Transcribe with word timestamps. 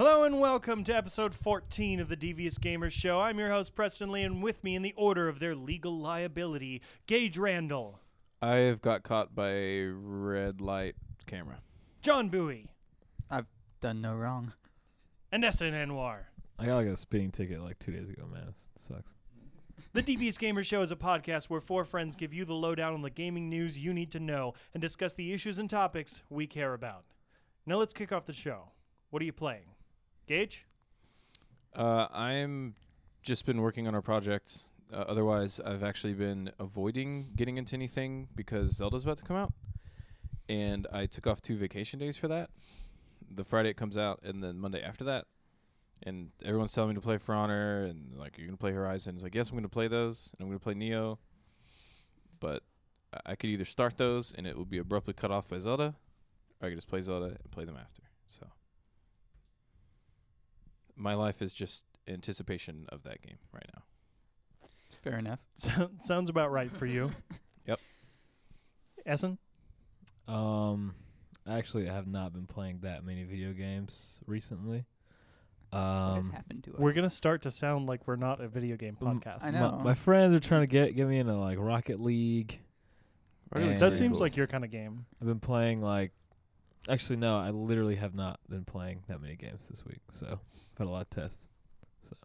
Hello 0.00 0.24
and 0.24 0.40
welcome 0.40 0.82
to 0.84 0.96
episode 0.96 1.34
14 1.34 2.00
of 2.00 2.08
the 2.08 2.16
Devious 2.16 2.56
Gamers 2.56 2.92
Show. 2.92 3.20
I'm 3.20 3.38
your 3.38 3.50
host, 3.50 3.74
Preston 3.74 4.10
Lee, 4.10 4.22
and 4.22 4.42
with 4.42 4.64
me 4.64 4.74
in 4.74 4.80
the 4.80 4.94
order 4.96 5.28
of 5.28 5.40
their 5.40 5.54
legal 5.54 5.92
liability, 5.92 6.80
Gage 7.06 7.36
Randall, 7.36 8.00
I 8.40 8.54
have 8.54 8.80
got 8.80 9.02
caught 9.02 9.34
by 9.34 9.50
a 9.50 9.88
red 9.88 10.62
light 10.62 10.94
camera. 11.26 11.58
John 12.00 12.30
Bowie, 12.30 12.70
I've 13.30 13.44
done 13.82 14.00
no 14.00 14.14
wrong. 14.14 14.54
and 15.30 15.44
Essen 15.44 15.74
Anwar. 15.74 16.20
I 16.58 16.64
got 16.64 16.76
like 16.76 16.86
a 16.86 16.96
speeding 16.96 17.30
ticket 17.30 17.60
like 17.60 17.78
two 17.78 17.92
days 17.92 18.08
ago, 18.08 18.26
man. 18.32 18.44
It 18.48 18.54
sucks. 18.78 19.12
The 19.92 20.00
Devious 20.00 20.38
Gamers 20.38 20.64
Show 20.64 20.80
is 20.80 20.92
a 20.92 20.96
podcast 20.96 21.50
where 21.50 21.60
four 21.60 21.84
friends 21.84 22.16
give 22.16 22.32
you 22.32 22.46
the 22.46 22.54
lowdown 22.54 22.94
on 22.94 23.02
the 23.02 23.10
gaming 23.10 23.50
news 23.50 23.78
you 23.78 23.92
need 23.92 24.12
to 24.12 24.18
know 24.18 24.54
and 24.72 24.80
discuss 24.80 25.12
the 25.12 25.34
issues 25.34 25.58
and 25.58 25.68
topics 25.68 26.22
we 26.30 26.46
care 26.46 26.72
about. 26.72 27.04
Now 27.66 27.76
let's 27.76 27.92
kick 27.92 28.12
off 28.12 28.24
the 28.24 28.32
show. 28.32 28.70
What 29.10 29.20
are 29.20 29.26
you 29.26 29.34
playing? 29.34 29.66
Gage? 30.30 30.64
Uh, 31.74 32.06
I'm 32.12 32.76
just 33.20 33.44
been 33.46 33.60
working 33.60 33.88
on 33.88 33.96
our 33.96 34.00
project. 34.00 34.70
Uh, 34.92 34.98
otherwise, 34.98 35.58
I've 35.58 35.82
actually 35.82 36.12
been 36.12 36.52
avoiding 36.60 37.32
getting 37.34 37.56
into 37.56 37.74
anything 37.74 38.28
because 38.36 38.76
Zelda's 38.76 39.02
about 39.02 39.16
to 39.16 39.24
come 39.24 39.36
out, 39.36 39.52
and 40.48 40.86
I 40.92 41.06
took 41.06 41.26
off 41.26 41.42
two 41.42 41.56
vacation 41.56 41.98
days 41.98 42.16
for 42.16 42.28
that. 42.28 42.50
The 43.28 43.42
Friday 43.42 43.70
it 43.70 43.76
comes 43.76 43.98
out, 43.98 44.20
and 44.22 44.40
then 44.40 44.60
Monday 44.60 44.80
after 44.80 45.02
that. 45.02 45.26
And 46.04 46.30
everyone's 46.44 46.72
telling 46.72 46.90
me 46.90 46.94
to 46.94 47.00
play 47.00 47.18
For 47.18 47.34
Honor, 47.34 47.86
and 47.86 48.16
like 48.16 48.38
you're 48.38 48.46
gonna 48.46 48.56
play 48.56 48.70
Horizon. 48.70 49.16
It's 49.16 49.24
like 49.24 49.34
yes, 49.34 49.50
I'm 49.50 49.56
gonna 49.56 49.68
play 49.68 49.88
those, 49.88 50.32
and 50.38 50.44
I'm 50.44 50.48
gonna 50.48 50.60
play 50.60 50.74
Nioh. 50.74 51.18
But 52.38 52.62
I- 53.12 53.32
I 53.32 53.34
could 53.34 53.50
either 53.50 53.64
start 53.64 53.96
those, 53.96 54.32
and 54.32 54.46
it 54.46 54.56
would 54.56 54.70
be 54.70 54.78
abruptly 54.78 55.12
cut 55.12 55.32
off 55.32 55.48
by 55.48 55.58
Zelda, 55.58 55.96
or 56.60 56.66
I 56.66 56.70
could 56.70 56.78
just 56.78 56.88
play 56.88 57.00
Zelda 57.00 57.36
and 57.42 57.50
play 57.50 57.64
them 57.64 57.76
after. 57.76 58.02
So 58.28 58.46
my 61.00 61.14
life 61.14 61.40
is 61.42 61.52
just 61.52 61.84
anticipation 62.06 62.86
of 62.90 63.02
that 63.04 63.22
game 63.22 63.38
right 63.52 63.66
now. 63.74 63.82
Fair 65.02 65.18
enough. 65.18 65.40
So- 65.56 65.90
Sounds 66.02 66.28
about 66.30 66.50
right 66.52 66.70
for 66.72 66.86
you. 66.86 67.10
Yep. 67.66 67.78
Essen? 69.06 69.38
Um, 70.28 70.94
actually, 71.48 71.88
I 71.88 71.94
have 71.94 72.06
not 72.06 72.32
been 72.32 72.46
playing 72.46 72.80
that 72.82 73.04
many 73.04 73.24
video 73.24 73.52
games 73.52 74.20
recently. 74.26 74.84
what 75.70 75.78
has 76.16 76.26
Um, 76.26 76.32
happened 76.32 76.64
to 76.64 76.72
us? 76.72 76.78
We're 76.78 76.92
going 76.92 77.04
to 77.04 77.10
start 77.14 77.42
to 77.42 77.50
sound 77.50 77.86
like 77.86 78.06
we're 78.06 78.16
not 78.16 78.40
a 78.40 78.48
video 78.48 78.76
game 78.76 78.96
Um, 79.00 79.20
podcast. 79.20 79.44
I 79.44 79.50
my, 79.52 79.58
know. 79.60 79.80
my 79.84 79.94
friends 79.94 80.34
are 80.34 80.40
trying 80.40 80.62
to 80.62 80.66
get 80.66 80.96
get 80.96 81.06
me 81.06 81.18
into 81.18 81.34
like 81.34 81.58
Rocket 81.58 82.00
League. 82.00 82.60
Rocket 83.52 83.68
And- 83.70 83.78
That 83.78 83.96
seems 83.98 84.14
cool. 84.18 84.22
like 84.26 84.36
your 84.36 84.46
kind 84.46 84.64
of 84.64 84.70
game. 84.70 85.06
I've 85.20 85.28
been 85.28 85.40
playing 85.40 85.80
like, 85.82 86.12
actually 86.88 87.16
no, 87.16 87.38
I 87.38 87.50
literally 87.50 87.96
have 87.96 88.14
not 88.14 88.40
been 88.48 88.64
playing 88.64 89.02
that 89.08 89.20
many 89.20 89.36
games 89.36 89.68
this 89.68 89.84
week. 89.84 90.00
So 90.10 90.26
I've 90.32 90.38
had 90.78 90.86
a 90.86 90.90
lot 90.90 91.02
of 91.02 91.10
tests. 91.10 91.48
So 92.08 92.16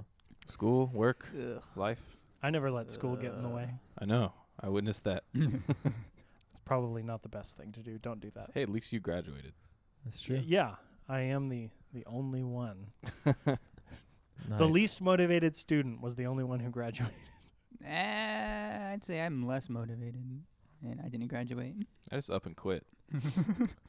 school, 0.48 0.88
work, 0.94 1.28
Ugh. 1.38 1.62
life. 1.76 2.18
I 2.44 2.50
never 2.52 2.70
let 2.72 2.92
school 2.92 3.16
get 3.16 3.34
in 3.34 3.42
the 3.44 3.50
way. 3.50 3.68
I 4.00 4.06
know. 4.06 4.34
I 4.60 4.70
witnessed 4.70 5.04
that. 5.06 5.24
It's 5.34 6.60
probably 6.64 7.04
not 7.04 7.22
the 7.22 7.30
best 7.30 7.58
thing 7.58 7.74
to 7.74 7.82
do. 7.82 7.98
Don't 7.98 8.22
do 8.22 8.32
that. 8.36 8.52
Hey, 8.54 8.62
at 8.64 8.70
least 8.70 8.94
you 8.94 9.00
graduated. 9.02 9.52
that's 10.06 10.20
true. 10.22 10.42
Yeah, 10.46 10.76
I 11.10 11.20
am 11.22 11.50
the 11.50 11.70
the 11.94 12.06
only 12.06 12.44
one. 12.44 12.88
The 14.48 14.60
Nice. 14.60 14.72
least 14.72 15.02
motivated 15.02 15.56
student 15.56 16.02
was 16.02 16.16
the 16.16 16.28
only 16.28 16.44
one 16.44 16.60
who 16.60 16.70
graduated. 16.70 17.16
Eh, 17.84 18.92
I'd 18.94 19.04
say 19.04 19.22
I'm 19.22 19.46
less 19.48 19.70
motivated, 19.70 20.44
and 20.88 21.01
I 21.01 21.07
didn't 21.09 21.28
graduate. 21.28 21.75
I 22.12 22.16
just 22.16 22.29
up 22.29 22.46
and 22.46 22.56
quit. 22.56 22.85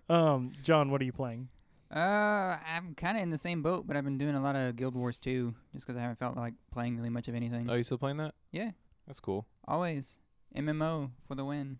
Um, 0.09 0.53
John, 0.63 0.91
what 0.93 1.01
are 1.01 1.05
you 1.05 1.13
playing? 1.13 1.49
Uh, 1.93 2.59
I'm 2.65 2.95
kind 2.97 3.17
of 3.17 3.23
in 3.25 3.31
the 3.31 3.39
same 3.39 3.61
boat, 3.61 3.87
but 3.89 3.97
I've 3.97 4.05
been 4.05 4.19
doing 4.19 4.37
a 4.37 4.41
lot 4.41 4.55
of 4.55 4.77
Guild 4.77 4.95
Wars 4.95 5.19
2 5.19 5.53
just 5.75 5.85
'cause 5.87 5.97
I 5.97 6.01
haven't 6.01 6.21
felt 6.21 6.37
like 6.37 6.55
playing 6.71 6.97
really 6.97 7.09
much 7.11 7.27
of 7.27 7.35
anything. 7.35 7.69
Oh, 7.69 7.75
you 7.75 7.83
still 7.83 7.99
playing 7.99 8.19
that? 8.19 8.35
yeah, 8.53 8.71
That's 9.09 9.19
cool. 9.19 9.47
always 9.67 10.19
MMO 10.55 11.11
for 11.27 11.35
the 11.35 11.45
win. 11.45 11.79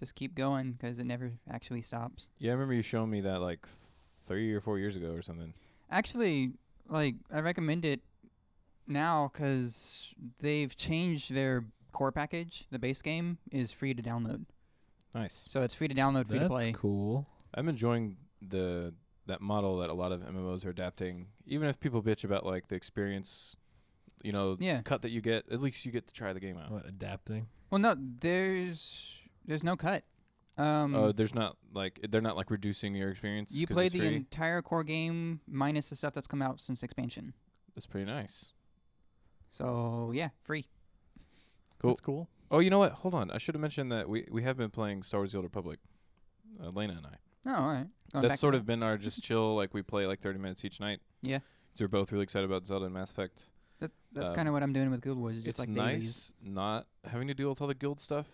Just 0.00 0.16
keep 0.16 0.34
going 0.34 0.74
'cause 0.80 0.98
it 0.98 1.04
never 1.04 1.32
actually 1.48 1.82
stops. 1.82 2.30
Yeah, 2.38 2.50
I 2.50 2.54
remember 2.54 2.74
you 2.74 2.82
showing 2.82 3.10
me 3.10 3.20
that 3.20 3.40
like 3.40 3.64
three 3.66 4.52
or 4.52 4.60
four 4.60 4.78
years 4.80 4.96
ago 4.96 5.12
or 5.12 5.22
something. 5.22 5.54
Actually, 5.88 6.54
like 6.88 7.14
I 7.30 7.40
recommend 7.42 7.84
it 7.84 8.00
now 8.88 9.28
'cause 9.28 10.12
they've 10.40 10.74
changed 10.74 11.32
their 11.32 11.64
core 11.92 12.12
package. 12.12 12.66
The 12.70 12.78
base 12.78 13.02
game 13.02 13.38
is 13.50 13.70
free 13.72 13.94
to 13.94 14.02
download, 14.02 14.46
Nice. 15.14 15.46
so 15.50 15.62
it's 15.62 15.74
free 15.74 15.88
to 15.88 15.94
download, 15.94 16.26
free 16.26 16.38
That's 16.38 16.48
to 16.48 16.54
play. 16.54 16.72
cool. 16.72 17.26
I'm 17.54 17.68
enjoying 17.68 18.16
the 18.40 18.94
that 19.26 19.40
model 19.40 19.76
that 19.78 19.88
a 19.90 19.94
lot 19.94 20.10
of 20.10 20.20
MMOs 20.22 20.66
are 20.66 20.70
adapting. 20.70 21.28
Even 21.46 21.68
if 21.68 21.78
people 21.78 22.02
bitch 22.02 22.24
about 22.24 22.44
like 22.44 22.66
the 22.66 22.74
experience, 22.74 23.56
you 24.22 24.32
know, 24.32 24.56
Yeah. 24.58 24.82
cut 24.82 25.02
that 25.02 25.10
you 25.10 25.20
get, 25.20 25.44
at 25.52 25.60
least 25.60 25.86
you 25.86 25.92
get 25.92 26.08
to 26.08 26.14
try 26.14 26.32
the 26.32 26.40
game 26.40 26.58
out. 26.58 26.70
What 26.72 26.86
adapting? 26.88 27.46
Well, 27.70 27.78
no, 27.78 27.94
there's 27.98 29.14
there's 29.44 29.62
no 29.62 29.76
cut. 29.76 30.04
Um, 30.58 30.94
Oh, 30.94 31.12
there's 31.12 31.34
not 31.34 31.56
like 31.72 32.00
they're 32.10 32.20
not 32.20 32.36
like 32.36 32.50
reducing 32.50 32.94
your 32.94 33.10
experience. 33.10 33.54
you 33.54 33.66
'cause 33.66 33.74
play 33.76 33.86
it's 33.86 33.92
the 33.92 34.00
free? 34.00 34.16
entire 34.16 34.60
core 34.60 34.84
game 34.84 35.40
minus 35.46 35.88
the 35.90 35.96
stuff 35.96 36.12
that's 36.14 36.26
come 36.26 36.42
out 36.42 36.60
since 36.60 36.82
expansion. 36.82 37.32
That's 37.74 37.86
pretty 37.86 38.06
nice. 38.06 38.52
So 39.50 40.12
yeah, 40.14 40.30
free. 40.42 40.66
Cool. 41.82 41.90
That's 41.90 42.00
cool. 42.00 42.28
Oh, 42.50 42.60
you 42.60 42.70
know 42.70 42.78
what? 42.78 42.92
Hold 42.92 43.14
on. 43.14 43.30
I 43.30 43.38
should 43.38 43.54
have 43.54 43.60
mentioned 43.62 43.90
that 43.92 44.08
we 44.08 44.26
we 44.30 44.42
have 44.44 44.56
been 44.56 44.70
playing 44.70 45.02
Star 45.02 45.20
Wars: 45.20 45.32
The 45.32 45.38
Old 45.38 45.44
Republic. 45.44 45.78
Uh, 46.62 46.68
Lena 46.70 46.94
and 46.94 47.06
I. 47.06 47.16
Oh, 47.46 47.54
all 47.62 47.72
right. 47.72 47.86
Going 48.12 48.22
That's 48.22 48.34
to 48.34 48.38
sort 48.38 48.52
that. 48.52 48.58
of 48.58 48.66
been 48.66 48.82
our 48.82 48.96
just 48.98 49.22
chill. 49.22 49.56
Like 49.56 49.74
we 49.74 49.82
play 49.82 50.06
like 50.06 50.20
30 50.20 50.38
minutes 50.38 50.64
each 50.64 50.78
night. 50.80 51.00
Yeah. 51.22 51.38
'Cause 51.38 51.80
we're 51.80 51.88
both 51.88 52.12
really 52.12 52.22
excited 52.24 52.44
about 52.44 52.66
Zelda 52.66 52.84
and 52.84 52.94
Mass 52.94 53.10
Effect. 53.12 53.44
That, 53.80 53.90
that's 54.12 54.28
um, 54.28 54.36
kind 54.36 54.46
of 54.48 54.52
what 54.54 54.62
I'm 54.62 54.72
doing 54.74 54.90
with 54.90 55.00
Guild 55.02 55.18
Wars. 55.18 55.38
It's 55.38 55.46
it's 55.48 55.58
like 55.58 55.70
nice 55.70 56.32
not 56.42 56.86
having 57.04 57.28
to 57.28 57.34
deal 57.34 57.48
with 57.48 57.60
all 57.62 57.66
the 57.66 57.74
guild 57.74 57.98
stuff 57.98 58.26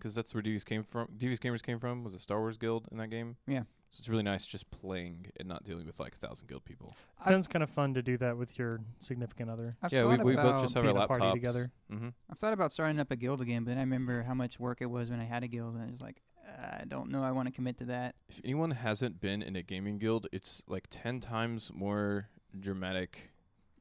because 0.00 0.14
that's 0.14 0.34
where 0.34 0.42
Devious 0.42 0.64
came 0.64 0.82
from. 0.82 1.08
Devious 1.16 1.38
Gamers 1.38 1.62
came 1.62 1.78
from 1.78 2.02
was 2.02 2.14
a 2.14 2.18
Star 2.18 2.40
Wars 2.40 2.56
guild 2.58 2.88
in 2.90 2.96
that 2.98 3.08
game. 3.10 3.36
Yeah. 3.46 3.64
So 3.90 3.98
it's 4.00 4.08
really 4.08 4.22
nice 4.22 4.46
just 4.46 4.70
playing 4.70 5.26
and 5.38 5.48
not 5.48 5.62
dealing 5.64 5.84
with 5.86 6.00
like 6.00 6.14
a 6.14 6.18
thousand 6.18 6.48
guild 6.48 6.64
people. 6.64 6.94
I've- 7.20 7.28
Sounds 7.30 7.46
kind 7.46 7.62
of 7.62 7.70
fun 7.70 7.94
to 7.94 8.02
do 8.02 8.16
that 8.18 8.36
with 8.36 8.58
your 8.58 8.80
significant 9.00 9.50
other. 9.50 9.76
I've 9.82 9.92
yeah, 9.92 10.04
we, 10.04 10.16
we 10.18 10.36
both 10.36 10.62
just 10.62 10.74
have 10.74 10.84
our 10.86 10.92
being 10.92 11.02
a 11.04 11.06
party 11.06 11.22
laptops 11.24 11.32
together. 11.34 11.70
hmm 11.90 12.08
I've 12.30 12.38
thought 12.38 12.52
about 12.52 12.72
starting 12.72 12.98
up 12.98 13.10
a 13.10 13.16
guild 13.16 13.40
again, 13.42 13.64
but 13.64 13.70
then 13.70 13.78
I 13.78 13.82
remember 13.82 14.22
how 14.22 14.34
much 14.34 14.58
work 14.58 14.80
it 14.80 14.86
was 14.90 15.10
when 15.10 15.20
I 15.20 15.24
had 15.24 15.42
a 15.44 15.48
guild, 15.48 15.74
and 15.74 15.82
I 15.82 15.90
was 15.90 16.00
like, 16.00 16.22
I 16.48 16.84
don't 16.88 17.10
know, 17.10 17.22
I 17.22 17.30
want 17.32 17.46
to 17.48 17.52
commit 17.52 17.78
to 17.78 17.84
that. 17.86 18.14
If 18.28 18.40
anyone 18.44 18.70
hasn't 18.72 19.20
been 19.20 19.42
in 19.42 19.54
a 19.56 19.62
gaming 19.62 19.98
guild, 19.98 20.26
it's 20.32 20.62
like 20.66 20.86
ten 20.90 21.20
times 21.20 21.70
more 21.74 22.28
dramatic 22.58 23.30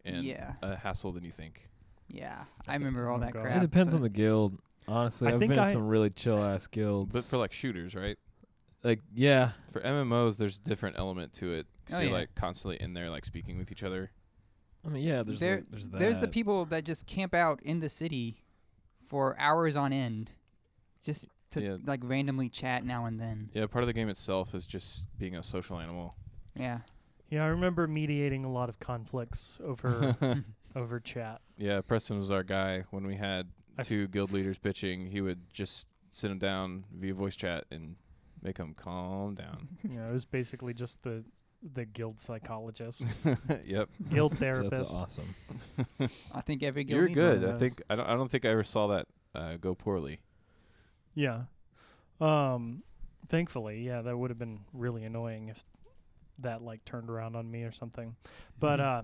and 0.05 0.23
Yeah. 0.23 0.53
a 0.61 0.75
hassle 0.75 1.11
than 1.11 1.23
you 1.23 1.31
think. 1.31 1.69
Yeah, 2.07 2.43
I 2.67 2.73
remember 2.73 3.09
all 3.09 3.17
Oh, 3.17 3.21
that 3.21 3.33
God. 3.33 3.43
crap. 3.43 3.57
It 3.57 3.61
depends 3.61 3.93
so- 3.93 3.97
on 3.97 4.01
the 4.03 4.09
guild. 4.09 4.57
Honestly, 4.89 5.27
I 5.27 5.33
I've 5.33 5.39
think 5.39 5.49
been 5.49 5.59
in 5.59 5.65
I- 5.65 5.71
some 5.71 5.87
really 5.87 6.09
chill 6.09 6.41
ass 6.43 6.67
guilds. 6.67 7.13
But 7.15 7.23
for 7.25 7.37
like 7.37 7.51
shooters, 7.53 7.95
right? 7.95 8.17
like 8.83 9.01
yeah, 9.13 9.51
For 9.73 9.81
MMOs, 9.81 10.37
there's 10.37 10.57
a 10.57 10.61
different 10.61 10.97
element 10.97 11.33
to 11.33 11.51
it. 11.53 11.67
'cause 11.85 11.97
Oh, 11.97 12.01
you're 12.01 12.11
yeah. 12.11 12.17
like 12.17 12.35
constantly 12.35 12.79
in 12.81 12.93
there, 12.93 13.09
like 13.09 13.25
speaking 13.25 13.57
with 13.57 13.71
each 13.71 13.83
other. 13.83 14.11
I 14.85 14.89
mean 14.89 15.03
yeah, 15.03 15.23
there's 15.23 15.39
There- 15.41 15.57
like, 15.57 15.69
there's 15.71 15.89
that. 15.89 15.99
There's 15.99 16.19
the 16.19 16.27
people 16.27 16.65
that 16.65 16.85
just 16.85 17.05
camp 17.05 17.33
out 17.33 17.61
in 17.63 17.79
the 17.81 17.89
city 17.89 18.43
for 19.07 19.35
hours 19.39 19.75
on 19.75 19.91
end, 19.91 20.31
just 21.03 21.27
to 21.51 21.61
Yeah. 21.61 21.77
like 21.83 21.99
randomly 22.03 22.47
chat 22.47 22.85
now 22.85 23.05
and 23.05 23.19
then. 23.19 23.49
Yeah, 23.53 23.65
part 23.67 23.83
of 23.83 23.87
the 23.87 23.93
game 23.93 24.07
itself 24.07 24.53
is 24.55 24.65
just 24.65 25.05
being 25.17 25.35
a 25.35 25.43
social 25.43 25.79
animal. 25.79 26.15
Yeah. 26.55 26.79
Yeah, 27.29 27.43
I 27.43 27.47
remember 27.47 27.85
mediating 27.87 28.45
a 28.45 28.51
lot 28.51 28.69
of 28.69 28.79
conflicts 28.79 29.59
over 29.63 30.15
over 30.75 30.99
chat. 31.01 31.41
Yeah, 31.57 31.81
Preston 31.81 32.17
was 32.17 32.31
our 32.31 32.43
guy 32.43 32.85
when 32.91 33.05
we 33.05 33.15
had 33.15 33.47
I 33.47 33.49
f- 33.49 33.58
two 33.83 34.07
guild 34.07 34.31
leaders 34.31 34.59
bitching. 34.59 35.09
He 35.09 35.21
would 35.21 35.51
just 35.53 35.87
sit 36.11 36.29
them 36.29 36.39
down 36.39 36.85
via 36.93 37.13
voice 37.13 37.35
chat 37.35 37.65
and 37.71 37.95
make 38.41 38.57
them 38.57 38.73
calm 38.73 39.35
down. 39.35 39.67
yeah, 39.83 40.09
it 40.09 40.13
was 40.13 40.25
basically 40.25 40.73
just 40.73 41.01
the 41.03 41.23
the 41.73 41.85
guild 41.85 42.21
psychologist, 42.21 43.03
yep, 43.65 43.89
guild 44.09 44.37
therapist. 44.37 44.71
That's 44.71 44.91
therapist. 44.91 45.19
awesome. 45.97 46.09
I 46.33 46.41
think 46.41 46.63
every 46.63 46.85
guild 46.85 46.99
you're 46.99 47.07
needs 47.09 47.17
one 47.19 47.39
good. 47.39 47.49
I 47.49 47.57
think 47.57 47.81
I 47.89 47.95
don't. 47.95 48.05
I 48.07 48.15
don't 48.15 48.31
think 48.31 48.45
I 48.45 48.49
ever 48.49 48.63
saw 48.63 48.87
that 48.87 49.07
uh, 49.35 49.57
go 49.57 49.75
poorly. 49.75 50.21
Yeah. 51.15 51.43
Um 52.21 52.83
thankfully, 53.27 53.81
yeah, 53.85 54.01
that 54.01 54.17
would 54.17 54.29
have 54.29 54.39
been 54.39 54.61
really 54.73 55.03
annoying 55.03 55.49
if 55.49 55.63
that 56.39 56.61
like 56.61 56.83
turned 56.85 57.09
around 57.09 57.35
on 57.35 57.49
me 57.49 57.63
or 57.63 57.71
something. 57.71 58.15
But 58.59 58.79
uh 58.79 59.01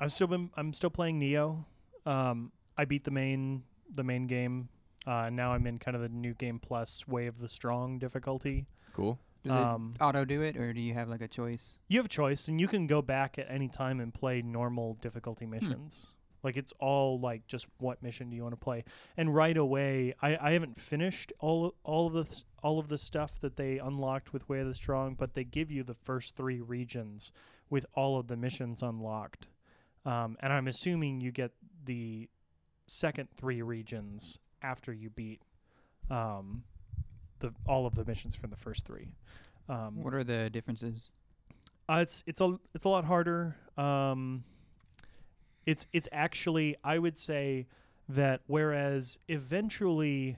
I've 0.00 0.12
still 0.12 0.26
been 0.26 0.50
I'm 0.56 0.72
still 0.72 0.90
playing 0.90 1.20
Nioh. 1.20 1.64
Um, 2.06 2.52
I 2.76 2.84
beat 2.84 3.04
the 3.04 3.10
main 3.10 3.62
the 3.94 4.04
main 4.04 4.26
game. 4.26 4.68
Uh, 5.06 5.28
now 5.30 5.52
I'm 5.52 5.66
in 5.66 5.78
kind 5.78 5.94
of 5.94 6.00
the 6.02 6.08
new 6.08 6.34
game 6.34 6.58
plus 6.58 7.06
Way 7.06 7.26
of 7.26 7.38
the 7.38 7.48
Strong 7.48 7.98
difficulty. 7.98 8.66
Cool. 8.94 9.18
Does 9.42 9.52
Um, 9.52 9.94
it 10.00 10.02
auto 10.02 10.24
do 10.24 10.40
it, 10.40 10.56
or 10.56 10.72
do 10.72 10.80
you 10.80 10.94
have 10.94 11.08
like 11.10 11.20
a 11.20 11.28
choice? 11.28 11.78
You 11.88 11.98
have 11.98 12.06
a 12.06 12.08
choice, 12.08 12.48
and 12.48 12.58
you 12.58 12.66
can 12.68 12.86
go 12.86 13.02
back 13.02 13.38
at 13.38 13.46
any 13.50 13.68
time 13.68 14.00
and 14.00 14.12
play 14.14 14.40
normal 14.40 14.94
difficulty 15.02 15.44
missions. 15.44 16.12
Like 16.42 16.56
it's 16.56 16.72
all 16.78 17.18
like 17.20 17.46
just 17.46 17.66
what 17.78 18.02
mission 18.02 18.28
do 18.30 18.36
you 18.36 18.42
want 18.42 18.52
to 18.52 18.58
play? 18.62 18.84
And 19.16 19.34
right 19.34 19.56
away, 19.56 20.14
I, 20.20 20.36
I 20.36 20.52
haven't 20.52 20.78
finished 20.80 21.32
all 21.38 21.74
all 21.84 22.06
of 22.06 22.12
the 22.14 22.24
th- 22.24 22.44
all 22.62 22.78
of 22.78 22.88
the 22.88 22.98
stuff 22.98 23.38
that 23.40 23.56
they 23.56 23.78
unlocked 23.78 24.32
with 24.32 24.48
Way 24.48 24.60
of 24.60 24.66
the 24.66 24.74
Strong, 24.74 25.14
but 25.14 25.34
they 25.34 25.44
give 25.44 25.70
you 25.70 25.82
the 25.84 25.94
first 25.94 26.36
three 26.36 26.60
regions 26.62 27.30
with 27.70 27.84
all 27.94 28.18
of 28.18 28.26
the 28.28 28.36
missions 28.36 28.82
unlocked. 28.82 29.48
Um, 30.06 30.36
and 30.40 30.52
I'm 30.52 30.68
assuming 30.68 31.20
you 31.20 31.30
get 31.32 31.52
the 31.84 32.28
second 32.86 33.28
three 33.36 33.62
regions 33.62 34.38
after 34.62 34.92
you 34.92 35.10
beat 35.10 35.40
um, 36.10 36.64
the 37.40 37.52
all 37.66 37.86
of 37.86 37.94
the 37.94 38.04
missions 38.04 38.34
from 38.36 38.50
the 38.50 38.56
first 38.56 38.86
three. 38.86 39.08
Um, 39.68 40.02
What 40.02 40.14
are 40.14 40.24
the 40.24 40.50
differences? 40.50 41.10
uh, 41.88 41.98
it's 42.02 42.22
it's 42.26 42.40
a 42.40 42.58
it's 42.74 42.84
a 42.84 42.88
lot 42.88 43.04
harder. 43.04 43.56
Um, 43.76 44.44
it's 45.66 45.86
it's 45.92 46.08
actually 46.12 46.76
I 46.84 46.98
would 46.98 47.16
say 47.16 47.66
that 48.08 48.40
whereas 48.46 49.18
eventually, 49.28 50.36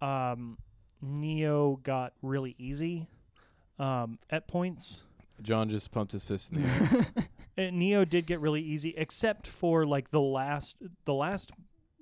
um, 0.00 0.58
Nioh 1.04 1.82
got 1.82 2.12
really 2.22 2.54
easy, 2.58 3.08
um, 3.78 4.18
at 4.30 4.46
points. 4.46 5.02
John 5.42 5.68
just 5.68 5.90
pumped 5.90 6.12
his 6.12 6.24
fist 6.24 6.52
in 6.52 6.62
the 6.62 6.68
air. 6.68 7.06
Uh, 7.58 7.62
Nioh 7.62 8.08
did 8.08 8.26
get 8.26 8.40
really 8.40 8.62
easy, 8.62 8.94
except 8.96 9.46
for 9.46 9.86
like 9.86 10.10
the 10.10 10.20
last 10.20 10.76
the 11.04 11.14
last 11.14 11.52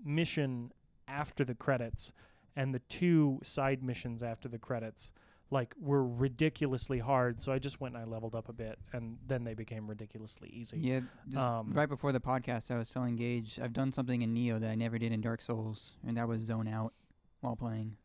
mission 0.05 0.73
after 1.09 1.45
the 1.45 1.55
credits 1.55 2.13
and 2.57 2.75
the 2.75 2.79
two 2.81 3.39
side 3.43 3.83
missions 3.83 4.23
after 4.23 4.49
the 4.49 4.59
credits 4.59 5.13
like 5.51 5.75
were 5.79 6.05
ridiculously 6.05 6.99
hard. 6.99 7.41
So 7.41 7.53
i 7.53 7.59
just 7.59 7.81
went 7.81 7.95
and 7.95 8.03
i 8.03 8.07
leveled 8.07 8.35
up 8.35 8.49
a 8.49 8.53
bit 8.53 8.79
and 8.93 9.19
then 9.27 9.45
they 9.45 9.55
became 9.55 9.87
ridiculously 9.87 10.49
easy. 10.53 10.79
Yeah, 10.81 11.01
just 11.29 11.45
Um, 11.45 11.73
right 11.73 11.89
before 11.89 12.13
the 12.13 12.21
podcast, 12.21 12.71
I 12.71 12.79
was 12.79 12.91
telling 12.91 13.17
Gage 13.17 13.61
I've 13.63 13.73
done 13.73 13.93
something 13.93 14.23
in 14.23 14.35
Nioh 14.35 14.59
that 14.61 14.71
I 14.71 14.75
never 14.75 14.99
did 14.99 15.13
in 15.13 15.21
Dark 15.21 15.41
Souls, 15.41 15.95
and 16.07 16.17
that 16.17 16.27
was 16.27 16.41
zone 16.43 16.67
out 16.69 16.93
while 17.41 17.57
playing. 17.57 17.97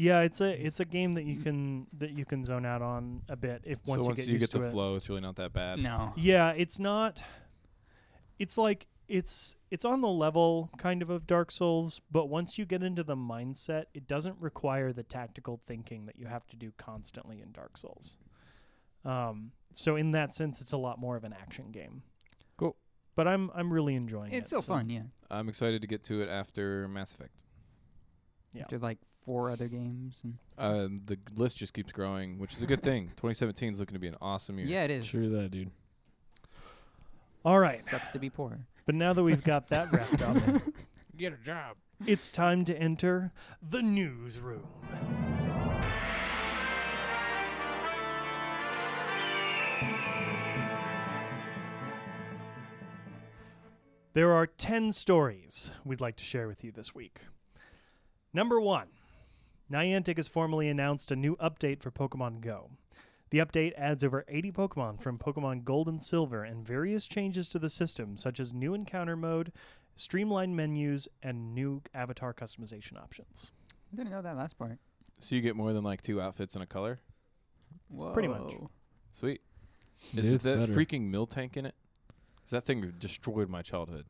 Yeah 0.00 0.20
it's 0.20 0.40
a 0.40 0.66
it's 0.66 0.80
a 0.80 0.84
game 0.84 1.12
that 1.12 1.24
you 1.24 1.36
can 1.36 1.86
that 1.98 2.10
you 2.10 2.24
can 2.24 2.44
zone 2.44 2.64
out 2.64 2.80
on 2.80 3.20
a 3.28 3.36
bit 3.36 3.62
if 3.64 3.78
so 3.84 3.94
once 3.94 4.06
once 4.06 4.18
you 4.18 4.24
get 4.24 4.26
you 4.28 4.32
used 4.34 4.42
get 4.44 4.50
to 4.52 4.58
the 4.58 4.68
it 4.68 4.72
flow, 4.72 4.96
it's 4.96 5.08
really 5.08 5.20
not 5.20 5.36
that 5.36 5.52
bad. 5.52 5.78
No. 5.78 6.12
yeah 6.16 6.52
it's 6.52 6.78
not 6.78 7.22
it's 8.38 8.56
like 8.56 8.86
it's 9.08 9.56
it's 9.70 9.84
on 9.84 10.00
the 10.00 10.08
level 10.08 10.70
kind 10.78 11.02
of 11.02 11.10
of 11.10 11.26
Dark 11.26 11.50
Souls, 11.50 12.00
but 12.10 12.28
once 12.28 12.58
you 12.58 12.64
get 12.64 12.82
into 12.82 13.02
the 13.02 13.16
mindset, 13.16 13.84
it 13.92 14.06
doesn't 14.08 14.36
require 14.40 14.92
the 14.92 15.02
tactical 15.02 15.60
thinking 15.66 16.06
that 16.06 16.18
you 16.18 16.26
have 16.26 16.46
to 16.48 16.56
do 16.56 16.72
constantly 16.78 17.40
in 17.40 17.52
Dark 17.52 17.76
Souls. 17.76 18.16
Um, 19.04 19.52
so 19.72 19.96
in 19.96 20.12
that 20.12 20.34
sense, 20.34 20.60
it's 20.60 20.72
a 20.72 20.76
lot 20.76 20.98
more 20.98 21.16
of 21.16 21.24
an 21.24 21.32
action 21.32 21.70
game. 21.70 22.02
Cool. 22.56 22.76
But 23.16 23.28
I'm 23.28 23.50
I'm 23.54 23.72
really 23.72 23.96
enjoying 23.96 24.32
it. 24.32 24.38
It's 24.38 24.46
still 24.46 24.62
so- 24.62 24.74
fun, 24.74 24.88
yeah. 24.88 25.02
I'm 25.30 25.48
excited 25.48 25.82
to 25.82 25.88
get 25.88 26.02
to 26.04 26.22
it 26.22 26.28
after 26.28 26.88
Mass 26.88 27.12
Effect. 27.12 27.44
Yeah. 28.52 28.62
After 28.62 28.78
like 28.78 28.98
four 29.24 29.50
other 29.50 29.68
games, 29.68 30.22
and 30.24 30.38
Uh, 30.58 30.88
the 31.06 31.18
list 31.36 31.56
just 31.58 31.72
keeps 31.74 31.92
growing, 31.92 32.38
which 32.38 32.54
is 32.54 32.62
a 32.62 32.66
good 32.66 32.82
thing. 32.82 33.08
2017 33.10 33.72
is 33.74 33.80
looking 33.80 33.94
to 33.94 34.00
be 34.00 34.08
an 34.08 34.16
awesome 34.20 34.58
year. 34.58 34.66
yeah, 34.66 34.82
it 34.84 34.90
is. 34.90 35.06
True 35.06 35.28
that, 35.30 35.50
dude. 35.50 35.70
All 37.44 37.58
right, 37.58 37.78
Sucks 37.78 38.08
to 38.10 38.18
be 38.18 38.28
poor. 38.28 38.58
but 38.86 38.94
now 38.94 39.12
that 39.12 39.22
we've 39.22 39.44
got 39.44 39.68
that 39.68 39.90
wrapped 39.92 40.20
up, 40.22 40.36
Get 41.16 41.32
a 41.32 41.36
job. 41.36 41.76
it's 42.06 42.28
time 42.30 42.64
to 42.66 42.76
enter 42.76 43.32
the 43.62 43.82
newsroom. 43.82 44.66
There 54.12 54.32
are 54.32 54.46
10 54.46 54.92
stories 54.92 55.70
we'd 55.84 56.00
like 56.00 56.16
to 56.16 56.24
share 56.24 56.48
with 56.48 56.64
you 56.64 56.72
this 56.72 56.94
week. 56.94 57.20
Number 58.32 58.60
one 58.60 58.88
Niantic 59.70 60.16
has 60.16 60.28
formally 60.28 60.68
announced 60.68 61.10
a 61.10 61.16
new 61.16 61.36
update 61.36 61.80
for 61.82 61.90
Pokemon 61.90 62.40
Go. 62.40 62.70
The 63.30 63.38
update 63.38 63.72
adds 63.76 64.02
over 64.02 64.24
80 64.28 64.50
Pokemon 64.52 65.00
from 65.00 65.16
Pokemon 65.18 65.64
Gold 65.64 65.88
and 65.88 66.02
Silver 66.02 66.42
and 66.42 66.66
various 66.66 67.06
changes 67.06 67.48
to 67.50 67.60
the 67.60 67.70
system, 67.70 68.16
such 68.16 68.40
as 68.40 68.52
new 68.52 68.74
encounter 68.74 69.14
mode, 69.16 69.52
streamlined 69.94 70.56
menus, 70.56 71.06
and 71.22 71.54
new 71.54 71.80
avatar 71.94 72.34
customization 72.34 73.00
options. 73.00 73.52
I 73.92 73.96
didn't 73.96 74.10
know 74.10 74.22
that 74.22 74.36
last 74.36 74.58
part. 74.58 74.78
So 75.20 75.36
you 75.36 75.42
get 75.42 75.54
more 75.54 75.72
than 75.72 75.84
like 75.84 76.02
two 76.02 76.20
outfits 76.20 76.54
and 76.56 76.64
a 76.64 76.66
color. 76.66 76.98
Whoa. 77.88 78.12
Pretty 78.12 78.28
much. 78.28 78.54
Sweet. 79.12 79.40
Dude, 80.10 80.18
Is 80.18 80.32
it 80.32 80.36
it's 80.36 80.44
that 80.44 80.58
better. 80.58 80.72
freaking 80.72 81.10
Miltank 81.12 81.56
in 81.56 81.66
it? 81.66 81.74
'Cause 82.42 82.50
that 82.50 82.64
thing 82.64 82.92
destroyed 82.98 83.48
my 83.48 83.62
childhood. 83.62 84.06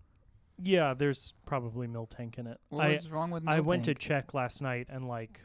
Yeah, 0.62 0.94
there's 0.94 1.34
probably 1.46 1.86
Miltank 1.86 2.38
in 2.38 2.46
it. 2.46 2.58
What 2.68 2.86
I, 2.86 2.90
was 2.90 3.10
wrong 3.10 3.30
with 3.30 3.46
I 3.46 3.60
went 3.60 3.84
to 3.86 3.94
check 3.94 4.34
last 4.34 4.60
night 4.60 4.88
and 4.90 5.08
like 5.08 5.40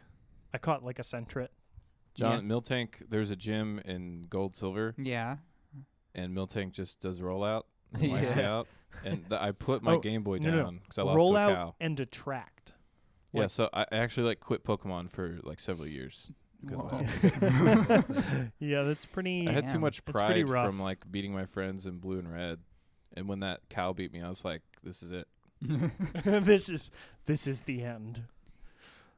I 0.54 0.58
caught 0.58 0.84
like 0.84 1.00
a 1.00 1.04
Sentret. 1.04 1.50
John, 2.16 2.48
Yeah. 2.48 2.56
Miltank. 2.56 3.10
There's 3.10 3.30
a 3.30 3.36
gym 3.36 3.80
in 3.86 4.28
gold, 4.30 4.56
silver, 4.56 4.94
Yeah. 4.98 5.38
and 6.14 6.36
Miltank 6.36 6.72
just 6.72 7.02
does 7.02 7.20
rollout, 7.22 7.64
and 7.94 8.12
wipes 8.12 8.36
Yeah. 8.36 8.50
out. 8.52 8.68
And 9.04 9.30
th- 9.30 9.42
I 9.42 9.52
put 9.52 9.84
my 9.84 9.94
Oh, 9.96 10.00
Game 10.00 10.24
Boy 10.24 10.38
no, 10.38 10.52
no. 10.52 10.64
down 10.64 10.78
because 10.84 10.98
I 10.98 11.04
lost 11.04 11.18
Roll 11.18 11.34
to 11.34 11.38
a 11.38 11.42
out 11.42 11.54
cow. 11.56 11.76
and 11.82 12.00
attract. 12.00 12.72
Yeah, 13.34 13.42
like- 13.42 13.50
so 13.50 13.70
I 13.74 13.82
I 13.92 13.98
actually 13.98 14.28
like 14.28 14.40
quit 14.40 14.64
Pokemon 14.64 15.10
for 15.10 15.40
like 15.44 15.60
several 15.60 15.88
years. 15.88 16.32
Because 16.66 16.80
of 16.82 16.90
that. 17.88 18.52
yeah, 18.60 18.84
that's 18.84 19.06
pretty 19.06 19.48
I 19.48 19.52
had 19.52 19.68
too 19.70 19.80
much 19.80 20.04
pride 20.06 20.48
from 20.48 20.80
like 20.80 21.10
beating 21.12 21.34
my 21.34 21.46
friends 21.46 21.86
in 21.86 22.00
blue 22.00 22.18
and 22.20 22.32
red, 22.32 22.60
and 23.14 23.28
when 23.28 23.42
that 23.42 23.60
cow 23.70 23.92
beat 23.94 24.14
me, 24.14 24.22
I 24.22 24.30
was 24.30 24.46
like, 24.46 24.62
"This 24.86 25.04
is 25.04 25.12
it." 25.12 25.28
this 26.46 26.70
is 26.70 26.92
this 27.26 27.48
is 27.48 27.62
the 27.62 27.84
end. 27.84 28.24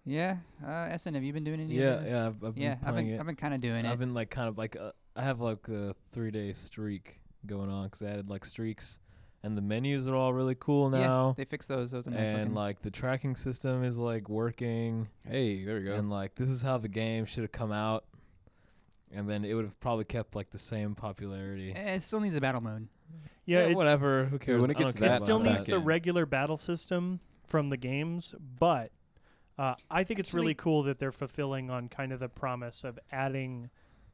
yeah. 0.06 0.38
Uh, 0.66 0.88
Essen, 0.90 1.14
have 1.14 1.24
you 1.24 1.34
been 1.34 1.44
doing 1.44 1.60
any? 1.60 1.76
Yeah, 1.76 2.04
yeah. 2.06 2.28
I've, 2.28 2.44
I've 2.44 2.56
been 2.56 2.64
Yeah, 2.64 2.76
I've 2.86 2.96
been 2.96 3.08
it. 3.08 3.20
I've 3.20 3.26
been 3.26 3.36
kind 3.36 3.54
of 3.54 3.62
doing 3.62 3.86
it. 3.86 3.90
I've 3.92 4.00
been 4.00 4.14
like 4.14 4.30
kind 4.30 4.48
of 4.48 4.58
like 4.58 4.76
uh, 4.76 4.92
I 5.16 5.24
have 5.24 5.42
like 5.42 5.68
a 5.68 5.96
three 6.12 6.32
day 6.32 6.54
streak 6.54 7.20
going 7.46 7.70
on 7.70 7.86
because 7.86 8.04
I 8.04 8.08
added 8.08 8.30
like 8.30 8.46
streaks, 8.46 9.00
and 9.44 9.58
the 9.58 9.62
menus 9.62 10.08
are 10.08 10.16
all 10.16 10.34
really 10.34 10.56
cool 10.60 10.90
now. 10.90 10.98
Yeah, 10.98 11.08
now. 11.08 11.34
they 11.38 11.46
fixed 11.46 11.70
those. 11.70 11.92
Those 11.92 12.08
are 12.08 12.12
nice 12.12 12.30
and 12.30 12.38
looking. 12.40 12.54
like 12.54 12.82
the 12.82 12.92
tracking 12.92 13.36
system 13.36 13.84
is 13.84 13.98
like 13.98 14.30
working, 14.30 15.10
Hey, 15.28 15.64
there 15.66 15.78
we 15.78 15.84
go. 15.84 15.96
and 15.96 16.10
like 16.10 16.36
this 16.36 16.50
is 16.50 16.62
how 16.62 16.78
the 16.78 16.88
game 16.88 17.26
should 17.26 17.44
have 17.44 17.52
come 17.52 17.72
out, 17.72 18.06
and 19.12 19.30
then 19.30 19.44
it 19.44 19.54
would 19.54 19.66
have 19.66 19.80
probably 19.80 20.06
kept 20.06 20.36
like 20.36 20.52
the 20.52 20.60
same 20.60 20.96
popularity. 20.96 21.74
Eh, 21.76 21.96
it 21.96 22.04
still 22.04 22.20
needs 22.20 22.36
a 22.36 22.42
battle 22.42 22.62
mode. 22.62 22.88
Yeah, 23.46 23.60
it's- 23.60 23.76
whatever. 23.76 24.26
Who 24.26 24.40
cares? 24.40 24.62
when 24.62 24.70
it 24.72 24.78
gets 24.78 24.94
care 24.98 25.14
it 25.14 25.20
still 25.20 25.40
needs 25.40 25.66
that. 25.66 25.72
the 25.72 25.80
regular 25.80 26.26
battle 26.26 26.58
system 26.58 27.20
from 27.46 27.70
the 27.70 27.78
games, 27.78 28.36
but 28.60 28.92
uh, 29.58 29.76
I 29.90 30.04
think 30.04 30.20
it's 30.20 30.34
really 30.34 30.54
cool 30.54 30.84
that 30.84 31.00
they're 31.00 31.12
fulfilling 31.12 31.70
on 31.70 31.88
kind 31.90 32.12
of 32.12 32.20
the 32.20 32.30
promise 32.30 32.84
of 32.84 33.00
adding 33.12 33.70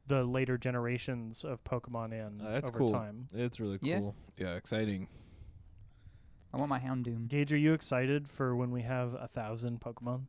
the 0.06 0.22
later 0.24 0.56
generations 0.56 1.44
of 1.44 1.62
Pokemon 1.64 2.12
in 2.12 2.40
Uh, 2.40 2.50
that's 2.52 2.68
over 2.70 2.78
cool. 2.78 2.90
time. 2.90 3.28
It's 3.32 3.58
really 3.58 3.78
Yeah. 3.82 3.98
cool. 4.00 4.14
yeah, 4.38 4.54
exciting. 4.54 5.08
I 6.52 6.58
want 6.58 6.68
my 6.68 6.78
Houndoom. 6.78 7.26
Gage, 7.26 7.52
are 7.52 7.56
you 7.58 7.72
excited 7.72 8.28
for 8.28 8.54
when 8.54 8.70
we 8.70 8.82
have 8.82 9.14
a 9.14 9.26
thousand 9.26 9.80
Pokemon? 9.80 10.26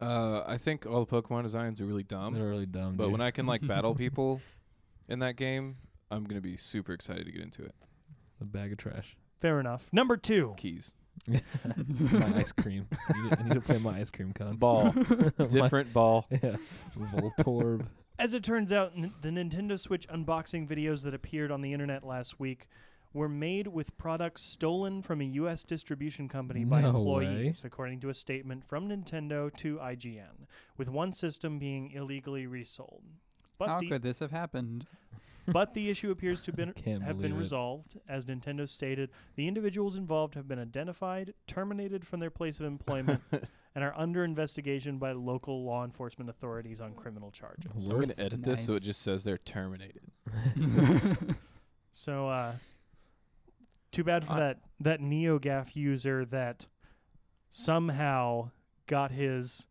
Uh, 0.00 0.44
I 0.46 0.56
think 0.58 0.86
all 0.86 1.04
the 1.04 1.22
Pokemon 1.22 1.42
designs 1.42 1.80
are 1.80 1.84
really 1.86 2.04
dumb, 2.04 2.34
They're 2.34 2.48
really 2.48 2.66
dumb. 2.66 2.96
but 2.96 3.04
dude. 3.04 3.12
when 3.12 3.20
I 3.20 3.30
can 3.32 3.46
like 3.46 3.66
battle 3.66 3.94
people 3.96 4.40
in 5.08 5.18
that 5.18 5.36
game, 5.36 5.76
I'm 6.10 6.24
gonna 6.24 6.40
be 6.40 6.56
super 6.56 6.92
excited 6.92 7.26
to 7.26 7.32
get 7.32 7.42
into 7.42 7.64
it. 7.64 7.74
a 8.40 8.44
bag 8.44 8.72
of 8.72 8.78
trash. 8.78 9.16
Fair 9.40 9.60
enough. 9.60 9.88
Number 9.92 10.16
two. 10.16 10.54
Keys, 10.56 10.94
my 11.28 11.40
ice 12.36 12.52
cream. 12.52 12.86
I 13.08 13.22
need, 13.22 13.30
to, 13.30 13.38
I 13.38 13.42
need 13.44 13.54
to 13.54 13.60
play 13.60 13.78
my 13.78 13.98
ice 14.00 14.10
cream 14.10 14.32
con. 14.32 14.56
ball, 14.56 14.92
My- 15.38 15.46
different 15.46 15.92
ball. 15.92 16.26
yeah, 16.30 16.56
Voltorb. 16.98 17.86
As 18.18 18.34
it 18.34 18.42
turns 18.42 18.72
out, 18.72 18.92
n- 18.96 19.12
the 19.22 19.28
Nintendo 19.28 19.78
Switch 19.78 20.08
unboxing 20.08 20.66
videos 20.68 21.04
that 21.04 21.14
appeared 21.14 21.50
on 21.52 21.60
the 21.60 21.72
internet 21.72 22.04
last 22.04 22.40
week 22.40 22.68
were 23.12 23.28
made 23.28 23.68
with 23.68 23.96
products 23.96 24.42
stolen 24.42 25.02
from 25.02 25.20
a 25.20 25.24
U.S. 25.24 25.62
distribution 25.62 26.28
company 26.28 26.64
by 26.64 26.80
No 26.82 26.88
employees, 26.88 27.62
according 27.64 28.00
to 28.00 28.08
a 28.08 28.14
statement 28.14 28.64
from 28.66 28.88
Nintendo 28.88 29.54
to 29.58 29.76
IGN, 29.78 30.46
with 30.76 30.88
one 30.88 31.12
system 31.12 31.58
being 31.58 31.90
illegally 31.92 32.46
resold. 32.46 33.02
But 33.56 33.68
How 33.68 33.80
the, 33.80 33.88
could 33.88 34.02
this 34.02 34.18
have 34.18 34.30
happened? 34.30 34.86
But 35.52 35.74
the 35.74 35.90
issue 35.90 36.10
appears 36.10 36.40
to 36.42 36.52
been, 36.52 36.72
have 37.02 37.20
been 37.20 37.32
it. 37.32 37.38
resolved. 37.38 37.98
As 38.08 38.26
Nintendo 38.26 38.68
stated, 38.68 39.10
the 39.36 39.48
individuals 39.48 39.96
involved 39.96 40.34
have 40.34 40.46
been 40.48 40.58
identified, 40.58 41.34
terminated 41.46 42.06
from 42.06 42.20
their 42.20 42.30
place 42.30 42.58
of 42.60 42.66
employment, 42.66 43.20
and 43.74 43.84
are 43.84 43.94
under 43.96 44.24
investigation 44.24 44.98
by 44.98 45.12
local 45.12 45.64
law 45.64 45.84
enforcement 45.84 46.28
authorities 46.30 46.80
on 46.80 46.92
criminal 46.94 47.30
charges. 47.30 47.86
We're 47.86 48.00
gonna 48.00 48.06
Worth- 48.08 48.18
edit 48.18 48.42
this 48.42 48.66
so 48.66 48.74
it 48.74 48.82
just 48.82 49.02
says 49.02 49.24
they're 49.24 49.38
terminated. 49.38 50.02
So, 51.90 52.28
uh, 52.28 52.52
Too 53.90 54.04
bad 54.04 54.24
for 54.24 54.34
I- 54.34 54.38
that 54.40 54.58
that 54.80 55.00
NeoGaf 55.00 55.74
user 55.74 56.24
that 56.26 56.66
somehow 57.48 58.50
got 58.86 59.10
his 59.10 59.66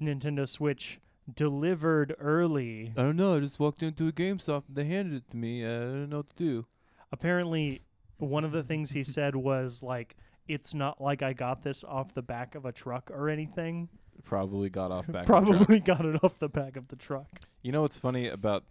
Nintendo 0.00 0.48
Switch 0.48 1.00
delivered 1.34 2.14
early. 2.18 2.92
I 2.96 3.02
don't 3.02 3.16
know. 3.16 3.36
I 3.36 3.40
just 3.40 3.58
walked 3.58 3.82
into 3.82 4.08
a 4.08 4.12
GameStop 4.12 4.64
and 4.68 4.76
they 4.76 4.84
handed 4.84 5.14
it 5.14 5.30
to 5.30 5.36
me. 5.36 5.64
I 5.64 5.68
don't 5.68 6.10
know 6.10 6.18
what 6.18 6.28
to 6.28 6.36
do. 6.36 6.66
Apparently, 7.12 7.80
one 8.18 8.44
of 8.44 8.52
the 8.52 8.62
things 8.62 8.90
he 8.90 9.02
said 9.02 9.34
was 9.34 9.82
like, 9.82 10.16
"It's 10.48 10.74
not 10.74 11.00
like 11.00 11.22
I 11.22 11.32
got 11.32 11.62
this 11.62 11.84
off 11.84 12.14
the 12.14 12.22
back 12.22 12.54
of 12.54 12.64
a 12.64 12.72
truck 12.72 13.10
or 13.12 13.28
anything." 13.28 13.88
Probably 14.24 14.68
got 14.68 14.90
off 14.92 15.06
back. 15.06 15.22
of 15.22 15.26
the 15.26 15.32
truck. 15.32 15.44
Probably 15.56 15.80
got 15.80 16.04
it 16.04 16.22
off 16.22 16.38
the 16.38 16.48
back 16.48 16.76
of 16.76 16.88
the 16.88 16.96
truck. 16.96 17.26
You 17.62 17.72
know 17.72 17.82
what's 17.82 17.96
funny 17.96 18.28
about 18.28 18.64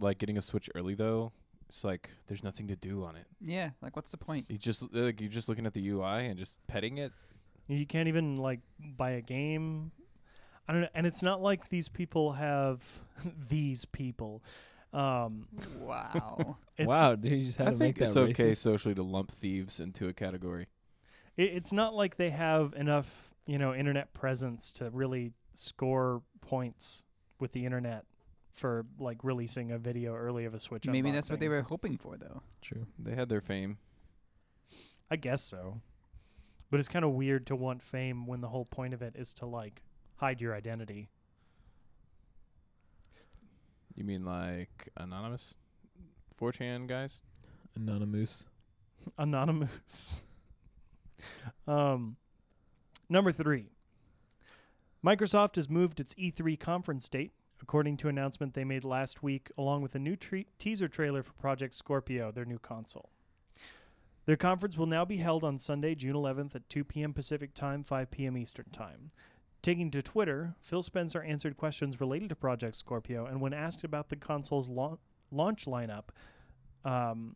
like 0.00 0.18
getting 0.18 0.36
a 0.38 0.42
Switch 0.42 0.68
early 0.74 0.94
though? 0.94 1.32
It's 1.68 1.84
like 1.84 2.10
there's 2.26 2.42
nothing 2.42 2.68
to 2.68 2.76
do 2.76 3.04
on 3.04 3.16
it. 3.16 3.26
Yeah, 3.40 3.70
like 3.80 3.96
what's 3.96 4.10
the 4.10 4.16
point? 4.16 4.46
You 4.48 4.58
just 4.58 4.92
like 4.92 5.20
you're 5.20 5.30
just 5.30 5.48
looking 5.48 5.66
at 5.66 5.74
the 5.74 5.88
UI 5.88 6.26
and 6.26 6.36
just 6.36 6.64
petting 6.66 6.98
it. 6.98 7.12
You 7.68 7.86
can't 7.86 8.08
even 8.08 8.36
like 8.36 8.60
buy 8.78 9.12
a 9.12 9.20
game. 9.20 9.92
I 10.68 10.72
don't 10.72 10.82
know, 10.82 10.88
and 10.94 11.06
it's 11.06 11.22
not 11.22 11.42
like 11.42 11.68
these 11.68 11.88
people 11.88 12.32
have 12.32 12.82
these 13.48 13.84
people. 13.84 14.42
Um, 14.92 15.48
Wow. 15.80 16.56
it's, 16.78 16.86
wow, 16.86 17.14
dude, 17.16 17.32
you 17.40 17.46
just 17.46 17.58
had 17.58 17.68
I 17.68 17.70
to 17.72 17.76
think 17.76 17.96
make 17.96 17.98
that 17.98 18.06
it's 18.06 18.16
okay 18.16 18.54
socially 18.54 18.94
to 18.94 19.02
lump 19.02 19.30
thieves 19.32 19.80
into 19.80 20.08
a 20.08 20.12
category. 20.12 20.68
it, 21.36 21.50
it's 21.52 21.72
not 21.72 21.94
like 21.94 22.16
they 22.16 22.30
have 22.30 22.74
enough, 22.74 23.34
you 23.46 23.58
know, 23.58 23.74
internet 23.74 24.14
presence 24.14 24.70
to 24.72 24.90
really 24.90 25.32
score 25.54 26.22
points 26.40 27.04
with 27.40 27.52
the 27.52 27.66
internet 27.66 28.04
for 28.52 28.86
like 29.00 29.18
releasing 29.24 29.72
a 29.72 29.78
video 29.78 30.14
early 30.14 30.44
of 30.44 30.54
a 30.54 30.60
Switch. 30.60 30.86
Maybe 30.86 31.10
that's 31.10 31.28
what 31.28 31.40
they 31.40 31.48
were 31.48 31.62
hoping 31.62 31.96
for, 31.98 32.16
though. 32.16 32.42
True. 32.62 32.86
They 32.98 33.16
had 33.16 33.28
their 33.28 33.40
fame. 33.40 33.78
I 35.10 35.16
guess 35.16 35.42
so, 35.42 35.80
but 36.70 36.78
it's 36.80 36.88
kind 36.88 37.04
of 37.04 37.10
weird 37.12 37.46
to 37.48 37.56
want 37.56 37.82
fame 37.82 38.26
when 38.26 38.40
the 38.40 38.48
whole 38.48 38.64
point 38.64 38.94
of 38.94 39.02
it 39.02 39.14
is 39.16 39.34
to 39.34 39.46
like 39.46 39.82
hide 40.24 40.40
your 40.40 40.54
identity. 40.54 41.10
You 43.94 44.04
mean 44.04 44.24
like 44.24 44.88
anonymous, 44.96 45.58
4chan 46.40 46.88
guys? 46.88 47.20
Anonymous. 47.76 48.46
Anonymous. 49.18 50.22
um, 51.68 52.16
number 53.10 53.32
three. 53.32 53.66
Microsoft 55.04 55.56
has 55.56 55.68
moved 55.68 56.00
its 56.00 56.14
E3 56.14 56.58
conference 56.58 57.06
date, 57.10 57.32
according 57.60 57.98
to 57.98 58.08
announcement 58.08 58.54
they 58.54 58.64
made 58.64 58.82
last 58.82 59.22
week, 59.22 59.50
along 59.58 59.82
with 59.82 59.94
a 59.94 59.98
new 59.98 60.16
tre- 60.16 60.46
teaser 60.58 60.88
trailer 60.88 61.22
for 61.22 61.34
Project 61.34 61.74
Scorpio, 61.74 62.32
their 62.32 62.46
new 62.46 62.58
console. 62.58 63.10
Their 64.24 64.36
conference 64.36 64.78
will 64.78 64.86
now 64.86 65.04
be 65.04 65.18
held 65.18 65.44
on 65.44 65.58
Sunday, 65.58 65.94
June 65.94 66.14
11th 66.14 66.54
at 66.54 66.70
2 66.70 66.82
p.m. 66.84 67.12
Pacific 67.12 67.52
Time, 67.52 67.82
5 67.82 68.10
p.m. 68.10 68.38
Eastern 68.38 68.70
Time. 68.72 69.10
Taking 69.64 69.90
to 69.92 70.02
Twitter, 70.02 70.56
Phil 70.60 70.82
Spencer 70.82 71.22
answered 71.22 71.56
questions 71.56 71.98
related 71.98 72.28
to 72.28 72.34
Project 72.34 72.74
Scorpio, 72.74 73.24
and 73.24 73.40
when 73.40 73.54
asked 73.54 73.82
about 73.82 74.10
the 74.10 74.16
console's 74.16 74.68
lau- 74.68 74.98
launch 75.30 75.64
lineup, 75.64 76.10
um, 76.84 77.34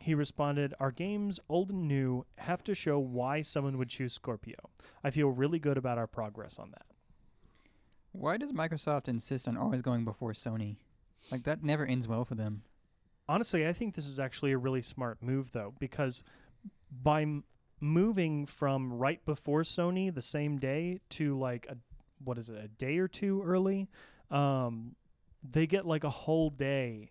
he 0.00 0.14
responded, 0.14 0.72
Our 0.80 0.90
games, 0.90 1.38
old 1.46 1.68
and 1.68 1.86
new, 1.86 2.24
have 2.38 2.64
to 2.64 2.74
show 2.74 2.98
why 2.98 3.42
someone 3.42 3.76
would 3.76 3.90
choose 3.90 4.14
Scorpio. 4.14 4.56
I 5.04 5.10
feel 5.10 5.28
really 5.28 5.58
good 5.58 5.76
about 5.76 5.98
our 5.98 6.06
progress 6.06 6.58
on 6.58 6.70
that. 6.70 6.86
Why 8.12 8.38
does 8.38 8.50
Microsoft 8.50 9.06
insist 9.06 9.46
on 9.46 9.58
always 9.58 9.82
going 9.82 10.06
before 10.06 10.32
Sony? 10.32 10.76
Like 11.30 11.42
that 11.42 11.62
never 11.62 11.84
ends 11.84 12.08
well 12.08 12.24
for 12.24 12.34
them. 12.34 12.62
Honestly, 13.28 13.68
I 13.68 13.74
think 13.74 13.94
this 13.94 14.08
is 14.08 14.18
actually 14.18 14.52
a 14.52 14.58
really 14.58 14.80
smart 14.80 15.22
move, 15.22 15.52
though, 15.52 15.74
because 15.78 16.22
by 16.90 17.20
m- 17.20 17.44
moving 17.80 18.46
from 18.46 18.92
right 18.92 19.24
before 19.24 19.62
Sony 19.62 20.12
the 20.14 20.22
same 20.22 20.58
day 20.58 21.00
to 21.10 21.38
like 21.38 21.66
a 21.68 21.76
what 22.24 22.38
is 22.38 22.48
it, 22.48 22.56
a 22.56 22.68
day 22.68 22.98
or 22.98 23.06
two 23.08 23.42
early, 23.44 23.88
um, 24.30 24.96
they 25.48 25.66
get 25.66 25.86
like 25.86 26.02
a 26.04 26.10
whole 26.10 26.50
day 26.50 27.10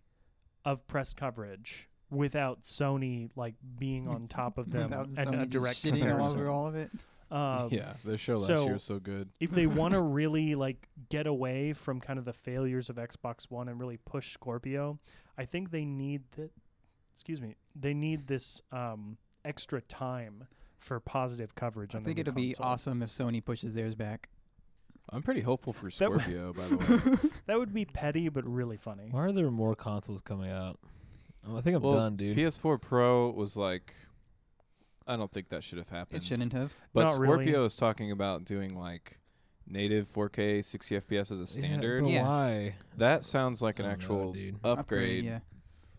of 0.65 0.85
press 0.87 1.13
coverage 1.13 1.87
without 2.09 2.63
Sony 2.63 3.29
like 3.35 3.55
being 3.79 4.07
on 4.07 4.27
top 4.27 4.57
of 4.57 4.71
them 4.71 4.89
Without 4.89 5.07
and 5.07 5.17
Sony 5.17 5.33
a 5.41 5.45
just 5.45 5.49
direct 5.49 5.83
shitting 5.83 5.93
all 6.03 6.07
comparison. 6.09 6.39
over 6.39 6.49
all 6.49 6.67
of 6.67 6.75
it. 6.75 6.91
Um, 7.29 7.67
yeah, 7.71 7.93
their 8.05 8.17
show 8.17 8.35
last 8.35 8.47
so- 8.47 8.63
year 8.63 8.73
was 8.73 8.83
so 8.83 8.99
good. 8.99 9.29
if 9.39 9.51
they 9.51 9.67
want 9.67 9.93
to 9.93 10.01
really 10.01 10.55
like 10.55 10.87
get 11.09 11.27
away 11.27 11.73
from 11.73 11.99
kind 11.99 12.19
of 12.19 12.25
the 12.25 12.33
failures 12.33 12.89
of 12.89 12.95
Xbox 12.97 13.49
One 13.49 13.67
and 13.67 13.79
really 13.79 13.97
push 13.97 14.31
Scorpio, 14.33 14.99
I 15.37 15.45
think 15.45 15.71
they 15.71 15.85
need 15.85 16.23
that. 16.37 16.51
Excuse 17.13 17.41
me, 17.41 17.55
they 17.75 17.93
need 17.93 18.27
this 18.27 18.61
um, 18.71 19.17
extra 19.47 19.81
time 19.81 20.47
for 20.77 20.99
positive 20.99 21.55
coverage. 21.55 21.95
I 21.95 21.99
on 21.99 22.03
think 22.03 22.17
the 22.17 22.21
it'll 22.21 22.33
be 22.33 22.55
awesome 22.59 23.01
if 23.01 23.09
Sony 23.09 23.43
pushes 23.43 23.73
theirs 23.73 23.95
back. 23.95 24.29
I'm 25.09 25.23
pretty 25.23 25.41
hopeful 25.41 25.71
for 25.73 25.89
That 25.89 25.99
w- 26.11 26.19
Scorpio, 26.19 26.53
by 26.53 26.67
the 26.67 26.77
way. 27.23 27.29
That 27.45 27.57
would 27.57 27.73
be 27.73 27.85
petty, 27.85 28.27
but 28.27 28.45
really 28.45 28.75
funny. 28.77 29.07
Why 29.09 29.21
are 29.21 29.31
there 29.31 29.49
more 29.49 29.73
consoles 29.73 30.21
coming 30.21 30.51
out? 30.51 30.77
Oh, 31.47 31.55
I 31.57 31.61
think 31.61 31.77
I'm 31.77 31.81
well, 31.81 31.93
done, 31.95 32.17
dude. 32.17 32.35
PS4 32.37 32.81
Pro 32.81 33.29
was 33.31 33.55
like, 33.55 33.93
I 35.07 35.15
don't 35.15 35.31
think 35.31 35.47
that 35.49 35.63
should 35.63 35.77
have 35.77 35.87
happened. 35.87 36.21
It 36.21 36.25
shouldn't 36.25 36.51
have. 36.51 36.73
But 36.93 37.05
Not 37.05 37.19
really. 37.19 37.45
Scorpio 37.45 37.63
is 37.65 37.77
talking 37.77 38.11
about 38.11 38.43
doing 38.43 38.77
like 38.77 39.17
native 39.65 40.09
4K 40.11 40.63
60 40.63 40.99
FPS 40.99 41.31
as 41.31 41.39
a 41.39 41.47
standard. 41.47 42.05
Yeah, 42.05 42.21
but 42.21 42.25
Yeah. 42.25 42.27
why? 42.27 42.75
That 42.97 43.23
sounds 43.23 43.61
like 43.61 43.79
an 43.79 43.85
I 43.85 43.95
don't 43.95 44.09
know, 44.09 44.29
actual 44.33 44.59
upgrade. 44.65 45.23
yeah. 45.23 45.39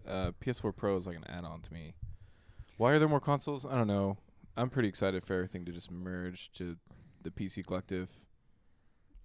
Uh, 0.06 0.32
PS4 0.42 0.76
Pro 0.76 0.96
is 0.98 1.06
like 1.06 1.16
an 1.16 1.24
add-on 1.28 1.62
to 1.62 1.72
me. 1.72 1.94
Why 2.78 2.92
are 2.92 2.98
there 2.98 3.08
more 3.08 3.20
consoles? 3.20 3.66
I 3.66 3.74
don't 3.76 3.86
know. 3.88 4.16
I'm 4.56 4.70
pretty 4.70 4.88
excited 4.88 5.22
for 5.22 5.34
everything 5.34 5.64
to 5.66 5.72
just 5.72 5.90
merge 5.90 6.50
to 6.54 6.76
the 7.22 7.30
PC 7.30 7.64
collective. 7.66 8.08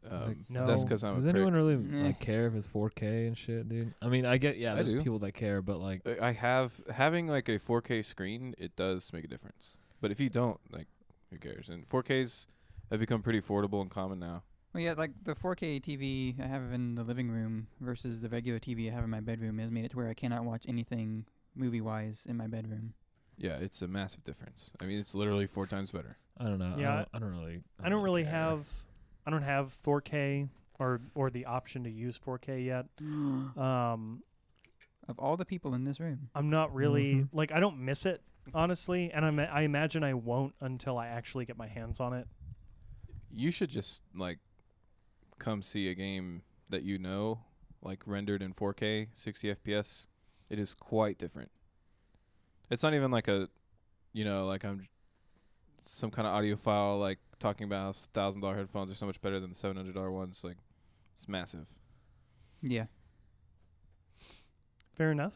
Um, 0.10 0.28
Like, 0.28 0.38
No. 0.50 0.68
That's 0.68 0.84
because 0.84 1.04
I'm 1.04 1.14
Does 1.14 1.24
a 1.24 1.28
prick. 1.28 1.36
anyone 1.38 1.54
really 1.54 1.76
Eh. 1.76 2.04
like 2.08 2.20
care 2.20 2.46
if 2.48 2.56
it's 2.56 2.68
4K 2.68 3.26
and 3.28 3.38
shit, 3.38 3.70
dude? 3.70 3.94
I 4.02 4.10
mean, 4.10 4.26
I 4.26 4.38
get 4.38 4.58
yeah, 4.58 4.76
there's 4.76 4.92
people 5.04 5.20
that 5.20 5.32
care, 5.32 5.62
but 5.62 5.80
like, 5.80 6.06
I- 6.08 6.28
I 6.30 6.32
have 6.34 6.82
having 6.92 7.28
like 7.28 7.48
a 7.48 7.58
4K 7.58 8.02
screen. 8.04 8.54
It 8.58 8.76
does 8.76 9.14
make 9.14 9.24
a 9.24 9.28
difference. 9.28 9.78
But 10.02 10.12
if 10.12 10.20
you 10.20 10.30
don't, 10.30 10.60
like, 10.72 10.88
who 11.32 11.38
cares? 11.38 11.70
And 11.70 11.88
4Ks 11.88 12.48
have 12.92 13.00
become 13.00 13.22
pretty 13.22 13.40
affordable 13.40 13.82
and 13.82 13.90
common 13.90 14.20
now. 14.20 14.44
Well, 14.74 14.84
yeah, 14.84 14.94
like 14.94 15.12
the 15.24 15.36
4K 15.36 15.80
TV 15.80 16.36
I 16.40 16.48
have 16.48 16.74
in 16.74 16.96
the 16.96 17.04
living 17.04 17.30
room 17.32 17.68
versus 17.80 18.20
the 18.22 18.28
regular 18.30 18.60
TV 18.60 18.90
I 18.90 18.94
have 18.94 19.04
in 19.04 19.10
my 19.10 19.22
bedroom 19.22 19.58
has 19.60 19.72
made 19.72 19.86
it 19.86 19.92
to 19.92 19.98
where 19.98 20.10
I 20.10 20.14
cannot 20.16 20.44
watch 20.44 20.66
anything 20.68 21.26
movie-wise 21.56 22.26
in 22.28 22.36
my 22.36 22.48
bedroom. 22.48 22.94
Yeah, 23.38 23.58
it's 23.58 23.82
a 23.82 23.88
massive 23.88 24.24
difference. 24.24 24.72
I 24.82 24.86
mean, 24.86 25.00
it's 25.00 25.16
literally 25.16 25.48
four 25.48 25.66
times 25.66 25.92
better. 25.92 26.18
I 26.38 26.46
don't 26.46 26.60
know. 26.60 26.76
Yeah, 26.78 26.92
I 26.94 26.96
don't, 26.98 27.08
I 27.14 27.20
don't 27.20 27.32
really. 27.32 27.62
I 27.84 27.90
don't 27.90 28.04
really 28.04 28.24
care. 28.24 28.32
have, 28.32 28.68
I 29.26 29.32
don't 29.32 29.44
have 29.44 29.78
4K 29.84 30.50
or 30.80 31.02
or 31.16 31.30
the 31.30 31.46
option 31.46 31.84
to 31.84 31.90
use 31.90 32.20
4K 32.20 32.66
yet. 32.66 32.86
Um, 33.58 34.24
of 35.08 35.20
all 35.20 35.36
the 35.38 35.46
people 35.46 35.74
in 35.74 35.84
this 35.84 36.00
room, 36.00 36.30
I'm 36.34 36.50
not 36.50 36.74
really 36.74 37.16
Mhm. 37.16 37.30
like 37.34 37.52
I 37.52 37.60
don't 37.60 37.80
miss 37.80 38.06
it 38.06 38.22
honestly, 38.54 39.12
and 39.12 39.26
I'm, 39.26 39.40
I 39.40 39.62
imagine 39.62 40.04
I 40.04 40.14
won't 40.14 40.56
until 40.62 40.98
I 40.98 41.08
actually 41.08 41.46
get 41.46 41.58
my 41.58 41.68
hands 41.68 42.00
on 42.00 42.14
it. 42.14 42.28
You 43.32 43.52
should 43.52 43.70
just 43.70 44.02
like 44.16 44.40
come 45.40 45.62
see 45.62 45.88
a 45.90 45.94
game 45.96 46.44
that 46.70 46.84
you 46.84 46.98
know, 46.98 47.42
like 47.82 48.02
rendered 48.06 48.42
in 48.42 48.54
4K, 48.54 49.10
60 49.14 49.56
FPS. 49.56 50.08
It 50.50 50.58
is 50.60 50.74
quite 50.74 51.18
different. 51.18 51.52
It's 52.74 52.84
not 52.84 52.94
even 52.94 53.12
like 53.12 53.28
a, 53.28 53.48
you 54.12 54.26
know, 54.26 54.46
like 54.46 54.66
I'm 54.66 54.88
some 55.84 56.12
kind 56.12 56.28
of 56.28 56.34
audiophile 56.34 57.00
like 57.00 57.20
talking 57.40 57.66
about 57.66 57.82
how 57.84 57.92
thousand 58.14 58.42
dollar 58.42 58.56
headphones 58.56 58.92
are 58.92 58.96
so 58.96 59.06
much 59.06 59.22
better 59.22 59.40
than 59.40 59.50
the 59.50 59.56
seven 59.56 59.78
hundred 59.78 59.96
dollar 59.96 60.12
ones. 60.12 60.44
Like, 60.44 60.58
it's 61.14 61.28
massive. 61.28 61.68
yeah. 62.62 62.86
Fair 64.96 65.12
enough. 65.12 65.34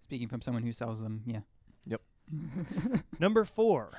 Speaking 0.00 0.28
from 0.28 0.40
someone 0.42 0.62
who 0.62 0.72
sells 0.72 1.00
them, 1.00 1.22
yeah. 1.26 1.40
Yep. 1.86 2.00
Number 3.20 3.44
four, 3.44 3.92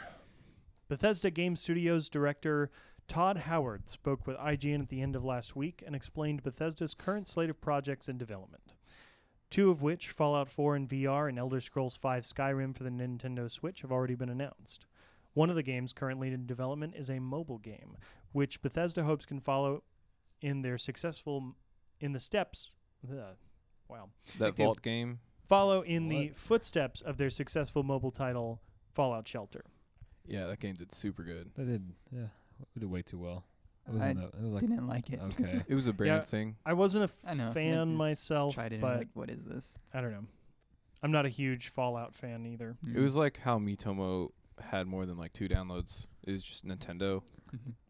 Bethesda 0.90 1.30
Game 1.30 1.56
Studios 1.56 2.10
director 2.10 2.70
Todd 3.08 3.38
Howard 3.38 3.90
spoke 3.90 4.28
with 4.28 4.38
IGN 4.38 4.82
at 4.82 4.90
the 4.90 5.02
end 5.02 5.16
of 5.16 5.24
last 5.24 5.56
week 5.56 5.82
and 5.86 5.96
explained 5.96 6.44
Bethesda's 6.44 6.94
current 6.94 7.28
slate 7.28 7.50
of 7.50 7.62
projects 7.62 8.10
in 8.10 8.18
development. 8.18 8.74
Two 9.50 9.70
of 9.70 9.82
which, 9.82 10.10
Fallout 10.10 10.50
4 10.50 10.76
in 10.76 10.88
VR 10.88 11.30
and 11.30 11.40
Elder 11.40 11.62
Scrolls 11.62 11.98
V 11.98 12.08
Skyrim 12.20 12.76
for 12.76 12.84
the 12.84 12.90
Nintendo 12.90 13.50
Switch, 13.50 13.82
have 13.82 13.92
already 13.92 14.16
been 14.16 14.30
announced. 14.30 14.86
One 15.34 15.50
of 15.50 15.56
the 15.56 15.64
games 15.64 15.94
currently 15.94 16.34
in 16.34 16.46
development 16.46 16.96
is 16.98 17.10
a 17.10 17.20
mobile 17.20 17.60
game, 17.60 17.96
which 18.34 18.62
Bethesda 18.62 19.04
hopes 19.04 19.26
can 19.26 19.40
follow 19.40 19.84
in 20.42 20.62
their 20.64 20.78
successful 20.78 21.56
in 22.00 22.12
the 22.12 22.20
steps. 22.20 22.72
ugh, 23.10 23.36
wow, 23.88 24.10
That 24.38 24.56
Vault 24.56 24.82
game. 24.82 25.20
follow 25.48 25.82
in 25.82 26.10
the 26.10 26.30
footsteps 26.36 27.02
of 27.02 27.18
their 27.18 27.30
successful 27.30 27.84
mobile 27.84 28.12
title, 28.12 28.62
Fallout 28.94 29.28
Shelter. 29.28 29.64
Yeah, 30.28 30.48
that 30.48 30.60
game 30.60 30.76
did 30.76 30.94
super 30.94 31.24
good. 31.24 31.52
They 31.56 31.64
did. 31.64 31.94
Yeah, 32.12 32.28
we 32.76 32.82
did 32.82 32.90
way 32.92 33.02
too 33.02 33.18
well. 33.18 33.46
It 33.88 33.94
was, 33.94 34.02
I 34.02 34.10
in 34.10 34.18
the, 34.18 34.24
it 34.26 34.42
was 34.42 34.54
like 34.54 34.62
Didn't 34.62 34.88
like 34.88 35.10
it. 35.12 35.20
okay. 35.24 35.62
It 35.68 35.76
was 35.76 35.88
a 35.88 35.94
brand 35.94 36.10
Yeah. 36.16 36.22
thing. 36.22 36.56
I 36.66 36.74
wasn't 36.74 37.04
a 37.04 37.06
f- 37.06 37.26
I 37.26 37.34
know. 37.34 37.52
Fan 37.52 37.88
just 37.88 37.98
myself, 37.98 38.56
Tried 38.56 38.74
it 38.74 38.76
and 38.76 38.82
but 38.82 38.98
like, 38.98 39.08
what 39.14 39.30
is 39.30 39.44
this? 39.46 39.78
I 39.94 40.02
don't 40.02 40.12
know. 40.12 40.26
I'm 41.04 41.12
not 41.12 41.26
a 41.26 41.30
huge 41.30 41.70
Fallout 41.70 42.14
fan 42.16 42.46
either. 42.46 42.76
It 42.94 43.00
was 43.00 43.16
like 43.16 43.40
how 43.40 43.60
Miitomo 43.60 44.32
had 44.60 44.88
more 44.88 45.06
than 45.06 45.18
like 45.18 45.32
two 45.32 45.48
downloads. 45.48 46.08
It 46.26 46.32
was 46.32 46.44
just 46.44 46.66
Nintendo. 46.66 47.22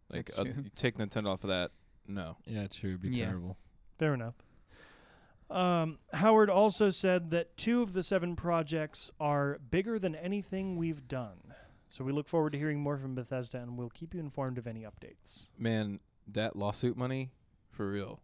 Like 0.10 0.28
That's 0.28 0.38
uh, 0.40 0.44
true. 0.44 0.54
you 0.66 0.70
take 0.76 0.98
Nintendo 0.98 1.28
off 1.28 1.44
of 1.44 1.50
that. 1.50 1.72
No. 2.08 2.38
Yeah, 2.46 2.68
true. 2.68 2.92
It'd 2.92 3.02
be 3.02 3.10
Yeah. 3.10 3.26
terrible. 3.28 3.58
Fair 3.98 4.14
enough. 4.14 4.36
Um, 5.50 6.00
Howard 6.14 6.50
also 6.50 6.90
said 6.90 7.32
that 7.32 7.56
two 7.56 7.82
of 7.82 7.94
the 7.94 8.04
seven 8.04 8.36
projects 8.36 9.12
are 9.20 9.60
bigger 9.72 9.98
than 9.98 10.14
anything 10.16 10.76
we've 10.76 11.08
done. 11.08 11.38
So 11.90 12.04
we 12.04 12.12
look 12.12 12.28
forward 12.28 12.52
to 12.52 12.58
hearing 12.58 12.80
more 12.80 12.98
from 12.98 13.16
Bethesda, 13.16 13.60
and 13.60 13.78
we'll 13.78 13.90
keep 13.90 14.14
you 14.14 14.20
informed 14.20 14.58
of 14.58 14.68
any 14.68 14.82
updates. 14.82 15.48
Man, 15.58 16.00
that 16.28 16.56
lawsuit 16.56 16.98
money, 16.98 17.32
for 17.72 17.90
real. 17.90 18.22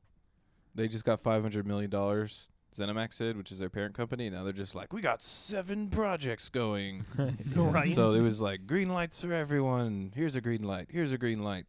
They 0.76 0.88
just 0.88 1.06
got 1.06 1.20
five 1.20 1.42
hundred 1.42 1.66
million 1.66 1.90
dollars. 1.90 2.50
ZeniMax 2.74 3.20
did, 3.20 3.38
which 3.38 3.52
is 3.52 3.60
their 3.60 3.70
parent 3.70 3.94
company. 3.94 4.30
Now 4.32 4.44
they're 4.44 4.52
just 4.52 4.74
like, 4.74 4.92
we 4.94 5.02
got 5.02 5.22
seven 5.22 5.90
projects 5.90 6.50
going. 6.50 7.06
Right. 7.56 7.90
So 7.90 8.14
it 8.16 8.22
was 8.22 8.42
like 8.42 8.66
green 8.66 8.90
lights 8.90 9.22
for 9.22 9.32
everyone. 9.32 10.12
Here's 10.16 10.36
a 10.36 10.42
green 10.42 10.64
light. 10.64 10.88
Here's 10.90 11.12
a 11.12 11.18
green 11.20 11.44
light. 11.44 11.66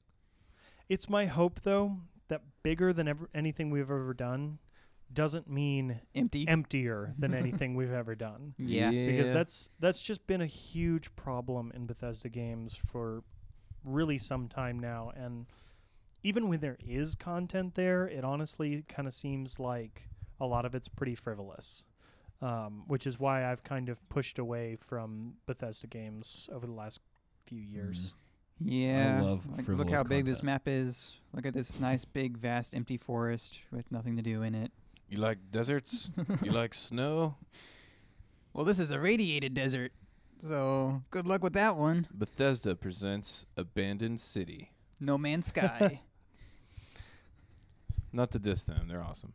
It's 0.89 1.09
my 1.09 1.27
hope, 1.27 1.61
though, 1.63 1.99
that 2.29 2.41
bigger 2.63 2.93
than 2.93 3.09
ever 3.09 3.29
anything 3.35 3.71
we've 3.71 3.91
ever 3.91 4.15
done 4.15 4.59
doesn't 5.15 5.49
mean 5.49 6.01
Empty. 6.15 6.47
emptier 6.49 7.15
than 7.19 7.35
anything 7.43 7.75
we've 7.75 7.93
ever 7.93 8.15
done. 8.15 8.55
yeah. 8.59 8.91
Because 8.91 9.31
that's 9.31 9.69
that's 9.81 10.03
just 10.03 10.27
been 10.27 10.41
a 10.41 10.47
huge 10.47 11.15
problem 11.17 11.73
in 11.75 11.87
Bethesda 11.87 12.29
games 12.29 12.77
for 12.77 13.23
really 13.85 14.19
some 14.19 14.49
time 14.49 14.79
now, 14.79 15.13
and 15.15 15.47
even 16.23 16.49
when 16.49 16.61
there 16.61 16.79
is 16.81 17.15
content 17.15 17.75
there, 17.75 18.07
it 18.09 18.25
honestly 18.25 18.83
kind 18.89 19.07
of 19.07 19.15
seems 19.15 19.61
like 19.61 20.09
a 20.41 20.47
lot 20.47 20.65
of 20.65 20.75
it's 20.75 20.89
pretty 20.89 21.15
frivolous. 21.15 21.85
Um, 22.43 22.83
which 22.89 23.07
is 23.07 23.19
why 23.19 23.51
I've 23.51 23.63
kind 23.63 23.89
of 23.89 24.07
pushed 24.11 24.39
away 24.39 24.77
from 24.79 25.35
Bethesda 25.47 25.87
games 25.87 26.49
over 26.53 26.67
the 26.67 26.73
last 26.73 27.01
few 27.47 27.61
years. 27.61 28.13
Yeah. 28.61 29.21
love 29.23 29.47
like, 29.47 29.57
look 29.59 29.67
frivolous 29.67 29.93
how 29.93 30.03
big 30.03 30.27
this 30.27 30.43
map 30.43 30.63
is. 30.67 31.17
Look 31.33 31.47
at 31.47 31.55
this 31.55 31.81
nice, 31.81 32.05
big, 32.05 32.37
vast, 32.37 32.75
empty 32.75 32.97
forest 32.99 33.61
with 33.71 33.91
nothing 33.91 34.17
to 34.17 34.23
do 34.23 34.43
in 34.43 34.55
it. 34.55 34.73
You 35.09 35.19
like 35.19 35.39
deserts? 35.51 36.11
you 36.43 36.51
like 36.53 36.75
snow? 36.75 37.37
Well, 38.53 38.65
this 38.65 38.79
is 38.79 38.91
a 38.91 38.99
radiated 39.01 39.55
desert. 39.55 39.93
So 40.47 41.03
good 41.11 41.27
luck 41.27 41.43
with 41.43 41.55
that 41.55 41.77
one. 41.77 42.07
Bethesda 42.13 42.75
presents 42.75 43.47
Abandoned 43.57 44.21
City. 44.21 44.73
No 45.01 45.17
Man's 45.19 45.47
Sky. 45.49 46.01
Not 48.13 48.31
to 48.33 48.39
diss 48.39 48.63
them, 48.65 48.87
they're 48.89 49.03
awesome. 49.03 49.33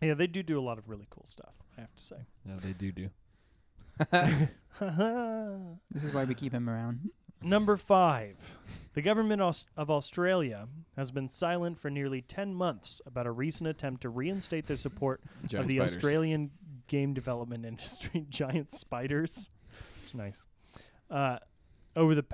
Yeah, 0.00 0.14
they 0.14 0.26
do 0.26 0.42
do 0.42 0.58
a 0.58 0.62
lot 0.62 0.78
of 0.78 0.88
really 0.88 1.06
cool 1.10 1.26
stuff. 1.26 1.54
I 1.76 1.82
have 1.82 1.94
to 1.94 2.02
say. 2.02 2.16
Yeah, 2.46 2.54
they 2.62 2.72
do 2.72 2.92
do. 2.92 3.10
this 5.90 6.04
is 6.04 6.14
why 6.14 6.24
we 6.24 6.34
keep 6.34 6.52
him 6.52 6.68
around. 6.70 7.10
Number 7.42 7.76
five. 7.76 8.36
The 8.94 9.02
government 9.02 9.40
of 9.76 9.90
Australia 9.90 10.66
has 10.96 11.12
been 11.12 11.28
silent 11.28 11.78
for 11.78 11.88
nearly 11.88 12.20
10 12.20 12.52
months 12.52 13.00
about 13.06 13.26
a 13.26 13.30
recent 13.30 13.68
attempt 13.68 14.02
to 14.02 14.08
reinstate 14.08 14.66
their 14.66 14.76
support 14.76 15.20
Giant 15.46 15.64
of 15.64 15.68
the 15.68 15.76
spiders. 15.76 15.96
Australian 15.96 16.50
game 16.88 17.14
development 17.14 17.64
industry, 17.64 18.26
giant 18.30 18.72
spiders. 18.72 19.50
Nice. 20.14 20.46
Uh, 21.10 21.38
over 21.94 22.14
the 22.14 22.24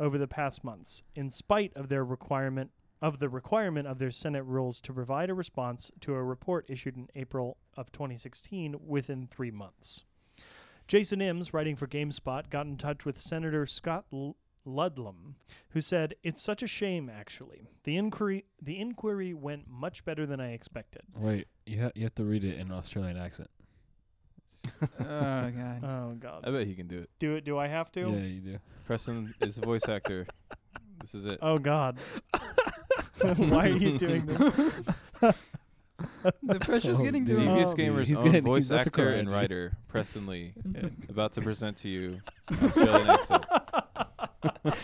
over 0.00 0.18
the 0.18 0.28
past 0.28 0.64
months, 0.64 1.02
in 1.14 1.28
spite 1.30 1.72
of 1.76 1.88
their 1.88 2.04
requirement 2.04 2.70
of 3.00 3.18
the 3.20 3.28
requirement 3.28 3.86
of 3.86 3.98
their 3.98 4.10
Senate 4.10 4.44
rules 4.44 4.80
to 4.80 4.92
provide 4.92 5.30
a 5.30 5.34
response 5.34 5.90
to 6.00 6.14
a 6.14 6.22
report 6.22 6.64
issued 6.68 6.96
in 6.96 7.08
April 7.14 7.58
of 7.76 7.92
2016 7.92 8.74
within 8.84 9.28
three 9.28 9.50
months. 9.52 10.04
Jason 10.88 11.20
Imms, 11.20 11.52
writing 11.52 11.76
for 11.76 11.86
GameSpot, 11.86 12.48
got 12.50 12.66
in 12.66 12.76
touch 12.76 13.04
with 13.04 13.20
Senator 13.20 13.66
Scott 13.66 14.06
L- 14.12 14.36
Ludlam, 14.68 15.36
who 15.70 15.80
said, 15.80 16.14
"It's 16.22 16.42
such 16.42 16.62
a 16.62 16.66
shame, 16.66 17.08
actually. 17.10 17.70
The 17.84 17.96
inquiry 17.96 18.44
the 18.62 18.78
inquiry 18.78 19.34
went 19.34 19.66
much 19.68 20.04
better 20.04 20.26
than 20.26 20.40
I 20.40 20.52
expected." 20.52 21.02
Wait, 21.16 21.48
you 21.66 21.82
ha- 21.82 21.90
you 21.94 22.02
have 22.04 22.14
to 22.16 22.24
read 22.24 22.44
it 22.44 22.54
in 22.56 22.68
an 22.68 22.72
Australian 22.72 23.16
accent. 23.16 23.50
oh 24.82 24.88
god. 25.00 25.84
Oh 25.84 26.14
God. 26.18 26.44
I 26.46 26.50
bet 26.50 26.66
he 26.66 26.74
can 26.74 26.86
do 26.86 26.98
it. 26.98 27.10
Do 27.18 27.34
it. 27.36 27.44
Do 27.44 27.58
I 27.58 27.66
have 27.68 27.90
to? 27.92 28.00
Yeah, 28.00 28.16
you 28.18 28.40
do. 28.40 28.58
Preston 28.86 29.34
is 29.40 29.56
a 29.58 29.62
voice 29.62 29.88
actor. 29.88 30.26
This 31.00 31.14
is 31.14 31.26
it. 31.26 31.38
Oh 31.42 31.58
God. 31.58 31.98
Why 33.36 33.66
are 33.68 33.76
you 33.76 33.98
doing 33.98 34.26
this? 34.26 34.56
the 36.42 36.60
pressure's 36.60 37.00
Oh, 37.00 37.02
getting 37.02 37.24
to 37.24 37.34
dude. 37.34 37.42
him. 37.42 37.48
Devious 37.48 37.70
Oh, 37.70 37.74
Gamer's 37.74 38.08
he's 38.08 38.18
own 38.18 38.24
getting- 38.26 38.44
voice 38.44 38.64
he's 38.64 38.70
about 38.70 38.84
to 38.84 38.90
actor 38.90 39.04
cry, 39.06 39.12
and 39.18 39.26
dude. 39.26 39.34
writer, 39.34 39.76
Preston 39.88 40.26
Lee, 40.26 40.52
about 41.08 41.32
to 41.32 41.40
present 41.40 41.76
to 41.78 41.88
you 41.88 42.20
Australian 42.62 43.10
accent. 43.10 43.44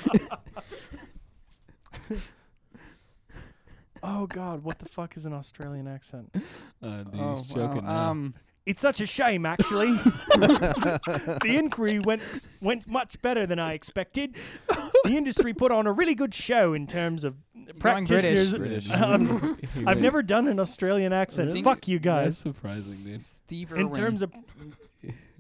Oh 4.03 4.27
God. 4.27 4.63
What 4.63 4.79
the 4.79 4.89
fuck 4.89 5.17
is 5.17 5.25
an 5.27 5.33
Australian 5.33 5.89
accent? 5.89 6.35
Uh, 6.83 7.05
dude, 7.05 7.21
Oh, 7.21 7.37
he's 7.37 7.49
wow. 7.49 7.67
joking 7.69 7.85
now. 7.87 8.11
Um, 8.11 8.35
It's 8.67 8.81
such 8.81 9.01
a 9.01 9.07
shame, 9.07 9.45
actually. 9.47 9.93
the 10.37 11.57
inquiry 11.59 11.99
went 12.01 12.23
went 12.61 12.87
much 12.87 13.21
better 13.23 13.47
than 13.47 13.59
I 13.59 13.73
expected. 13.75 14.37
The 14.69 15.17
industry 15.17 15.53
put 15.55 15.71
on 15.73 15.87
a 15.87 15.93
really 15.93 16.15
good 16.15 16.35
show 16.35 16.73
in 16.75 16.87
terms 16.87 17.25
of 17.25 17.35
going 17.79 18.05
British. 18.05 18.09
practitioners. 18.09 18.55
British. 18.55 18.91
Um, 18.91 19.59
He 19.75 19.81
I've 19.81 19.87
went- 19.87 20.01
never 20.01 20.23
done 20.23 20.49
an 20.49 20.61
Australian 20.61 21.13
accent. 21.13 21.49
Really? 21.49 21.63
Fuck 21.63 21.89
you 21.89 21.99
That's 21.99 22.05
guys. 22.25 22.39
surprising, 22.39 23.13
dude. 23.13 23.25
Steve 23.27 23.73
In 23.73 23.93
terms 23.93 24.21
of 24.23 24.33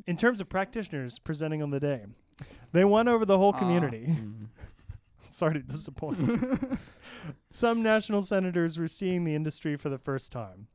in 0.07 0.16
terms 0.18 0.40
of 0.42 0.48
practitioners 0.50 1.18
presenting 1.18 1.62
on 1.62 1.70
the 1.70 1.80
day, 1.80 2.02
they 2.72 2.84
won 2.84 3.08
over 3.08 3.24
the 3.24 3.38
whole 3.38 3.52
Ah. 3.54 3.58
community. 3.58 4.06
Mm. 4.08 4.46
Sorry 5.30 5.54
to 5.54 5.60
disappoint. 5.60 6.18
Some 7.50 7.82
national 7.82 8.22
senators 8.22 8.78
were 8.78 8.88
seeing 8.88 9.24
the 9.24 9.34
industry 9.34 9.76
for 9.76 9.88
the 9.88 9.98
first 9.98 10.30
time. 10.30 10.68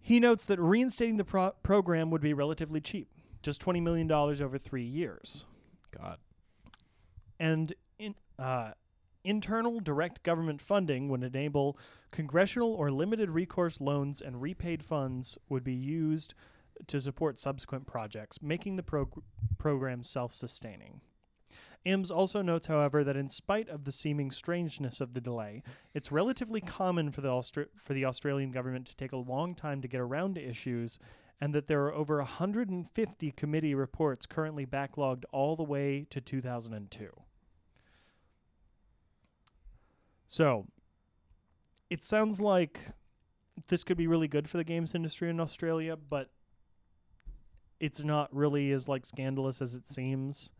He 0.00 0.20
notes 0.20 0.44
that 0.46 0.60
reinstating 0.60 1.16
the 1.16 1.24
pro- 1.24 1.52
program 1.62 2.10
would 2.10 2.20
be 2.20 2.32
relatively 2.34 2.80
cheap, 2.80 3.08
just 3.42 3.60
$20 3.64 3.82
million 3.82 4.10
over 4.12 4.58
three 4.58 4.84
years. 4.84 5.46
God. 5.98 6.18
And 7.40 7.72
in, 7.98 8.14
uh, 8.38 8.72
internal 9.24 9.80
direct 9.80 10.22
government 10.22 10.60
funding 10.60 11.08
would 11.08 11.24
enable 11.24 11.78
concessional 12.12 12.68
or 12.68 12.90
limited 12.90 13.30
recourse 13.30 13.80
loans 13.80 14.20
and 14.20 14.40
repaid 14.40 14.84
funds 14.84 15.38
would 15.48 15.64
be 15.64 15.74
used 15.74 16.34
to 16.86 17.00
support 17.00 17.38
subsequent 17.38 17.86
projects, 17.86 18.42
making 18.42 18.76
the 18.76 18.82
prog- 18.82 19.22
program 19.58 20.02
self 20.02 20.32
sustaining. 20.32 21.00
Imms 21.86 22.10
also 22.10 22.42
notes, 22.42 22.66
however, 22.66 23.04
that 23.04 23.16
in 23.16 23.28
spite 23.28 23.68
of 23.68 23.84
the 23.84 23.92
seeming 23.92 24.32
strangeness 24.32 25.00
of 25.00 25.14
the 25.14 25.20
delay, 25.20 25.62
it's 25.94 26.10
relatively 26.10 26.60
common 26.60 27.12
for 27.12 27.20
the, 27.20 27.28
Austra- 27.28 27.68
for 27.76 27.94
the 27.94 28.04
Australian 28.04 28.50
government 28.50 28.86
to 28.88 28.96
take 28.96 29.12
a 29.12 29.16
long 29.16 29.54
time 29.54 29.80
to 29.82 29.88
get 29.88 30.00
around 30.00 30.34
to 30.34 30.44
issues, 30.44 30.98
and 31.40 31.54
that 31.54 31.68
there 31.68 31.84
are 31.84 31.94
over 31.94 32.16
150 32.16 33.30
committee 33.32 33.74
reports 33.74 34.26
currently 34.26 34.66
backlogged 34.66 35.22
all 35.30 35.54
the 35.54 35.62
way 35.62 36.06
to 36.10 36.20
2002. 36.20 37.08
So, 40.26 40.66
it 41.88 42.02
sounds 42.02 42.40
like 42.40 42.80
this 43.68 43.84
could 43.84 43.96
be 43.96 44.08
really 44.08 44.28
good 44.28 44.50
for 44.50 44.56
the 44.56 44.64
games 44.64 44.94
industry 44.94 45.30
in 45.30 45.38
Australia, 45.38 45.96
but 45.96 46.30
it's 47.80 48.02
not 48.02 48.34
really 48.34 48.72
as 48.72 48.88
like 48.88 49.04
scandalous 49.04 49.60
as 49.60 49.74
it 49.74 49.88
seems, 49.88 50.52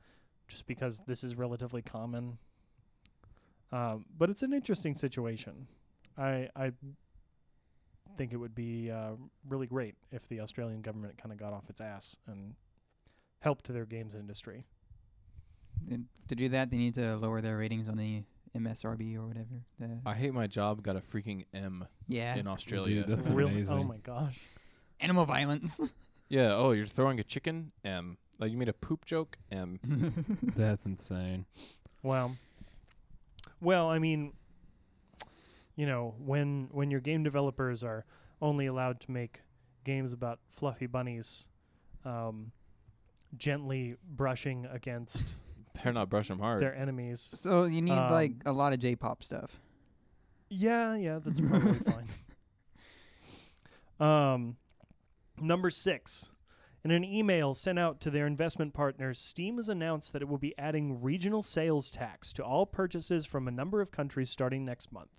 just 0.49 0.67
because 0.67 1.03
this 1.07 1.25
is 1.25 1.37
relatively 1.37 1.83
common. 1.83 2.39
Um, 3.73 4.05
but 4.17 4.31
it's 4.31 4.43
an 4.43 4.53
interesting 4.53 4.95
situation. 4.95 5.67
I 6.17 6.49
I 6.55 6.73
think 8.17 8.33
it 8.33 8.37
would 8.37 8.55
be 8.55 8.91
uh, 8.91 9.13
really 9.49 9.67
great 9.67 9.95
if 10.11 10.27
the 10.29 10.41
Australian 10.41 10.81
government 10.81 11.19
kind 11.19 11.33
of 11.33 11.39
got 11.39 11.53
off 11.53 11.69
its 11.69 11.81
ass 11.81 12.17
and 12.27 12.55
helped 13.41 13.69
their 13.69 13.85
games 13.85 14.15
industry. 14.15 14.65
And 15.91 16.07
to 16.29 16.35
do 16.35 16.49
that, 16.51 16.71
they 16.71 16.77
need 16.77 16.95
to 16.95 17.17
lower 17.17 17.41
their 17.41 17.59
ratings 17.59 17.89
on 17.89 17.97
the 17.97 18.23
MSRB 18.57 19.17
or 19.17 19.27
whatever. 19.27 19.63
The, 19.79 19.99
I 20.07 20.15
hate 20.15 20.33
my 20.33 20.47
job 20.47 20.83
got 20.83 20.97
a 20.97 21.01
freaking 21.01 21.45
M 21.53 21.87
yeah. 22.09 22.37
in 22.37 22.47
Australia. 22.47 23.03
Dude, 23.03 23.17
that's 23.17 23.29
really? 23.29 23.53
amazing. 23.53 23.75
Oh 23.75 23.85
my 23.85 23.99
gosh. 23.99 24.39
Animal 25.01 25.27
violence. 25.27 25.81
yeah, 26.29 26.55
oh, 26.55 26.73
you're 26.73 26.87
throwing 26.87 27.21
a 27.21 27.25
chicken? 27.25 27.73
M. 27.85 28.17
Like 28.39 28.51
you 28.51 28.59
made 28.59 28.69
a 28.69 28.73
poop 28.75 29.05
joke? 29.05 29.39
M. 29.51 29.79
That's 30.57 30.85
insane. 30.87 31.47
Well, 32.03 32.37
well, 33.61 33.89
I 33.89 33.99
mean, 33.99 34.33
you 35.77 35.87
know, 35.87 36.15
when 36.19 36.69
when 36.73 36.91
your 36.91 37.01
game 37.01 37.23
developers 37.23 37.83
are 37.83 38.05
only 38.43 38.67
allowed 38.67 39.01
to 39.01 39.11
make 39.11 39.41
games 39.85 40.13
about 40.13 40.39
fluffy 40.51 40.87
bunnies, 40.87 41.49
um, 42.05 42.53
gently 43.37 43.97
brushing 44.07 44.67
against 44.71 45.37
They're 45.85 45.93
not 45.93 46.09
brushing 46.09 46.37
them 46.37 46.45
hard. 46.45 46.63
their 46.63 46.75
enemies. 46.75 47.21
so 47.35 47.65
you 47.65 47.83
need 47.83 47.91
like 47.93 48.33
Um, 48.33 48.41
a 48.47 48.53
lot 48.53 48.73
of 48.73 48.79
J-pop 48.81 49.23
stuff. 49.23 49.59
Yeah, 50.49 50.95
yeah, 50.97 51.19
that's 51.23 51.41
probably 51.41 51.79
fine. 53.99 54.09
Um, 54.33 54.57
number 55.41 55.71
six. 55.71 56.31
In 56.85 56.91
an 56.93 57.03
email 57.03 57.53
sent 57.53 57.79
out 57.79 58.01
to 58.03 58.11
their 58.11 58.27
investment 58.27 58.73
partners, 58.73 59.19
Steam 59.19 59.57
has 59.57 59.69
announced 59.69 60.13
that 60.13 60.23
it 60.23 60.29
will 60.29 60.39
be 60.39 60.57
adding 60.57 61.03
regional 61.03 61.43
sales 61.43 61.91
tax 61.91 62.33
to 62.35 62.45
all 62.45 62.65
purchases 62.65 63.27
from 63.27 63.49
a 63.49 63.51
number 63.51 63.81
of 63.81 63.91
countries 63.91 64.31
starting 64.31 64.65
next 64.65 64.93
month. 64.93 65.11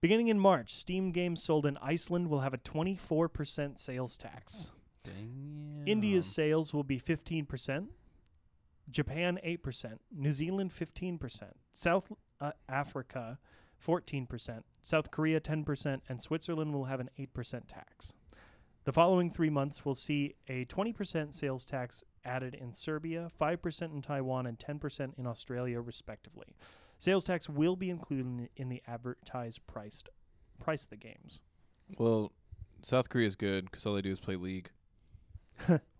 Beginning 0.00 0.28
in 0.28 0.38
March, 0.38 0.72
Steam 0.74 1.10
games 1.10 1.42
sold 1.42 1.66
in 1.66 1.76
Iceland 1.78 2.28
will 2.28 2.40
have 2.40 2.54
a 2.54 2.58
24% 2.58 3.78
sales 3.78 4.16
tax. 4.16 4.72
India's 5.86 6.26
sales 6.26 6.72
will 6.72 6.84
be 6.84 7.00
15%, 7.00 7.88
Japan 8.90 9.40
8%, 9.44 9.98
New 10.12 10.32
Zealand 10.32 10.70
15%, 10.70 11.42
South 11.72 12.12
uh, 12.40 12.52
Africa 12.68 13.38
14%, 13.84 14.62
South 14.82 15.10
Korea 15.10 15.40
10%, 15.40 16.00
and 16.08 16.22
Switzerland 16.22 16.72
will 16.72 16.84
have 16.84 17.00
an 17.00 17.10
8% 17.18 17.62
tax. 17.66 18.14
The 18.84 18.92
following 18.92 19.30
three 19.30 19.50
months 19.50 19.84
will 19.84 19.94
see 19.94 20.34
a 20.48 20.64
20% 20.64 21.34
sales 21.34 21.64
tax 21.64 22.02
added 22.24 22.54
in 22.54 22.74
Serbia, 22.74 23.28
5% 23.40 23.82
in 23.94 24.02
Taiwan, 24.02 24.46
and 24.46 24.58
10% 24.58 25.18
in 25.18 25.26
Australia, 25.26 25.80
respectively. 25.80 26.56
Sales 26.98 27.24
tax 27.24 27.48
will 27.48 27.76
be 27.76 27.90
included 27.90 28.26
in 28.26 28.36
the, 28.36 28.48
in 28.56 28.68
the 28.68 28.82
advertised 28.86 29.66
priced 29.66 30.08
price 30.60 30.84
of 30.84 30.90
the 30.90 30.96
games. 30.96 31.40
Well, 31.96 32.32
South 32.82 33.08
Korea's 33.08 33.36
good 33.36 33.66
because 33.66 33.86
all 33.86 33.94
they 33.94 34.02
do 34.02 34.10
is 34.10 34.20
play 34.20 34.36
League. 34.36 34.70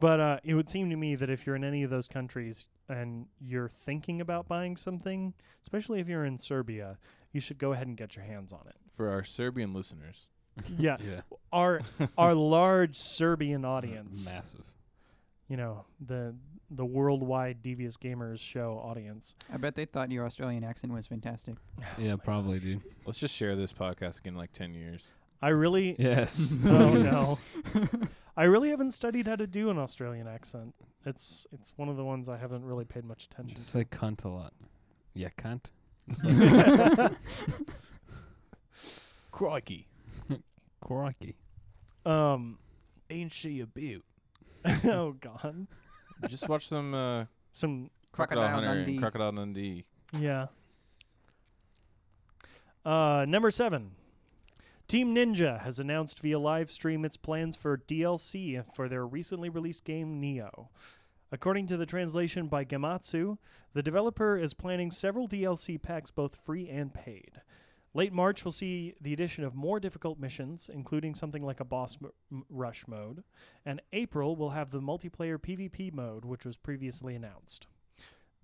But 0.00 0.18
uh, 0.18 0.38
it 0.42 0.54
would 0.54 0.70
seem 0.70 0.88
to 0.90 0.96
me 0.96 1.14
that 1.14 1.28
if 1.28 1.46
you're 1.46 1.54
in 1.56 1.62
any 1.62 1.82
of 1.82 1.90
those 1.90 2.08
countries 2.08 2.66
and 2.88 3.26
you're 3.38 3.68
thinking 3.68 4.22
about 4.22 4.48
buying 4.48 4.76
something, 4.76 5.34
especially 5.62 6.00
if 6.00 6.08
you're 6.08 6.24
in 6.24 6.38
Serbia, 6.38 6.98
you 7.32 7.40
should 7.40 7.58
go 7.58 7.72
ahead 7.72 7.86
and 7.86 7.98
get 7.98 8.16
your 8.16 8.24
hands 8.24 8.52
on 8.52 8.62
it. 8.66 8.76
For 8.94 9.10
our 9.10 9.22
Serbian 9.22 9.74
listeners, 9.74 10.30
Yeah, 10.78 10.96
yeah. 11.04 11.20
our 11.52 11.80
our 12.18 12.34
large 12.34 12.96
Serbian 12.96 13.64
audience, 13.64 14.26
Massive. 14.26 14.62
you 15.48 15.56
know, 15.56 15.84
the 16.06 16.34
the 16.70 16.84
worldwide 16.84 17.62
Devious 17.62 17.96
Gamers 17.96 18.38
show 18.38 18.80
audience. 18.84 19.34
I 19.52 19.56
bet 19.56 19.74
they 19.74 19.84
thought 19.86 20.10
your 20.12 20.24
Australian 20.24 20.62
accent 20.64 20.92
was 20.92 21.06
fantastic. 21.06 21.54
Oh 21.82 21.86
yeah, 22.00 22.16
probably, 22.16 22.60
dude. 22.60 22.82
let's 23.06 23.18
just 23.18 23.34
share 23.34 23.56
this 23.56 23.72
podcast 23.72 24.18
again 24.20 24.34
in 24.34 24.38
like 24.38 24.52
10 24.52 24.74
years. 24.74 25.10
I 25.42 25.48
really, 25.48 25.96
Yes. 25.98 26.54
oh 26.66 26.90
no, 26.92 27.38
I 28.36 28.44
really 28.44 28.68
haven't 28.70 28.92
studied 28.92 29.26
how 29.26 29.36
to 29.36 29.46
do 29.46 29.70
an 29.70 29.78
Australian 29.78 30.28
accent. 30.28 30.74
It's 31.06 31.46
it's 31.52 31.72
one 31.76 31.88
of 31.88 31.96
the 31.96 32.04
ones 32.04 32.28
I 32.28 32.36
haven't 32.36 32.62
really 32.64 32.84
paid 32.84 33.04
much 33.04 33.24
attention 33.24 33.56
Just 33.56 33.72
to. 33.72 33.78
say 33.78 33.84
cunt 33.86 34.24
a 34.24 34.28
lot. 34.28 34.52
Yeah, 35.14 35.30
cunt. 35.38 35.70
Crikey. 39.30 39.86
Crikey. 40.90 41.36
Um, 42.04 42.58
Ain't 43.10 43.32
she 43.32 43.60
a 43.60 43.66
beaut? 43.66 44.04
oh 44.84 45.12
god, 45.12 45.68
just 46.28 46.48
watch 46.48 46.68
some 46.68 46.92
uh, 46.94 47.24
some 47.52 47.90
Crocodile 48.10 48.48
Hunter 48.48 48.74
Dundee. 48.74 48.92
and 48.92 49.00
Crocodile 49.00 49.32
Dundee. 49.32 49.84
Yeah. 50.18 50.46
Uh, 52.84 53.24
number 53.28 53.50
seven. 53.52 53.92
Team 54.88 55.14
Ninja 55.14 55.60
has 55.60 55.78
announced 55.78 56.18
via 56.18 56.38
live 56.40 56.70
stream 56.70 57.04
its 57.04 57.16
plans 57.16 57.56
for 57.56 57.78
DLC 57.78 58.64
for 58.74 58.88
their 58.88 59.06
recently 59.06 59.48
released 59.48 59.84
game 59.84 60.20
Nioh. 60.20 60.66
According 61.30 61.68
to 61.68 61.76
the 61.76 61.86
translation 61.86 62.48
by 62.48 62.64
Gematsu, 62.64 63.38
the 63.72 63.82
developer 63.82 64.36
is 64.36 64.54
planning 64.54 64.90
several 64.90 65.28
DLC 65.28 65.80
packs, 65.80 66.10
both 66.10 66.40
free 66.44 66.68
and 66.68 66.92
paid. 66.92 67.40
Late 67.92 68.12
March 68.12 68.44
we'll 68.44 68.52
see 68.52 68.94
the 69.00 69.12
addition 69.12 69.42
of 69.42 69.54
more 69.54 69.80
difficult 69.80 70.18
missions, 70.18 70.70
including 70.72 71.14
something 71.14 71.42
like 71.42 71.58
a 71.58 71.64
boss 71.64 71.98
m- 72.02 72.10
m- 72.30 72.44
rush 72.48 72.86
mode, 72.86 73.24
and 73.66 73.82
April 73.92 74.36
will 74.36 74.50
have 74.50 74.70
the 74.70 74.80
multiplayer 74.80 75.38
PvP 75.38 75.92
mode, 75.92 76.24
which 76.24 76.44
was 76.44 76.56
previously 76.56 77.16
announced. 77.16 77.66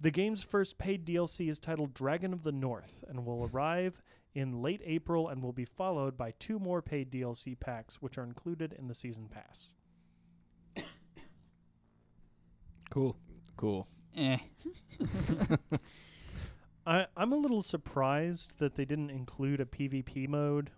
The 0.00 0.10
game's 0.10 0.42
first 0.42 0.78
paid 0.78 1.06
DLC 1.06 1.48
is 1.48 1.58
titled 1.58 1.94
Dragon 1.94 2.32
of 2.32 2.42
the 2.42 2.52
North 2.52 3.04
and 3.08 3.24
will 3.24 3.48
arrive 3.52 4.02
in 4.34 4.60
late 4.60 4.82
April 4.84 5.28
and 5.28 5.42
will 5.42 5.52
be 5.52 5.64
followed 5.64 6.18
by 6.18 6.32
two 6.38 6.58
more 6.58 6.82
paid 6.82 7.10
DLC 7.10 7.58
packs, 7.58 8.02
which 8.02 8.18
are 8.18 8.24
included 8.24 8.74
in 8.74 8.88
the 8.88 8.94
season 8.94 9.28
pass. 9.28 9.74
Cool. 12.90 13.16
Cool. 13.56 13.86
Eh. 14.16 14.38
I, 16.86 17.06
I'm 17.16 17.32
a 17.32 17.36
little 17.36 17.62
surprised 17.62 18.58
that 18.58 18.76
they 18.76 18.84
didn't 18.84 19.10
include 19.10 19.60
a 19.60 19.64
PvP 19.64 20.28
mode, 20.28 20.70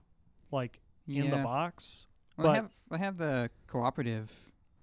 like 0.50 0.80
in 1.06 1.30
the 1.30 1.36
Yeah. 1.36 1.42
box. 1.42 2.06
Well, 2.36 2.46
but- 2.46 2.52
they 2.52 2.56
have 2.56 2.70
they 2.90 2.98
have 2.98 3.18
the 3.18 3.50
cooperative 3.66 4.32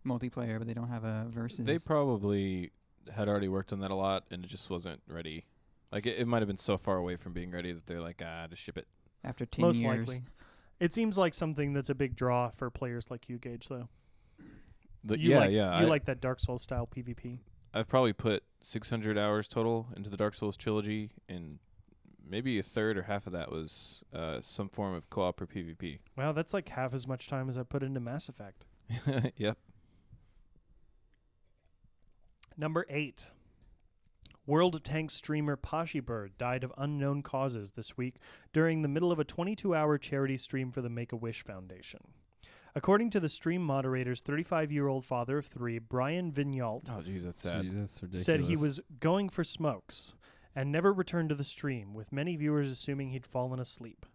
multiplayer, 0.06 0.58
but 0.60 0.68
they 0.68 0.74
don't 0.76 0.90
have 0.90 1.04
a 1.04 1.26
versus. 1.30 1.66
They 1.66 1.80
probably 1.80 2.72
had 3.14 3.28
already 3.28 3.48
worked 3.48 3.72
on 3.74 3.80
that 3.80 3.92
a 3.92 3.96
lot 3.96 4.24
and 4.32 4.44
it 4.44 4.48
just 4.48 4.70
wasn't 4.70 5.02
ready. 5.08 5.46
Like 5.92 6.06
it, 6.06 6.20
it 6.20 6.28
might 6.28 6.40
have 6.40 6.48
been 6.48 6.58
so 6.58 6.78
far 6.78 6.98
away 6.98 7.16
from 7.16 7.34
being 7.34 7.52
ready 7.52 7.72
that 7.72 7.86
they're 7.88 8.02
like, 8.02 8.22
ah, 8.26 8.48
just 8.50 8.62
ship 8.62 8.78
it. 8.78 8.88
after 9.24 9.46
ten 9.46 9.64
Most 9.64 9.82
years. 9.82 10.08
likely. 10.08 10.24
It 10.80 10.94
seems 10.94 11.18
like 11.18 11.34
something 11.34 11.72
that's 11.74 11.90
a 11.90 11.96
big 11.96 12.16
draw 12.16 12.50
for 12.50 12.70
players 12.70 13.10
like 13.10 13.30
you, 13.30 13.38
Gage. 13.38 13.68
Though 13.70 13.88
The, 15.06 15.18
you 15.20 15.30
yeah, 15.32 15.40
like, 15.40 15.52
yeah. 15.52 15.80
you 15.80 15.86
I, 15.86 15.90
like 15.90 16.06
that 16.06 16.20
Dark 16.20 16.40
Souls 16.40 16.62
style 16.64 16.86
PvP. 16.94 17.40
I've 17.76 17.90
probably 17.90 18.14
put 18.14 18.44
600 18.62 19.18
hours 19.18 19.50
total 19.50 19.90
into 19.98 20.10
the 20.10 20.16
Dark 20.16 20.34
Souls 20.34 20.56
trilogy, 20.56 21.12
and 21.28 21.60
maybe 22.26 22.58
a 22.58 22.64
third 22.64 22.98
or 22.98 23.04
half 23.04 23.28
of 23.28 23.34
that 23.34 23.52
was 23.52 24.06
uh, 24.14 24.40
some 24.40 24.70
form 24.70 24.96
of 24.96 25.10
co-op 25.10 25.42
or 25.42 25.46
PvP. 25.46 26.00
Wow, 26.18 26.32
that's 26.32 26.54
like 26.54 26.70
half 26.70 26.94
as 26.94 27.06
much 27.06 27.28
time 27.28 27.50
as 27.50 27.58
I 27.58 27.64
put 27.64 27.84
into 27.84 28.00
Mass 28.00 28.30
Effect. 28.30 28.66
yep. 29.36 29.58
Number 32.58 32.86
eight. 32.90 33.28
World 34.48 34.76
of 34.76 34.84
Tanks 34.84 35.16
streamer 35.16 35.58
Poshy 35.58 36.04
Bird 36.04 36.38
died 36.38 36.64
of 36.64 36.72
unknown 36.78 37.24
causes 37.24 37.72
this 37.72 37.98
week 37.98 38.16
during 38.54 38.84
the 38.84 38.88
middle 38.88 39.12
of 39.12 39.20
a 39.20 39.24
22 39.24 39.76
hour 39.76 39.98
charity 39.98 40.38
stream 40.38 40.72
for 40.72 40.82
the 40.82 40.90
Make 40.90 41.12
a 41.12 41.18
Wish 41.18 41.44
Foundation. 41.44 42.00
According 42.78 43.12
to 43.12 43.20
the 43.22 43.30
stream 43.30 43.62
moderator's 43.64 44.22
35 44.22 44.72
year 44.72 44.88
old 44.88 45.06
father 45.06 45.38
of 45.38 45.46
three, 45.46 45.80
Brian 45.80 46.32
Vigneault, 46.32 46.90
Oh, 46.90 47.02
jeez, 47.02 47.24
that's 47.24 47.40
sad. 47.40 47.64
Gee, 47.64 47.70
that's 47.70 48.02
ridiculous. 48.02 48.26
said 48.26 48.42
he 48.42 48.58
was 48.58 48.82
going 49.00 49.30
for 49.30 49.44
smokes 49.46 50.14
and 50.54 50.72
never 50.72 50.92
returned 50.92 51.30
to 51.30 51.36
the 51.36 51.44
stream, 51.44 51.94
with 51.94 52.12
many 52.12 52.36
viewers 52.36 52.70
assuming 52.70 53.10
he'd 53.10 53.26
fallen 53.26 53.60
asleep. 53.60 54.06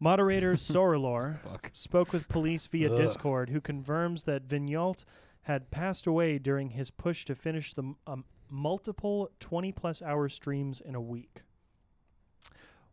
Moderator 0.00 0.52
Sorolor 0.54 1.40
Fuck. 1.40 1.70
spoke 1.72 2.12
with 2.12 2.28
police 2.28 2.66
via 2.66 2.94
Discord, 2.94 3.50
who 3.50 3.60
confirms 3.60 4.24
that 4.24 4.48
Vigneault 4.48 5.04
had 5.42 5.70
passed 5.70 6.06
away 6.06 6.38
during 6.38 6.70
his 6.70 6.90
push 6.90 7.24
to 7.26 7.34
finish 7.34 7.74
the 7.74 7.82
m- 7.82 7.96
um, 8.06 8.24
multiple 8.50 9.30
20 9.40 9.72
plus 9.72 10.00
hour 10.02 10.28
streams 10.30 10.80
in 10.80 10.94
a 10.94 11.00
week. 11.00 11.42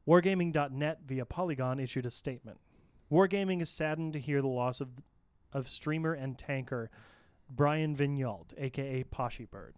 Wargaming.net 0.07 0.99
via 1.05 1.25
Polygon 1.25 1.79
issued 1.79 2.05
a 2.05 2.09
statement. 2.11 2.59
Wargaming 3.11 3.61
is 3.61 3.69
saddened 3.69 4.13
to 4.13 4.19
hear 4.19 4.41
the 4.41 4.47
loss 4.47 4.81
of 4.81 4.89
of 5.53 5.67
streamer 5.67 6.13
and 6.13 6.37
tanker 6.37 6.89
Brian 7.49 7.93
Vigneault, 7.95 8.53
aka 8.57 9.03
Poshy 9.03 9.49
Bird, 9.49 9.75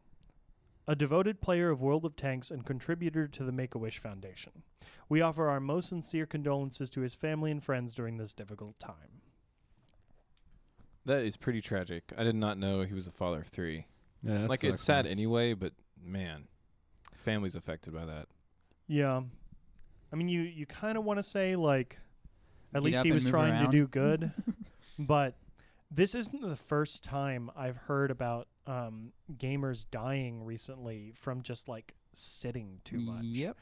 a 0.88 0.96
devoted 0.96 1.42
player 1.42 1.72
of 1.72 1.82
World 1.82 2.06
of 2.06 2.16
Tanks 2.16 2.52
and 2.52 2.64
contributor 2.64 3.28
to 3.28 3.44
the 3.44 3.52
Make 3.52 3.74
a 3.74 3.80
Wish 3.80 3.98
Foundation. 3.98 4.62
We 5.10 5.22
offer 5.22 5.50
our 5.50 5.60
most 5.60 5.90
sincere 5.90 6.28
condolences 6.28 6.92
to 6.92 7.02
his 7.02 7.16
family 7.16 7.50
and 7.50 7.64
friends 7.64 7.96
during 7.96 8.18
this 8.18 8.34
difficult 8.34 8.78
time. 8.78 9.22
That 11.06 11.24
is 11.24 11.36
pretty 11.36 11.62
tragic. 11.62 12.14
I 12.18 12.24
did 12.24 12.36
not 12.36 12.58
know 12.58 12.82
he 12.82 12.94
was 12.94 13.08
a 13.08 13.12
father 13.12 13.42
of 13.42 13.48
three. 13.48 13.88
Yeah, 14.22 14.38
that 14.42 14.50
like 14.50 14.64
it's 14.64 14.80
sucks, 14.80 14.86
sad 14.86 15.06
man. 15.06 15.12
anyway, 15.12 15.54
but 15.54 15.74
man, 16.02 16.48
family's 17.16 17.56
affected 17.56 17.94
by 17.94 18.06
that. 18.06 18.28
Yeah. 18.88 19.22
I 20.12 20.16
mean 20.16 20.28
you 20.30 20.42
you 20.42 20.68
kind 20.68 20.98
of 20.98 21.04
want 21.04 21.18
to 21.18 21.24
say 21.24 21.56
like 21.56 21.98
at 22.74 22.84
least 22.84 23.04
he 23.04 23.12
was 23.12 23.24
move 23.24 23.32
trying 23.32 23.66
to 23.66 23.72
do 23.72 23.88
good, 23.88 24.32
but 25.00 25.36
this 25.92 26.16
isn't 26.16 26.42
the 26.42 26.56
first 26.56 27.04
time 27.04 27.52
I've 27.56 27.78
heard 27.78 28.10
about 28.12 28.48
um, 28.66 29.12
gamers 29.38 29.86
dying 29.92 30.44
recently 30.44 31.12
from 31.16 31.42
just 31.44 31.68
like 31.68 31.94
sitting 32.14 32.80
too 32.84 33.00
much. 33.00 33.24
Yep. 33.24 33.58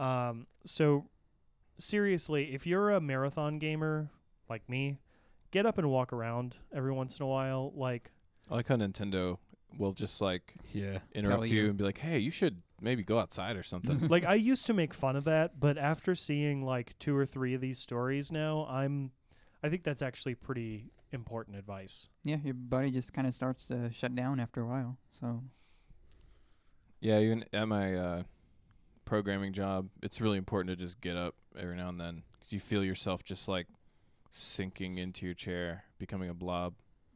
Um, 0.00 0.46
so 0.64 1.04
seriously, 1.78 2.54
if 2.54 2.66
you're 2.66 2.90
a 2.90 3.00
marathon 3.00 3.58
gamer 3.58 4.10
like 4.48 4.68
me, 4.68 4.98
get 5.50 5.66
up 5.66 5.78
and 5.78 5.88
walk 5.90 6.12
around 6.12 6.56
every 6.72 6.92
once 6.92 7.18
in 7.18 7.22
a 7.24 7.26
while. 7.26 7.72
Like, 7.74 8.10
I 8.50 8.54
like 8.54 8.68
how 8.68 8.76
Nintendo 8.76 9.38
will 9.78 9.92
just 9.92 10.20
like 10.20 10.54
Yeah. 10.72 10.98
interrupt 11.12 11.50
you 11.50 11.62
you. 11.62 11.68
and 11.68 11.76
be 11.76 11.84
like, 11.84 11.98
"Hey, 11.98 12.18
you 12.18 12.30
should 12.30 12.62
maybe 12.80 13.02
go 13.02 13.18
outside 13.18 13.56
or 13.56 13.62
something." 13.62 14.08
like 14.08 14.24
I 14.24 14.34
used 14.34 14.66
to 14.66 14.74
make 14.74 14.94
fun 14.94 15.16
of 15.16 15.24
that, 15.24 15.58
but 15.58 15.78
after 15.78 16.14
seeing 16.14 16.64
like 16.64 16.98
two 16.98 17.16
or 17.16 17.26
three 17.26 17.54
of 17.54 17.60
these 17.60 17.78
stories 17.78 18.30
now, 18.32 18.66
I'm, 18.68 19.12
I 19.62 19.68
think 19.68 19.84
that's 19.84 20.02
actually 20.02 20.34
pretty 20.34 20.90
important 21.12 21.56
advice. 21.56 22.08
Yeah, 22.24 22.36
your 22.44 22.54
body 22.54 22.90
just 22.90 23.12
kind 23.12 23.26
of 23.26 23.34
starts 23.34 23.64
to 23.66 23.90
shut 23.92 24.14
down 24.14 24.40
after 24.40 24.60
a 24.60 24.66
while. 24.66 24.98
So 25.12 25.42
yeah, 27.00 27.18
even 27.20 27.44
at 27.52 27.68
my 27.68 27.94
uh, 27.94 28.22
programming 29.04 29.52
job, 29.52 29.88
it's 30.02 30.20
really 30.20 30.38
important 30.38 30.76
to 30.76 30.84
just 30.84 31.00
get 31.00 31.16
up 31.16 31.34
every 31.58 31.76
now 31.76 31.88
and 31.88 32.00
then 32.00 32.22
because 32.32 32.52
you 32.52 32.60
feel 32.60 32.84
yourself 32.84 33.24
just 33.24 33.48
like 33.48 33.66
sinking 34.30 34.98
into 34.98 35.24
your 35.26 35.34
chair, 35.34 35.84
becoming 35.98 36.28
a 36.28 36.34
blob. 36.34 36.74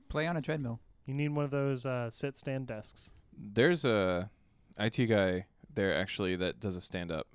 play 0.08 0.26
on 0.26 0.36
a 0.36 0.42
treadmill. 0.42 0.80
You 1.06 1.14
need 1.14 1.30
one 1.30 1.44
of 1.44 1.50
those 1.50 1.86
uh, 1.86 2.10
sit 2.10 2.36
stand 2.36 2.66
desks. 2.66 3.12
There's 3.36 3.84
a 3.84 4.30
IT 4.78 5.06
guy 5.06 5.46
there 5.74 5.94
actually 5.94 6.36
that 6.36 6.60
does 6.60 6.76
a 6.76 6.80
stand 6.80 7.10
up. 7.12 7.26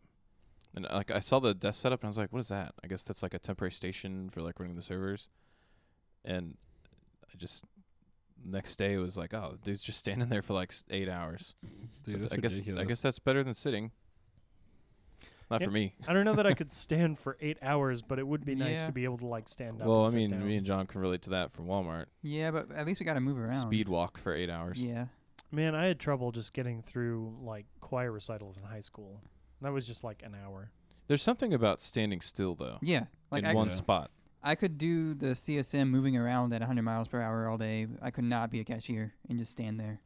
And 0.76 0.86
uh, 0.86 0.96
like 0.96 1.12
I 1.12 1.20
saw 1.20 1.40
the 1.40 1.54
desk 1.54 1.82
setup 1.82 2.02
and 2.02 2.08
I 2.08 2.10
was 2.10 2.18
like, 2.18 2.32
what 2.34 2.40
is 2.40 2.50
that? 2.50 2.74
I 2.84 2.88
guess 2.88 3.04
that's 3.04 3.24
like 3.24 3.34
a 3.34 3.40
temporary 3.40 3.72
station 3.72 4.30
for 4.30 4.42
like 4.42 4.60
running 4.60 4.76
the 4.76 4.82
servers. 4.82 5.30
And 6.26 6.58
I 7.34 7.38
just 7.38 7.64
next 8.44 8.76
day 8.76 8.94
it 8.94 8.98
was 8.98 9.18
like, 9.18 9.34
oh, 9.34 9.58
dude's 9.64 9.82
just 9.82 10.00
standing 10.00 10.28
there 10.30 10.42
for 10.42 10.54
like 10.54 10.72
s- 10.72 10.84
eight 10.90 11.08
hours. 11.10 11.56
Dude, 12.04 12.22
that's 12.22 12.34
I 12.34 12.38
guess 12.38 12.54
ridiculous. 12.54 12.82
I 12.82 12.86
guess 12.86 13.02
that's 13.02 13.20
better 13.20 13.44
than 13.44 13.54
sitting. 13.54 13.92
Not 15.50 15.62
Yeah, 15.62 15.68
for 15.68 15.72
me. 15.72 15.94
I 16.08 16.14
don't 16.14 16.26
know 16.26 16.34
that 16.34 16.48
I 16.48 16.54
could 16.54 16.72
stand 16.74 17.20
for 17.20 17.38
eight 17.40 17.58
hours, 17.62 18.02
but 18.02 18.18
it 18.20 18.28
would 18.28 18.44
be 18.46 18.56
nice 18.56 18.80
Yeah. 18.80 18.86
to 18.88 18.92
be 18.92 19.04
able 19.04 19.20
to 19.20 19.28
like 19.28 19.48
stand 19.48 19.82
up. 19.82 19.88
Well, 19.88 20.00
and 20.02 20.08
I 20.08 20.10
sit 20.12 20.18
mean, 20.18 20.30
down. 20.32 20.48
me 20.48 20.58
and 20.58 20.66
John 20.66 20.86
can 20.88 21.02
relate 21.02 21.22
to 21.24 21.30
that 21.32 21.52
from 21.52 21.68
Walmart. 21.68 22.06
Yeah, 22.24 22.52
but 22.52 22.72
at 22.72 22.86
least 22.86 23.00
we 23.00 23.06
got 23.06 23.14
to 23.14 23.20
move 23.22 23.38
around. 23.38 23.52
Speed 23.54 23.88
walk 23.88 24.18
for 24.18 24.34
eight 24.36 24.50
hours. 24.50 24.84
Yeah. 24.84 25.06
Man, 25.52 25.76
I 25.76 25.86
had 25.86 26.00
trouble 26.00 26.32
just 26.32 26.54
getting 26.54 26.82
through 26.82 27.36
like 27.42 27.66
choir 27.80 28.12
recitals 28.12 28.58
in 28.58 28.64
high 28.64 28.80
school. 28.82 29.22
That 29.62 29.72
was 29.72 29.88
just 29.88 30.04
like 30.04 30.22
an 30.24 30.36
hour. 30.36 30.72
There's 31.08 31.22
something 31.22 31.54
about 31.54 31.80
standing 31.80 32.20
still 32.22 32.56
though, 32.56 32.78
Yeah. 32.82 33.06
Like 33.32 33.44
in 33.44 33.50
I, 33.50 33.54
one 33.54 33.68
Yeah. 33.68 33.74
spot. 33.74 34.12
I 34.44 34.56
could 34.56 34.78
do 34.78 35.14
the 35.14 35.34
CSM 35.36 35.90
moving 35.90 36.16
around 36.18 36.54
at 36.54 36.62
100 36.62 36.82
miles 36.84 37.08
per 37.08 37.22
hour 37.22 37.48
all 37.50 37.58
day. 37.58 37.88
I 38.02 38.12
could 38.12 38.26
not 38.26 38.52
be 38.52 38.60
a 38.60 38.64
cashier 38.64 39.14
and 39.30 39.40
just 39.40 39.52
stand 39.52 39.80
there. 39.80 40.02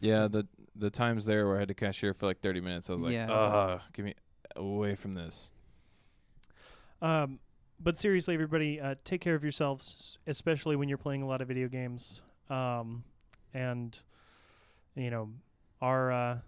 Yeah, 0.00 0.28
the 0.28 0.46
the 0.76 0.90
times 0.90 1.24
there 1.26 1.46
where 1.46 1.56
I 1.56 1.60
had 1.60 1.68
to 1.68 1.74
cashier 1.74 2.14
for 2.14 2.26
like 2.26 2.40
30 2.40 2.60
minutes, 2.60 2.88
I 2.88 2.92
was 2.92 3.02
like, 3.02 3.12
Yeah. 3.12 3.32
ugh, 3.32 3.80
give 3.92 4.04
me 4.04 4.14
away 4.54 4.94
from 4.94 5.14
this. 5.14 5.50
Um, 7.02 7.40
but 7.80 7.98
seriously, 7.98 8.34
everybody, 8.34 8.80
uh, 8.80 8.94
take 9.04 9.20
care 9.20 9.34
of 9.34 9.42
yourselves, 9.42 10.18
especially 10.26 10.76
when 10.76 10.88
you're 10.88 10.98
playing 10.98 11.22
a 11.22 11.26
lot 11.26 11.40
of 11.40 11.48
video 11.48 11.66
games. 11.68 12.22
Um, 12.48 13.02
and 13.52 14.00
you 14.98 15.10
know, 15.10 15.30
our 15.80 16.12
uh, 16.12 16.38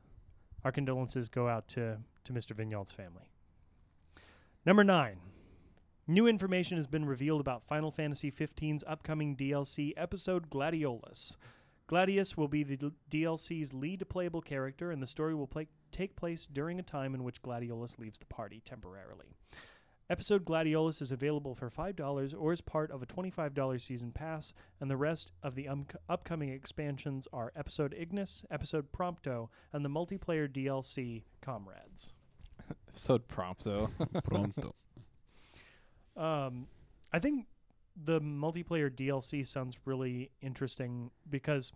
our 0.64 0.72
condolences 0.72 1.28
go 1.28 1.48
out 1.48 1.68
to 1.68 1.98
to 2.24 2.32
Mr. 2.32 2.52
Vigneault's 2.52 2.92
family. 2.92 3.24
Number 4.66 4.84
nine. 4.84 5.18
New 6.06 6.26
information 6.26 6.76
has 6.76 6.88
been 6.88 7.04
revealed 7.04 7.40
about 7.40 7.62
Final 7.68 7.92
Fantasy 7.92 8.32
XV's 8.32 8.82
upcoming 8.84 9.36
DLC 9.36 9.92
episode 9.96 10.50
Gladiolus. 10.50 11.36
Gladius 11.88 12.36
will 12.36 12.48
be 12.48 12.64
the 12.64 12.76
d- 12.76 12.92
DLC's 13.10 13.72
lead 13.72 14.08
playable 14.08 14.40
character, 14.40 14.90
and 14.90 15.00
the 15.00 15.06
story 15.06 15.36
will 15.36 15.46
play- 15.46 15.68
take 15.92 16.16
place 16.16 16.46
during 16.46 16.80
a 16.80 16.82
time 16.82 17.14
in 17.14 17.22
which 17.22 17.42
Gladiolus 17.42 17.98
leaves 17.98 18.18
the 18.18 18.26
party 18.26 18.60
temporarily. 18.64 19.36
Episode 20.10 20.44
Gladiolus 20.44 21.00
is 21.00 21.12
available 21.12 21.54
for 21.54 21.70
$5 21.70 22.34
or 22.36 22.50
as 22.50 22.60
part 22.60 22.90
of 22.90 23.00
a 23.00 23.06
$25 23.06 23.80
season 23.80 24.10
pass, 24.10 24.52
and 24.80 24.90
the 24.90 24.96
rest 24.96 25.30
of 25.44 25.54
the 25.54 25.68
um- 25.68 25.86
upcoming 26.08 26.48
expansions 26.48 27.28
are 27.32 27.52
Episode 27.54 27.94
Ignis, 27.96 28.44
Episode 28.50 28.90
Prompto, 28.90 29.50
and 29.72 29.84
the 29.84 29.88
multiplayer 29.88 30.48
DLC 30.48 31.22
Comrades. 31.40 32.14
Episode 32.88 33.28
Prompto. 33.28 33.88
though. 34.12 34.20
Pronto. 34.22 34.74
Um, 36.16 36.66
I 37.12 37.20
think 37.20 37.46
the 37.96 38.20
multiplayer 38.20 38.90
DLC 38.90 39.46
sounds 39.46 39.78
really 39.84 40.32
interesting 40.42 41.12
because 41.30 41.72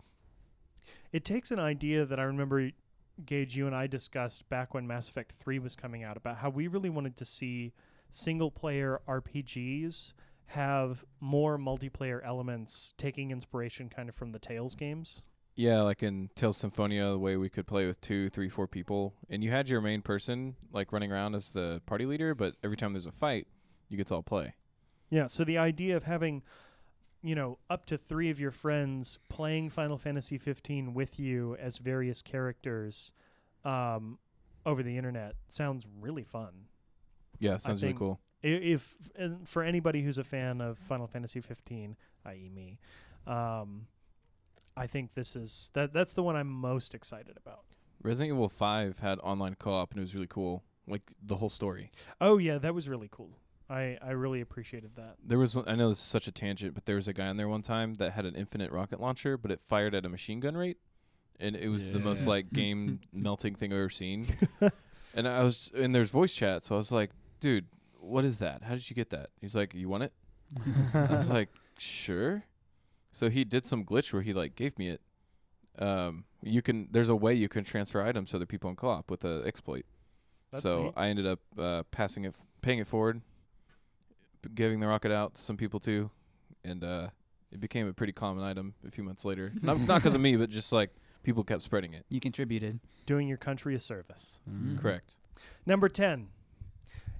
it 1.13 1.23
takes 1.23 1.51
an 1.51 1.59
idea 1.59 2.05
that 2.05 2.19
I 2.19 2.23
remember, 2.23 2.71
Gage, 3.25 3.55
you 3.55 3.65
and 3.65 3.73
I 3.75 3.87
discussed 3.87 4.49
back 4.49 4.73
when 4.73 4.85
Mass 4.85 5.07
Effect 5.07 5.31
3 5.31 5.59
was 5.59 5.77
coming 5.77 6.03
out 6.03 6.17
about 6.17 6.35
how 6.39 6.49
we 6.49 6.67
really 6.67 6.89
wanted 6.89 7.15
to 7.15 7.23
see 7.23 7.71
single 8.15 8.51
player 8.51 9.01
RPGs 9.07 10.13
have 10.47 11.03
more 11.19 11.57
multiplayer 11.57 12.19
elements, 12.25 12.93
taking 12.97 13.31
inspiration 13.31 13.89
kind 13.89 14.09
of 14.09 14.15
from 14.15 14.31
the 14.31 14.39
Tales 14.39 14.75
games. 14.75 15.23
yeah, 15.55 15.81
like 15.81 16.03
in 16.03 16.29
Tales 16.35 16.57
Symphonia, 16.57 17.09
the 17.09 17.19
way 17.19 17.37
we 17.37 17.49
could 17.49 17.65
play 17.65 17.85
with 17.87 17.99
two, 18.01 18.29
three, 18.29 18.49
four 18.49 18.67
people, 18.67 19.13
and 19.29 19.43
you 19.43 19.51
had 19.51 19.69
your 19.69 19.81
main 19.81 20.01
person 20.01 20.55
like 20.73 20.91
running 20.91 21.11
around 21.11 21.33
as 21.33 21.51
the 21.51 21.81
party 21.85 22.05
leader, 22.05 22.35
but 22.35 22.55
every 22.63 22.75
time 22.77 22.93
there's 22.93 23.05
a 23.05 23.11
fight, 23.11 23.47
you 23.89 23.97
get 23.97 24.07
to 24.07 24.15
all 24.15 24.23
play. 24.23 24.53
Yeah, 25.09 25.27
so 25.27 25.43
the 25.43 25.57
idea 25.57 25.95
of 25.95 26.03
having, 26.03 26.43
you 27.21 27.35
know, 27.35 27.57
up 27.69 27.85
to 27.85 27.97
three 27.97 28.29
of 28.29 28.39
your 28.39 28.51
friends 28.51 29.17
playing 29.29 29.69
Final 29.69 29.97
Fantasy 29.97 30.37
15 30.37 30.93
with 30.93 31.19
you 31.19 31.55
as 31.55 31.77
various 31.77 32.21
characters 32.21 33.13
um, 33.63 34.19
over 34.65 34.83
the 34.83 34.97
internet 34.97 35.35
sounds 35.47 35.87
really 35.99 36.23
fun. 36.23 36.67
Yeah, 37.39 37.57
sounds 37.57 37.81
really 37.83 37.95
cool. 37.95 38.19
I- 38.43 38.47
If 38.47 38.95
for 39.45 39.63
anybody 39.63 40.03
who's 40.03 40.17
a 40.17 40.23
fan 40.23 40.61
of 40.61 40.77
Final 40.77 41.07
Fantasy 41.07 41.41
15, 41.41 41.95
i.e., 42.25 42.49
me, 42.53 42.79
um, 43.25 43.87
I 44.77 44.87
think 44.87 45.13
this 45.13 45.35
is 45.35 45.71
that 45.73 45.93
that's 45.93 46.13
the 46.13 46.21
one 46.23 46.35
I'm 46.35 46.47
most 46.49 46.93
excited 46.93 47.37
about. 47.37 47.63
Resident 48.03 48.35
Evil 48.35 48.49
5 48.49 48.99
had 48.99 49.19
online 49.19 49.55
co-op 49.55 49.91
and 49.91 49.99
it 49.99 50.01
was 50.01 50.13
really 50.13 50.27
cool. 50.27 50.63
Like 50.87 51.01
the 51.23 51.37
whole 51.37 51.49
story. 51.49 51.91
Oh 52.21 52.37
yeah, 52.37 52.59
that 52.59 52.75
was 52.75 52.87
really 52.87 53.07
cool. 53.09 53.39
I 53.67 53.97
I 53.99 54.11
really 54.11 54.41
appreciated 54.41 54.95
that. 54.97 55.15
There 55.23 55.39
was 55.39 55.55
one, 55.55 55.67
I 55.67 55.73
know 55.75 55.89
this 55.89 55.97
is 55.97 56.03
such 56.03 56.27
a 56.27 56.31
tangent, 56.31 56.75
but 56.75 56.85
there 56.85 56.97
was 56.97 57.07
a 57.07 57.13
guy 57.13 57.27
on 57.27 57.37
there 57.37 57.47
one 57.47 57.63
time 57.63 57.95
that 57.95 58.11
had 58.11 58.25
an 58.25 58.35
infinite 58.35 58.71
rocket 58.71 58.99
launcher, 59.01 59.37
but 59.37 59.49
it 59.49 59.59
fired 59.63 59.95
at 59.95 60.05
a 60.05 60.09
machine 60.09 60.39
gun 60.39 60.55
rate, 60.55 60.77
and 61.39 61.55
it 61.55 61.69
was 61.69 61.91
the 61.91 61.97
most 61.99 62.27
like 62.27 62.51
game 62.53 62.99
melting 63.11 63.55
thing 63.55 63.73
I've 63.73 63.79
ever 63.79 63.89
seen. 63.89 64.27
and 65.15 65.27
I 65.27 65.41
was 65.43 65.71
and 65.75 65.95
there's 65.95 66.11
voice 66.11 66.35
chat, 66.35 66.61
so 66.61 66.75
I 66.75 66.77
was 66.77 66.91
like, 66.91 67.09
dude, 67.39 67.65
what 67.99 68.25
is 68.25 68.39
that? 68.39 68.63
How 68.63 68.73
did 68.75 68.89
you 68.89 68.95
get 68.95 69.09
that? 69.11 69.29
He's 69.39 69.55
like, 69.55 69.73
you 69.73 69.89
want 69.89 70.03
it? 70.03 70.13
I 70.93 71.07
was 71.13 71.29
like, 71.37 71.49
sure. 71.77 72.43
So 73.11 73.29
he 73.29 73.43
did 73.43 73.65
some 73.65 73.85
glitch 73.85 74.13
where 74.13 74.21
he 74.21 74.33
like 74.33 74.55
gave 74.55 74.77
me 74.77 74.89
it. 74.89 75.01
Um, 75.79 76.25
you 76.41 76.61
can 76.61 76.87
there's 76.91 77.09
a 77.09 77.15
way 77.15 77.33
you 77.33 77.49
can 77.49 77.63
transfer 77.63 78.01
items 78.01 78.31
to 78.31 78.37
other 78.37 78.45
people 78.45 78.69
in 78.69 78.75
co-op 78.75 79.09
with 79.11 79.25
a 79.25 79.43
exploit. 79.45 79.85
That's 80.51 80.63
so 80.63 80.83
neat. 80.83 80.93
I 80.95 81.07
ended 81.07 81.27
up 81.27 81.39
uh, 81.57 81.83
passing 81.91 82.25
it, 82.25 82.29
f- 82.29 82.41
paying 82.61 82.79
it 82.79 82.87
forward, 82.87 83.21
p- 84.41 84.49
giving 84.53 84.79
the 84.79 84.87
rocket 84.87 85.11
out 85.11 85.33
to 85.35 85.41
some 85.41 85.57
people 85.57 85.79
too, 85.79 86.11
and 86.63 86.83
uh, 86.83 87.07
it 87.51 87.59
became 87.59 87.87
a 87.87 87.93
pretty 87.93 88.13
common 88.13 88.43
item 88.43 88.73
a 88.87 88.91
few 88.91 89.03
months 89.03 89.25
later. 89.25 89.51
not 89.61 89.79
not 89.79 89.95
because 90.01 90.15
of 90.15 90.21
me, 90.21 90.35
but 90.37 90.49
just 90.49 90.71
like 90.71 90.91
people 91.23 91.43
kept 91.43 91.63
spreading 91.63 91.93
it. 91.93 92.05
You 92.09 92.19
contributed. 92.19 92.79
Doing 93.05 93.27
your 93.27 93.37
country 93.37 93.75
a 93.75 93.79
service. 93.79 94.39
Mm. 94.49 94.79
Correct. 94.79 95.17
Number 95.65 95.89
10. 95.89 96.27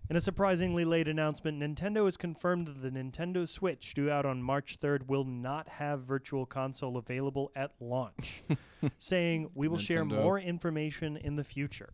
In 0.08 0.16
a 0.16 0.22
surprisingly 0.22 0.86
late 0.86 1.08
announcement, 1.08 1.60
Nintendo 1.60 2.06
has 2.06 2.16
confirmed 2.16 2.68
that 2.68 2.82
the 2.84 2.92
Nintendo 2.92 3.48
Switch, 3.48 3.94
due 3.96 4.12
out 4.12 4.26
on 4.26 4.42
March 4.44 4.80
3rd, 4.80 5.08
will 5.08 5.24
not 5.24 5.68
have 5.68 6.02
Virtual 6.02 6.46
Console 6.46 6.98
available 6.98 7.52
at 7.56 7.72
launch, 7.80 8.44
saying, 9.00 9.50
We 9.56 9.68
will 9.68 9.80
share 9.80 10.04
Nintendo. 10.06 10.22
more 10.22 10.40
information 10.40 11.18
in 11.18 11.38
the 11.38 11.44
future. 11.44 11.94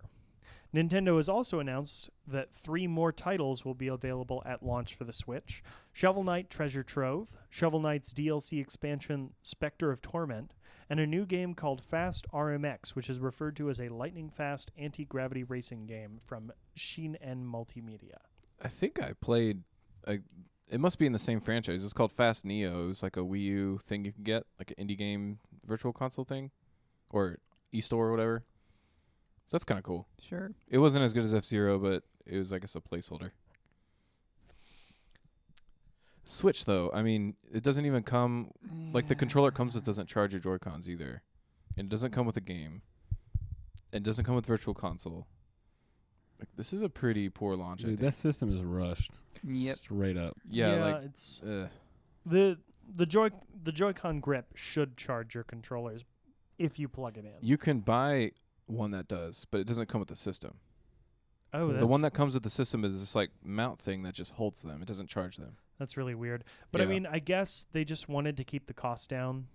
Nintendo 0.76 1.17
has 1.17 1.30
also 1.30 1.60
announced 1.60 2.10
that 2.28 2.54
three 2.54 2.88
more 2.88 3.12
titles 3.12 3.63
will 3.63 3.74
be 3.74 3.88
available 3.88 4.41
at 4.45 4.63
launch 4.63 4.95
for 4.95 5.04
the 5.04 5.13
Switch 5.13 5.63
Shovel 5.93 6.24
Knight 6.24 6.50
Treasure 6.50 6.84
Trove, 6.84 7.32
Shovel 7.50 7.80
Knight's 7.82 8.13
DLC 8.13 8.60
expansion 8.62 9.32
Spectre 9.41 9.91
of 9.91 10.02
Torment, 10.02 10.54
and 10.91 10.99
a 10.99 11.08
new 11.08 11.25
game 11.25 11.54
called 11.54 11.82
Fast 11.82 12.27
RMX, 12.34 12.89
which 12.89 13.10
is 13.10 13.17
referred 13.17 13.56
to 13.56 13.69
as 13.69 13.80
a 13.80 13.88
lightning 13.88 14.30
fast 14.30 14.71
anti 14.77 15.06
gravity 15.06 15.41
racing 15.41 15.86
game 15.86 16.19
from 16.19 16.51
Shin'en 16.77 17.45
Multimedia. 17.45 18.17
I 18.62 18.67
think 18.67 19.01
I 19.01 19.13
played. 19.21 19.62
A, 20.06 20.19
it 20.67 20.82
must 20.82 20.99
be 20.99 21.06
in 21.06 21.13
the 21.13 21.19
same 21.19 21.39
franchise. 21.39 21.82
It's 21.82 21.93
called 21.93 22.12
Fast 22.12 22.43
Neo. 22.43 22.84
It 22.84 22.88
was 22.88 23.04
like 23.04 23.15
a 23.15 23.21
Wii 23.21 23.41
U 23.41 23.80
thing 23.86 24.04
you 24.04 24.12
can 24.12 24.23
get, 24.23 24.43
like 24.60 24.73
an 24.77 24.86
indie 24.86 24.97
game 24.97 25.39
virtual 25.65 25.93
console 25.93 26.25
thing, 26.25 26.51
or 27.10 27.38
eStore 27.73 27.93
or 27.93 28.12
whatever. 28.12 28.43
So 29.47 29.56
that's 29.56 29.63
kind 29.63 29.77
of 29.77 29.86
cool. 29.86 30.10
Sure. 30.21 30.51
It 30.67 30.80
wasn't 30.80 31.06
as 31.06 31.13
good 31.13 31.23
as 31.23 31.34
F 31.34 31.45
Zero, 31.45 31.80
but 31.80 32.04
it 32.25 32.38
was, 32.38 32.51
I 32.51 32.60
guess, 32.60 32.75
a 32.75 32.82
placeholder. 32.82 33.32
Switch 36.32 36.63
though, 36.63 36.89
I 36.94 37.02
mean, 37.02 37.36
it 37.54 37.62
doesn't 37.62 37.86
even 37.86 38.04
come 38.04 38.52
like 38.94 39.08
the 39.08 39.15
controller 39.15 39.52
comes 39.52 39.76
with 39.76 39.84
doesn't 39.84 40.08
charge 40.08 40.32
your 40.34 40.39
Joy 40.39 40.58
Cons 40.60 40.89
either, 40.89 41.24
and 41.78 41.88
it 41.88 41.89
doesn't 41.89 42.12
come 42.12 42.26
with 42.26 42.38
a 42.38 42.41
game. 42.41 42.84
It 43.91 44.04
doesn't 44.04 44.24
come 44.24 44.36
with 44.36 44.46
Virtual 44.46 44.74
Console. 44.74 45.28
Like 46.39 46.48
this 46.56 46.72
is 46.72 46.82
a 46.84 46.89
pretty 46.89 47.28
poor 47.28 47.56
launch. 47.58 47.84
I 47.84 47.89
Dude, 47.89 48.00
think. 48.00 48.12
that 48.12 48.13
system 48.13 48.56
is 48.56 48.63
rushed. 48.63 49.12
Yep. 49.44 49.76
Straight 49.76 50.15
up. 50.15 50.38
yeah, 50.50 50.76
like 50.76 51.04
it's 51.04 51.41
uh, 51.41 51.67
the 52.26 52.58
the 52.96 53.06
Joy 53.06 53.30
the 53.63 53.74
Joy-Con 53.74 54.22
grip 54.22 54.46
should 54.56 54.96
charge 54.96 55.36
your 55.36 55.44
controllers 55.44 56.06
if 56.58 56.80
you 56.80 56.88
plug 56.88 57.17
it 57.17 57.26
in. 57.26 57.34
you 57.41 57.58
can 57.58 57.80
buy 57.80 58.32
one 58.67 58.91
that 58.91 59.10
does, 59.10 59.46
but 59.52 59.60
it 59.60 59.67
doesn't 59.67 59.89
come 59.89 60.00
with 60.00 60.08
the 60.08 60.15
system. 60.15 60.54
oh, 61.54 61.67
the 61.67 61.74
that's, 61.74 61.86
one 61.86 62.02
that 62.04 62.13
comes 62.13 62.36
with 62.36 62.44
the 62.44 62.50
system 62.50 62.86
is 62.86 63.02
this 63.02 63.15
like 63.15 63.32
mount 63.44 63.80
thing 63.80 64.04
that 64.04 64.13
just 64.13 64.32
holds 64.36 64.62
them. 64.62 64.82
It 64.82 64.88
doesn't 64.88 65.08
charge 65.08 65.36
them. 65.36 65.58
That's 65.82 65.98
really 65.98 66.13
weird. 66.15 66.44
But 66.72 66.80
I 66.82 66.84
Yeah. 66.84 66.89
mean, 66.91 67.06
I 67.08 67.17
guess 67.20 67.65
they 67.72 67.84
just 67.84 68.08
wanted 68.08 68.38
to 68.38 68.44
keep 68.44 68.67
the 68.67 68.74
cost 68.74 69.10
down. 69.10 69.48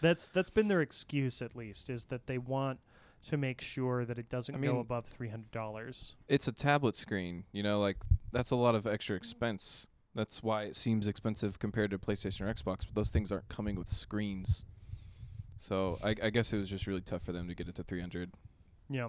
That's 0.00 0.28
that's 0.28 0.50
been 0.50 0.66
their 0.68 0.80
excuse 0.80 1.40
at 1.40 1.54
least 1.56 1.88
is 1.88 2.06
that 2.06 2.26
they 2.26 2.38
want 2.38 2.80
to 3.26 3.36
make 3.36 3.60
sure 3.60 4.04
that 4.04 4.18
it 4.18 4.28
doesn't 4.28 4.54
I 4.54 4.58
go 4.58 4.78
above 4.80 5.06
three 5.06 5.28
hundred 5.28 5.50
dollars. 5.52 6.16
it's 6.28 6.46
a 6.48 6.52
tablet 6.52 6.94
screen, 6.96 7.44
you 7.52 7.62
know, 7.62 7.80
like 7.80 7.96
that's 8.32 8.50
a 8.50 8.56
lot 8.56 8.74
of 8.74 8.86
extra 8.86 9.16
expense. 9.16 9.86
That's 10.14 10.42
why 10.42 10.64
it 10.64 10.74
seems 10.76 11.06
expensive 11.06 11.58
compared 11.60 11.90
to 11.92 11.98
PlayStation 11.98 12.40
or 12.42 12.52
Xbox, 12.52 12.84
but 12.86 12.94
those 12.94 13.10
things 13.10 13.30
aren't 13.30 13.48
coming 13.48 13.76
with 13.76 13.88
screens. 13.88 14.64
So 15.58 15.98
I, 16.02 16.14
I 16.22 16.30
guess 16.30 16.52
it 16.52 16.58
was 16.58 16.68
just 16.70 16.86
really 16.86 17.00
tough 17.00 17.22
for 17.22 17.32
them 17.32 17.46
to 17.48 17.54
get 17.54 17.68
it 17.68 17.74
to 17.76 17.82
300. 17.84 18.32
Yeah, 18.90 19.08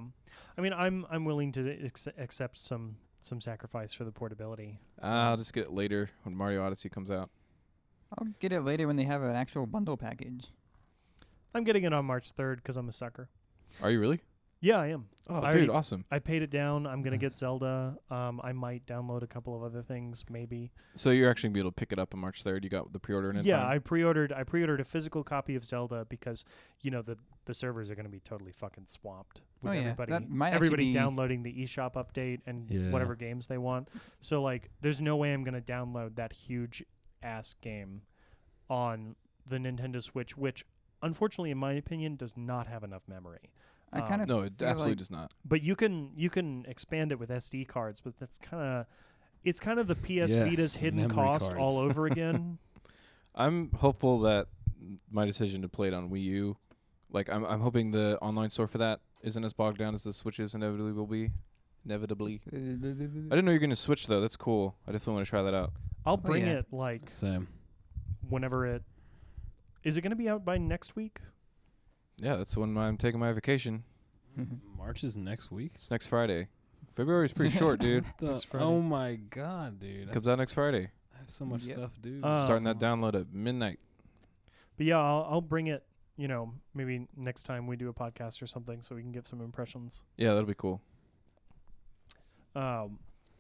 I 0.58 0.62
mean, 0.62 0.74
I'm 0.74 1.06
I'm 1.10 1.24
willing 1.26 1.52
to 1.54 1.86
ex- 1.86 2.08
accept 2.18 2.58
some 2.60 2.98
some 3.20 3.42
sacrifice 3.42 3.94
for 3.94 4.04
the 4.04 4.12
portability. 4.12 4.80
Uh, 5.02 5.08
I'll 5.08 5.38
just 5.38 5.54
get 5.54 5.66
it 5.66 5.72
later 5.72 6.10
when 6.24 6.36
Mario 6.36 6.64
Odyssey 6.64 6.90
comes 6.90 7.12
out. 7.12 7.30
I'll 8.18 8.28
get 8.40 8.52
it 8.52 8.62
later 8.62 8.88
when 8.88 8.96
they 8.96 9.04
have 9.04 9.22
an 9.22 9.36
actual 9.36 9.66
bundle 9.66 9.98
package. 9.98 10.48
I'm 11.54 11.64
getting 11.64 11.84
it 11.84 11.94
on 11.94 12.06
March 12.06 12.34
3rd 12.36 12.58
because 12.58 12.78
I'm 12.78 12.90
a 12.90 12.92
sucker. 12.92 13.30
Are 13.82 13.92
you 13.92 14.00
really? 14.00 14.22
Yeah, 14.62 14.78
I 14.80 14.88
am. 14.88 15.06
Oh, 15.30 15.36
I 15.42 15.52
dude, 15.52 15.62
already- 15.62 15.70
awesome. 15.70 16.06
I 16.12 16.20
paid 16.20 16.42
it 16.42 16.50
down. 16.50 16.86
I'm 16.86 17.02
gonna 17.02 17.18
get 17.18 17.38
Zelda. 17.38 17.96
Um, 18.10 18.42
I 18.44 18.52
might 18.52 18.86
download 18.86 19.22
a 19.22 19.28
couple 19.28 19.56
of 19.56 19.64
other 19.64 19.82
things, 19.82 20.26
maybe. 20.30 20.72
So 20.96 21.12
you're 21.12 21.30
actually 21.30 21.50
gonna 21.50 21.54
be 21.54 21.60
able 21.62 21.72
to 21.72 21.76
pick 21.76 21.92
it 21.94 22.00
up 22.00 22.14
on 22.14 22.20
March 22.20 22.44
3rd. 22.44 22.64
You 22.64 22.70
got 22.70 22.92
the 22.92 23.00
pre-order 23.00 23.30
in 23.30 23.38
yeah, 23.46 23.58
time? 23.60 23.72
I 23.72 23.80
pre-ordered. 23.80 24.34
I 24.34 24.44
pre-ordered 24.44 24.82
a 24.82 24.84
physical 24.86 25.24
copy 25.24 25.56
of 25.56 25.64
Zelda 25.64 26.06
because 26.10 26.44
you 26.82 26.92
know 26.92 27.02
the 27.02 27.18
the 27.46 27.54
servers 27.54 27.90
are 27.90 27.96
gonna 27.96 28.10
be 28.10 28.20
totally 28.20 28.52
fucking 28.52 28.88
swamped 28.88 29.42
with 29.62 29.72
Oh, 29.72 29.74
yeah. 29.74 29.82
everybody. 29.82 30.12
That 30.12 30.30
might 30.30 30.54
everybody 30.54 30.92
downloading 30.92 31.44
the 31.44 31.54
eShop 31.64 31.94
update 31.94 32.42
and 32.46 32.70
Yeah. 32.70 32.92
whatever 32.92 33.16
games 33.16 33.48
they 33.48 33.58
want. 33.58 33.88
So 34.20 34.42
like, 34.42 34.70
there's 34.82 35.00
no 35.00 35.16
way 35.16 35.34
I'm 35.34 35.44
gonna 35.46 35.62
download 35.62 36.16
that 36.16 36.34
huge 36.34 36.84
ass 37.24 37.54
game 37.62 38.02
on 38.70 39.16
the 39.48 39.58
Nintendo 39.58 40.04
Switch, 40.04 40.38
which 40.38 40.66
unfortunately, 41.02 41.52
in 41.52 41.58
my 41.58 41.74
opinion, 41.74 42.16
does 42.18 42.36
not 42.36 42.68
have 42.68 42.84
enough 42.84 43.04
memory. 43.08 43.52
I 43.92 44.02
Um, 44.02 44.08
kind 44.08 44.22
of 44.22 44.28
no, 44.28 44.42
it 44.42 44.54
absolutely 44.62 44.92
like- 44.92 44.98
does 44.98 45.12
not. 45.12 45.34
But 45.46 45.62
you 45.64 45.76
can 45.76 46.12
you 46.16 46.30
can 46.30 46.66
expand 46.68 47.12
it 47.12 47.20
with 47.20 47.30
SD 47.30 47.68
cards, 47.68 48.02
but 48.02 48.18
that's 48.20 48.38
kind 48.38 48.62
of 48.64 48.86
it's 49.44 49.60
kind 49.60 49.80
of 49.80 49.88
the 49.88 49.96
PS 49.96 50.06
Yes, 50.08 50.36
Vita's 50.36 50.78
hidden 50.78 51.02
memory 51.02 51.16
cost 51.16 51.54
all 51.54 51.78
over 51.78 52.06
again. 52.06 52.58
I'm 53.36 53.72
hopeful 53.72 54.20
that 54.22 54.48
my 55.12 55.26
decision 55.26 55.62
to 55.62 55.70
play 55.70 55.88
it 55.88 55.94
on 55.94 56.10
Wii 56.10 56.24
U, 56.24 56.58
like 57.12 57.30
I'm, 57.30 57.46
I'm 57.46 57.62
hoping 57.62 57.92
the 57.92 58.18
online 58.22 58.50
store 58.50 58.68
for 58.68 58.80
that 58.80 59.00
isn't 59.22 59.44
as 59.44 59.54
bogged 59.54 59.78
down 59.78 59.94
as 59.94 60.04
the 60.04 60.14
Switches 60.14 60.56
inevitably 60.56 60.92
will 60.92 61.08
be. 61.08 61.32
Inevitably. 61.86 62.42
I 62.52 62.56
didn't 62.56 63.46
know 63.46 63.52
you 63.52 63.56
were 63.56 63.60
gonna 63.60 63.76
switch 63.76 64.08
though. 64.08 64.20
That's 64.22 64.36
cool. 64.36 64.76
I 64.88 64.92
definitely 64.92 65.14
want 65.16 65.26
to 65.26 65.30
try 65.30 65.42
that 65.42 65.54
out. 65.54 65.74
I'll 66.06 66.18
bring 66.18 66.46
yeah. 66.46 66.60
it 66.60 66.66
like 66.72 67.10
Same. 67.10 67.48
whenever 68.28 68.66
it 68.66 68.84
is 69.84 69.98
it 69.98 70.02
going 70.02 70.12
to 70.12 70.16
be 70.16 70.28
out 70.28 70.44
by 70.44 70.58
next 70.58 70.96
week? 70.96 71.20
Yeah, 72.22 72.36
that's 72.36 72.56
when 72.58 72.78
I'm 72.78 72.98
taking 72.98 73.20
my 73.20 73.32
vacation. 73.32 73.84
March 74.78 75.04
is 75.04 75.18
next 75.18 75.52
week. 75.52 75.72
It's 75.76 75.90
next 75.92 76.08
Friday. 76.08 76.48
February's 76.96 77.34
pretty 77.34 77.56
short, 77.56 77.80
dude. 77.80 78.06
The- 78.18 78.40
Friday. 78.42 78.66
oh 78.66 78.82
my 78.82 79.16
god, 79.16 79.80
dude! 79.80 80.12
Comes 80.12 80.28
I 80.28 80.34
out 80.34 80.38
next 80.40 80.54
Friday. 80.54 80.90
I 81.16 81.20
have 81.20 81.30
so 81.30 81.46
much 81.46 81.64
Yep. 81.64 81.78
stuff, 81.78 81.92
dude. 82.02 82.24
Uh, 82.24 82.46
Starting 82.46 82.66
that 82.66 82.80
download 82.80 83.16
at 83.20 83.34
midnight. 83.34 83.80
But 84.78 84.86
yeah, 84.86 84.98
I'll, 85.00 85.28
I'll 85.30 85.42
bring 85.42 85.68
it. 85.68 85.84
You 86.18 86.28
know, 86.28 86.54
maybe 86.74 87.08
next 87.16 87.44
time 87.44 87.66
we 87.68 87.78
do 87.78 87.88
a 87.90 87.94
podcast 87.94 88.42
or 88.42 88.48
something, 88.48 88.82
so 88.82 88.96
we 88.96 89.02
can 89.02 89.12
get 89.14 89.26
some 89.26 89.40
impressions. 89.42 90.02
Yeah, 90.18 90.30
that'll 90.34 90.44
be 90.48 90.54
cool. 90.54 90.82
Um, 92.56 93.00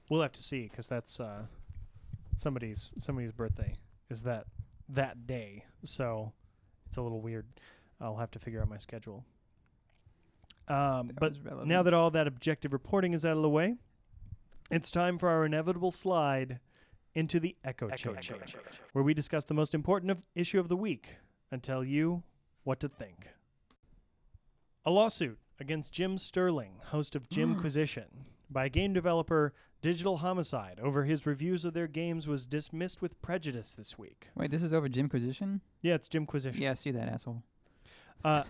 we'll 0.09 0.21
have 0.21 0.31
to 0.33 0.43
see 0.43 0.63
because 0.69 0.87
that's 0.87 1.19
uh, 1.19 1.43
somebody's 2.35 2.93
somebody's 2.99 3.31
birthday 3.31 3.77
is 4.09 4.23
that 4.23 4.45
that 4.87 5.27
day, 5.27 5.65
so 5.83 6.31
it's 6.87 6.97
a 6.97 7.01
little 7.01 7.21
weird. 7.21 7.45
I'll 8.01 8.17
have 8.17 8.31
to 8.31 8.39
figure 8.39 8.61
out 8.61 8.69
my 8.69 8.77
schedule. 8.77 9.25
Um, 10.67 11.07
That 11.07 11.43
but 11.43 11.67
now 11.67 11.83
that 11.83 11.93
all 11.93 12.11
that 12.11 12.27
objective 12.27 12.73
reporting 12.73 13.13
is 13.13 13.25
out 13.25 13.35
of 13.35 13.41
the 13.41 13.49
way, 13.49 13.75
it's 14.69 14.91
time 14.91 15.17
for 15.17 15.29
our 15.29 15.45
inevitable 15.45 15.91
slide 15.91 16.59
into 17.15 17.39
the 17.39 17.55
echo, 17.63 17.89
chamber, 17.89 18.19
where 18.93 19.03
we 19.03 19.13
discuss 19.13 19.45
the 19.45 19.53
most 19.53 19.73
important 19.73 20.11
of 20.11 20.23
issue 20.35 20.59
of 20.59 20.69
the 20.69 20.75
week 20.77 21.17
and 21.51 21.63
tell 21.63 21.83
you 21.83 22.23
what 22.63 22.79
to 22.79 22.87
think. 22.87 23.27
A 24.85 24.91
lawsuit 24.91 25.39
against 25.59 25.91
Jim 25.91 26.17
Sterling, 26.17 26.73
host 26.85 27.15
of 27.15 27.29
Jimquisition, 27.31 28.25
by 28.49 28.69
game 28.69 28.93
developer 28.93 29.53
Digital 29.81 30.17
Homicide 30.17 30.79
over 30.81 31.05
his 31.05 31.25
reviews 31.25 31.63
of 31.63 31.73
their 31.73 31.87
games 31.87 32.27
was 32.27 32.45
dismissed 32.45 33.01
with 33.01 33.21
prejudice 33.21 33.73
this 33.73 33.97
week. 33.97 34.27
Wait, 34.35 34.51
this 34.51 34.61
is 34.61 34.73
over 34.73 34.89
Jimquisition? 34.89 35.61
Yeah, 35.81 35.95
it's 35.95 36.09
Jimquisition. 36.09 36.61
Yeah, 36.61 36.71
I 36.71 36.73
see 36.73 36.91
that 36.91 37.07
asshole. 37.07 37.43
Uh, 38.23 38.43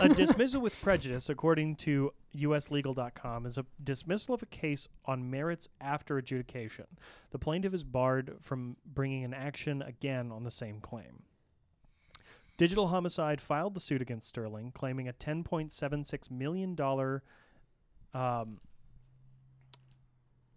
a 0.00 0.08
dismissal 0.08 0.60
with 0.60 0.80
prejudice, 0.82 1.28
according 1.28 1.76
to 1.76 2.12
USLegal.com, 2.36 3.46
is 3.46 3.56
a 3.56 3.64
dismissal 3.82 4.34
of 4.34 4.42
a 4.42 4.46
case 4.46 4.88
on 5.04 5.30
merits 5.30 5.68
after 5.80 6.18
adjudication. 6.18 6.86
The 7.30 7.38
plaintiff 7.38 7.72
is 7.72 7.84
barred 7.84 8.36
from 8.40 8.76
bringing 8.84 9.24
an 9.24 9.32
action 9.32 9.80
again 9.82 10.32
on 10.32 10.42
the 10.42 10.50
same 10.50 10.80
claim. 10.80 11.22
Digital 12.56 12.88
Homicide 12.88 13.40
filed 13.40 13.74
the 13.74 13.80
suit 13.80 14.02
against 14.02 14.28
Sterling, 14.28 14.72
claiming 14.72 15.08
a 15.08 15.12
$10.76 15.12 16.30
million 16.30 16.76
um, 18.14 18.60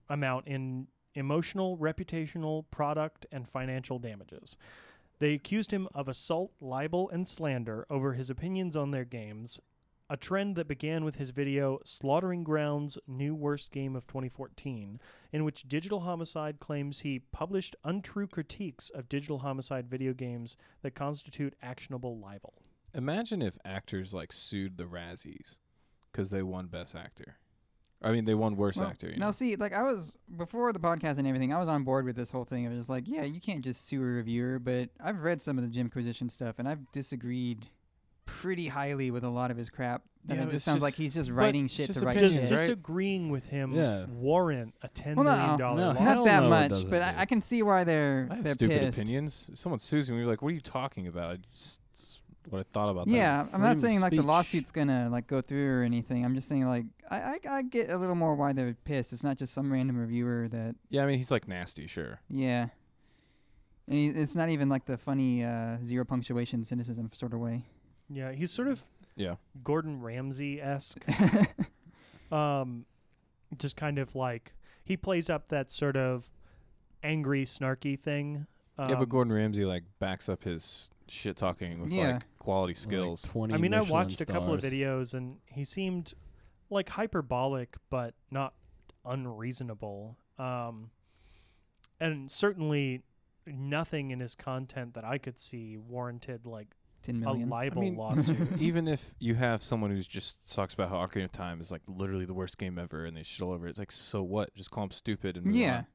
amount 0.10 0.48
in 0.48 0.88
emotional, 1.16 1.78
reputational, 1.78 2.64
product, 2.72 3.26
and 3.32 3.48
financial 3.48 4.00
damages. 4.00 4.58
They 5.20 5.34
accused 5.34 5.72
him 5.72 5.88
of 5.94 6.08
assault, 6.08 6.54
libel, 6.62 7.10
and 7.10 7.28
slander 7.28 7.86
over 7.90 8.14
his 8.14 8.30
opinions 8.30 8.78
on 8.78 8.92
their 8.92 9.04
games, 9.04 9.60
a 10.10 10.16
trend 10.16 10.56
that 10.56 10.68
began 10.68 11.04
with 11.04 11.18
his 11.18 11.32
video 11.32 11.80
Slaughtering 11.84 12.44
Grounds 12.44 12.98
New 13.06 13.36
Worst 13.36 13.70
Game 13.70 13.98
of 13.98 14.08
2014, 14.08 15.00
in 15.34 15.44
which 15.44 15.68
Digital 15.68 16.00
Homicide 16.00 16.60
claims 16.60 17.02
he 17.02 17.20
published 17.20 17.76
untrue 17.84 18.28
critiques 18.28 18.90
of 18.90 19.10
Digital 19.10 19.40
Homicide 19.40 19.90
video 19.90 20.14
games 20.14 20.56
that 20.82 20.96
constitute 20.96 21.54
actionable 21.62 22.18
libel. 22.18 22.54
Imagine 22.96 23.42
if 23.42 23.58
actors 23.66 24.14
like 24.14 24.32
sued 24.32 24.78
the 24.78 24.86
Razzies 24.86 25.60
because 26.12 26.30
they 26.30 26.42
won 26.42 26.68
Best 26.68 26.96
Actor. 26.96 27.38
I 28.02 28.12
mean, 28.12 28.24
they 28.26 28.34
won 28.36 28.56
Worst 28.56 28.80
Well, 28.80 28.88
Actor. 28.88 29.10
You 29.10 29.18
now, 29.18 29.28
know? 29.28 29.32
see, 29.34 29.56
like 29.58 29.74
I 29.74 29.84
was 29.84 30.14
before 30.38 30.72
the 30.72 30.80
podcast 30.80 31.18
and 31.18 31.28
everything, 31.28 31.54
I 31.54 31.60
was 31.60 31.68
on 31.68 31.84
board 31.84 32.06
with 32.06 32.16
this 32.16 32.32
whole 32.32 32.46
thing. 32.46 32.66
I 32.66 32.70
was 32.70 32.78
just 32.80 32.90
like, 32.90 33.08
yeah, 33.08 33.24
you 33.24 33.42
can't 33.42 33.62
just 33.64 33.86
sue 33.86 34.02
a 34.02 34.06
reviewer. 34.06 34.58
But 34.60 34.90
I've 35.04 35.24
read 35.24 35.42
some 35.42 35.58
of 35.58 35.64
the 35.66 35.70
Jimquisition 35.70 36.30
stuff, 36.30 36.60
and 36.60 36.68
I've 36.68 36.90
disagreed 36.94 37.68
pretty 38.26 38.68
highly 38.68 39.12
with 39.12 39.24
a 39.24 39.30
lot 39.30 39.52
of 39.52 39.58
his 39.58 39.70
crap. 39.70 40.04
And 40.28 40.38
Yeah, 40.38 40.44
it 40.44 40.46
just 40.46 40.56
it's 40.58 40.64
sounds 40.64 40.82
like 40.84 40.94
he's 40.94 41.14
just 41.14 41.32
writing 41.32 41.68
shit 41.68 41.88
just 41.88 42.00
to 42.02 42.06
write 42.06 42.18
Does 42.20 42.34
opinions, 42.36 42.50
shit. 42.50 42.58
right? 42.60 42.66
disagreeing 42.68 43.30
with 43.32 43.48
him 43.48 43.74
Yeah. 43.74 44.06
warrant 44.06 44.76
a 44.82 44.88
10 44.88 45.16
Well, 45.16 45.26
no, 45.26 45.36
million 45.38 45.60
dollar 45.60 45.78
no, 45.78 45.88
lawsuit? 45.88 46.02
hell 46.04 46.16
Not 46.18 46.26
that 46.26 46.44
much, 46.50 46.70
doesn't, 46.70 46.90
but 46.92 47.02
I. 47.02 47.14
I 47.20 47.26
can 47.26 47.42
see 47.42 47.64
why 47.64 47.84
they're 47.86 48.28
I 48.30 48.36
have 48.36 48.44
they're 48.44 48.54
stupid 48.54 48.80
pissed. 48.82 48.98
opinions. 49.00 49.50
If 49.52 49.58
someone 49.58 49.80
sues 49.80 50.10
me, 50.12 50.18
we're 50.18 50.30
like, 50.30 50.42
"What 50.42 50.50
are 50.50 50.56
you 50.56 50.62
talking 50.62 51.08
about?" 51.08 51.32
I 51.34 51.38
just 51.54 51.82
just 51.96 52.22
what 52.50 52.60
I 52.60 52.64
thought 52.74 52.90
about 52.90 53.08
Yeah, 53.08 53.44
that. 53.44 53.54
I'm 53.54 53.62
not 53.62 53.78
saying 53.78 54.00
like 54.02 54.12
the 54.12 54.22
lawsuit's 54.22 54.72
gonna 54.72 55.08
like 55.12 55.28
go 55.28 55.42
through 55.42 55.80
or 55.80 55.84
anything. 55.84 56.26
I'm 56.26 56.36
just 56.36 56.48
saying 56.48 56.66
like 56.66 56.86
I, 57.10 57.18
I 57.18 57.40
I 57.58 57.62
get 57.64 57.90
a 57.90 57.98
little 57.98 58.16
more 58.16 58.36
why 58.36 58.54
they're 58.54 58.76
pissed. 58.86 59.14
It's 59.14 59.24
not 59.24 59.38
just 59.38 59.54
some 59.54 59.72
random 59.72 59.98
reviewer 59.98 60.48
that 60.50 60.76
Yeah, 60.90 61.04
I 61.04 61.06
mean, 61.06 61.18
he's 61.18 61.32
like 61.32 61.48
nasty, 61.48 61.88
sure. 61.88 62.22
yeah. 62.30 62.68
And 63.88 63.98
he, 63.98 64.08
it's 64.10 64.36
not 64.36 64.50
even 64.50 64.70
like 64.70 64.86
the 64.86 64.98
funny 64.98 65.44
uh, 65.44 65.78
zero 65.84 66.06
punctuation 66.06 66.64
cynicism 66.64 67.10
sort 67.16 67.34
of 67.34 67.40
way. 67.40 67.66
Yeah, 68.10 68.32
he's 68.34 68.52
sort 68.52 68.68
of 68.68 68.84
Yeah, 69.16 69.36
Gordon 69.64 70.02
Ramsay 70.02 70.62
esque. 70.62 71.04
um, 72.32 72.86
just 73.58 73.76
kind 73.76 73.98
of 73.98 74.16
like 74.16 74.54
he 74.84 74.96
plays 74.98 75.30
up 75.30 75.50
that 75.50 75.70
sort 75.70 75.98
of 75.98 76.30
angry, 77.04 77.46
snarky 77.46 78.00
thing. 78.00 78.46
Um, 78.78 78.90
yeah, 78.90 78.96
but 78.96 79.10
Gordon 79.10 79.34
Ramsay 79.34 79.66
like 79.66 79.84
backs 80.00 80.30
up 80.30 80.44
his 80.44 80.92
shit 81.08 81.36
talking 81.36 81.82
with 81.82 81.92
Yeah. 81.92 82.14
like 82.14 82.24
quality 82.40 82.72
Like 82.72 82.78
skills. 82.78 83.22
20 83.24 83.54
I 83.54 83.58
mean, 83.58 83.74
I 83.74 83.80
Michelin 83.80 83.92
watched 83.92 84.22
a 84.22 84.26
couple 84.26 84.54
of 84.54 84.62
videos 84.62 85.14
and 85.14 85.38
he 85.46 85.64
seemed 85.64 86.14
like 86.70 86.90
hyperbolic, 86.90 87.76
but 87.90 88.14
not 88.32 88.54
unreasonable. 89.06 90.18
Um, 90.38 90.92
and 92.00 92.32
certainly 92.32 93.04
nothing 93.46 94.12
in 94.12 94.20
his 94.20 94.36
content 94.36 94.94
that 94.94 95.04
I 95.04 95.18
could 95.18 95.40
see 95.40 95.78
warranted 95.78 96.46
like 96.46 96.68
Ten 97.02 97.16
a 97.16 97.20
million. 97.20 97.50
libel 97.50 97.82
mean, 97.82 97.96
lawsuit. 97.96 98.38
Even 98.60 98.88
if 98.88 99.14
you 99.20 99.36
have 99.36 99.64
someone 99.64 99.92
who 99.92 100.02
just 100.02 100.54
talks 100.54 100.74
about 100.74 100.90
how 100.90 100.96
Ocarina 100.96 101.26
of 101.26 101.32
Time 101.32 101.62
is 101.62 101.72
like 101.72 101.82
literally 101.88 102.26
the 102.26 102.34
worst 102.34 102.58
game 102.58 102.78
ever, 102.78 103.06
and 103.06 103.16
they 103.16 103.24
shit 103.24 103.42
all 103.42 103.54
over 103.54 103.68
it, 103.68 103.72
it's 103.72 103.80
like, 103.80 103.92
so 103.92 104.22
what? 104.22 104.54
Just 104.56 104.72
call 104.72 104.84
him 104.84 104.92
stupid 104.92 105.38
and 105.38 105.46
move 105.46 105.56
yeah. 105.56 105.78
on. 105.78 105.86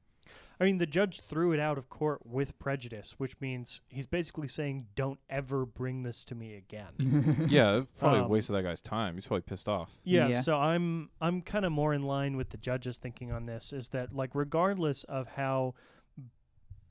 I 0.60 0.64
mean, 0.64 0.78
the 0.78 0.86
judge 0.86 1.20
threw 1.20 1.52
it 1.52 1.58
out 1.58 1.78
of 1.78 1.88
court 1.88 2.20
with 2.24 2.56
prejudice, 2.60 3.14
which 3.18 3.40
means 3.40 3.82
he's 3.88 4.06
basically 4.06 4.46
saying, 4.48 4.86
"Don't 4.94 5.18
ever 5.28 5.66
bring 5.66 6.04
this 6.04 6.24
to 6.26 6.34
me 6.34 6.54
again." 6.54 7.46
yeah, 7.50 7.78
it 7.78 7.88
probably 7.98 8.20
Um, 8.20 8.28
wasted 8.28 8.54
that 8.54 8.62
guy's 8.62 8.80
time. 8.80 9.14
He's 9.14 9.26
probably 9.26 9.42
pissed 9.42 9.68
off. 9.68 9.98
yeah, 10.04 10.28
Yeah. 10.28 10.40
So 10.42 10.56
I'm 10.56 11.10
I'm 11.20 11.42
kind 11.42 11.64
of 11.64 11.72
more 11.72 11.92
in 11.92 12.02
line 12.04 12.36
with 12.36 12.50
the 12.50 12.56
judge's 12.56 12.98
thinking 12.98 13.32
on 13.32 13.46
this. 13.46 13.72
Is 13.72 13.88
that 13.88 14.14
like 14.14 14.30
regardless 14.34 15.02
of 15.04 15.26
how 15.28 15.74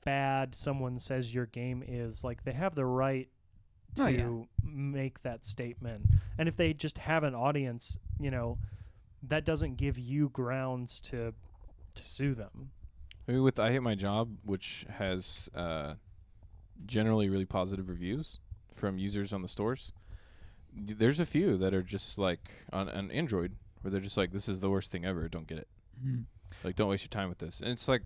bad 0.04 0.54
someone 0.54 0.98
says 0.98 1.34
your 1.34 1.46
game 1.46 1.82
is, 1.86 2.22
like 2.24 2.44
they 2.44 2.52
have 2.52 2.74
the 2.74 2.84
right 2.84 3.28
to 3.96 4.02
Oh, 4.04 4.06
yeah. 4.08 4.44
make 4.62 5.22
that 5.22 5.44
statement, 5.44 6.06
and 6.36 6.48
if 6.48 6.56
they 6.56 6.74
just 6.74 6.98
have 6.98 7.22
an 7.24 7.34
audience, 7.34 7.96
you 8.18 8.30
know, 8.30 8.58
that 9.22 9.44
doesn't 9.44 9.76
give 9.76 9.98
you 9.98 10.28
grounds 10.28 10.98
to 11.00 11.32
to 11.94 12.06
sue 12.06 12.34
them. 12.34 12.72
I 13.28 13.32
mean, 13.32 13.42
with 13.42 13.58
I 13.58 13.70
Hate 13.72 13.80
My 13.82 13.94
Job, 13.94 14.36
which 14.44 14.84
has 14.90 15.48
uh, 15.54 15.94
generally 16.86 17.28
really 17.30 17.46
positive 17.46 17.88
reviews 17.88 18.38
from 18.74 18.98
users 18.98 19.32
on 19.32 19.40
the 19.42 19.48
stores, 19.48 19.92
th- 20.86 20.98
there's 20.98 21.20
a 21.20 21.26
few 21.26 21.56
that 21.58 21.72
are 21.74 21.82
just 21.82 22.18
like 22.18 22.50
on 22.72 22.88
on 22.88 23.10
Android 23.10 23.52
where 23.80 23.90
they're 23.90 24.00
just 24.00 24.16
like, 24.16 24.32
this 24.32 24.48
is 24.48 24.60
the 24.60 24.68
worst 24.70 24.90
thing 24.92 25.04
ever. 25.04 25.28
Don't 25.28 25.46
get 25.46 25.58
it. 25.58 25.68
Mhm. 26.04 26.24
Like, 26.62 26.76
don't 26.76 26.88
waste 26.88 27.02
your 27.02 27.08
time 27.08 27.28
with 27.28 27.38
this. 27.38 27.60
And 27.60 27.70
it's 27.70 27.88
like, 27.88 28.02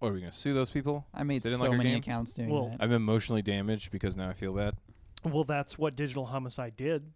what 0.00 0.08
are 0.08 0.12
we 0.12 0.20
gonna 0.20 0.32
sue 0.32 0.54
those 0.54 0.70
people? 0.70 1.06
I 1.14 1.22
made 1.22 1.42
They 1.42 1.50
so 1.50 1.56
didn't 1.56 1.60
like 1.60 1.70
our 1.70 1.76
many 1.76 1.90
game? 1.90 1.98
accounts 2.00 2.32
doing 2.32 2.48
Well, 2.50 2.66
that. 2.68 2.78
I'm 2.80 2.90
emotionally 2.92 3.42
damaged 3.42 3.92
because 3.92 4.16
now 4.16 4.28
I 4.28 4.32
feel 4.32 4.52
bad. 4.52 4.74
Well, 5.24 5.44
that's 5.44 5.78
what 5.78 5.94
Digital 5.94 6.26
Homicide 6.26 6.76
did. 6.76 7.12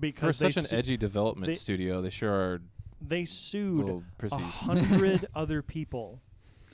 Because 0.00 0.38
they, 0.38 0.48
such 0.50 0.72
an 0.72 0.78
edgy 0.78 0.96
development 0.96 1.48
they- 1.48 1.52
studio, 1.58 2.00
they 2.00 2.08
sure 2.10 2.32
are 2.32 2.62
they 3.08 3.24
sued 3.24 3.84
little 3.84 4.04
a 4.18 4.22
prissies. 4.22 4.40
hundred 4.50 5.26
other 5.34 5.62
people 5.62 6.20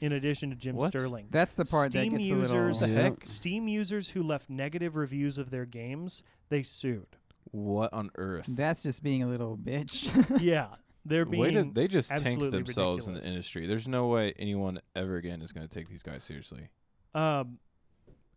in 0.01 0.13
addition 0.13 0.51
to 0.51 0.57
Jim 0.57 0.77
What? 0.77 0.91
Sterling. 0.91 1.27
That's 1.31 1.55
the 1.55 1.65
part 1.65 1.91
Steam 1.91 2.13
that 2.13 2.19
gets 2.19 2.31
users, 2.31 2.83
a 2.83 2.87
little. 2.87 2.97
The 2.97 3.03
heck? 3.03 3.27
Steam 3.27 3.69
users 3.69 4.11
who 4.11 4.23
left 4.23 4.49
negative 4.49 4.97
reviews 4.97 5.39
of 5.39 5.51
their 5.51 5.65
games, 5.65 6.23
they 6.49 6.63
sued. 6.63 7.17
What 7.51 7.93
on 7.93 8.11
earth? 8.17 8.47
That's 8.47 8.83
just 8.83 9.03
being 9.03 9.23
a 9.23 9.27
little 9.27 9.57
bitch. 9.57 10.41
yeah, 10.41 10.69
they're 11.05 11.25
Way 11.25 11.51
to, 11.51 11.63
being 11.63 11.73
they 11.73 11.89
just 11.89 12.11
tanked 12.11 12.27
absolutely 12.27 12.59
themselves 12.59 13.09
in 13.09 13.15
the 13.15 13.27
industry. 13.27 13.67
There's 13.67 13.89
no 13.89 14.09
way 14.09 14.35
anyone 14.39 14.81
ever 14.95 15.17
again 15.17 15.43
is 15.43 15.53
going 15.53 15.67
to 15.67 15.75
take 15.75 15.89
these 15.89 16.03
guys 16.03 16.25
seriously. 16.25 16.69
Um, 17.15 17.59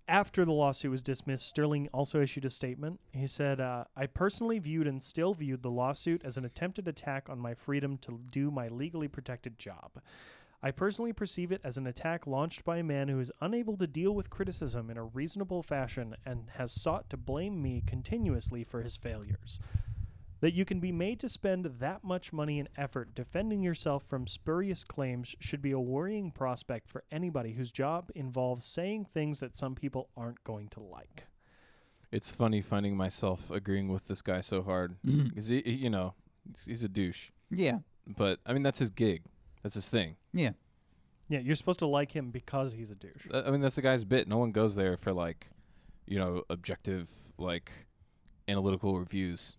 after 0.08 0.46
the 0.46 0.52
lawsuit 0.52 0.92
was 0.92 1.02
dismissed, 1.02 1.46
Sterling 1.46 1.88
also 1.94 2.22
issued 2.22 2.46
a 2.46 2.50
statement. 2.50 3.00
He 3.12 3.28
said, 3.28 3.60
uh, 3.60 3.86
I 3.96 4.08
personally 4.08 4.60
viewed 4.60 4.88
and 4.88 5.02
still 5.02 5.34
viewed 5.34 5.64
the 5.64 5.72
lawsuit 5.72 6.22
as 6.24 6.38
an 6.38 6.46
attempted 6.46 6.88
attack 6.88 7.30
on 7.30 7.40
my 7.40 7.54
freedom 7.54 7.98
to 8.00 8.20
do 8.32 8.52
my 8.52 8.68
legally 8.68 9.08
protected 9.08 9.58
job. 9.58 10.02
I 10.64 10.72
personally 10.72 11.14
perceive 11.14 11.52
it 11.52 11.62
as 11.64 11.78
an 11.78 11.88
attack 11.88 12.28
launched 12.28 12.64
by 12.64 12.78
a 12.78 12.84
man 12.84 13.08
who 13.08 13.20
is 13.20 13.32
unable 13.42 13.78
to 13.78 13.88
deal 13.88 14.14
with 14.14 14.30
criticism 14.30 14.92
in 14.92 14.98
a 14.98 15.04
reasonable 15.04 15.64
fashion 15.64 16.16
and 16.26 16.50
has 16.58 16.72
sought 16.72 17.10
to 17.10 17.18
blame 17.18 17.62
me 17.62 17.82
continuously 17.86 18.64
for 18.64 18.84
his 18.84 18.96
failures. 18.96 19.60
That 20.42 20.54
you 20.54 20.66
can 20.66 20.80
be 20.80 20.92
made 20.92 21.20
to 21.22 21.30
spend 21.30 21.66
that 21.80 22.04
much 22.04 22.34
money 22.34 22.60
and 22.60 22.68
effort 22.76 23.14
defending 23.16 23.62
yourself 23.62 24.04
from 24.08 24.26
spurious 24.28 24.84
claims 24.84 25.36
should 25.40 25.62
be 25.62 25.72
a 25.72 25.80
worrying 25.80 26.32
prospect 26.32 26.90
for 26.90 27.04
anybody 27.12 27.54
whose 27.54 27.72
job 27.72 28.10
involves 28.16 28.66
saying 28.66 29.06
things 29.14 29.40
that 29.40 29.56
some 29.56 29.76
people 29.76 30.10
aren't 30.18 30.44
going 30.44 30.68
to 30.70 30.80
like. 30.80 31.26
It's 32.12 32.32
funny 32.34 32.62
finding 32.62 32.98
myself 32.98 33.52
agreeing 33.52 33.88
with 33.88 34.08
this 34.08 34.22
guy 34.24 34.42
so 34.42 34.62
hard 34.64 34.98
because 35.06 35.48
he, 35.48 35.62
he- 35.64 35.74
you 35.74 35.90
know, 35.92 36.16
he's, 36.50 36.66
he's 36.66 36.84
a 36.84 36.90
douche. 36.90 37.30
yeah, 37.52 37.78
But 38.08 38.40
I 38.46 38.54
mean, 38.54 38.64
that's 38.64 38.80
his 38.80 38.90
gig. 38.92 39.22
That's 39.64 39.76
his 39.76 39.90
thing. 39.90 40.16
yeah. 40.34 40.52
Yeah, 41.30 41.40
you're 41.40 41.56
supposed 41.56 41.80
to 41.80 41.88
like 41.88 42.12
him 42.12 42.30
because 42.32 42.74
he's 42.74 42.92
a 42.92 42.96
douche. 42.96 43.26
Uh, 43.34 43.44
I 43.46 43.52
mean, 43.52 43.62
that's 43.62 43.76
the 43.76 43.82
guy's 43.82 44.04
bit. 44.04 44.28
No 44.28 44.38
one 44.38 44.52
goes 44.52 44.76
there 44.76 44.98
for 44.98 45.14
like, 45.14 45.48
you 46.06 46.20
know, 46.20 46.44
objective, 46.50 47.10
like, 47.38 47.72
analytical 48.50 49.00
reviews. 49.00 49.56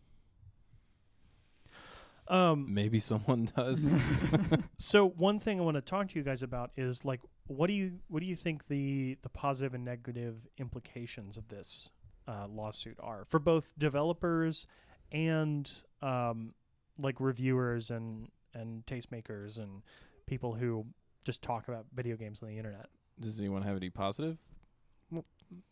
Um, 2.29 2.73
Maybe 2.73 3.01
someone 3.01 3.49
does. 3.57 3.93
so 4.79 5.09
one 5.09 5.39
thing 5.39 5.61
I 5.61 5.63
want 5.63 5.77
to 5.77 5.81
talk 5.81 6.09
to 6.11 6.19
you 6.19 6.25
guys 6.25 6.43
about 6.43 6.71
is 6.77 7.05
like, 7.05 7.21
what 7.47 7.67
do 7.67 7.75
you 7.75 7.99
what 8.09 8.21
do 8.21 8.27
you 8.27 8.37
think 8.37 8.69
the 8.69 9.19
the 9.23 9.29
positive 9.29 9.75
and 9.75 9.85
negative 9.85 10.47
implications 10.59 11.37
of 11.37 11.49
this 11.49 11.91
uh, 12.29 12.47
lawsuit 12.49 12.97
are 13.01 13.27
for 13.29 13.41
both 13.41 13.73
developers 13.79 14.67
and 15.11 15.71
um, 16.01 16.55
like 16.99 17.21
reviewers 17.21 17.91
and 17.91 18.29
and 18.55 18.87
tastemakers 18.87 19.59
and 19.59 19.83
people 20.27 20.55
who 20.55 20.87
just 21.25 21.43
talk 21.43 21.69
about 21.69 21.87
video 21.95 22.17
games 22.17 22.43
on 22.43 22.49
the 22.49 22.57
internet? 22.57 22.87
Does 23.21 23.39
anyone 23.39 23.63
have 23.63 23.77
any 23.77 23.91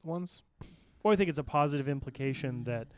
ones? 0.05 0.43
Well, 1.03 1.13
I 1.13 1.17
think 1.17 1.31
it's 1.31 1.39
a 1.39 1.45
positive 1.45 1.89
implication 1.89 2.65
that 2.65 2.89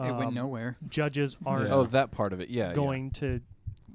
it 0.00 0.12
went 0.12 0.28
um, 0.28 0.34
nowhere. 0.34 0.76
judges 0.88 1.36
aren't 1.44 1.68
Yeah. 1.68 1.74
Oh, 1.74 1.84
that 1.84 2.10
part 2.10 2.32
of 2.32 2.40
it. 2.40 2.50
Yeah. 2.50 2.68
yeah. 2.68 2.74
going 2.74 3.10
to, 3.12 3.40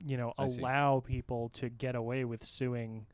you 0.06 0.18
know, 0.18 0.34
I 0.38 0.48
see. 0.48 0.62
allow 0.62 1.02
people 1.06 1.50
to 1.56 1.70
get 1.70 1.96
away 1.96 2.26
with 2.26 2.46
suing 2.46 3.06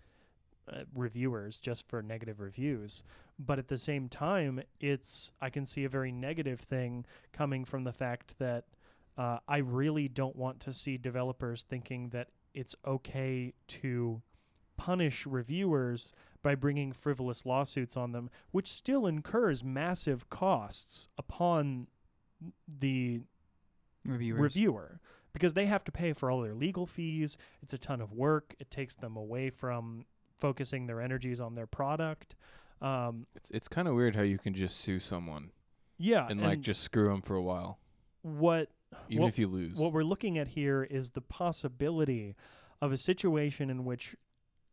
uh, 0.71 0.84
reviewers 0.93 1.59
just 1.59 1.88
for 1.88 2.01
negative 2.01 2.39
reviews. 2.39 3.03
But 3.39 3.59
at 3.59 3.67
the 3.67 3.77
same 3.77 4.09
time, 4.09 4.61
it's 4.79 5.31
I 5.41 5.49
can 5.49 5.65
see 5.65 5.84
a 5.84 5.89
very 5.89 6.11
negative 6.11 6.59
thing 6.59 7.05
coming 7.31 7.65
from 7.65 7.84
the 7.84 7.93
fact 7.93 8.36
that 8.39 8.65
uh, 9.17 9.39
I 9.47 9.57
really 9.57 10.07
don't 10.07 10.36
want 10.36 10.59
to 10.61 10.73
see 10.73 10.97
developers 10.97 11.63
thinking 11.63 12.09
that 12.09 12.29
it's 12.53 12.75
okay 12.86 13.53
to 13.67 14.21
punish 14.77 15.25
reviewers 15.25 16.13
by 16.41 16.55
bringing 16.55 16.91
frivolous 16.91 17.45
lawsuits 17.45 17.95
on 17.95 18.11
them, 18.11 18.29
which 18.51 18.67
still 18.67 19.07
incurs 19.07 19.63
massive 19.63 20.29
costs 20.29 21.09
upon 21.17 21.88
the 22.79 23.21
Reviewers. 24.05 24.39
reviewer 24.41 24.99
because 25.33 25.53
they 25.53 25.65
have 25.65 25.83
to 25.85 25.91
pay 25.91 26.13
for 26.13 26.29
all 26.29 26.41
their 26.41 26.53
legal 26.53 26.85
fees. 26.85 27.37
It's 27.61 27.73
a 27.73 27.77
ton 27.77 28.01
of 28.01 28.11
work. 28.11 28.53
It 28.59 28.69
takes 28.69 28.95
them 28.95 29.15
away 29.15 29.49
from 29.49 30.05
focusing 30.39 30.87
their 30.87 31.01
energies 31.01 31.39
on 31.41 31.55
their 31.55 31.67
product. 31.67 32.35
Um, 32.81 33.27
It's 33.35 33.49
it's 33.51 33.67
kind 33.67 33.87
of 33.87 33.95
weird 33.95 34.15
how 34.15 34.23
you 34.23 34.37
can 34.37 34.53
just 34.53 34.77
sue 34.81 34.99
someone 34.99 35.51
yeah, 35.97 36.27
and, 36.29 36.41
like 36.41 36.59
just 36.59 36.81
screw 36.83 37.07
them 37.07 37.21
for 37.21 37.35
a 37.35 37.41
while, 37.41 37.79
what 38.23 38.69
even 39.09 39.23
What- 39.23 39.29
if 39.29 39.39
you 39.39 39.47
lose. 39.47 39.77
what 39.77 39.93
we're 39.93 40.03
looking 40.03 40.37
at 40.37 40.49
here 40.49 40.83
is 40.83 41.11
the 41.11 41.21
possibility 41.21 42.35
of 42.81 42.91
a 42.91 42.97
situation 42.97 43.69
in 43.69 43.85
which 43.85 44.15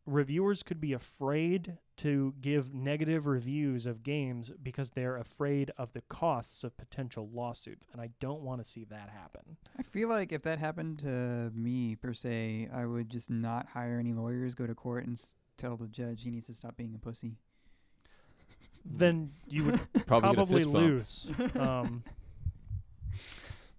reviewers 0.07 0.63
could 0.63 0.81
be 0.81 0.93
afraid 0.93 1.79
to 1.99 2.35
give 2.41 2.73
negative 2.75 3.27
reviews 3.27 3.87
of 3.87 4.03
games 4.03 4.51
because 4.63 4.91
they're 4.91 5.17
afraid 5.17 5.71
of 5.77 5.93
the 5.93 6.01
costs 6.03 6.65
of 6.65 6.77
potential 6.79 7.29
lawsuits 7.33 7.87
and 7.93 8.01
I 8.01 8.11
don't 8.21 8.41
want 8.41 8.63
to 8.63 8.69
see 8.69 8.85
that 8.87 9.11
happen. 9.11 9.57
I 9.79 9.83
feel 9.83 10.09
like 10.09 10.33
if 10.33 10.43
that 10.43 10.59
happened 10.59 11.01
to 11.01 11.51
me 11.55 11.97
per 11.97 12.15
se, 12.15 12.69
I 12.73 12.87
would 12.87 13.11
just 13.11 13.29
not 13.31 13.67
hire 13.75 13.99
any 13.99 14.13
lawyers, 14.15 14.55
go 14.55 14.67
to 14.67 14.75
court, 14.75 15.05
and 15.07 15.19
s- 15.19 15.35
tell 15.59 15.77
the 15.77 15.87
judge 15.89 16.23
he 16.23 16.31
needs 16.31 16.47
to 16.47 16.55
stop 16.55 16.77
being 16.77 16.95
a 16.95 16.99
pussy. 16.99 17.37
Then 18.85 19.33
you 19.47 19.65
would 19.65 19.81
probably, 20.07 20.31
get 20.31 20.33
a 20.33 20.35
probably 20.37 20.61
fist 20.61 20.73
bump. 20.73 20.87
lose. 20.87 21.31
um, 21.57 22.03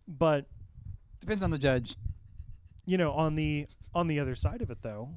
but 0.07 0.45
Depends 1.19 1.43
on 1.43 1.51
the 1.51 1.57
judge. 1.57 1.95
you 2.85 2.97
know, 2.97 3.11
on 3.11 3.35
the 3.35 3.67
on 3.93 4.07
the 4.07 4.19
other 4.19 4.35
side 4.35 4.61
of 4.61 4.69
it, 4.71 4.77
though, 4.83 5.09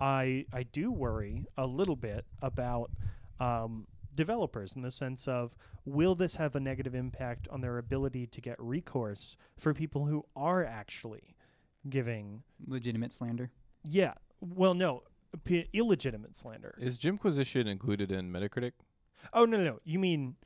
I 0.00 0.46
I 0.52 0.62
do 0.64 0.90
worry 0.90 1.46
a 1.56 1.66
little 1.66 1.96
bit 1.96 2.24
about 2.42 2.90
um, 3.40 3.86
developers 4.14 4.74
in 4.76 4.82
the 4.82 4.90
sense 4.90 5.26
of 5.28 5.54
will 5.84 6.14
this 6.14 6.36
have 6.36 6.56
a 6.56 6.60
negative 6.60 6.94
impact 6.94 7.48
on 7.48 7.60
their 7.60 7.78
ability 7.78 8.26
to 8.26 8.40
get 8.40 8.56
recourse 8.58 9.36
for 9.58 9.72
people 9.74 10.06
who 10.06 10.24
are 10.34 10.64
actually 10.64 11.34
giving 11.88 12.42
Legitimate 12.66 13.12
slander. 13.12 13.50
yeah 13.84 14.14
well 14.40 14.74
no 14.74 15.02
p- 15.44 15.68
illegitimate 15.72 16.36
slander 16.36 16.74
Is 16.80 16.98
Jimquisition 16.98 17.66
included 17.68 18.10
in 18.10 18.32
Metacritic? 18.32 18.72
oh 19.32 19.44
no 19.44 19.56
no 19.58 19.64
no 19.64 19.80
you 19.84 19.98
mean 19.98 20.36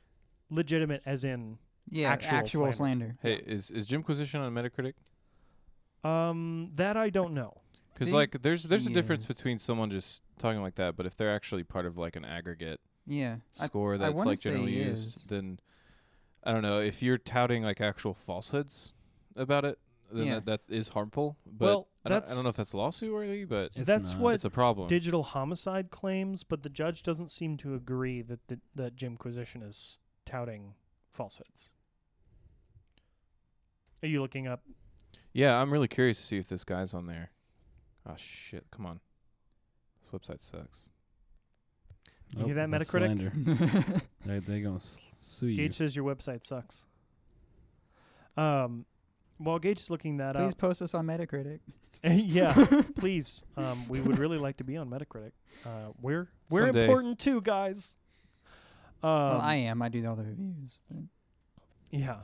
legitimate 0.49 1.01
as 1.05 1.23
in 1.23 1.57
Yeah, 1.89 2.11
Actual 2.11 2.37
actual, 2.37 2.73
slander. 2.73 3.15
slander. 3.15 3.17
Hey, 3.21 3.35
is 3.51 3.71
is 3.71 3.85
Jimquisition 3.85 4.41
on 4.41 4.53
Metacritic? 4.53 4.93
um 6.03 6.71
that 6.75 6.97
I 6.97 7.09
don't 7.09 7.33
know 7.33 7.60
Because 7.93 8.13
like, 8.13 8.41
there's 8.41 8.63
there's 8.63 8.87
a 8.87 8.89
difference 8.91 9.23
is. 9.23 9.27
between 9.35 9.57
someone 9.57 9.89
just 9.91 10.23
talking 10.37 10.61
like 10.61 10.75
that, 10.75 10.95
but 10.95 11.05
if 11.05 11.15
they're 11.15 11.33
actually 11.33 11.63
part 11.63 11.85
of 11.85 11.97
like 11.97 12.15
an 12.15 12.25
aggregate 12.25 12.79
Yeah. 13.05 13.37
I, 13.59 13.65
score 13.65 13.97
that's 13.97 14.13
wanna 14.13 14.29
like 14.31 14.39
generally 14.39 14.71
used, 14.71 15.29
then 15.29 15.59
I 16.43 16.51
don't 16.51 16.61
know. 16.63 16.79
If 16.79 17.03
you're 17.03 17.17
touting 17.19 17.63
like 17.63 17.81
actual 17.81 18.13
falsehoods 18.13 18.93
about 19.35 19.65
it, 19.65 19.77
then 20.11 20.25
Yeah. 20.25 20.33
that, 20.39 20.45
that 20.67 20.69
is 20.75 20.89
harmful. 20.89 21.37
But 21.45 21.65
well 21.65 21.87
I, 22.03 22.09
don't, 22.09 22.27
I 22.31 22.33
don't 22.33 22.43
know 22.43 22.49
if 22.49 22.55
that's 22.55 22.73
lawsuit 22.73 23.13
worthy, 23.13 23.45
but 23.45 23.71
It's 23.75 23.85
that's 23.85 24.13
not. 24.13 24.21
what 24.21 24.33
it's 24.33 24.45
a 24.45 24.49
problem. 24.49 24.87
digital 24.87 25.21
homicide 25.23 25.91
claims, 25.91 26.43
but 26.43 26.63
the 26.63 26.69
judge 26.69 27.03
doesn't 27.03 27.29
seem 27.29 27.57
to 27.57 27.75
agree 27.75 28.21
that 28.23 28.47
the, 28.47 28.59
that 28.73 28.95
Jimquisition 28.95 29.61
is 29.61 29.99
touting 30.25 30.73
falsehoods. 31.11 31.71
Are 34.03 34.07
you 34.07 34.21
looking 34.21 34.47
up? 34.47 34.63
yeah, 35.33 35.61
I'm 35.61 35.71
really 35.71 35.87
curious 35.87 36.17
to 36.17 36.23
see 36.25 36.37
if 36.37 36.47
this 36.49 36.63
guy's 36.63 36.93
on 36.93 37.05
there. 37.05 37.29
Oh 38.07 38.15
shit! 38.17 38.65
Come 38.71 38.85
on, 38.85 38.99
this 40.01 40.09
website 40.11 40.41
sucks. 40.41 40.89
You 42.35 42.45
hear 42.45 42.55
that, 42.55 42.71
that's 42.71 42.91
Metacritic? 42.91 43.33
slander. 43.33 44.01
they 44.25 44.39
they 44.39 44.61
gonna 44.61 44.77
s- 44.77 44.99
sue 45.19 45.47
you. 45.47 45.57
Gage 45.57 45.75
says 45.75 45.95
your 45.95 46.05
website 46.05 46.45
sucks. 46.45 46.85
Um, 48.37 48.85
while 49.37 49.59
Gage 49.59 49.79
is 49.81 49.89
looking 49.89 50.17
that 50.17 50.35
up. 50.35 50.43
Please 50.43 50.53
post 50.53 50.81
us 50.81 50.93
on 50.95 51.05
Metacritic. 51.05 51.59
yeah, 52.03 52.53
please. 52.97 53.43
Um, 53.57 53.87
we 53.87 54.01
would 54.01 54.17
really 54.17 54.37
like 54.39 54.57
to 54.57 54.63
be 54.63 54.77
on 54.77 54.89
Metacritic. 54.89 55.31
Uh, 55.65 55.91
we're 56.01 56.29
we're 56.49 56.61
Someday. 56.67 56.83
important 56.85 57.19
too, 57.19 57.41
guys. 57.41 57.97
Um, 59.03 59.09
well, 59.11 59.41
I 59.41 59.55
am. 59.55 59.81
I 59.81 59.89
do 59.89 60.05
all 60.07 60.15
the 60.15 60.23
reviews. 60.23 60.77
yeah. 61.91 62.17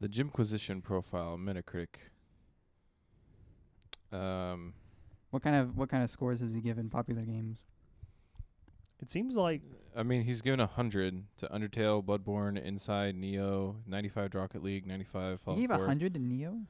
The 0.00 0.08
Jimquisition 0.08 0.80
profile, 0.80 1.36
Metacritic. 1.36 2.10
Um, 4.12 4.74
what 5.30 5.42
kind 5.42 5.56
of 5.56 5.76
what 5.76 5.88
kind 5.88 6.02
of 6.02 6.10
scores 6.10 6.40
has 6.40 6.54
he 6.54 6.60
given 6.60 6.88
popular 6.88 7.22
games? 7.22 7.66
It 9.00 9.10
seems 9.10 9.36
like 9.36 9.62
I 9.96 10.02
mean, 10.02 10.22
he's 10.22 10.42
given 10.42 10.60
a 10.60 10.66
hundred 10.66 11.22
to 11.36 11.46
Undertale, 11.48 12.04
Bloodborne, 12.04 12.60
Inside, 12.62 13.14
Nioh, 13.16 13.76
ninety-five 13.86 14.34
Rocket 14.34 14.62
League, 14.62 14.86
ninety-five 14.86 15.40
He 15.54 15.60
gave 15.62 15.70
a 15.70 15.78
hundred 15.78 16.14
to 16.14 16.20
Nioh. 16.20 16.64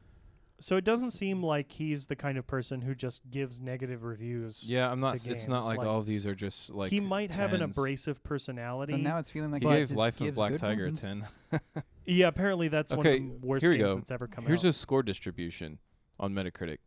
so. 0.58 0.76
It 0.76 0.84
doesn't 0.84 1.12
seem 1.12 1.42
like 1.42 1.72
he's 1.72 2.06
the 2.06 2.16
kind 2.16 2.36
of 2.36 2.46
person 2.46 2.82
who 2.82 2.94
just 2.94 3.30
gives 3.30 3.60
negative 3.60 4.02
reviews. 4.02 4.68
Yeah, 4.68 4.90
I'm 4.90 5.00
not. 5.00 5.16
to 5.16 5.30
It's 5.30 5.48
not 5.48 5.64
like, 5.64 5.78
like- 5.78 5.86
all 5.86 6.00
of 6.00 6.06
these 6.06 6.26
are 6.26 6.34
just 6.34 6.70
like. 6.74 6.90
he 6.90 7.00
might 7.00 7.34
have 7.34 7.54
an 7.54 7.62
abrasive 7.62 8.22
personality. 8.22 8.92
But 8.92 9.00
now 9.00 9.18
it's 9.18 9.30
feeling 9.30 9.50
like 9.50 9.62
He 9.62 9.68
he 9.68 9.74
gave 9.76 9.92
Life 9.92 10.20
of 10.20 10.34
Black 10.34 10.56
Tiger 10.58 10.84
ones. 10.84 11.02
a 11.04 11.06
ten. 11.06 11.24
yeah, 12.04 12.26
apparently 12.28 12.68
that's 12.68 12.92
one 12.92 13.06
of 13.06 13.12
the 13.12 13.38
worst 13.40 13.66
games 13.66 13.78
go. 13.78 13.94
that's 13.94 14.10
ever 14.10 14.26
come 14.26 14.44
Here's 14.44 14.60
out. 14.60 14.64
Here's 14.64 14.74
a 14.76 14.78
score 14.78 15.02
distribution 15.02 15.78
on 16.20 16.34
Metacritic. 16.34 16.78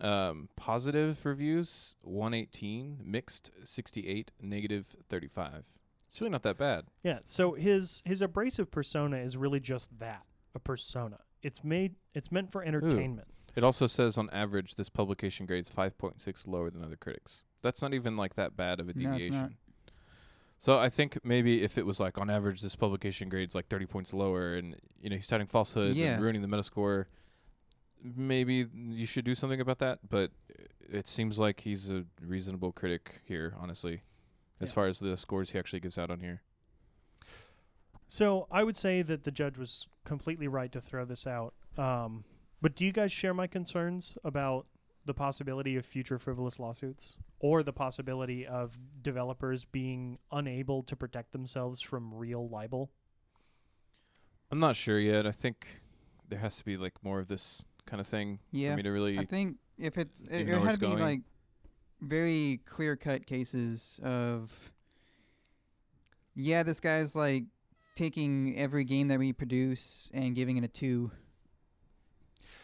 Um, 0.00 0.48
positive 0.56 1.24
reviews 1.24 1.96
118, 2.02 3.00
mixed 3.04 3.50
68, 3.62 4.32
negative 4.40 4.96
35. 5.08 5.78
It's 6.08 6.20
really 6.20 6.30
not 6.30 6.42
that 6.42 6.58
bad. 6.58 6.86
Yeah, 7.02 7.18
so 7.24 7.52
his 7.52 8.02
his 8.04 8.20
abrasive 8.22 8.70
persona 8.70 9.18
is 9.18 9.36
really 9.36 9.60
just 9.60 9.96
that, 9.98 10.24
a 10.54 10.58
persona. 10.58 11.18
It's 11.42 11.62
made 11.64 11.94
it's 12.14 12.30
meant 12.32 12.50
for 12.52 12.62
entertainment. 12.64 13.28
It 13.54 13.64
also 13.64 13.86
says 13.86 14.16
on 14.18 14.28
average 14.30 14.74
this 14.76 14.88
publication 14.88 15.44
grades 15.46 15.70
5.6 15.70 16.48
lower 16.48 16.70
than 16.70 16.82
other 16.82 16.96
critics. 16.96 17.44
That's 17.60 17.82
not 17.82 17.92
even 17.94 18.16
like 18.16 18.34
that 18.34 18.56
bad 18.56 18.80
of 18.80 18.88
a 18.88 18.94
No, 18.94 19.12
it's 19.12 19.26
deviation. 19.26 19.32
not. 19.42 19.50
So 20.58 20.78
I 20.78 20.88
think 20.88 21.18
maybe 21.24 21.62
if 21.62 21.76
it 21.76 21.84
was 21.84 21.98
like 22.00 22.18
on 22.18 22.30
average 22.30 22.60
this 22.62 22.76
publication 22.76 23.28
grades 23.28 23.54
like 23.54 23.66
30 23.68 23.86
points 23.86 24.14
lower 24.14 24.54
and 24.54 24.76
you 25.00 25.10
know 25.10 25.16
he's 25.16 25.26
touting 25.26 25.46
falsehoods 25.46 25.96
Yeah. 25.96 26.14
and 26.14 26.22
ruining 26.22 26.40
the 26.42 26.48
metascore, 26.48 27.06
maybe 28.02 28.66
you 28.74 29.06
should 29.06 29.24
do 29.24 29.34
something 29.34 29.60
about 29.60 29.78
that, 29.78 30.00
but 30.08 30.30
it 30.90 31.06
seems 31.06 31.38
like 31.38 31.60
he's 31.60 31.90
a 31.90 32.04
reasonable 32.20 32.72
critic 32.72 33.20
here, 33.24 33.54
honestly. 33.58 34.02
As 34.60 34.70
Yeah. 34.70 34.74
far 34.74 34.86
as 34.86 34.98
the 35.00 35.16
scores 35.16 35.50
he 35.50 35.58
actually 35.58 35.80
gives 35.80 35.98
out 35.98 36.10
on 36.10 36.20
here. 36.20 36.42
So 38.08 38.46
I 38.50 38.62
would 38.62 38.76
say 38.76 39.02
that 39.02 39.24
the 39.24 39.30
judge 39.30 39.56
was 39.56 39.86
completely 40.04 40.46
right 40.48 40.70
to 40.72 40.80
throw 40.80 41.04
this 41.04 41.26
out. 41.26 41.54
Um, 41.78 42.24
but 42.60 42.76
do 42.76 42.84
you 42.84 42.92
guys 42.92 43.10
share 43.10 43.32
my 43.34 43.46
concerns 43.46 44.18
about 44.22 44.66
the 45.04 45.14
possibility 45.14 45.76
of 45.76 45.84
future 45.84 46.18
frivolous 46.18 46.60
lawsuits 46.60 47.16
or 47.40 47.62
the 47.62 47.72
possibility 47.72 48.46
of 48.46 48.78
developers 49.02 49.64
being 49.64 50.18
unable 50.30 50.82
to 50.84 50.94
protect 50.94 51.32
themselves 51.32 51.80
from 51.80 52.14
real 52.14 52.48
libel? 52.48 52.90
I'm 54.50 54.60
not 54.60 54.76
sure 54.76 55.00
yet. 55.00 55.26
I 55.26 55.32
think 55.32 55.80
there 56.28 56.38
has 56.38 56.58
to 56.58 56.64
be 56.64 56.76
like 56.76 57.02
more 57.02 57.18
of 57.18 57.28
this 57.28 57.64
kind 57.86 58.00
of 58.00 58.06
thing 58.06 58.38
Yeah, 58.50 58.70
for 58.72 58.76
me 58.78 58.82
to 58.84 58.90
really 58.90 59.18
I 59.18 59.24
think 59.24 59.56
if 59.78 59.98
it's 59.98 60.20
it, 60.22 60.46
You 60.46 60.54
it 60.56 60.58
had 60.60 60.64
it's 60.68 60.74
to 60.74 60.80
be 60.80 60.86
going. 60.86 60.98
like 61.00 61.20
very 62.00 62.60
clear 62.64 62.96
cut 62.96 63.26
cases 63.26 64.00
of 64.02 64.72
yeah, 66.34 66.62
this 66.62 66.80
guy's 66.80 67.14
like 67.14 67.44
taking 67.94 68.56
every 68.56 68.84
game 68.84 69.08
that 69.08 69.18
we 69.18 69.32
produce 69.32 70.10
and 70.14 70.34
giving 70.34 70.56
it 70.56 70.64
a 70.64 70.68
two. 70.68 71.10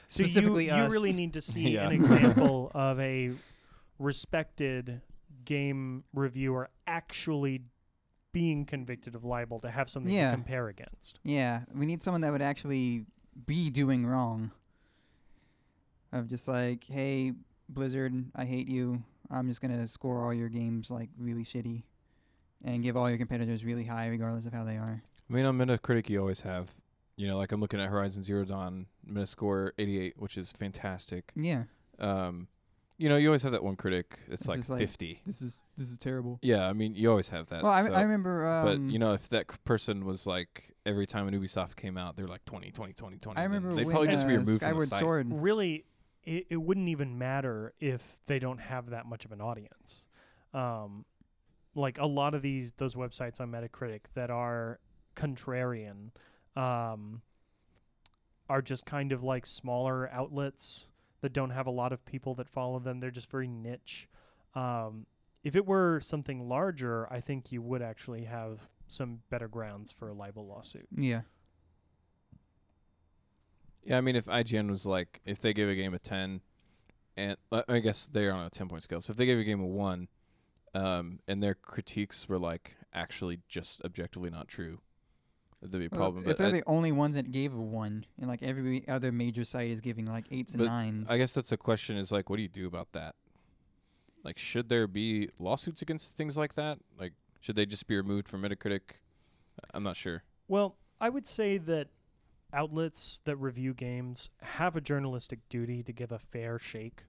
So 0.06 0.24
Specifically 0.24 0.68
you, 0.68 0.74
you 0.74 0.88
really 0.88 1.12
need 1.12 1.34
to 1.34 1.40
see 1.42 1.74
Yeah. 1.74 1.86
an 1.86 1.92
example 1.92 2.70
of 2.74 2.98
a 2.98 3.32
respected 3.98 5.02
game 5.44 6.04
reviewer 6.14 6.70
actually 6.86 7.62
being 8.32 8.64
convicted 8.64 9.14
of 9.14 9.24
libel 9.24 9.60
to 9.60 9.70
have 9.70 9.88
something 9.88 10.12
Yeah. 10.14 10.30
to 10.30 10.36
compare 10.36 10.68
against. 10.68 11.20
Yeah, 11.24 11.62
we 11.74 11.84
need 11.86 12.02
someone 12.02 12.22
that 12.22 12.32
would 12.32 12.42
actually 12.42 13.04
be 13.46 13.68
doing 13.70 14.06
wrong. 14.06 14.50
Of 16.12 16.26
just 16.28 16.48
like, 16.48 16.84
hey, 16.84 17.32
Blizzard, 17.68 18.14
I 18.34 18.44
hate 18.44 18.68
you. 18.68 19.02
I'm 19.30 19.46
just 19.48 19.60
gonna 19.60 19.86
score 19.86 20.22
all 20.24 20.32
your 20.32 20.48
games 20.48 20.90
like 20.90 21.10
really 21.18 21.44
shitty, 21.44 21.82
and 22.64 22.82
give 22.82 22.96
all 22.96 23.08
your 23.10 23.18
competitors 23.18 23.64
really 23.64 23.84
high, 23.84 24.06
regardless 24.08 24.46
of 24.46 24.52
how 24.54 24.64
they 24.64 24.76
are. 24.76 25.02
I 25.28 25.32
mean, 25.32 25.44
on 25.44 25.58
Metacritic, 25.58 26.08
you 26.08 26.18
always 26.20 26.40
have, 26.40 26.70
you 27.16 27.26
know, 27.28 27.36
like 27.36 27.52
I'm 27.52 27.60
looking 27.60 27.78
at 27.80 27.90
Horizon 27.90 28.22
Zero 28.22 28.44
Dawn 28.46 28.86
Metascore 29.06 29.72
88, 29.78 30.14
which 30.18 30.38
is 30.38 30.50
fantastic. 30.52 31.30
Yeah, 31.36 31.64
Um, 31.98 32.48
you 32.96 33.08
know, 33.10 33.16
you 33.16 33.28
always 33.28 33.42
have 33.42 33.52
that 33.52 33.62
one 33.62 33.76
critic. 33.76 34.18
It's, 34.28 34.42
It's 34.42 34.48
like 34.48 34.58
just 34.60 34.70
like- 34.70 34.80
50. 34.80 35.20
this 35.26 35.42
is 35.42 35.58
this 35.76 35.90
is 35.90 35.98
terrible. 35.98 36.38
Yeah, 36.42 36.66
I 36.66 36.72
mean, 36.72 36.94
you 36.94 37.10
always 37.10 37.28
have 37.28 37.48
that. 37.48 37.62
well, 37.62 37.70
I, 37.72 37.86
so- 37.86 37.92
I 37.92 38.00
remember. 38.02 38.46
Um, 38.48 38.64
but 38.86 38.92
you 38.92 38.98
know, 38.98 39.12
if 39.12 39.28
that 39.28 39.50
c- 39.52 39.58
person 39.66 40.06
was 40.06 40.26
like 40.26 40.74
every 40.86 41.06
time 41.06 41.28
an 41.28 41.34
Ubisoft 41.38 41.76
came 41.76 41.98
out, 41.98 42.16
they're 42.16 42.26
like 42.26 42.44
20, 42.46 42.70
20, 42.70 42.94
20, 42.94 43.18
20. 43.18 43.38
I 43.38 43.44
remember 43.44 43.74
they'd 43.74 43.84
when 43.84 43.92
probably 43.92 44.08
just 44.08 44.26
be 44.26 44.32
uh, 44.34 44.38
removed 44.38 44.46
from 44.46 44.54
the 44.54 44.66
Skyward 44.66 44.88
site. 44.88 45.00
Sword. 45.00 45.26
Really, 45.30 45.84
it, 46.28 46.46
it 46.50 46.56
wouldn't 46.56 46.88
even 46.88 47.18
matter 47.18 47.72
if 47.80 48.18
they 48.26 48.38
don't 48.38 48.58
have 48.58 48.90
that 48.90 49.06
much 49.06 49.24
of 49.24 49.32
an 49.32 49.40
audience. 49.40 50.06
Um, 50.52 51.06
like 51.74 51.98
a 51.98 52.06
lot 52.06 52.34
of 52.34 52.42
these 52.42 52.72
those 52.76 52.94
websites 52.94 53.40
on 53.40 53.50
Metacritic 53.50 54.00
that 54.14 54.30
are 54.30 54.78
contrarian 55.16 56.10
um, 56.54 57.22
are 58.48 58.60
just 58.60 58.84
kind 58.84 59.12
of 59.12 59.22
like 59.22 59.46
smaller 59.46 60.10
outlets 60.10 60.88
that 61.22 61.32
don't 61.32 61.50
have 61.50 61.66
a 61.66 61.70
lot 61.70 61.92
of 61.92 62.04
people 62.04 62.34
that 62.34 62.48
follow 62.48 62.78
them. 62.78 63.00
They're 63.00 63.10
just 63.10 63.30
very 63.30 63.48
niche. 63.48 64.08
Um, 64.54 65.06
if 65.42 65.56
it 65.56 65.66
were 65.66 66.00
something 66.00 66.48
larger, 66.48 67.10
I 67.10 67.20
think 67.20 67.52
you 67.52 67.62
would 67.62 67.82
actually 67.82 68.24
have 68.24 68.60
some 68.86 69.20
better 69.30 69.48
grounds 69.48 69.92
for 69.92 70.08
a 70.08 70.14
libel 70.14 70.46
lawsuit. 70.46 70.88
Yeah, 70.94 71.22
Yeah, 73.84 73.96
I 73.96 74.00
mean, 74.00 74.16
if 74.16 74.26
IGN 74.26 74.68
was 74.68 74.86
like, 74.86 75.20
if 75.24 75.40
they 75.40 75.52
gave 75.52 75.68
a 75.68 75.74
game 75.74 75.94
a 75.94 75.98
10, 75.98 76.40
and 77.16 77.36
uh, 77.50 77.62
I 77.68 77.78
guess 77.80 78.06
they're 78.06 78.32
on 78.32 78.46
a 78.46 78.50
10 78.50 78.68
point 78.68 78.82
scale. 78.82 79.00
So 79.00 79.10
if 79.12 79.16
they 79.16 79.26
gave 79.26 79.38
a 79.38 79.44
game 79.44 79.60
a 79.60 79.66
1, 79.66 80.08
um, 80.74 81.18
and 81.26 81.42
their 81.42 81.54
critiques 81.54 82.28
were 82.28 82.38
like 82.38 82.76
actually 82.92 83.40
just 83.48 83.82
objectively 83.84 84.30
not 84.30 84.46
true, 84.48 84.80
that'd 85.62 85.72
be 85.72 85.86
a 85.86 85.88
Well, 85.90 86.10
problem. 86.10 86.22
if 86.22 86.26
but 86.26 86.38
they're 86.38 86.48
I, 86.48 86.60
the 86.60 86.62
only 86.66 86.92
ones 86.92 87.16
that 87.16 87.30
gave 87.32 87.54
a 87.54 87.60
one, 87.60 88.04
and 88.18 88.28
like 88.28 88.42
every 88.42 88.86
other 88.86 89.10
major 89.10 89.44
site 89.44 89.70
is 89.70 89.80
giving 89.80 90.06
like 90.06 90.26
eights 90.30 90.54
and 90.54 90.64
nines. 90.64 91.08
I 91.10 91.16
guess 91.18 91.34
that's 91.34 91.52
a 91.52 91.56
question 91.56 91.96
is 91.96 92.12
like, 92.12 92.28
what 92.30 92.36
do 92.36 92.42
you 92.42 92.48
do 92.48 92.66
about 92.66 92.92
that? 92.92 93.14
Like, 94.24 94.38
should 94.38 94.68
there 94.68 94.86
be 94.86 95.30
lawsuits 95.38 95.80
against 95.80 96.16
things 96.16 96.36
like 96.36 96.54
that? 96.54 96.78
Like, 96.98 97.12
should 97.40 97.56
they 97.56 97.64
just 97.66 97.86
be 97.86 97.96
removed 97.96 98.28
from 98.28 98.42
Metacritic? 98.42 98.80
I'm 99.72 99.82
not 99.82 99.96
sure. 99.96 100.22
Well, 100.48 100.76
I 101.00 101.08
would 101.08 101.26
say 101.26 101.56
that 101.58 101.88
outlets 102.52 103.20
that 103.24 103.36
review 103.36 103.74
games 103.74 104.30
have 104.42 104.76
a 104.76 104.80
journalistic 104.80 105.40
duty 105.48 105.82
to 105.82 105.92
give 105.92 106.12
a 106.12 106.18
fair 106.18 106.58
shake 106.58 107.04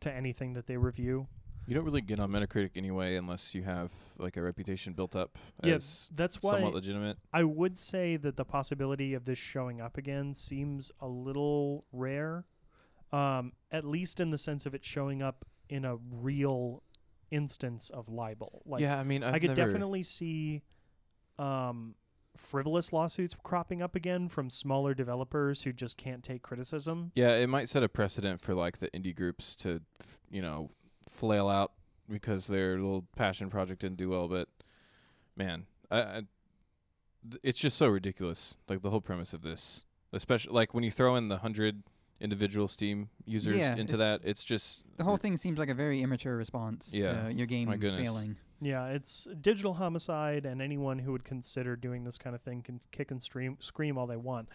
to 0.00 0.12
anything 0.12 0.54
that 0.54 0.66
they 0.66 0.76
review. 0.76 1.26
You 1.66 1.74
don't 1.74 1.84
really 1.84 2.00
get 2.00 2.18
on 2.18 2.30
Metacritic 2.30 2.70
anyway 2.76 3.16
unless 3.16 3.54
you 3.54 3.62
have 3.62 3.92
like 4.16 4.38
a 4.38 4.42
reputation 4.42 4.94
built 4.94 5.14
up 5.14 5.36
Yeah, 5.62 5.74
as 5.74 6.10
That's 6.14 6.42
why 6.42 6.52
somewhat 6.52 6.72
legitimate. 6.72 7.18
I 7.30 7.44
would 7.44 7.76
say 7.76 8.16
that 8.16 8.36
the 8.36 8.44
possibility 8.44 9.12
of 9.12 9.26
this 9.26 9.38
showing 9.38 9.78
up 9.80 9.98
again 9.98 10.32
seems 10.32 10.90
a 11.00 11.06
little 11.06 11.84
rare, 11.92 12.46
um, 13.12 13.52
at 13.70 13.84
least 13.84 14.18
in 14.18 14.30
the 14.30 14.38
sense 14.38 14.64
of 14.64 14.74
it 14.74 14.82
showing 14.82 15.20
up 15.20 15.44
in 15.68 15.84
a 15.84 15.96
real 16.10 16.82
instance 17.30 17.90
of 17.90 18.08
libel. 18.08 18.62
Like, 18.64 18.80
yeah, 18.80 18.98
I 18.98 19.04
mean, 19.04 19.22
I've 19.22 19.34
I 19.34 19.38
could 19.38 19.54
definitely 19.54 20.02
see 20.02 20.62
um, 21.38 21.94
frivolous 22.38 22.92
lawsuits 22.92 23.34
cropping 23.42 23.82
up 23.82 23.94
again 23.94 24.28
from 24.28 24.48
smaller 24.48 24.94
developers 24.94 25.62
who 25.62 25.72
just 25.72 25.96
can't 25.96 26.22
take 26.22 26.42
criticism. 26.42 27.12
Yeah, 27.14 27.30
it 27.34 27.48
might 27.48 27.68
set 27.68 27.82
a 27.82 27.88
precedent 27.88 28.40
for 28.40 28.54
like 28.54 28.78
the 28.78 28.88
indie 28.90 29.14
groups 29.14 29.56
to, 29.56 29.80
f- 30.00 30.18
you 30.30 30.40
know, 30.40 30.70
flail 31.06 31.48
out 31.48 31.72
because 32.08 32.46
their 32.46 32.76
little 32.76 33.04
passion 33.16 33.50
project 33.50 33.80
didn't 33.80 33.96
do 33.98 34.08
well. 34.10 34.28
But 34.28 34.48
man, 35.36 35.66
I, 35.90 36.00
I 36.00 36.22
th- 37.28 37.40
it's 37.42 37.58
just 37.58 37.76
so 37.76 37.88
ridiculous. 37.88 38.58
Like 38.68 38.82
the 38.82 38.90
whole 38.90 39.00
premise 39.00 39.32
of 39.34 39.42
this, 39.42 39.84
especially 40.12 40.54
like 40.54 40.72
when 40.74 40.84
you 40.84 40.90
throw 40.90 41.16
in 41.16 41.28
the 41.28 41.38
hundred 41.38 41.82
individual 42.20 42.66
Steam 42.66 43.08
users 43.26 43.56
Yeah, 43.56 43.76
into 43.76 43.96
that, 43.98 44.20
it's- 44.20 44.30
it's 44.30 44.44
just 44.44 44.84
the 44.96 45.04
whole 45.04 45.16
thing 45.18 45.36
seems 45.36 45.58
like 45.58 45.68
a 45.68 45.74
very 45.74 46.02
immature 46.02 46.36
response 46.36 46.92
Yeah, 46.94 47.28
to 47.28 47.32
your 47.34 47.46
game 47.46 47.68
my 47.68 47.76
goodness. 47.76 48.08
failing. 48.08 48.36
Yeah, 48.60 48.86
it's 48.88 49.28
digital 49.40 49.74
homicide, 49.74 50.44
and 50.44 50.60
anyone 50.60 50.98
who 50.98 51.12
would 51.12 51.24
consider 51.24 51.76
doing 51.76 52.04
this 52.04 52.18
kind 52.18 52.34
of 52.34 52.42
thing 52.42 52.62
can 52.62 52.80
kick 52.90 53.10
and 53.10 53.22
stream, 53.22 53.56
scream 53.60 53.96
all 53.96 54.06
they 54.06 54.16
want. 54.16 54.48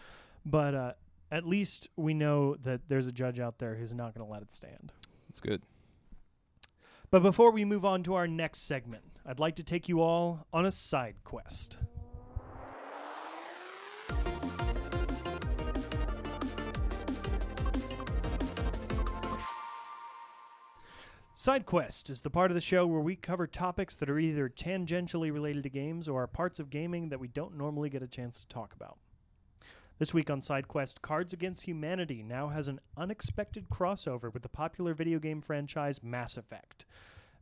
But 0.44 0.74
uh, 0.74 0.92
at 1.30 1.46
least 1.46 1.88
we 1.96 2.12
know 2.12 2.56
that 2.56 2.82
there's 2.88 3.06
a 3.06 3.12
judge 3.12 3.40
out 3.40 3.58
there 3.58 3.76
who's 3.76 3.94
not 3.94 4.14
going 4.14 4.26
to 4.26 4.30
let 4.30 4.42
it 4.42 4.52
stand. 4.52 4.92
That's 5.28 5.40
good. 5.40 5.62
But 7.10 7.22
before 7.22 7.50
we 7.50 7.64
move 7.64 7.84
on 7.84 8.02
to 8.04 8.14
our 8.14 8.26
next 8.26 8.66
segment, 8.66 9.04
I'd 9.24 9.40
like 9.40 9.56
to 9.56 9.62
take 9.62 9.88
you 9.88 10.02
all 10.02 10.46
on 10.52 10.66
a 10.66 10.72
side 10.72 11.16
quest. 11.24 11.78
Side 21.36 21.66
Quest 21.66 22.10
is 22.10 22.20
the 22.20 22.30
part 22.30 22.52
of 22.52 22.54
the 22.54 22.60
show 22.60 22.86
where 22.86 23.00
we 23.00 23.16
cover 23.16 23.48
topics 23.48 23.96
that 23.96 24.08
are 24.08 24.20
either 24.20 24.48
tangentially 24.48 25.32
related 25.32 25.64
to 25.64 25.68
games 25.68 26.06
or 26.06 26.22
are 26.22 26.28
parts 26.28 26.60
of 26.60 26.70
gaming 26.70 27.08
that 27.08 27.18
we 27.18 27.26
don't 27.26 27.58
normally 27.58 27.90
get 27.90 28.04
a 28.04 28.06
chance 28.06 28.38
to 28.38 28.46
talk 28.46 28.72
about. 28.72 28.98
This 29.98 30.14
week 30.14 30.30
on 30.30 30.40
Side 30.40 30.68
Quest, 30.68 31.02
Cards 31.02 31.32
Against 31.32 31.64
Humanity 31.64 32.22
now 32.22 32.50
has 32.50 32.68
an 32.68 32.78
unexpected 32.96 33.68
crossover 33.68 34.32
with 34.32 34.44
the 34.44 34.48
popular 34.48 34.94
video 34.94 35.18
game 35.18 35.40
franchise 35.40 36.04
Mass 36.04 36.36
Effect. 36.36 36.86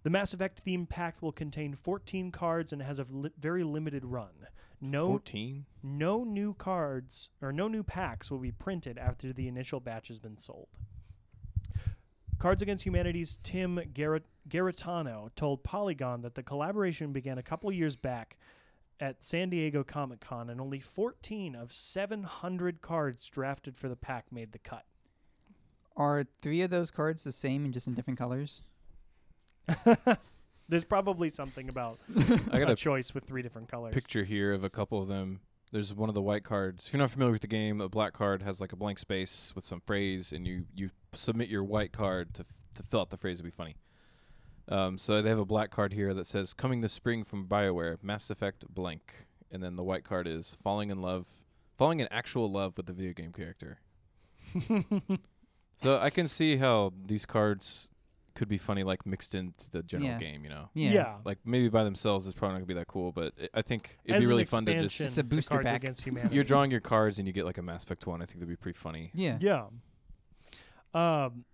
The 0.05 0.11
Mass 0.11 0.33
Effect 0.33 0.61
theme 0.61 0.87
pack 0.87 1.21
will 1.21 1.31
contain 1.31 1.75
14 1.75 2.31
cards 2.31 2.73
and 2.73 2.81
has 2.81 2.99
a 2.99 3.07
li- 3.11 3.31
very 3.39 3.63
limited 3.63 4.07
run. 4.07 4.49
No, 4.81 5.09
14? 5.09 5.67
no 5.83 6.25
new 6.25 6.55
cards 6.55 7.29
or 7.43 7.53
no 7.53 7.69
new 7.69 7.83
packs 7.83 8.31
will 8.31 8.39
be 8.39 8.53
printed 8.53 8.97
after 8.97 9.35
the 9.35 9.49
initial 9.49 9.81
batch 9.81 10.09
has 10.09 10.19
been 10.19 10.39
sold. 10.39 10.69
Cards 12.43 12.61
Against 12.61 12.85
Humanity's 12.85 13.39
Tim 13.45 13.81
Garrett- 13.95 14.27
Garritano 14.49 15.31
told 15.37 15.63
Polygon 15.63 16.23
that 16.23 16.35
the 16.35 16.43
collaboration 16.43 17.13
began 17.13 17.39
a 17.39 17.43
couple 17.43 17.71
years 17.71 17.95
back 17.95 18.37
at 18.99 19.23
San 19.23 19.49
Diego 19.49 19.85
Comic 19.85 20.19
Con, 20.19 20.51
and 20.51 20.61
only 20.61 20.81
14 20.81 21.55
of 21.55 21.73
700 21.73 22.83
cards 22.83 23.31
drafted 23.31 23.77
for 23.77 23.89
the 23.89 23.95
pack 23.95 24.33
made 24.33 24.51
the 24.51 24.59
cut. 24.59 24.87
Are 25.97 26.25
three 26.41 26.63
of 26.63 26.71
those 26.71 26.91
cards 26.91 27.23
the 27.23 27.31
same 27.31 27.65
and 27.65 27.73
just 27.73 27.87
in 27.87 27.95
different 27.95 28.19
colors? 28.19 28.63
There's 30.69 30.83
probably 30.83 31.29
something 31.29 31.69
about 31.69 32.01
I 32.51 32.59
got 32.59 32.71
a 32.71 32.73
a 32.73 32.75
choice 32.75 33.15
with 33.15 33.23
three 33.23 33.43
different 33.43 33.69
colors. 33.69 33.95
picture 33.95 34.25
here 34.25 34.53
of 34.53 34.65
a 34.65 34.71
couple 34.71 35.01
of 35.01 35.07
them. 35.07 35.43
There's 35.73 35.95
one 35.95 36.09
of 36.09 36.15
the 36.15 36.23
white 36.23 36.45
cards. 36.45 36.87
If 36.87 36.93
you're 36.93 37.01
not 37.01 37.11
familiar 37.11 37.33
with 37.33 37.41
the 37.41 37.47
game, 37.49 37.81
a 37.81 37.89
black 37.89 38.13
card 38.13 38.43
has 38.43 38.61
like 38.61 38.73
a 38.73 38.77
blank 38.77 38.99
space 38.99 39.53
with 39.55 39.65
some 39.65 39.81
phrase, 39.81 40.33
and 40.33 40.47
you 40.47 40.67
you 40.75 40.91
submit 41.13 41.49
your 41.49 41.65
white 41.65 41.93
card 41.93 42.35
to 42.35 42.43
f- 42.43 42.63
to 42.75 42.83
fill 42.83 43.01
out 43.01 43.11
the 43.11 43.17
phrase. 43.17 43.41
It'd 43.41 43.45
be 43.45 43.51
funny. 43.51 43.77
Um, 44.69 44.99
so 44.99 45.21
they 45.23 45.31
have 45.31 45.39
a 45.39 45.45
black 45.45 45.71
card 45.71 45.93
here 45.93 46.13
that 46.15 46.27
says 46.27 46.55
"Coming 46.55 46.83
this 46.83 46.93
spring 46.93 47.25
from 47.25 47.49
Bioware, 47.49 48.03
Mass 48.03 48.31
Effect 48.31 48.67
blank," 48.69 49.27
and 49.51 49.63
then 49.63 49.77
the 49.77 49.83
white 49.83 50.05
card 50.05 50.27
is 50.27 50.55
"Falling 50.63 50.91
in 50.91 51.01
love, 51.01 51.27
falling 51.77 52.01
in 52.01 52.09
actual 52.11 52.51
love 52.51 52.77
with 52.77 52.87
the 52.87 52.93
video 52.93 53.13
game 53.13 53.33
character." 53.33 53.81
So 55.83 55.99
I 55.99 56.11
can 56.11 56.29
see 56.29 56.59
how 56.59 56.93
these 57.07 57.27
cards 57.27 57.91
could 58.35 58.49
be 58.49 58.57
funny, 58.59 58.83
like 58.85 59.05
mixed 59.07 59.35
into 59.35 59.71
the 59.71 59.83
general 59.83 60.11
Yeah. 60.11 60.19
game. 60.19 60.45
You 60.45 60.51
know, 60.51 60.69
yeah. 60.75 61.17
like 61.25 61.39
maybe 61.45 61.69
by 61.69 61.85
themselves 61.85 62.27
it's 62.27 62.37
probably 62.37 62.55
not 62.55 62.59
gonna 62.61 62.67
be 62.67 62.75
that 62.75 62.89
cool, 62.89 63.13
but 63.13 63.33
i 63.41 63.49
I 63.59 63.63
think 63.63 63.99
it'd 64.05 64.17
As 64.17 64.21
be 64.21 64.25
an 64.25 64.29
really 64.31 64.45
fun 64.45 64.65
to 64.67 64.73
just 64.75 64.85
expansion 64.87 65.09
It's 65.09 65.19
a 65.19 65.23
to 65.23 65.29
booster 65.29 65.55
Cards 65.55 65.67
pack. 65.67 65.83
Against 65.85 66.03
Humanity. 66.07 66.35
you're 66.35 66.45
drawing 66.45 66.71
your 66.71 66.81
cards 66.81 67.19
and 67.19 67.27
you 67.27 67.33
get 67.33 67.45
like 67.45 67.59
a 67.59 67.63
Mass 67.63 67.85
Effect 67.85 68.07
one. 68.07 68.23
I 68.23 68.25
think 68.27 68.39
that'd 68.41 68.49
be 68.49 68.57
pretty 68.57 68.79
funny. 68.79 69.11
Yeah. 69.15 69.39
Yeah. 69.41 69.67
Um, 70.95 71.45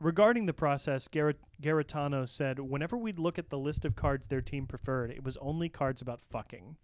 regarding 0.00 0.46
the 0.46 0.52
process, 0.54 1.08
Garrett, 1.08 1.38
Garritano 1.62 2.26
said, 2.26 2.58
whenever 2.60 2.96
we'd 2.96 3.18
look 3.18 3.38
at 3.38 3.50
the 3.50 3.58
list 3.58 3.84
of 3.84 3.94
cards 3.96 4.26
their 4.28 4.40
team 4.40 4.66
preferred, 4.66 5.10
it 5.10 5.22
was 5.24 5.36
only 5.38 5.68
cards 5.68 6.00
about 6.02 6.20
fucking. 6.30 6.76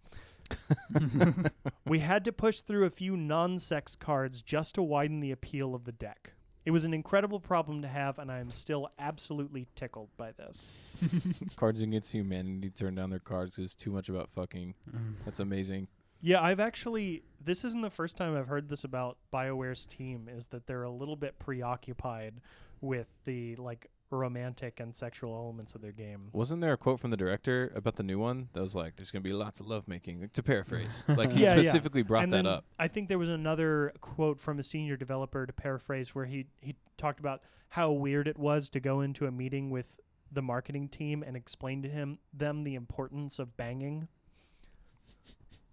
we 1.87 1.99
had 1.99 2.23
to 2.25 2.31
push 2.31 2.59
through 2.61 2.85
a 2.85 2.89
few 2.89 3.15
non 3.17 3.57
sex 3.59 3.95
cards 3.95 4.41
just 4.41 4.75
to 4.75 4.83
widen 4.83 5.19
the 5.21 5.31
appeal 5.31 5.73
of 5.73 5.85
the 5.85 5.91
deck. 5.91 6.33
It 6.65 6.71
was 6.71 6.85
an 6.85 6.93
incredible 6.93 7.39
problem 7.39 7.81
to 7.81 7.87
have, 7.87 8.19
and 8.19 8.31
I 8.31 8.39
am 8.39 8.49
still 8.49 8.89
absolutely 8.97 9.67
tickled 9.75 10.09
by 10.15 10.31
this. 10.31 10.71
Cards 11.57 11.81
Against 11.81 12.13
Humanity 12.13 12.69
turn 12.69 12.95
down 12.95 13.09
their 13.09 13.19
cards. 13.19 13.57
There's 13.57 13.75
too 13.75 13.91
much 13.91 14.07
about 14.07 14.29
fucking. 14.31 14.73
Mm. 14.89 15.15
That's 15.25 15.41
amazing. 15.41 15.87
Yeah, 16.21 16.41
I've 16.41 16.61
actually. 16.61 17.23
This 17.43 17.65
isn't 17.65 17.81
the 17.81 17.89
first 17.89 18.15
time 18.15 18.37
I've 18.37 18.47
heard 18.47 18.69
this 18.69 18.85
about 18.85 19.17
BioWare's 19.33 19.85
team. 19.85 20.29
Is 20.33 20.47
that 20.47 20.65
they're 20.65 20.83
a 20.83 20.89
little 20.89 21.17
bit 21.17 21.37
preoccupied 21.37 22.35
with 22.79 23.07
the 23.25 23.57
like 23.57 23.89
romantic 24.17 24.79
and 24.79 24.93
sexual 24.95 25.35
elements 25.35 25.75
of 25.75 25.81
their 25.81 25.91
game. 25.91 26.29
Wasn't 26.31 26.61
there 26.61 26.73
a 26.73 26.77
quote 26.77 26.99
from 26.99 27.11
the 27.11 27.17
director 27.17 27.71
about 27.75 27.95
the 27.95 28.03
new 28.03 28.19
one 28.19 28.49
that 28.53 28.61
was 28.61 28.75
like, 28.75 28.95
"There's 28.95 29.11
gonna 29.11 29.21
be 29.23 29.33
lots 29.33 29.59
of 29.59 29.67
lovemaking." 29.67 30.21
Like, 30.21 30.33
to 30.33 30.43
paraphrase, 30.43 31.05
like 31.09 31.31
he 31.31 31.41
Yeah, 31.43 31.55
yeah. 31.55 31.61
specifically 31.61 32.03
brought 32.03 32.23
and 32.23 32.31
that 32.33 32.37
then 32.37 32.47
up. 32.47 32.65
I 32.79 32.87
think 32.87 33.09
there 33.09 33.19
was 33.19 33.29
another 33.29 33.93
quote 34.01 34.39
from 34.39 34.59
a 34.59 34.63
senior 34.63 34.95
developer 34.97 35.45
to 35.45 35.53
paraphrase 35.53 36.13
where 36.15 36.25
he 36.25 36.47
he 36.61 36.75
talked 36.97 37.19
about 37.19 37.41
how 37.69 37.91
weird 37.91 38.27
it 38.27 38.37
was 38.37 38.69
to 38.69 38.79
go 38.79 39.01
into 39.01 39.25
a 39.25 39.31
meeting 39.31 39.69
with 39.69 39.99
the 40.31 40.41
marketing 40.41 40.87
team 40.87 41.23
and 41.23 41.35
explain 41.37 41.81
to 41.83 41.89
him 41.89 42.19
them 42.33 42.63
the 42.63 42.75
importance 42.75 43.39
of 43.39 43.55
banging. 43.57 44.07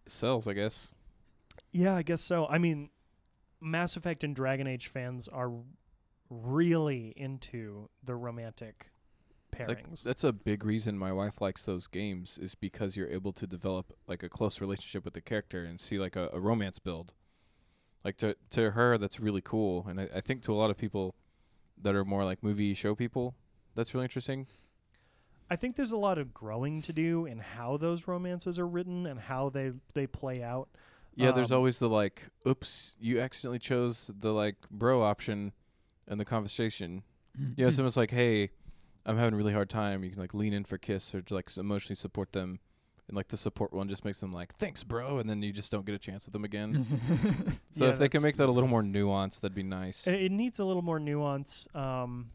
Sells, 0.06 0.48
I 0.48 0.54
guess. 0.54 0.94
Yeah, 1.72 1.94
I 1.94 2.02
guess 2.02 2.20
so. 2.20 2.46
I 2.48 2.58
mean, 2.58 2.90
Mass 3.60 3.96
Effect 3.96 4.24
and 4.24 4.34
Dragon 4.34 4.66
Age 4.66 4.88
fans 4.88 5.28
are 5.28 5.52
really 6.30 7.12
into 7.16 7.90
the 8.02 8.14
romantic 8.16 8.90
Like, 9.66 9.84
pairings. 9.84 10.02
that's 10.04 10.24
a 10.24 10.32
big 10.32 10.64
reason 10.64 10.96
my 10.96 11.12
wife 11.12 11.40
likes 11.40 11.64
those 11.64 11.86
games 11.88 12.38
is 12.38 12.54
because 12.54 12.96
you're 12.96 13.08
able 13.10 13.32
to 13.34 13.46
develop 13.46 13.92
like 14.06 14.22
a 14.22 14.28
close 14.28 14.60
relationship 14.60 15.04
with 15.04 15.14
the 15.14 15.20
character 15.20 15.64
and 15.64 15.80
see 15.80 15.98
like 15.98 16.16
a, 16.16 16.30
a 16.32 16.40
romance 16.40 16.78
build. 16.78 17.14
Like 18.04 18.16
to 18.18 18.36
to 18.50 18.70
her, 18.70 18.96
that's 18.96 19.20
really 19.20 19.42
cool, 19.42 19.86
and 19.88 20.00
I, 20.00 20.08
I 20.16 20.20
think 20.22 20.40
to 20.44 20.52
a 20.52 20.56
lot 20.56 20.70
of 20.70 20.78
people 20.78 21.14
that 21.82 21.94
are 21.94 22.04
more 22.04 22.24
like 22.24 22.42
movie 22.42 22.72
show 22.74 22.94
people, 22.94 23.34
that's 23.74 23.92
really 23.92 24.04
interesting. 24.04 24.46
I 25.50 25.56
think 25.56 25.76
there's 25.76 25.90
a 25.90 25.96
lot 25.98 26.16
of 26.16 26.32
growing 26.32 26.80
to 26.82 26.92
do 26.92 27.26
in 27.26 27.40
how 27.40 27.76
those 27.76 28.06
romances 28.08 28.58
are 28.58 28.66
written 28.68 29.04
and 29.06 29.20
how 29.20 29.50
they 29.50 29.72
they 29.94 30.06
play 30.06 30.42
out. 30.42 30.68
Yeah, 31.14 31.32
there's 31.32 31.52
Um, 31.52 31.58
always 31.58 31.78
the 31.78 31.88
like, 31.90 32.28
oops, 32.46 32.96
you 33.00 33.20
accidentally 33.20 33.58
chose 33.58 34.10
the 34.18 34.32
like 34.32 34.56
bro 34.70 35.02
option 35.02 35.52
in 36.10 36.18
the 36.18 36.24
conversation. 36.26 37.02
You 37.56 37.64
know, 37.64 37.70
someone's 37.76 37.96
like, 37.96 38.10
hey, 38.10 38.50
I'm 39.06 39.16
having 39.16 39.32
a 39.34 39.36
really 39.36 39.52
hard 39.54 39.70
time. 39.70 40.04
You 40.04 40.10
can 40.10 40.18
like 40.18 40.34
lean 40.34 40.52
in 40.52 40.64
for 40.64 40.74
a 40.74 40.78
kiss 40.78 41.14
or 41.14 41.22
to 41.22 41.34
like 41.34 41.46
s- 41.48 41.56
emotionally 41.56 41.94
support 41.94 42.32
them. 42.32 42.58
And 43.08 43.16
like 43.16 43.28
the 43.28 43.36
support 43.36 43.72
one 43.72 43.88
just 43.88 44.04
makes 44.04 44.20
them 44.20 44.30
like, 44.30 44.54
thanks, 44.56 44.82
bro. 44.84 45.18
And 45.18 45.28
then 45.30 45.42
you 45.42 45.52
just 45.52 45.72
don't 45.72 45.84
get 45.86 45.94
a 45.94 45.98
chance 45.98 46.26
with 46.26 46.32
them 46.32 46.44
again. 46.44 46.86
So 47.72 47.84
Yeah, 47.86 47.92
if 47.92 47.98
they 48.00 48.08
can 48.08 48.20
make 48.22 48.36
that 48.36 48.48
a 48.48 48.52
little 48.52 48.68
more 48.68 48.82
nuanced, 48.82 49.40
that'd 49.42 49.54
be 49.54 49.62
nice. 49.62 50.06
It, 50.08 50.20
it 50.22 50.32
needs 50.32 50.58
a 50.58 50.64
little 50.64 50.82
more 50.82 50.98
nuance. 50.98 51.68
Um, 51.74 52.30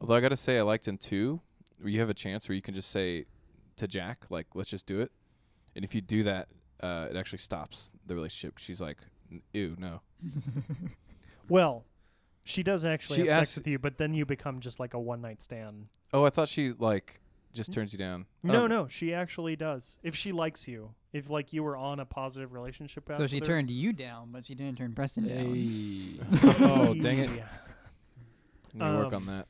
Although 0.00 0.14
I 0.16 0.20
gotta 0.20 0.36
say, 0.36 0.58
I 0.58 0.62
liked 0.62 0.86
in 0.86 0.98
two 0.98 1.40
where 1.80 1.88
you 1.90 2.00
have 2.00 2.10
a 2.10 2.14
chance 2.14 2.46
where 2.48 2.54
you 2.56 2.60
can 2.62 2.74
just 2.74 2.90
say 2.90 3.24
to 3.76 3.88
Jack, 3.88 4.26
like, 4.28 4.48
let's 4.54 4.68
just 4.68 4.86
do 4.86 5.00
it. 5.00 5.10
And 5.74 5.84
if 5.84 5.94
you 5.94 6.00
do 6.02 6.22
that, 6.24 6.48
uh, 6.82 7.08
it 7.10 7.16
actually 7.16 7.38
stops 7.38 7.90
the 8.06 8.14
relationship. 8.14 8.58
She's 8.58 8.80
like, 8.82 8.98
"N- 9.32 9.42
ew, 9.54 9.76
no. 9.78 10.02
well, 11.48 11.84
she 12.44 12.62
does 12.62 12.84
actually 12.84 13.16
She 13.16 13.26
have 13.28 13.40
asks- 13.40 13.50
sex 13.50 13.56
with 13.58 13.66
you, 13.68 13.78
but 13.78 13.98
then 13.98 14.14
you 14.14 14.24
become 14.26 14.60
just 14.60 14.78
like 14.78 14.94
a 14.94 15.00
one 15.00 15.20
night 15.20 15.42
stand. 15.42 15.86
Oh, 16.12 16.24
I 16.24 16.30
thought 16.30 16.48
she 16.48 16.72
like 16.72 17.20
just 17.52 17.72
turns 17.72 17.92
you 17.92 17.98
down. 17.98 18.26
I 18.44 18.48
No, 18.48 18.52
don't- 18.60 18.70
no, 18.70 18.88
she 18.88 19.14
actually 19.14 19.56
does. 19.56 19.96
If 20.02 20.14
she 20.14 20.32
likes 20.32 20.66
you, 20.68 20.94
if 21.12 21.30
like 21.30 21.52
you 21.52 21.62
were 21.62 21.76
on 21.76 22.00
a 22.00 22.04
positive 22.04 22.52
relationship. 22.52 23.06
path 23.06 23.16
so 23.16 23.26
she 23.26 23.36
with 23.36 23.46
her- 23.46 23.54
turned 23.54 23.70
you 23.70 23.92
down, 23.92 24.30
but 24.32 24.46
she 24.46 24.54
didn't 24.54 24.78
turn 24.78 24.92
Preston 24.94 25.28
down. 25.28 26.28
oh, 26.60 26.94
dang 26.94 27.18
it. 27.20 27.30
Yeah. 27.30 27.44
Need 28.74 28.80
to 28.80 28.96
work 28.98 29.06
Um, 29.12 29.14
on 29.14 29.26
that. 29.26 29.46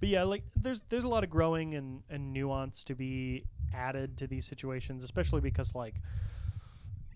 But 0.00 0.08
yeah, 0.08 0.22
like 0.22 0.42
there's 0.56 0.80
there's 0.88 1.04
a 1.04 1.08
lot 1.08 1.24
of 1.24 1.30
growing 1.30 1.74
and, 1.74 2.02
and 2.08 2.32
nuance 2.32 2.82
to 2.84 2.94
be 2.94 3.44
added 3.74 4.16
to 4.18 4.26
these 4.26 4.46
situations, 4.46 5.04
especially 5.04 5.42
because 5.42 5.74
like 5.74 5.96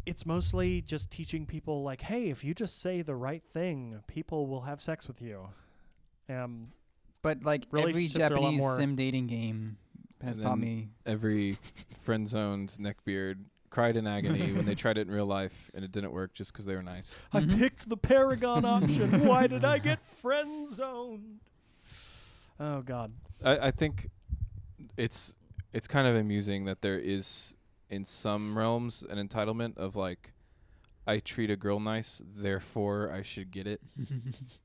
it's 0.07 0.27
mostly 0.27 0.83
just 0.83 1.11
teaching 1.11 1.47
people 1.47 1.83
like, 1.83 2.03
hey, 2.03 2.29
if 2.31 2.45
you 2.45 2.55
just 2.55 2.81
say 2.81 3.03
the 3.03 3.15
right 3.15 3.43
thing, 3.53 4.01
people 4.07 4.47
will 4.47 4.63
have 4.63 4.81
sex 4.81 5.09
with 5.09 5.21
you. 5.23 5.49
Um, 6.29 6.69
But 7.23 7.43
like 7.43 7.65
every 7.69 7.87
Relationships 7.93 8.21
are 8.21 8.35
a 8.35 8.41
lot 8.41 8.41
Japanese 8.43 8.61
more- 8.61 8.77
sim 8.77 8.97
dating 8.97 9.27
game 9.29 9.77
has 10.23 10.39
And 10.39 10.47
taught 10.47 10.59
me. 10.59 10.89
Every 11.07 11.57
friend 12.01 12.29
zoned 12.29 12.77
neckbeard 12.81 13.37
cried 13.71 13.97
in 13.97 14.07
agony 14.07 14.53
when 14.57 14.65
they 14.67 14.75
tried 14.75 14.99
it 14.99 15.09
in 15.09 15.13
real 15.15 15.27
life 15.27 15.71
and 15.75 15.85
it 15.85 15.91
didn't 15.91 16.13
work 16.13 16.33
just 16.35 16.53
because 16.53 16.65
they 16.67 16.75
were 16.77 16.83
nice. 16.83 17.19
I 17.33 17.41
Mhm. 17.41 17.59
picked 17.59 17.89
the 17.89 17.97
Paragon 17.97 18.65
option. 18.77 19.27
Why 19.27 19.47
did 19.47 19.65
I 19.65 19.79
get 19.79 19.99
friend 20.17 20.69
zoned? 20.69 21.41
Oh 22.61 22.83
God. 22.83 23.13
I, 23.45 23.59
I 23.69 23.71
think 23.71 24.11
it's 24.97 25.35
it's 25.73 25.89
kind 25.89 26.07
of 26.07 26.15
amusing 26.15 26.67
that 26.67 26.83
there 26.83 26.99
is 26.99 27.57
in 27.91 28.05
some 28.05 28.57
realms 28.57 29.03
an 29.03 29.19
entitlement 29.19 29.77
of 29.79 29.97
like 29.97 30.33
I 31.07 31.19
treat 31.19 31.51
a 31.51 31.57
girl 31.57 31.81
nice, 31.81 32.23
therefore 32.25 33.11
I 33.13 33.23
should 33.23 33.51
get 33.51 33.67
it. 33.67 33.81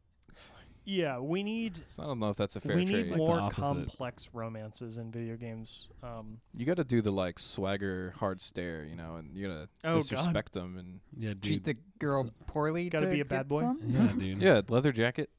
Yeah, 0.85 1.19
we 1.19 1.43
need 1.43 1.73
So 1.85 2.01
I 2.01 2.07
don't 2.07 2.19
know 2.19 2.29
if 2.29 2.35
that's 2.35 2.55
a 2.55 2.61
fair 2.61 2.75
we 2.75 2.83
trade. 2.83 3.03
need 3.03 3.07
Like 3.09 3.17
more 3.17 3.51
complex 3.51 4.29
romances 4.33 4.97
in 4.97 5.11
video 5.11 5.35
games. 5.35 5.87
Um, 6.01 6.39
you 6.55 6.65
got 6.65 6.77
to 6.77 6.83
do 6.83 7.03
the 7.03 7.11
like 7.11 7.37
swagger 7.37 8.15
hard 8.17 8.41
stare, 8.41 8.85
you 8.85 8.95
know, 8.95 9.17
and 9.17 9.35
you 9.35 9.47
got 9.47 9.53
to 9.53 9.69
Oh, 9.83 9.91
God. 9.93 9.99
disrespect 9.99 10.53
them 10.53 10.77
and 10.79 10.99
Yeah, 11.15 11.35
Treat 11.39 11.63
the 11.63 11.75
girl 11.99 12.31
poorly. 12.47 12.89
Gotta 12.89 13.05
be 13.07 13.19
a 13.19 13.25
bad 13.25 13.39
get 13.41 13.47
boy? 13.49 13.61
some? 13.61 13.81
yeah, 13.85 14.11
dude. 14.17 14.37
yeah, 14.41 14.61
leather 14.67 14.91
jacket, 14.91 15.29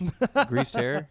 greased 0.48 0.74
hair. 0.74 1.08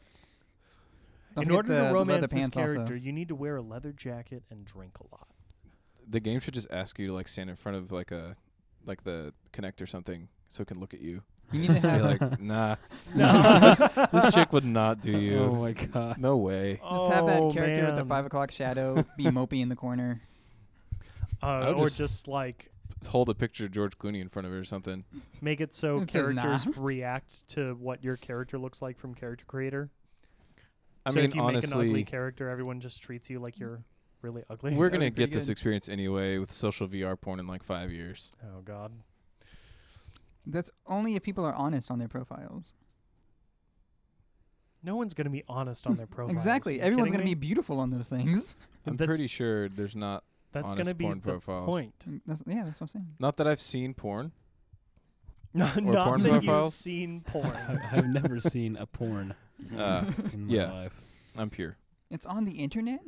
Don't 1.36 1.46
in 1.46 1.52
order 1.52 1.70
the 1.70 1.88
to 1.88 1.94
romance 1.94 2.22
this 2.24 2.34
pants 2.34 2.58
also. 2.58 2.74
character, 2.74 2.96
you 2.98 3.14
need 3.14 3.30
to 3.30 3.36
wear 3.36 3.56
a 3.56 3.62
leather 3.62 3.94
jacket 3.94 4.44
and 4.50 4.66
drink 4.66 4.98
a 5.00 5.04
lot. 5.16 5.28
The 6.12 6.20
game 6.20 6.40
should 6.40 6.54
just 6.54 6.68
ask 6.72 7.00
you 7.00 7.08
to 7.08 7.14
like 7.14 7.28
stand 7.28 7.50
in 7.50 7.56
front 7.56 7.78
of 7.78 7.92
like 7.92 8.12
a 8.12 8.36
like 8.86 9.04
the 9.04 9.34
Kinect 9.54 9.82
or 9.82 9.86
something 9.88 10.28
so 10.50 10.62
it 10.62 10.68
can 10.68 10.80
look 10.80 10.94
at 10.94 11.02
you. 11.02 11.22
You 11.52 11.60
need 11.62 11.82
to 11.82 11.88
be 11.90 12.00
like, 12.02 12.40
nah, 12.42 12.76
No. 13.16 13.60
this, 13.60 13.80
this 14.12 14.34
chick 14.34 14.52
would 14.54 14.66
not 14.66 15.02
do 15.02 15.12
you. 15.12 15.40
Oh 15.40 15.56
my 15.56 15.72
god. 15.74 16.18
No 16.18 16.38
way. 16.38 16.80
just 16.90 17.12
have 17.12 17.26
that 17.28 17.40
Oh, 17.42 17.52
character 17.52 17.86
with 17.88 17.96
the 17.98 18.06
five 18.06 18.26
o'clock 18.26 18.52
shadow 18.52 18.96
be 19.18 19.26
mopey 19.26 19.62
in 19.62 19.70
the 19.70 19.76
corner. 19.76 20.22
Uh, 21.42 21.74
or 21.78 21.86
just- 21.86 21.98
just 21.98 22.28
like 22.28 22.68
Hold 23.08 23.30
a 23.30 23.34
picture 23.34 23.66
of 23.66 23.72
George 23.72 23.98
Clooney 23.98 24.22
in 24.22 24.30
front 24.30 24.46
of 24.48 24.54
it 24.54 24.58
or 24.58 24.64
something. 24.64 25.04
make 25.42 25.60
it 25.60 25.74
so 25.74 26.02
It 26.02 26.10
characters 26.10 26.66
nah. 26.68 26.72
react 26.78 27.48
to 27.50 27.74
what 27.80 28.04
your 28.04 28.16
character 28.18 28.60
looks 28.60 28.80
like 28.80 29.00
from 29.00 29.16
character 29.16 29.44
creator. 29.48 29.90
I 31.06 31.10
so 31.10 31.16
mean, 31.16 31.26
if 31.26 31.34
you 31.36 31.42
make 31.44 31.64
an 31.64 31.74
ugly 31.74 32.04
character, 32.04 32.48
everyone 32.48 32.80
just 32.80 33.02
treats 33.02 33.28
you 33.30 33.40
like 33.40 33.58
you're 33.58 33.82
really 34.22 34.44
ugly. 34.50 34.76
we're 34.76 34.90
gonna 34.90 35.06
be 35.06 35.12
pretty 35.12 35.32
get 35.32 35.34
this 35.40 35.50
experience 35.50 35.90
anyway 35.90 36.38
with 36.38 36.52
social 36.52 36.88
VR 36.88 37.20
porn 37.20 37.40
in 37.40 37.48
like 37.48 37.64
five 37.64 37.92
years. 37.92 38.32
oh 38.44 38.62
God. 38.62 38.92
That's 40.46 40.72
only 40.88 41.16
if 41.16 41.24
people 41.24 41.46
are 41.46 41.54
honest 41.54 41.92
on 41.92 42.00
their 42.00 42.08
profiles. 42.08 42.74
No 44.84 44.96
one's 44.96 45.14
gonna 45.14 45.30
be 45.30 45.44
honest 45.48 45.86
on 45.88 45.96
their 45.98 46.08
profile. 46.08 46.36
exactly. 46.36 46.82
Everyone's 46.82 47.12
gonna 47.12 47.24
be 47.24 47.36
beautiful 47.36 47.80
on 47.80 47.92
those 47.92 48.10
things. 48.10 48.56
I'm 48.88 48.98
That's- 48.98 49.16
pretty 49.16 49.28
sure 49.28 49.70
there's 49.70 49.96
not. 49.96 50.24
That's 50.54 50.72
honest 50.72 50.84
gonna 50.86 50.96
be 50.96 51.06
porn 51.06 51.20
the 51.24 51.32
profiles. 51.32 51.70
point. 51.70 51.94
Mm, 52.10 52.22
That's, 52.26 52.44
yeah, 52.46 52.64
that's 52.66 52.82
what 52.82 52.86
I'm 52.86 52.88
saying. 52.90 53.08
Not 53.20 53.38
that 53.38 53.48
I've 53.48 53.62
seen 53.62 53.94
porn. 53.94 54.32
Not, 55.54 55.82
not 55.82 56.08
porn 56.08 56.24
that 56.24 56.44
you've 56.44 56.72
seen 56.72 57.22
porn. 57.22 57.46
I- 57.46 57.80
I've 57.94 58.08
never 58.08 58.40
seen 58.42 58.76
a 58.78 58.86
porn 58.86 59.34
Uh, 59.78 60.04
in 60.34 60.48
my 60.48 60.54
Yeah. 60.54 60.72
life. 60.72 61.00
I'm 61.38 61.50
pure. 61.50 61.78
It's 62.10 62.26
on 62.26 62.44
the 62.46 62.52
internet. 62.54 63.00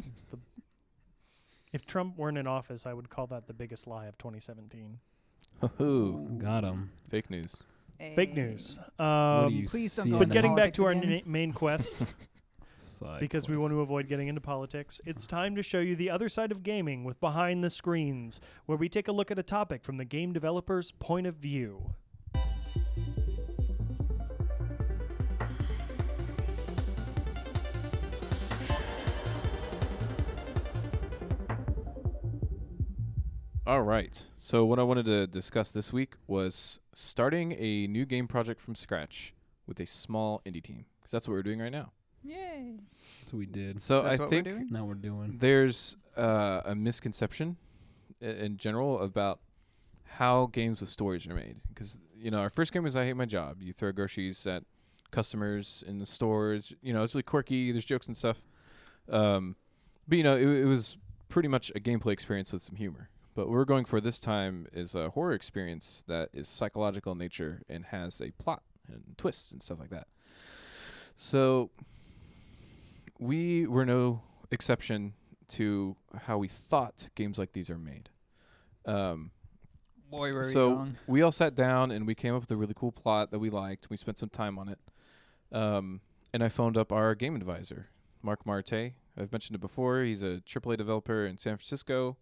If 1.73 1.85
Trump 1.85 2.17
weren't 2.17 2.37
in 2.37 2.47
office, 2.47 2.85
I 2.85 2.93
would 2.93 3.09
call 3.09 3.27
that 3.27 3.47
the 3.47 3.53
biggest 3.53 3.87
lie 3.87 4.05
of 4.05 4.17
2017. 4.17 4.99
Ooh, 5.81 6.29
Got 6.37 6.63
him. 6.63 6.91
fake 7.09 7.29
news. 7.29 7.63
Fake 8.15 8.33
news. 8.35 8.79
Um, 8.99 9.49
do 9.49 9.55
you 9.55 9.67
please 9.67 9.95
don't 9.95 10.05
see 10.05 10.09
go 10.11 10.15
in 10.15 10.19
but 10.19 10.23
into 10.23 10.33
getting 10.33 10.55
back 10.55 10.73
to 10.73 10.85
our 10.85 10.91
again. 10.91 11.21
na- 11.25 11.31
main 11.31 11.53
quest, 11.53 12.03
side 12.77 13.19
because 13.21 13.47
we 13.47 13.55
quest? 13.55 13.61
want 13.61 13.71
to 13.73 13.79
avoid 13.81 14.07
getting 14.09 14.27
into 14.27 14.41
politics, 14.41 14.99
it's 15.05 15.25
time 15.25 15.55
to 15.55 15.63
show 15.63 15.79
you 15.79 15.95
the 15.95 16.09
other 16.09 16.27
side 16.27 16.51
of 16.51 16.63
gaming 16.63 17.03
with 17.05 17.19
Behind 17.21 17.63
the 17.63 17.69
Screens, 17.69 18.41
where 18.65 18.77
we 18.77 18.89
take 18.89 19.07
a 19.07 19.11
look 19.11 19.31
at 19.31 19.39
a 19.39 19.43
topic 19.43 19.83
from 19.83 19.97
the 19.97 20.05
game 20.05 20.33
developer's 20.33 20.91
point 20.91 21.27
of 21.27 21.35
view. 21.35 21.93
All 33.65 33.81
right. 33.81 34.27
So 34.35 34.65
what 34.65 34.77
I 34.79 34.83
wanted 34.83 35.05
to 35.05 35.25
discuss 35.27 35.71
this 35.71 35.93
week 35.93 36.15
was 36.27 36.81
starting 36.93 37.53
a 37.57 37.87
new 37.87 38.05
game 38.05 38.27
project 38.27 38.59
from 38.59 38.75
scratch 38.75 39.33
with 39.67 39.79
a 39.79 39.85
small 39.85 40.41
indie 40.45 40.61
team 40.61 40.85
because 40.99 41.11
that's 41.11 41.27
what 41.27 41.33
we're 41.35 41.43
doing 41.43 41.59
right 41.59 41.71
now. 41.71 41.91
Yay. 42.23 42.75
That's 43.21 43.33
what 43.33 43.39
we 43.39 43.45
did. 43.45 43.81
So 43.81 44.01
That's 44.03 44.19
I 44.19 44.21
what 44.23 44.29
think 44.29 44.45
we're 44.47 44.53
doing? 44.53 44.67
Now 44.69 44.83
we're 44.85 44.93
doing. 44.95 45.37
there's 45.39 45.95
uh, 46.17 46.61
a 46.65 46.75
misconception 46.75 47.55
i- 48.21 48.25
in 48.25 48.57
general 48.57 48.99
about 48.99 49.39
how 50.05 50.47
games 50.47 50.81
with 50.81 50.89
stories 50.89 51.25
are 51.27 51.33
made 51.33 51.55
because 51.69 51.97
you 52.15 52.29
know 52.31 52.39
our 52.39 52.49
first 52.49 52.71
game 52.73 52.83
was 52.83 52.95
I 52.97 53.05
hate 53.05 53.15
my 53.15 53.25
job. 53.25 53.61
You 53.61 53.71
throw 53.73 53.91
groceries 53.93 54.45
at 54.45 54.63
customers 55.11 55.83
in 55.87 55.99
the 55.99 56.05
stores. 56.05 56.73
You 56.81 56.93
know 56.93 57.03
it's 57.03 57.15
really 57.15 57.23
quirky. 57.23 57.71
There's 57.71 57.85
jokes 57.85 58.07
and 58.07 58.15
stuff. 58.17 58.37
Um, 59.09 59.55
but 60.07 60.17
you 60.17 60.23
know 60.23 60.35
it, 60.35 60.47
it 60.47 60.65
was 60.65 60.97
pretty 61.29 61.47
much 61.47 61.71
a 61.75 61.79
gameplay 61.79 62.11
experience 62.11 62.51
with 62.51 62.61
some 62.61 62.75
humor. 62.75 63.09
But 63.35 63.47
what 63.47 63.53
we're 63.53 63.65
going 63.65 63.85
for 63.85 63.99
this 63.99 64.19
time 64.19 64.67
is 64.73 64.93
a 64.93 65.09
horror 65.09 65.33
experience 65.33 66.03
that 66.07 66.29
is 66.33 66.47
psychological 66.47 67.13
in 67.13 67.17
nature 67.17 67.63
and 67.67 67.85
has 67.85 68.21
a 68.21 68.31
plot 68.31 68.61
and 68.87 69.17
twists 69.17 69.51
and 69.51 69.61
stuff 69.61 69.79
like 69.79 69.89
that. 69.89 70.07
So 71.15 71.71
we 73.19 73.65
were 73.65 73.85
no 73.85 74.21
exception 74.51 75.13
to 75.47 75.95
how 76.25 76.37
we 76.37 76.47
thought 76.47 77.09
games 77.15 77.37
like 77.39 77.53
these 77.53 77.69
are 77.69 77.77
made. 77.77 78.09
Um, 78.85 79.31
Boy, 80.09 80.31
were 80.31 80.43
so 80.43 80.69
we 80.69 80.75
wrong. 80.75 80.97
we 81.07 81.21
all 81.23 81.31
sat 81.31 81.55
down 81.55 81.89
and 81.89 82.05
we 82.05 82.13
came 82.13 82.35
up 82.35 82.41
with 82.41 82.51
a 82.51 82.57
really 82.57 82.73
cool 82.75 82.91
plot 82.91 83.31
that 83.31 83.39
we 83.39 83.49
liked. 83.49 83.89
We 83.89 83.97
spent 83.97 84.19
some 84.19 84.29
time 84.29 84.59
on 84.59 84.69
it. 84.69 84.79
Um, 85.51 86.01
and 86.33 86.43
I 86.43 86.49
phoned 86.49 86.77
up 86.77 86.91
our 86.91 87.15
game 87.15 87.35
advisor, 87.35 87.89
Mark 88.21 88.45
Marte. 88.45 88.93
I've 89.17 89.31
mentioned 89.31 89.55
it 89.55 89.61
before. 89.61 90.01
He's 90.01 90.23
a 90.23 90.41
AAA 90.45 90.77
developer 90.77 91.25
in 91.25 91.37
San 91.37 91.57
Francisco. 91.57 92.17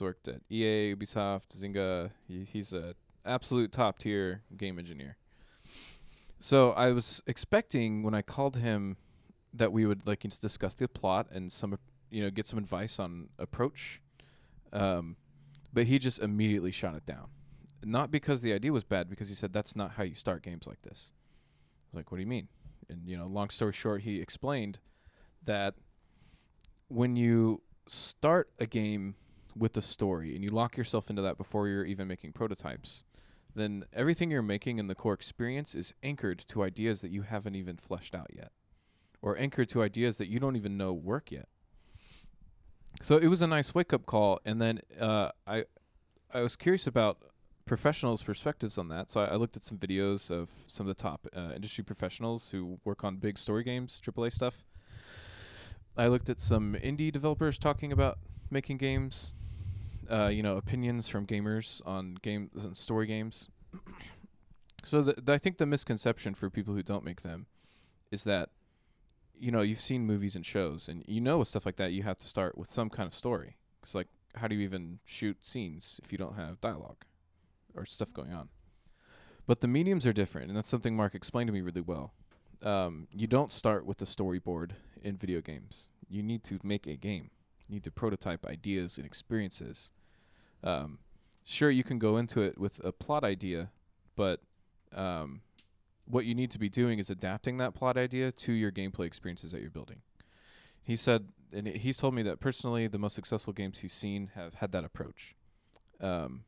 Worked 0.00 0.28
at 0.28 0.40
EA, 0.50 0.94
Ubisoft, 0.94 1.56
Zynga. 1.56 2.10
He, 2.28 2.44
he's 2.44 2.72
a 2.72 2.94
absolute 3.24 3.72
top 3.72 3.98
tier 3.98 4.42
game 4.56 4.78
engineer. 4.78 5.16
So 6.38 6.72
I 6.72 6.92
was 6.92 7.22
expecting 7.26 8.02
when 8.02 8.14
I 8.14 8.22
called 8.22 8.56
him 8.56 8.96
that 9.54 9.72
we 9.72 9.86
would 9.86 10.06
like 10.06 10.20
discuss 10.20 10.74
the 10.74 10.86
plot 10.86 11.28
and 11.32 11.50
some 11.50 11.78
you 12.10 12.22
know 12.22 12.30
get 12.30 12.46
some 12.46 12.58
advice 12.58 12.98
on 13.00 13.28
approach. 13.38 14.02
Um, 14.72 15.16
but 15.72 15.84
he 15.84 15.98
just 15.98 16.20
immediately 16.20 16.70
shot 16.70 16.94
it 16.94 17.06
down. 17.06 17.28
Not 17.84 18.10
because 18.10 18.40
the 18.40 18.52
idea 18.52 18.72
was 18.72 18.84
bad, 18.84 19.08
because 19.08 19.28
he 19.28 19.34
said 19.34 19.52
that's 19.52 19.76
not 19.76 19.92
how 19.92 20.02
you 20.02 20.14
start 20.14 20.42
games 20.42 20.66
like 20.66 20.82
this. 20.82 21.12
I 21.14 21.84
was 21.90 21.96
like, 21.96 22.10
what 22.10 22.18
do 22.18 22.22
you 22.22 22.28
mean? 22.28 22.48
And 22.88 23.08
you 23.08 23.16
know, 23.16 23.26
long 23.26 23.50
story 23.50 23.72
short, 23.72 24.02
he 24.02 24.20
explained 24.20 24.78
that 25.44 25.74
when 26.88 27.16
you 27.16 27.62
start 27.86 28.50
a 28.58 28.66
game 28.66 29.14
with 29.56 29.72
the 29.72 29.82
story 29.82 30.34
and 30.34 30.44
you 30.44 30.50
lock 30.50 30.76
yourself 30.76 31.10
into 31.10 31.22
that 31.22 31.38
before 31.38 31.68
you're 31.68 31.84
even 31.84 32.06
making 32.06 32.32
prototypes, 32.32 33.04
then 33.54 33.84
everything 33.92 34.30
you're 34.30 34.42
making 34.42 34.78
in 34.78 34.86
the 34.86 34.94
core 34.94 35.14
experience 35.14 35.74
is 35.74 35.94
anchored 36.02 36.38
to 36.38 36.62
ideas 36.62 37.00
that 37.00 37.10
you 37.10 37.22
haven't 37.22 37.54
even 37.54 37.76
fleshed 37.76 38.14
out 38.14 38.30
yet, 38.34 38.52
or 39.22 39.38
anchored 39.38 39.68
to 39.70 39.82
ideas 39.82 40.18
that 40.18 40.28
you 40.28 40.38
don't 40.38 40.56
even 40.56 40.76
know 40.76 40.92
work 40.92 41.30
yet. 41.30 41.48
So 43.00 43.16
it 43.16 43.28
was 43.28 43.42
a 43.42 43.46
nice 43.46 43.74
wake 43.74 43.92
up 43.92 44.06
call, 44.06 44.40
and 44.44 44.60
then 44.60 44.80
uh, 45.00 45.30
I 45.46 45.64
I 46.32 46.40
was 46.40 46.56
curious 46.56 46.86
about 46.86 47.18
professionals' 47.66 48.22
perspectives 48.22 48.78
on 48.78 48.88
that. 48.88 49.10
So 49.10 49.20
I, 49.20 49.26
I 49.26 49.34
looked 49.36 49.56
at 49.56 49.64
some 49.64 49.78
videos 49.78 50.30
of 50.30 50.50
some 50.66 50.88
of 50.88 50.96
the 50.96 51.02
top 51.02 51.26
uh, 51.36 51.52
industry 51.54 51.84
professionals 51.84 52.50
who 52.50 52.78
work 52.84 53.04
on 53.04 53.16
big 53.16 53.38
story 53.38 53.64
games, 53.64 54.00
AAA 54.04 54.32
stuff. 54.32 54.64
I 55.96 56.08
looked 56.08 56.28
at 56.28 56.40
some 56.40 56.74
indie 56.74 57.10
developers 57.10 57.58
talking 57.58 57.92
about 57.92 58.18
making 58.50 58.76
games. 58.76 59.34
Uh, 60.10 60.28
you 60.28 60.42
know, 60.42 60.56
opinions 60.56 61.08
from 61.08 61.26
gamers 61.26 61.80
on 61.86 62.16
games 62.22 62.64
and 62.64 62.76
story 62.76 63.06
games. 63.06 63.48
so 64.84 65.02
the, 65.02 65.14
the, 65.20 65.32
I 65.32 65.38
think 65.38 65.58
the 65.58 65.66
misconception 65.66 66.34
for 66.34 66.50
people 66.50 66.74
who 66.74 66.82
don't 66.82 67.04
make 67.04 67.22
them 67.22 67.46
is 68.10 68.24
that 68.24 68.50
you 69.38 69.50
know 69.50 69.60
you've 69.62 69.80
seen 69.80 70.06
movies 70.06 70.36
and 70.36 70.46
shows, 70.46 70.88
and 70.88 71.04
you 71.06 71.20
know 71.20 71.38
with 71.38 71.48
stuff 71.48 71.66
like 71.66 71.76
that 71.76 71.92
you 71.92 72.02
have 72.02 72.18
to 72.18 72.26
start 72.26 72.56
with 72.56 72.70
some 72.70 72.88
kind 72.88 73.06
of 73.06 73.14
story. 73.14 73.56
It's 73.82 73.94
like 73.94 74.08
how 74.36 74.48
do 74.48 74.54
you 74.54 74.62
even 74.62 74.98
shoot 75.04 75.44
scenes 75.44 76.00
if 76.02 76.12
you 76.12 76.18
don't 76.18 76.36
have 76.36 76.60
dialogue 76.60 77.04
or 77.74 77.84
stuff 77.84 78.12
going 78.12 78.32
on? 78.32 78.48
But 79.46 79.60
the 79.60 79.68
mediums 79.68 80.06
are 80.06 80.12
different, 80.12 80.48
and 80.48 80.56
that's 80.56 80.68
something 80.68 80.96
Mark 80.96 81.14
explained 81.14 81.48
to 81.48 81.52
me 81.52 81.60
really 81.60 81.80
well. 81.80 82.12
Um, 82.62 83.06
you 83.12 83.26
don't 83.26 83.52
start 83.52 83.86
with 83.86 83.98
the 83.98 84.04
storyboard 84.04 84.72
in 85.02 85.16
video 85.16 85.40
games. 85.40 85.90
You 86.08 86.22
need 86.22 86.42
to 86.44 86.58
make 86.62 86.86
a 86.86 86.96
game. 86.96 87.30
You 87.68 87.74
need 87.74 87.84
to 87.84 87.90
prototype 87.90 88.44
ideas 88.46 88.96
and 88.96 89.06
experiences. 89.06 89.92
Um, 90.66 90.98
sure, 91.44 91.70
you 91.70 91.84
can 91.84 91.98
go 91.98 92.16
into 92.16 92.40
it 92.42 92.58
with 92.58 92.80
a 92.84 92.90
plot 92.90 93.22
idea, 93.22 93.70
but 94.16 94.40
um, 94.92 95.42
what 96.04 96.24
you 96.24 96.34
need 96.34 96.50
to 96.50 96.58
be 96.58 96.68
doing 96.68 96.98
is 96.98 97.08
adapting 97.08 97.58
that 97.58 97.74
plot 97.74 97.96
idea 97.96 98.32
to 98.32 98.52
your 98.52 98.72
gameplay 98.72 99.06
experiences 99.06 99.52
that 99.52 99.60
you're 99.60 99.70
building. 99.70 100.00
He 100.82 100.96
said, 100.96 101.28
and 101.52 101.68
he's 101.68 101.96
told 101.96 102.14
me 102.14 102.22
that 102.22 102.40
personally, 102.40 102.88
the 102.88 102.98
most 102.98 103.14
successful 103.14 103.52
games 103.52 103.78
he's 103.78 103.92
seen 103.92 104.32
have 104.34 104.54
had 104.54 104.72
that 104.72 104.84
approach. 104.84 105.36
Um, 106.00 106.42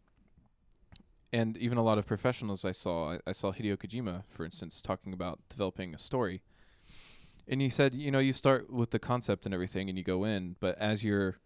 and 1.32 1.56
even 1.56 1.78
a 1.78 1.82
lot 1.82 1.98
of 1.98 2.06
professionals 2.06 2.64
I 2.64 2.72
saw, 2.72 3.12
I, 3.12 3.18
I 3.28 3.32
saw 3.32 3.52
Hideo 3.52 3.76
Kojima, 3.76 4.24
for 4.26 4.44
instance, 4.44 4.82
talking 4.82 5.12
about 5.12 5.38
developing 5.48 5.94
a 5.94 5.98
story. 5.98 6.42
And 7.46 7.60
he 7.60 7.68
said, 7.68 7.94
you 7.94 8.10
know, 8.10 8.18
you 8.18 8.32
start 8.32 8.70
with 8.70 8.90
the 8.90 8.98
concept 8.98 9.46
and 9.46 9.54
everything, 9.54 9.88
and 9.88 9.96
you 9.96 10.04
go 10.04 10.24
in, 10.24 10.56
but 10.58 10.76
as 10.78 11.04
you're 11.04 11.36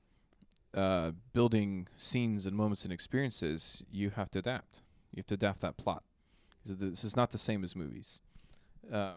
uh, 0.74 1.12
building 1.32 1.88
scenes 1.96 2.46
and 2.46 2.56
moments 2.56 2.84
and 2.84 2.92
experiences, 2.92 3.84
you 3.90 4.10
have 4.10 4.30
to 4.30 4.38
adapt. 4.38 4.82
You 5.12 5.20
have 5.20 5.26
to 5.26 5.34
adapt 5.34 5.60
that 5.60 5.76
plot. 5.76 6.02
This 6.64 7.04
is 7.04 7.16
not 7.16 7.30
the 7.30 7.38
same 7.38 7.64
as 7.64 7.74
movies. 7.74 8.20
Um, 8.90 9.16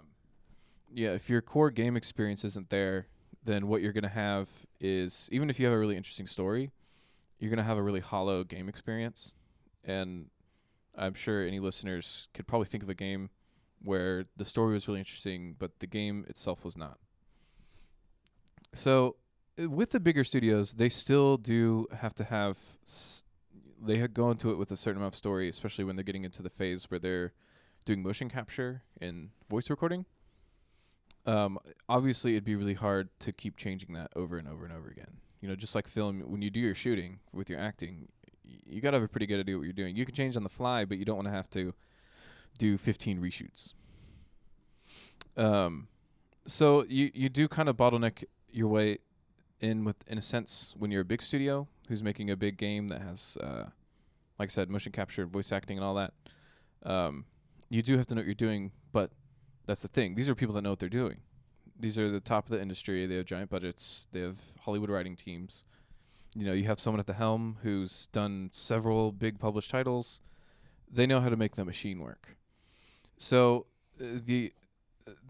yeah, 0.94 1.12
if 1.12 1.30
your 1.30 1.42
core 1.42 1.72
game 1.72 1.96
experience 1.96 2.44
isn't 2.44 2.70
there, 2.70 3.08
then 3.44 3.68
what 3.68 3.82
you're 3.82 3.94
going 3.94 4.04
to 4.04 4.10
have 4.10 4.50
is, 4.80 5.30
even 5.32 5.50
if 5.50 5.60
you 5.60 5.66
have 5.66 5.74
a 5.74 5.78
really 5.78 5.96
interesting 5.96 6.28
story, 6.28 6.72
you're 7.40 7.50
going 7.50 7.58
to 7.58 7.64
have 7.64 7.78
a 7.78 7.84
really 7.84 8.00
hollow 8.00 8.44
game 8.44 8.68
experience. 8.68 9.36
And 9.84 10.28
I'm 10.98 11.14
sure 11.14 11.46
any 11.46 11.60
listeners 11.60 12.28
could 12.34 12.48
probably 12.48 12.66
think 12.66 12.84
of 12.84 12.90
a 12.90 12.96
game 12.96 13.30
where 13.84 14.26
the 14.36 14.46
story 14.46 14.74
was 14.74 14.88
really 14.88 15.00
interesting, 15.00 15.56
but 15.60 15.80
the 15.80 15.88
game 15.88 16.26
itself 16.28 16.66
was 16.66 16.76
not. 16.76 16.98
So, 18.74 19.16
with 19.58 19.92
the 19.92 20.00
bigger 20.00 20.24
studios, 20.24 20.74
they 20.74 20.90
still 20.90 21.38
do 21.38 21.88
have 22.00 22.14
to 22.16 22.24
have. 22.24 22.58
S- 22.86 23.24
they 23.82 24.08
go 24.08 24.32
into 24.32 24.52
it 24.52 24.58
with 24.58 24.72
a 24.72 24.78
certain 24.78 24.98
amount 24.98 25.14
of 25.14 25.18
story, 25.18 25.48
especially 25.48 25.84
when 25.84 25.96
they're 25.96 26.04
getting 26.04 26.24
into 26.24 26.42
the 26.42 26.50
phase 26.50 26.90
where 26.90 27.00
they're 27.00 27.34
doing 27.86 28.02
motion 28.02 28.30
capture 28.30 28.82
and 29.00 29.30
voice 29.50 29.70
recording. 29.70 30.06
Um, 31.26 31.60
obviously, 31.88 32.32
it'd 32.32 32.46
be 32.46 32.56
really 32.56 32.74
hard 32.74 33.10
to 33.20 33.32
keep 33.32 33.58
changing 33.58 33.94
that 33.94 34.12
over 34.16 34.38
and 34.38 34.48
over 34.48 34.66
and 34.66 34.74
over 34.74 34.88
again. 34.88 35.18
You 35.42 35.50
know, 35.50 35.56
just 35.56 35.76
like 35.76 35.88
film, 35.88 36.22
when 36.22 36.42
you 36.42 36.50
do 36.50 36.60
your 36.60 36.76
shooting 36.76 37.20
with 37.32 37.50
your 37.50 37.60
acting, 37.60 38.08
y- 38.46 38.60
you 38.66 38.82
gotta 38.82 38.98
have 38.98 39.04
a 39.04 39.08
pretty 39.08 39.26
good 39.26 39.40
idea 39.40 39.58
what 39.58 39.64
you're 39.64 39.74
doing. 39.74 39.96
You 39.96 40.06
can 40.06 40.16
change 40.16 40.36
on 40.38 40.44
the 40.44 40.50
fly, 40.50 40.86
but 40.86 40.98
you 40.98 41.06
don't 41.06 41.18
want 41.18 41.28
to 41.28 41.34
have 41.34 41.50
to 41.52 41.74
do 42.58 42.78
15 42.78 43.22
reshoots. 43.22 43.74
Um, 45.38 45.88
so 46.48 46.86
you 46.88 47.12
you 47.14 47.30
do 47.30 47.48
kind 47.48 47.68
of 47.68 47.76
bottleneck 47.76 48.24
your 48.50 48.68
way 48.70 49.00
in 49.62 49.84
with 49.84 49.98
in 50.08 50.18
a 50.18 50.22
sense 50.22 50.76
when 50.78 50.92
you're 50.92 51.02
a 51.02 51.06
big 51.06 51.22
studio 51.22 51.68
who's 51.88 52.04
making 52.04 52.30
a 52.30 52.36
big 52.36 52.58
game 52.58 52.88
that 52.90 53.02
has 53.02 53.38
uh, 53.42 53.66
like 54.40 54.50
I 54.50 54.52
said 54.52 54.70
motion 54.70 54.92
capture, 54.92 55.26
voice 55.26 55.52
acting, 55.52 55.78
and 55.78 55.86
all 55.86 55.96
that. 55.96 56.14
Um, 56.84 57.26
you 57.70 57.82
do 57.82 57.98
have 57.98 58.06
to 58.08 58.16
know 58.16 58.20
what 58.20 58.26
you're 58.26 58.36
doing, 58.36 58.72
but 58.92 59.12
that's 59.66 59.82
the 59.82 59.88
thing. 59.88 60.16
These 60.16 60.30
are 60.30 60.36
people 60.36 60.54
that 60.56 60.62
know 60.62 60.70
what 60.70 60.80
they're 60.80 60.90
doing. 60.90 61.18
These 61.80 61.98
are 61.98 62.10
the 62.10 62.20
top 62.20 62.46
of 62.46 62.52
the 62.52 62.62
industry. 62.62 63.06
They 63.06 63.16
have 63.16 63.26
giant 63.26 63.50
budgets. 63.50 64.08
They 64.12 64.22
have 64.22 64.40
Hollywood 64.62 64.90
writing 64.90 65.16
teams. 65.16 65.66
You 66.36 66.46
know, 66.46 66.54
you 66.54 66.66
have 66.66 66.80
someone 66.80 67.00
at 67.00 67.08
the 67.08 67.14
helm 67.14 67.58
who's 67.64 68.08
done 68.08 68.50
several 68.52 69.12
big 69.12 69.40
published 69.40 69.72
titles. 69.72 70.22
They 70.92 71.08
know 71.08 71.20
how 71.22 71.30
to 71.30 71.38
make 71.38 71.56
the 71.56 71.66
machine 71.66 72.00
work. 72.00 72.38
So 73.18 73.66
uh, 74.00 74.20
the 74.26 74.54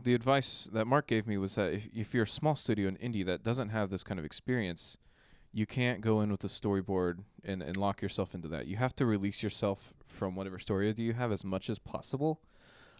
the 0.03 0.13
advice 0.13 0.69
that 0.73 0.85
Mark 0.85 1.07
gave 1.07 1.27
me 1.27 1.37
was 1.37 1.55
that 1.55 1.73
if, 1.73 1.89
if 1.93 2.13
you're 2.13 2.23
a 2.23 2.27
small 2.27 2.55
studio 2.55 2.87
in 2.87 2.95
indie 2.97 3.25
that 3.25 3.43
doesn't 3.43 3.69
have 3.69 3.89
this 3.89 4.03
kind 4.03 4.19
of 4.19 4.25
experience, 4.25 4.97
you 5.51 5.65
can't 5.65 6.01
go 6.01 6.21
in 6.21 6.31
with 6.31 6.43
a 6.43 6.47
storyboard 6.47 7.19
and, 7.43 7.61
and 7.61 7.77
lock 7.77 8.01
yourself 8.01 8.35
into 8.35 8.47
that. 8.49 8.67
You 8.67 8.77
have 8.77 8.95
to 8.97 9.05
release 9.05 9.41
yourself 9.41 9.93
from 10.05 10.35
whatever 10.35 10.59
story 10.59 10.89
idea 10.89 11.07
you 11.07 11.13
have 11.13 11.31
as 11.31 11.43
much 11.43 11.69
as 11.69 11.79
possible 11.79 12.41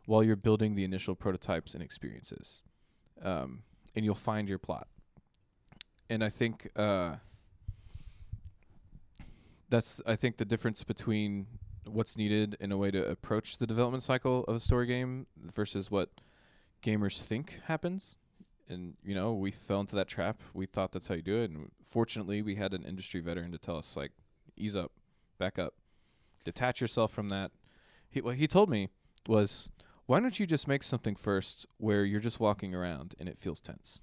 while 0.05 0.23
you're 0.23 0.35
building 0.35 0.75
the 0.75 0.83
initial 0.83 1.15
prototypes 1.15 1.73
and 1.73 1.83
experiences. 1.83 2.63
Um, 3.21 3.63
and 3.95 4.05
you'll 4.05 4.15
find 4.15 4.47
your 4.47 4.59
plot. 4.59 4.87
And 6.09 6.23
I 6.23 6.29
think 6.29 6.69
uh, 6.75 7.15
that's 9.69 10.01
I 10.05 10.15
think 10.15 10.37
the 10.37 10.45
difference 10.45 10.83
between 10.83 11.47
what's 11.85 12.17
needed 12.17 12.57
in 12.59 12.71
a 12.71 12.77
way 12.77 12.91
to 12.91 13.05
approach 13.07 13.57
the 13.57 13.67
development 13.67 14.03
cycle 14.03 14.43
of 14.45 14.55
a 14.55 14.59
story 14.59 14.85
game 14.85 15.27
versus 15.37 15.89
what 15.89 16.09
gamers 16.85 17.19
think 17.21 17.59
happens. 17.65 18.17
And 18.69 18.93
you 19.03 19.15
know, 19.15 19.33
we 19.33 19.51
fell 19.51 19.81
into 19.81 19.95
that 19.95 20.07
trap. 20.07 20.41
We 20.53 20.65
thought 20.65 20.91
that's 20.91 21.07
how 21.07 21.15
you 21.15 21.21
do 21.21 21.37
it, 21.37 21.51
and 21.51 21.71
fortunately, 21.83 22.41
we 22.41 22.55
had 22.55 22.73
an 22.73 22.83
industry 22.83 23.19
veteran 23.21 23.51
to 23.51 23.57
tell 23.57 23.77
us 23.77 23.95
like, 23.95 24.11
ease 24.57 24.75
up, 24.75 24.91
back 25.37 25.59
up, 25.59 25.75
detach 26.43 26.81
yourself 26.81 27.11
from 27.11 27.29
that. 27.29 27.51
He 28.09 28.21
what 28.21 28.35
he 28.35 28.47
told 28.47 28.69
me 28.69 28.89
was, 29.27 29.69
why 30.07 30.19
don't 30.19 30.39
you 30.39 30.47
just 30.47 30.67
make 30.67 30.81
something 30.81 31.15
first 31.15 31.67
where 31.77 32.05
you're 32.05 32.19
just 32.19 32.39
walking 32.39 32.73
around 32.73 33.13
and 33.19 33.29
it 33.29 33.37
feels 33.37 33.59
tense. 33.59 34.01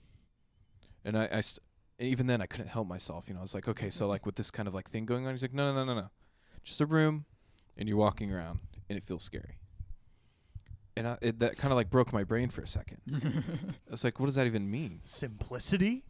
And 1.05 1.19
I, 1.19 1.29
I 1.33 1.41
st- 1.41 1.65
and 1.99 2.09
even 2.09 2.27
then 2.29 2.41
I 2.41 2.47
couldn't 2.47 2.69
help 2.69 2.87
myself. 2.87 3.29
You 3.29 3.35
know, 3.35 3.41
I 3.41 3.43
was 3.43 3.55
like, 3.55 3.69
okay, 3.69 3.91
so 3.91 4.07
like 4.07 4.27
with 4.27 4.37
this 4.37 4.51
kind 4.51 4.69
of 4.69 4.75
like 4.75 4.89
thing 4.89 5.07
going 5.07 5.27
on, 5.27 5.33
he's 5.33 5.43
like, 5.43 5.55
no, 5.55 5.73
no, 5.73 5.85
no, 5.85 5.93
no, 5.93 6.01
no, 6.03 6.11
just 6.63 6.81
a 6.81 6.87
room, 6.87 7.25
and 7.77 7.89
you're 7.89 7.99
walking 7.99 8.33
around 8.33 8.61
and 8.89 8.97
it 8.97 9.03
feels 9.03 9.25
scary 9.25 9.59
and 11.05 11.09
I, 11.09 11.19
it, 11.21 11.39
that 11.41 11.57
kind 11.57 11.73
of 11.73 11.77
like 11.77 11.91
broke 11.91 12.13
my 12.13 12.23
brain 12.23 12.49
for 12.49 12.63
a 12.63 12.67
second. 12.67 12.99
I 13.13 13.91
was 13.91 14.05
like, 14.05 14.21
what 14.21 14.27
does 14.27 14.37
that 14.37 14.47
even 14.47 14.71
mean? 14.71 15.01
Simplicity? 15.03 16.05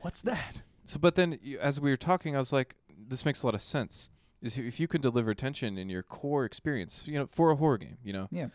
What's 0.00 0.20
that? 0.22 0.62
So, 0.84 0.98
but 0.98 1.14
then 1.14 1.38
you, 1.42 1.60
as 1.60 1.80
we 1.80 1.90
were 1.90 1.96
talking, 1.96 2.34
I 2.34 2.38
was 2.38 2.52
like, 2.52 2.74
this 3.08 3.24
makes 3.24 3.42
a 3.42 3.46
lot 3.46 3.54
of 3.54 3.62
sense. 3.62 4.10
Is 4.40 4.58
if 4.58 4.80
you 4.80 4.88
can 4.88 5.00
deliver 5.00 5.32
tension 5.34 5.78
in 5.78 5.88
your 5.88 6.02
core 6.02 6.44
experience, 6.44 7.06
you 7.06 7.18
know, 7.18 7.26
for 7.30 7.50
a 7.52 7.56
horror 7.56 7.78
game, 7.78 7.98
you 8.02 8.12
know, 8.12 8.26
Yeah. 8.32 8.48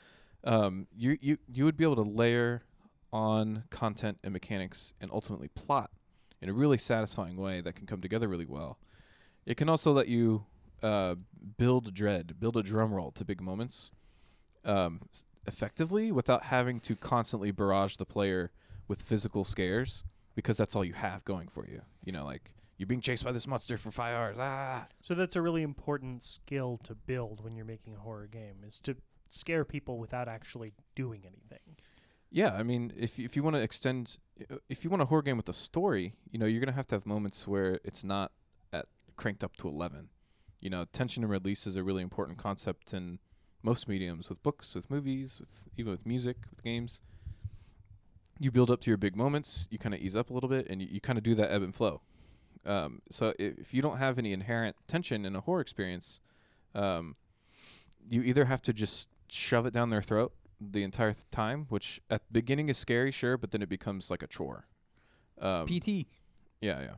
um, 0.43 0.87
you 0.93 1.17
you 1.21 1.37
you 1.47 1.63
would 1.63 1.77
be 1.77 1.85
able 1.85 1.95
to 1.95 2.01
layer 2.01 2.63
on 3.13 3.63
content 3.69 4.17
and 4.25 4.33
mechanics 4.33 4.93
and 4.99 5.09
ultimately 5.13 5.47
plot 5.47 5.91
in 6.41 6.49
a 6.49 6.53
really 6.53 6.77
satisfying 6.77 7.37
way 7.37 7.61
that 7.61 7.75
can 7.75 7.87
come 7.87 8.01
together 8.01 8.27
really 8.27 8.45
well. 8.45 8.77
It 9.45 9.55
can 9.55 9.69
also 9.69 9.93
let 9.93 10.09
you 10.09 10.45
uh, 10.83 11.15
build 11.57 11.93
dread, 11.93 12.37
build 12.37 12.57
a 12.57 12.63
drum 12.63 12.93
roll 12.93 13.11
to 13.11 13.23
big 13.23 13.39
moments. 13.41 13.91
Um, 14.65 15.01
effectively 15.47 16.11
without 16.11 16.43
having 16.43 16.79
to 16.81 16.95
constantly 16.95 17.51
barrage 17.51 17.95
the 17.95 18.05
player 18.05 18.51
with 18.89 19.01
physical 19.01 19.43
scares 19.45 20.03
because 20.35 20.57
that's 20.57 20.75
all 20.75 20.83
you 20.83 20.93
have 20.93 21.23
going 21.23 21.47
for 21.47 21.65
you. 21.65 21.81
You 22.03 22.11
know, 22.11 22.25
like 22.25 22.53
you're 22.77 22.87
being 22.87 23.01
chased 23.01 23.23
by 23.23 23.31
this 23.31 23.47
monster 23.47 23.77
for 23.77 23.89
five 23.91 24.13
hours. 24.15 24.37
Ah, 24.39 24.85
So 25.01 25.15
that's 25.15 25.35
a 25.35 25.41
really 25.41 25.63
important 25.63 26.21
skill 26.21 26.77
to 26.83 26.93
build 26.95 27.43
when 27.43 27.55
you're 27.55 27.65
making 27.65 27.95
a 27.95 27.99
horror 27.99 28.27
game 28.27 28.57
is 28.67 28.77
to 28.79 28.97
scare 29.29 29.63
people 29.65 29.97
without 29.99 30.27
actually 30.27 30.73
doing 30.95 31.21
anything. 31.25 31.77
yeah. 32.29 32.53
I 32.53 32.63
mean, 32.63 32.91
if 32.97 33.19
if 33.19 33.35
you 33.37 33.43
want 33.43 33.55
to 33.55 33.61
extend, 33.61 34.17
if 34.69 34.83
you 34.83 34.89
want 34.89 35.01
a 35.01 35.05
horror 35.05 35.21
game 35.21 35.37
with 35.37 35.49
a 35.49 35.53
story, 35.53 36.13
you 36.29 36.37
know, 36.39 36.45
you're 36.45 36.59
gonna 36.59 36.73
have 36.73 36.87
to 36.87 36.95
have 36.95 37.05
moments 37.05 37.47
where 37.47 37.79
it's 37.85 38.03
not 38.03 38.31
at 38.73 38.85
cranked 39.15 39.43
up 39.45 39.55
to 39.57 39.67
eleven. 39.69 40.09
You 40.59 40.69
know, 40.69 40.85
tension 40.91 41.23
and 41.23 41.31
release 41.31 41.65
is 41.67 41.75
a 41.77 41.83
really 41.83 42.03
important 42.03 42.37
concept 42.37 42.93
in 42.93 43.19
most 43.63 43.87
mediums, 43.87 44.29
with 44.29 44.41
books, 44.43 44.75
with 44.75 44.89
movies, 44.89 45.39
with 45.39 45.67
even 45.77 45.91
with 45.91 46.05
music, 46.05 46.37
with 46.49 46.63
games. 46.63 47.01
You 48.39 48.51
build 48.51 48.69
up 48.69 48.81
to 48.81 48.91
your 48.91 48.97
big 48.97 49.15
moments, 49.15 49.67
you 49.71 49.79
kind 49.79 49.95
of 49.95 50.01
ease 50.01 50.15
up 50.15 50.29
a 50.29 50.33
little 50.33 50.49
bit, 50.49 50.67
and 50.69 50.81
you, 50.81 50.87
you 50.91 51.01
kind 51.01 51.17
of 51.17 51.23
do 51.23 51.33
that 51.35 51.51
ebb 51.51 51.63
and 51.63 51.73
flow. 51.73 52.01
Um, 52.65 53.01
so 53.09 53.29
i- 53.29 53.33
if 53.39 53.73
you 53.73 53.81
don't 53.81 53.97
have 53.97 54.19
any 54.19 54.31
inherent 54.31 54.75
tension 54.87 55.25
in 55.25 55.35
a 55.35 55.41
horror 55.41 55.61
experience, 55.61 56.21
um, 56.75 57.15
you 58.07 58.21
either 58.21 58.45
have 58.45 58.61
to 58.63 58.73
just 58.73 59.09
shove 59.29 59.65
it 59.65 59.73
down 59.73 59.89
their 59.89 60.01
throat 60.03 60.33
the 60.61 60.83
entire 60.83 61.13
th- 61.13 61.25
time, 61.31 61.65
which 61.69 61.99
at 62.09 62.21
the 62.27 62.33
beginning 62.33 62.69
is 62.69 62.77
scary, 62.77 63.11
sure, 63.11 63.37
but 63.37 63.51
then 63.51 63.61
it 63.61 63.69
becomes 63.69 64.11
like 64.11 64.21
a 64.21 64.27
chore. 64.27 64.67
Um, 65.39 65.65
PT. 65.67 66.07
yeah, 66.61 66.81
yeah. 66.81 66.93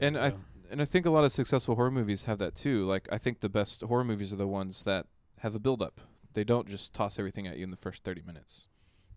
And 0.00 0.16
I 0.18 0.30
th- 0.30 0.42
and 0.70 0.82
I 0.82 0.84
think 0.84 1.06
a 1.06 1.10
lot 1.10 1.24
of 1.24 1.32
successful 1.32 1.74
horror 1.76 1.90
movies 1.90 2.24
have 2.24 2.38
that 2.38 2.54
too. 2.54 2.84
Like 2.86 3.08
I 3.10 3.16
think 3.18 3.40
the 3.40 3.48
best 3.48 3.82
horror 3.82 4.04
movies 4.04 4.32
are 4.32 4.36
the 4.36 4.46
ones 4.46 4.82
that 4.84 5.06
have 5.40 5.54
a 5.54 5.58
build 5.58 5.82
up. 5.82 6.00
They 6.34 6.44
don't 6.44 6.68
just 6.68 6.94
toss 6.94 7.18
everything 7.18 7.46
at 7.46 7.56
you 7.56 7.64
in 7.64 7.70
the 7.70 7.76
first 7.76 8.04
30 8.04 8.22
minutes. 8.26 8.68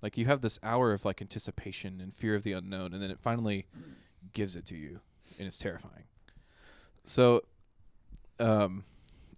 Like 0.01 0.17
you 0.17 0.26
have 0.26 0.41
this 0.41 0.59
hour 0.63 0.93
of 0.93 1.05
like 1.05 1.22
anticipation 1.22 2.01
and 2.01 2.13
fear 2.13 2.36
of 2.36 2.43
the 2.43 2.53
unknown 2.53 2.93
and 2.93 3.01
then 3.01 3.11
it 3.11 3.19
finally 3.19 3.67
gives 4.34 4.55
it 4.55 4.65
to 4.67 4.76
you 4.76 5.01
and 5.38 5.47
it's 5.47 5.59
terrifying. 5.59 6.05
So 7.03 7.41
um 8.39 8.86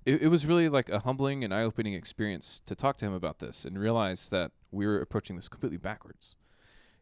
it, 0.05 0.23
it 0.23 0.27
was 0.27 0.45
really 0.45 0.69
like 0.69 0.89
a 0.89 0.99
humbling 0.99 1.43
and 1.43 1.53
eye-opening 1.53 1.93
experience 1.93 2.61
to 2.65 2.75
talk 2.75 2.97
to 2.97 3.05
him 3.05 3.13
about 3.13 3.39
this 3.39 3.65
and 3.65 3.79
realize 3.79 4.29
that 4.29 4.51
we 4.71 4.85
were 4.85 4.99
approaching 4.99 5.35
this 5.35 5.47
completely 5.47 5.77
backwards. 5.77 6.35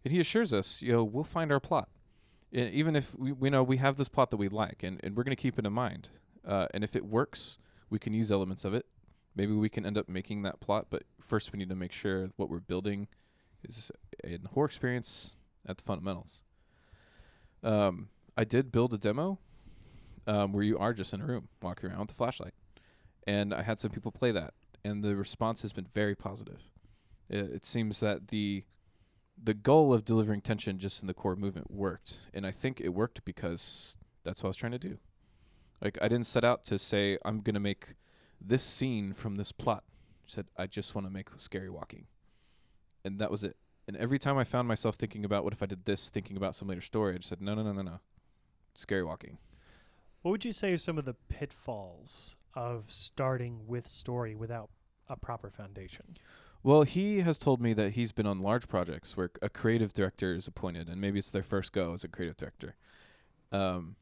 And 0.04 0.12
he 0.12 0.20
assures 0.20 0.54
us, 0.54 0.82
you 0.82 0.92
know, 0.92 1.04
we'll 1.04 1.24
find 1.24 1.52
our 1.52 1.60
plot 1.60 1.90
and 2.54 2.74
even 2.74 2.96
if 2.96 3.18
we, 3.18 3.32
we 3.32 3.50
know 3.50 3.64
we 3.64 3.78
have 3.78 3.98
this 3.98 4.08
plot 4.08 4.30
that 4.32 4.38
we 4.38 4.50
like 4.50 4.84
and, 4.84 5.00
and 5.04 5.16
we're 5.16 5.24
going 5.24 5.36
to 5.36 5.42
keep 5.42 5.58
it 5.58 5.66
in 5.66 5.74
mind 5.74 6.10
uh, 6.46 6.68
and 6.74 6.84
if 6.84 6.96
it 6.96 7.06
works 7.06 7.58
we 7.90 8.00
can 8.00 8.14
use 8.14 8.32
elements 8.32 8.66
of 8.66 8.74
it 8.74 8.86
maybe 9.36 9.54
we 9.54 9.70
can 9.70 9.86
end 9.86 9.98
up 9.98 10.10
making 10.10 10.42
that 10.44 10.60
plot 10.60 10.88
but 10.90 11.04
first 11.20 11.52
we 11.52 11.60
need 11.60 11.70
to 11.70 11.76
make 11.76 11.92
sure 11.92 12.30
what 12.36 12.50
we're 12.50 12.60
building 12.60 13.08
is 13.64 13.92
a 14.24 14.40
horror 14.54 14.66
experience 14.66 15.38
at 15.68 15.78
the 15.78 15.84
fundamentals. 15.84 16.44
Um, 17.64 18.10
i 18.38 18.44
did 18.44 18.72
build 18.72 18.94
a 18.94 18.98
demo 18.98 19.40
um, 20.28 20.54
where 20.54 20.64
you 20.64 20.78
are 20.78 20.94
just 20.94 21.14
in 21.14 21.22
a 21.22 21.26
room 21.26 21.48
walking 21.62 21.90
around 21.90 22.00
with 22.00 22.12
a 22.12 22.16
flashlight. 22.16 22.54
And 23.28 23.54
i 23.54 23.62
had 23.62 23.80
some 23.80 23.92
people 23.92 24.12
play 24.12 24.32
that 24.32 24.54
and 24.84 25.04
the 25.04 25.16
response 25.16 25.62
has 25.62 25.72
been 25.72 25.88
very 25.94 26.16
positive. 26.16 26.72
It, 27.30 27.52
it 27.52 27.66
seems 27.66 28.00
that 28.00 28.30
the 28.30 28.64
the 29.44 29.54
goal 29.56 29.92
of 29.92 30.06
delivering 30.06 30.42
tension 30.42 30.78
just 30.78 31.02
in 31.02 31.08
the 31.08 31.16
core 31.16 31.36
movement 31.36 31.72
worked. 31.72 32.30
And 32.34 32.46
i 32.46 32.52
think 32.52 32.80
it 32.80 32.90
worked 32.90 33.24
because 33.26 33.98
that's 34.24 34.44
what 34.44 34.48
i 34.48 34.50
was 34.50 34.58
trying 34.58 34.74
to 34.74 34.80
do. 34.80 34.98
Like 35.82 35.98
i 36.02 36.08
didn't 36.08 36.28
set 36.28 36.44
out 36.44 36.64
to 36.66 36.78
say 36.78 37.18
i'm 37.26 37.42
going 37.42 37.56
to 37.56 37.60
make 37.60 37.96
this 38.44 38.64
scene 38.64 39.14
from 39.14 39.36
this 39.36 39.52
plot 39.52 39.84
I 39.90 40.28
said 40.28 40.46
i 40.58 40.68
just 40.68 40.96
want 40.96 41.08
to 41.08 41.14
make 41.14 41.30
scary 41.38 41.70
walking. 41.70 42.08
And 43.04 43.20
that 43.20 43.32
was 43.32 43.44
it. 43.44 43.56
And 43.88 43.98
every 43.98 44.18
time 44.20 44.38
i 44.38 44.44
found 44.44 44.68
myself 44.68 44.96
thinking 44.96 45.26
about 45.26 45.44
what 45.44 45.54
if 45.54 45.64
i 45.64 45.66
did 45.66 45.86
this? 45.86 46.10
thinking 46.10 46.38
about 46.38 46.56
some 46.56 46.68
later 46.68 46.82
story 46.82 47.14
i 47.16 47.18
just 47.18 47.30
said 47.30 47.42
no 47.42 47.54
no 47.54 47.64
no 47.64 47.74
no 47.74 47.82
no. 47.82 48.00
Scary 48.76 49.04
walking. 49.04 49.38
What 50.22 50.32
would 50.32 50.46
you 50.46 50.54
say 50.54 50.72
are 50.72 50.78
some 50.78 50.98
of 50.98 51.06
the 51.06 51.16
pitfalls 51.30 52.36
of 52.54 52.86
starting 52.88 53.62
with 53.68 53.88
story 53.88 54.36
without 54.36 54.70
a 55.10 55.16
proper 55.16 55.50
foundation? 55.50 56.18
Well, 56.64 56.84
he 56.84 57.22
has 57.22 57.40
told 57.40 57.60
me 57.60 57.74
that 57.74 57.94
he's 57.94 58.12
been 58.12 58.28
on 58.28 58.40
large 58.40 58.68
projects 58.68 59.18
where 59.18 59.32
a 59.42 59.50
creative 59.50 59.94
director 59.94 60.34
is 60.34 60.48
appointed, 60.48 60.88
and 60.88 61.02
maybe 61.02 61.18
it's 61.18 61.32
their 61.32 61.42
first 61.42 61.74
go 61.74 61.94
as 61.94 62.04
a 62.04 62.08
creative 62.08 62.38
director. 62.38 62.76
Um, 63.52 63.96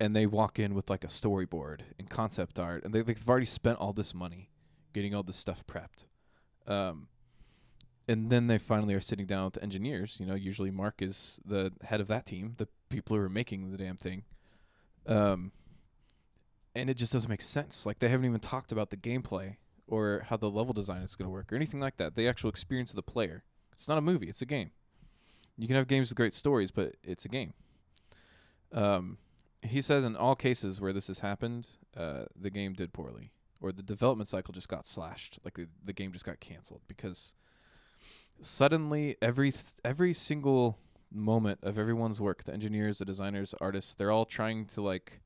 and 0.00 0.16
they 0.16 0.26
walk 0.26 0.58
in 0.58 0.74
with 0.74 0.88
like 0.88 1.04
a 1.04 1.08
storyboard 1.08 1.80
and 1.98 2.08
concept 2.08 2.58
art, 2.58 2.82
and 2.84 2.94
they, 2.94 3.02
they've 3.02 3.28
already 3.28 3.44
spent 3.46 3.78
all 3.78 3.92
this 3.92 4.14
money 4.14 4.48
getting 4.94 5.14
all 5.14 5.22
this 5.22 5.36
stuff 5.36 5.62
prepped. 5.66 6.06
Um, 6.66 7.08
and 8.08 8.30
then 8.30 8.46
they 8.46 8.58
finally 8.58 8.94
are 8.94 9.00
sitting 9.00 9.26
down 9.26 9.44
with 9.44 9.62
engineers. 9.62 10.16
You 10.18 10.26
know, 10.26 10.34
usually 10.34 10.70
Mark 10.70 11.02
is 11.02 11.40
the 11.44 11.72
head 11.84 12.00
of 12.00 12.08
that 12.08 12.26
team, 12.26 12.54
the 12.56 12.66
people 12.88 13.16
who 13.16 13.22
are 13.22 13.28
making 13.28 13.70
the 13.70 13.76
damn 13.76 13.96
thing. 13.96 14.24
Um, 15.06 15.52
and 16.74 16.88
it 16.88 16.94
just 16.94 17.12
doesn't 17.12 17.30
make 17.30 17.42
sense. 17.42 17.84
Like 17.84 17.98
they 17.98 18.08
haven't 18.08 18.26
even 18.26 18.40
talked 18.40 18.72
about 18.72 18.90
the 18.90 18.96
gameplay 18.96 19.56
or 19.86 20.24
how 20.28 20.36
the 20.36 20.50
level 20.50 20.72
design 20.72 21.02
is 21.02 21.14
going 21.14 21.26
to 21.26 21.30
work 21.30 21.52
or 21.52 21.56
anything 21.56 21.78
like 21.78 21.98
that. 21.98 22.14
The 22.14 22.26
actual 22.26 22.48
experience 22.48 22.90
of 22.90 22.96
the 22.96 23.02
player. 23.02 23.44
It's 23.72 23.88
not 23.88 23.98
a 23.98 24.02
movie, 24.02 24.28
it's 24.28 24.42
a 24.42 24.46
game. 24.46 24.70
You 25.58 25.66
can 25.66 25.76
have 25.76 25.88
games 25.88 26.08
with 26.08 26.16
great 26.16 26.34
stories, 26.34 26.70
but 26.70 26.94
it's 27.02 27.24
a 27.24 27.28
game. 27.28 27.52
Um, 28.72 29.18
he 29.62 29.82
says 29.82 30.04
in 30.04 30.16
all 30.16 30.34
cases 30.34 30.80
where 30.80 30.92
this 30.92 31.08
has 31.08 31.20
happened, 31.20 31.68
uh, 31.96 32.24
the 32.38 32.50
game 32.50 32.72
did 32.72 32.92
poorly 32.92 33.32
or 33.60 33.72
the 33.72 33.82
development 33.82 34.28
cycle 34.28 34.52
just 34.52 34.68
got 34.68 34.86
slashed. 34.86 35.38
Like 35.44 35.54
the, 35.54 35.68
the 35.84 35.92
game 35.92 36.12
just 36.12 36.24
got 36.24 36.40
canceled 36.40 36.80
because 36.88 37.34
suddenly 38.40 39.16
every 39.20 39.52
th- 39.52 39.74
every 39.84 40.12
single 40.12 40.78
moment 41.12 41.60
of 41.62 41.78
everyone's 41.78 42.20
work, 42.20 42.44
the 42.44 42.52
engineers, 42.52 42.98
the 42.98 43.04
designers, 43.04 43.50
the 43.50 43.58
artists, 43.60 43.94
they're 43.94 44.10
all 44.10 44.24
trying 44.24 44.64
to 44.66 44.80
like 44.80 45.20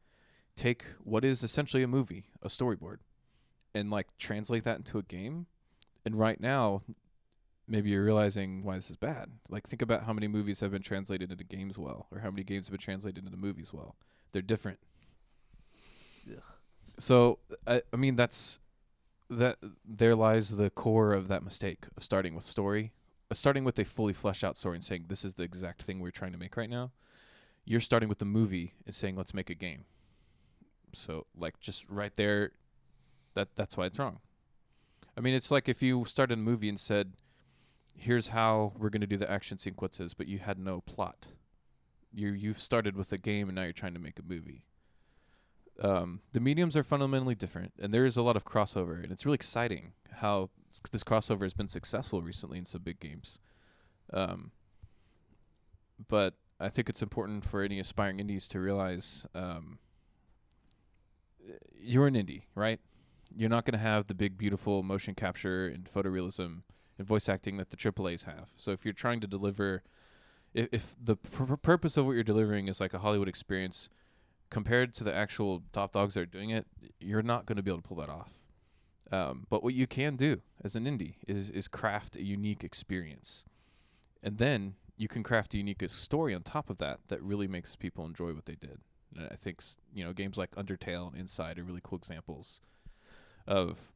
take 0.56 0.84
what 1.02 1.24
is 1.24 1.42
essentially 1.42 1.82
a 1.82 1.88
movie, 1.88 2.24
a 2.42 2.48
storyboard, 2.48 2.98
and 3.74 3.90
like 3.90 4.08
translate 4.18 4.64
that 4.64 4.78
into 4.78 4.98
a 4.98 5.02
game. 5.02 5.46
And 6.04 6.18
right 6.18 6.40
now, 6.40 6.80
maybe 7.66 7.90
you're 7.90 8.04
realizing 8.04 8.62
why 8.62 8.76
this 8.76 8.90
is 8.90 8.96
bad. 8.96 9.30
Like 9.48 9.66
think 9.66 9.82
about 9.82 10.04
how 10.04 10.12
many 10.12 10.28
movies 10.28 10.60
have 10.60 10.72
been 10.72 10.82
translated 10.82 11.30
into 11.30 11.44
games 11.44 11.78
well, 11.78 12.08
or 12.10 12.18
how 12.18 12.30
many 12.30 12.42
games 12.42 12.66
have 12.66 12.72
been 12.72 12.80
translated 12.80 13.24
into 13.24 13.36
movies 13.36 13.72
well. 13.72 13.96
They're 14.34 14.42
different. 14.42 14.80
So 16.98 17.38
I, 17.66 17.82
I 17.92 17.96
mean 17.96 18.16
that's 18.16 18.58
that 19.30 19.58
there 19.84 20.14
lies 20.14 20.56
the 20.56 20.70
core 20.70 21.12
of 21.12 21.28
that 21.28 21.42
mistake 21.42 21.86
of 21.96 22.02
starting 22.02 22.34
with 22.34 22.44
story, 22.44 22.92
uh, 23.30 23.34
starting 23.34 23.62
with 23.62 23.78
a 23.78 23.84
fully 23.84 24.12
fleshed 24.12 24.44
out 24.44 24.56
story 24.56 24.76
and 24.76 24.84
saying 24.84 25.06
this 25.08 25.24
is 25.24 25.34
the 25.34 25.44
exact 25.44 25.82
thing 25.82 26.00
we're 26.00 26.10
trying 26.10 26.32
to 26.32 26.38
make 26.38 26.56
right 26.56 26.68
now. 26.68 26.90
You're 27.64 27.80
starting 27.80 28.08
with 28.08 28.18
the 28.18 28.24
movie 28.24 28.74
and 28.86 28.94
saying 28.94 29.16
let's 29.16 29.34
make 29.34 29.50
a 29.50 29.54
game. 29.54 29.84
So 30.92 31.26
like 31.38 31.60
just 31.60 31.88
right 31.88 32.14
there, 32.16 32.50
that 33.34 33.54
that's 33.54 33.76
why 33.76 33.86
it's 33.86 34.00
wrong. 34.00 34.18
I 35.16 35.20
mean 35.20 35.34
it's 35.34 35.52
like 35.52 35.68
if 35.68 35.80
you 35.80 36.04
started 36.06 36.34
a 36.34 36.42
movie 36.42 36.68
and 36.68 36.78
said, 36.78 37.12
here's 37.96 38.28
how 38.28 38.72
we're 38.76 38.90
going 38.90 39.00
to 39.00 39.06
do 39.06 39.16
the 39.16 39.30
action 39.30 39.58
sequences, 39.58 40.12
but 40.12 40.26
you 40.26 40.40
had 40.40 40.58
no 40.58 40.80
plot. 40.80 41.28
You 42.14 42.28
you've 42.28 42.58
started 42.58 42.96
with 42.96 43.12
a 43.12 43.18
game 43.18 43.48
and 43.48 43.56
now 43.56 43.64
you're 43.64 43.72
trying 43.72 43.94
to 43.94 44.00
make 44.00 44.18
a 44.18 44.22
movie 44.22 44.64
um, 45.80 46.20
the 46.32 46.40
mediums 46.40 46.76
are 46.76 46.82
fundamentally 46.82 47.34
different, 47.34 47.72
and 47.80 47.92
there 47.92 48.04
is 48.04 48.16
a 48.16 48.22
lot 48.22 48.36
of 48.36 48.44
crossover, 48.44 49.02
and 49.02 49.10
it's 49.10 49.26
really 49.26 49.34
exciting 49.34 49.92
how 50.18 50.50
this 50.92 51.04
crossover 51.04 51.42
has 51.42 51.54
been 51.54 51.68
successful 51.68 52.22
recently 52.22 52.58
in 52.58 52.66
some 52.66 52.82
big 52.82 53.00
games. 53.00 53.38
Um, 54.12 54.52
but 56.08 56.34
I 56.60 56.68
think 56.68 56.88
it's 56.88 57.02
important 57.02 57.44
for 57.44 57.62
any 57.62 57.78
aspiring 57.80 58.20
indies 58.20 58.46
to 58.48 58.60
realize 58.60 59.26
um, 59.34 59.78
you're 61.76 62.06
an 62.06 62.14
indie, 62.14 62.42
right? 62.54 62.80
You're 63.34 63.50
not 63.50 63.64
going 63.64 63.72
to 63.72 63.84
have 63.84 64.06
the 64.06 64.14
big, 64.14 64.38
beautiful 64.38 64.82
motion 64.82 65.14
capture 65.14 65.66
and 65.66 65.84
photorealism 65.84 66.62
and 66.98 67.06
voice 67.06 67.28
acting 67.28 67.56
that 67.56 67.70
the 67.70 67.76
AAA's 67.76 68.24
have. 68.24 68.50
So 68.56 68.70
if 68.70 68.84
you're 68.84 68.94
trying 68.94 69.20
to 69.20 69.26
deliver, 69.26 69.82
if, 70.54 70.68
if 70.72 70.96
the 71.02 71.16
pur- 71.16 71.56
purpose 71.56 71.96
of 71.96 72.06
what 72.06 72.12
you're 72.12 72.22
delivering 72.22 72.68
is 72.68 72.80
like 72.80 72.94
a 72.94 72.98
Hollywood 72.98 73.28
experience, 73.28 73.90
compared 74.50 74.92
to 74.94 75.04
the 75.04 75.14
actual 75.14 75.62
top 75.72 75.92
dogs 75.92 76.14
that 76.14 76.20
are 76.20 76.26
doing 76.26 76.50
it, 76.50 76.66
you're 77.00 77.22
not 77.22 77.44
going 77.44 77.56
to 77.56 77.62
be 77.62 77.70
able 77.70 77.82
to 77.82 77.88
pull 77.88 77.96
that 77.96 78.08
off. 78.08 78.44
Um, 79.10 79.46
but 79.50 79.62
what 79.62 79.74
you 79.74 79.86
can 79.86 80.16
do 80.16 80.40
as 80.62 80.76
an 80.76 80.84
indie 80.84 81.16
is 81.28 81.50
is 81.50 81.68
craft 81.68 82.16
a 82.16 82.22
unique 82.22 82.64
experience, 82.64 83.44
and 84.22 84.38
then 84.38 84.74
you 84.96 85.08
can 85.08 85.22
craft 85.22 85.54
a 85.54 85.58
unique 85.58 85.82
story 85.88 86.34
on 86.34 86.42
top 86.42 86.70
of 86.70 86.78
that 86.78 87.00
that 87.08 87.22
really 87.22 87.46
makes 87.46 87.76
people 87.76 88.06
enjoy 88.06 88.32
what 88.32 88.46
they 88.46 88.54
did. 88.54 88.78
And 89.14 89.28
I 89.30 89.36
think 89.36 89.62
you 89.92 90.04
know 90.04 90.12
games 90.12 90.38
like 90.38 90.52
Undertale 90.52 91.08
and 91.12 91.20
Inside 91.20 91.58
are 91.58 91.64
really 91.64 91.82
cool 91.82 91.98
examples 91.98 92.60
of 93.46 93.92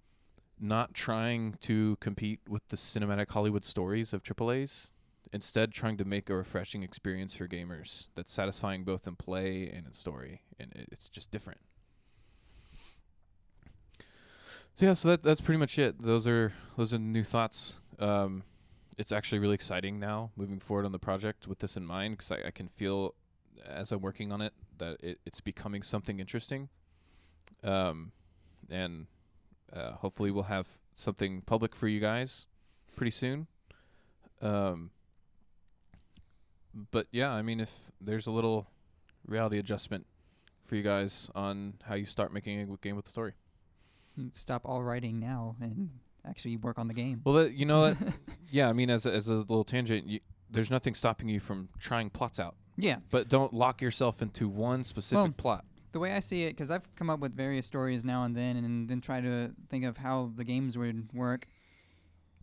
not 0.61 0.93
trying 0.93 1.55
to 1.61 1.97
compete 2.01 2.41
with 2.49 2.67
the 2.69 2.77
cinematic 2.77 3.31
Hollywood 3.31 3.65
stories 3.65 4.13
of 4.13 4.23
AAA's, 4.23 4.93
instead 5.33 5.73
trying 5.73 5.97
to 5.97 6.05
make 6.05 6.31
a 6.31 6.37
refreshing 6.37 6.83
experience 6.83 7.37
for 7.37 7.47
gamers 7.47 8.09
that's 8.15 8.33
satisfying 8.33 8.85
both 8.85 9.07
in 9.07 9.17
play 9.17 9.69
and 9.69 9.87
in 9.87 9.93
story 9.93 10.43
and 10.59 10.73
it's 10.91 11.09
just 11.09 11.31
different. 11.31 11.61
So 14.75 14.87
yeah 14.87 14.93
so 14.93 15.09
that 15.11 15.23
that's 15.23 15.41
pretty 15.41 15.59
much 15.59 15.79
it. 15.79 16.01
Those 16.01 16.27
are 16.27 16.53
those 16.77 16.95
are 16.95 16.99
new 16.99 17.25
thoughts. 17.25 17.79
Um 17.99 18.45
it's 18.97 19.13
actually 19.13 19.39
really 19.39 19.55
exciting 19.55 20.01
now 20.01 20.31
moving 20.37 20.59
forward 20.59 20.85
on 20.85 20.93
the 20.93 20.99
project 20.99 21.47
with 21.47 21.61
this 21.61 21.77
in 21.77 21.85
mind 21.85 22.15
because 22.15 22.33
I, 22.33 22.49
I 22.49 22.51
can 22.51 22.67
feel 22.67 23.15
as 23.65 23.93
i'm 23.93 24.01
working 24.01 24.33
on 24.33 24.41
it 24.41 24.53
that 24.79 24.97
it, 25.03 25.19
it's 25.27 25.41
becoming 25.41 25.83
something 25.83 26.21
interesting. 26.21 26.69
Um 27.63 28.13
and 28.71 29.07
uh, 29.73 29.93
hopefully 29.93 30.31
we'll 30.31 30.45
have 30.45 30.69
something 30.95 31.43
public 31.43 31.75
for 31.75 31.89
you 31.89 32.01
guys 32.01 32.47
pretty 32.97 33.11
soon. 33.11 33.47
Um 34.41 34.91
but 36.91 37.07
yeah, 37.11 37.31
I 37.31 37.43
mean, 37.43 37.61
if 37.61 37.91
there's 38.01 38.27
a 38.27 38.31
little 38.31 38.69
reality 39.27 39.59
adjustment 39.59 40.07
for 40.65 40.77
you 40.77 40.83
guys 40.83 41.31
on 41.35 41.75
how 41.83 41.95
you 41.95 42.05
start 42.05 42.33
making 42.33 42.61
a 42.61 42.77
game 42.77 42.97
with 42.97 43.07
the 43.07 43.11
story. 43.11 43.33
Hmm, 44.15 44.29
stop 44.33 44.63
all 44.65 44.83
writing 44.83 45.19
now 45.19 45.57
and 45.61 45.91
actually 46.29 46.57
work 46.57 46.79
on 46.79 46.89
the 46.89 46.95
game. 46.95 47.23
Well, 47.25 47.35
that, 47.37 47.55
you 47.55 47.65
know 47.65 47.81
what? 47.81 47.97
yeah, 48.51 48.69
I 48.69 48.73
mean, 48.73 48.91
as 48.91 49.07
a, 49.07 49.13
as 49.13 49.29
a 49.29 49.35
little 49.35 49.65
tangent, 49.65 50.07
you, 50.07 50.21
there's 50.51 50.71
nothing 50.71 50.95
stopping 50.95 51.29
you 51.29 51.41
from 51.41 51.69
trying 51.79 52.11
plots 52.11 52.39
out, 52.39 52.55
yeah. 52.77 52.97
but 53.11 53.29
don't 53.29 53.53
lock 53.55 53.81
yourself 53.81 54.23
into 54.23 54.49
one 54.49 54.85
specific 54.85 55.23
Well, 55.23 55.33
plot. 55.37 55.65
The 55.93 55.99
way 55.99 56.13
I 56.13 56.21
see 56.21 56.45
it, 56.45 56.51
because 56.51 56.71
I've 56.71 56.95
come 56.97 57.09
up 57.09 57.21
with 57.21 57.35
various 57.35 57.67
stories 57.67 58.05
now 58.05 58.25
and 58.25 58.37
then, 58.37 58.57
and 58.57 58.89
then 58.89 59.01
try 59.01 59.23
to 59.23 59.53
think 59.71 59.85
of 59.85 59.97
how 59.97 60.33
the 60.37 60.45
games 60.45 60.77
would 60.77 61.09
work. 61.15 61.47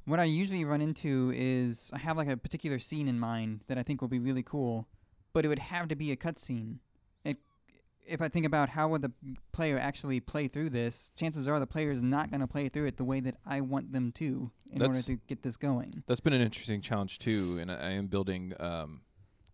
What 0.05 0.19
I 0.19 0.25
usually 0.25 0.63
run 0.65 0.81
into 0.81 1.31
is 1.35 1.91
I 1.93 1.97
have 1.99 2.15
like 2.17 2.27
a 2.27 2.37
particular 2.37 2.79
scene 2.79 3.07
in 3.07 3.19
mind 3.19 3.61
that 3.67 3.77
I 3.77 3.83
think 3.83 4.01
will 4.01 4.07
be 4.07 4.19
really 4.19 4.43
cool, 4.43 4.87
but 5.33 5.45
it 5.45 5.47
would 5.47 5.59
have 5.59 5.87
to 5.87 5.95
be 5.95 6.11
a 6.11 6.15
cutscene. 6.15 6.77
If 8.07 8.21
I 8.21 8.29
think 8.29 8.45
about 8.45 8.69
how 8.69 8.89
would 8.89 9.01
the 9.01 9.11
player 9.51 9.79
actually 9.79 10.19
play 10.19 10.47
through 10.47 10.69
this, 10.69 11.09
chances 11.15 11.47
are 11.47 11.59
the 11.59 11.65
player 11.65 11.89
is 11.89 12.03
not 12.03 12.29
going 12.29 12.41
to 12.41 12.45
play 12.47 12.69
through 12.69 12.85
it 12.85 12.97
the 12.97 13.03
way 13.03 13.19
that 13.19 13.37
I 13.47 13.61
want 13.61 13.93
them 13.93 14.11
to 14.11 14.51
in 14.71 14.79
order 14.79 14.93
That's- 14.93 15.07
to 15.07 15.15
get 15.25 15.41
this 15.41 15.57
going. 15.57 16.03
That's 16.05 16.19
been 16.19 16.33
an 16.33 16.41
interesting 16.41 16.81
challenge 16.81 17.17
too, 17.17 17.57
and 17.59 17.71
I, 17.71 17.75
I 17.77 17.89
am 17.93 18.05
building 18.05 18.53
um, 18.59 19.01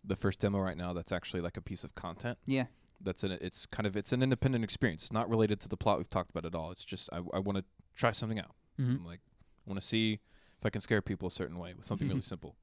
the 0.04 0.16
first 0.16 0.38
demo 0.38 0.58
right 0.58 0.76
now. 0.76 0.92
That's 0.92 1.12
actually 1.12 1.40
like 1.40 1.56
a 1.56 1.62
piece 1.62 1.82
of 1.82 1.94
content. 1.94 2.36
Yeah. 2.44 2.66
That's 3.00 3.24
an 3.24 3.32
it's 3.40 3.64
kind 3.64 3.86
of 3.86 3.96
it's 3.96 4.12
an 4.12 4.22
independent 4.22 4.64
experience. 4.64 5.04
It's 5.04 5.12
not 5.12 5.30
related 5.30 5.58
to 5.60 5.68
the 5.70 5.78
plot 5.78 5.96
we've 5.96 6.10
talked 6.10 6.28
about 6.28 6.44
at 6.44 6.54
all. 6.54 6.70
It's 6.72 6.84
just 6.84 7.08
I 7.10 7.22
I 7.32 7.38
want 7.38 7.56
to 7.56 7.64
try 7.96 8.10
something 8.10 8.38
out. 8.38 8.54
Mm-hmm. 8.78 8.96
I'm 8.96 9.04
like, 9.06 9.20
I 9.66 9.70
want 9.70 9.80
to 9.80 9.86
see 9.86 10.20
if 10.62 10.66
I 10.66 10.70
can 10.70 10.80
scare 10.80 11.02
people 11.02 11.26
a 11.26 11.30
certain 11.30 11.58
way 11.58 11.74
with 11.74 11.84
something 11.84 12.06
really 12.08 12.20
simple. 12.34 12.54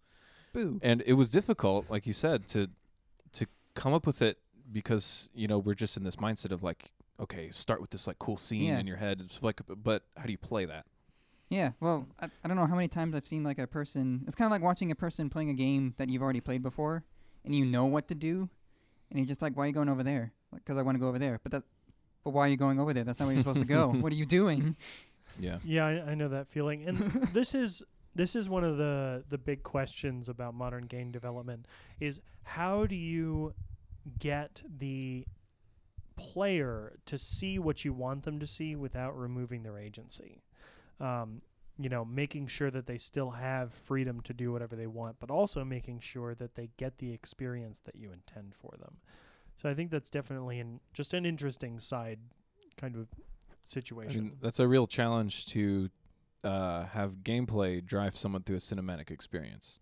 Boo. 0.54 0.80
And 0.82 1.04
it 1.06 1.14
was 1.14 1.30
difficult, 1.30 1.90
like 1.90 2.08
you 2.08 2.14
said, 2.14 2.48
to 2.48 2.70
to 3.34 3.46
come 3.76 3.94
up 3.94 4.08
with 4.08 4.22
it 4.22 4.38
because 4.72 5.30
you 5.34 5.48
know 5.48 5.60
we're 5.60 5.74
just 5.74 5.98
in 5.98 6.04
this 6.06 6.16
mindset 6.16 6.52
of 6.54 6.64
like, 6.64 6.92
okay, 7.20 7.52
start 7.52 7.82
with 7.82 7.90
this 7.90 8.08
like 8.08 8.18
cool 8.18 8.38
scene 8.38 8.64
Yeah. 8.64 8.80
in 8.80 8.88
your 8.88 8.98
head. 8.98 9.22
It's 9.24 9.44
like, 9.44 9.60
but 9.84 10.04
how 10.18 10.24
do 10.24 10.32
you 10.32 10.38
play 10.38 10.64
that? 10.66 10.86
Yeah, 11.50 11.72
well, 11.82 12.08
I, 12.22 12.30
I 12.44 12.48
don't 12.48 12.56
know 12.58 12.68
how 12.68 12.76
many 12.76 12.88
times 12.88 13.16
I've 13.16 13.28
seen 13.28 13.44
like 13.44 13.58
a 13.60 13.68
person. 13.68 14.24
It's 14.28 14.36
kind 14.36 14.46
of 14.46 14.52
like 14.52 14.62
watching 14.62 14.92
a 14.92 14.96
person 14.96 15.30
playing 15.30 15.50
a 15.50 15.54
game 15.54 15.94
that 15.98 16.08
you've 16.10 16.22
already 16.22 16.42
played 16.42 16.64
before, 16.64 17.04
and 17.44 17.54
you 17.54 17.66
know 17.66 17.86
what 17.86 18.08
to 18.08 18.16
do, 18.16 18.50
and 19.10 19.20
you're 19.20 19.26
just 19.28 19.42
like, 19.42 19.58
"Why 19.58 19.64
are 19.66 19.68
you 19.68 19.74
going 19.74 19.90
over 19.90 20.04
there?" 20.04 20.32
Like, 20.54 20.64
"Cause 20.66 20.78
I 20.78 20.84
want 20.84 20.96
to 20.96 21.00
go 21.00 21.10
over 21.10 21.20
there." 21.20 21.40
But 21.44 21.52
that, 21.52 21.64
but 22.24 22.32
why 22.32 22.46
are 22.46 22.50
you 22.50 22.58
going 22.58 22.80
over 22.80 22.94
there? 22.94 23.04
That's 23.04 23.20
not 23.20 23.26
where 23.26 23.34
you're 23.34 23.42
supposed 23.44 23.62
to 23.62 23.68
go. 23.68 23.90
What 24.02 24.12
are 24.14 24.16
you 24.16 24.26
doing? 24.26 24.76
Yeah. 25.40 25.60
Yeah, 25.64 25.86
I, 25.86 26.12
I 26.12 26.16
know 26.16 26.28
that 26.30 26.48
feeling, 26.48 26.84
and 26.86 26.98
this 27.34 27.56
is 27.56 27.84
this 28.16 28.36
is 28.36 28.50
one 28.50 28.64
of 28.64 28.78
the 28.78 29.24
the 29.30 29.38
big 29.38 29.64
questions 29.64 30.30
about 30.30 30.54
modern 30.54 30.86
game 30.86 31.12
development 31.12 31.66
is 32.00 32.22
how 32.44 32.86
do 32.86 32.96
you 32.96 33.54
get 34.18 34.62
the 34.78 35.26
player 36.16 36.98
to 37.06 37.18
see 37.18 37.60
what 37.60 37.86
you 37.86 37.94
want 37.94 38.24
them 38.24 38.40
to 38.40 38.48
see 38.48 38.76
without 38.76 39.18
removing 39.18 39.64
their 39.64 39.78
agency? 39.78 40.42
Um, 41.00 41.42
you 41.80 41.88
know 41.88 42.04
making 42.04 42.46
sure 42.48 42.70
that 42.70 42.86
they 42.86 42.98
still 42.98 43.32
have 43.32 43.74
freedom 43.74 44.20
to 44.22 44.34
do 44.34 44.52
whatever 44.52 44.76
they 44.76 44.86
want 44.86 45.18
but 45.20 45.32
also 45.32 45.64
making 45.64 46.00
sure 46.02 46.36
that 46.36 46.56
they 46.56 46.70
get 46.76 46.98
the 46.98 47.14
experience 47.14 47.80
that 47.86 47.96
you 47.96 48.12
intend 48.12 48.54
for 48.54 48.76
them. 48.80 48.98
So 49.56 49.70
i 49.70 49.74
think 49.74 49.90
that's 49.90 50.10
definitely 50.10 50.60
an 50.60 50.82
just 50.94 51.14
an 51.14 51.26
interesting 51.26 51.80
side 51.80 52.20
kind 52.78 52.96
of 52.96 53.08
I 54.18 54.22
mean, 54.22 54.38
that's 54.42 54.60
a 54.60 54.68
real 54.68 54.88
challenge 54.88 55.46
to 55.48 55.90
uh, 56.44 56.86
have 56.86 57.18
gameplay 57.18 57.86
drive 57.86 58.16
someone 58.16 58.44
through 58.44 58.58
a 58.58 58.60
cinematic 58.60 59.12
experience. 59.12 59.80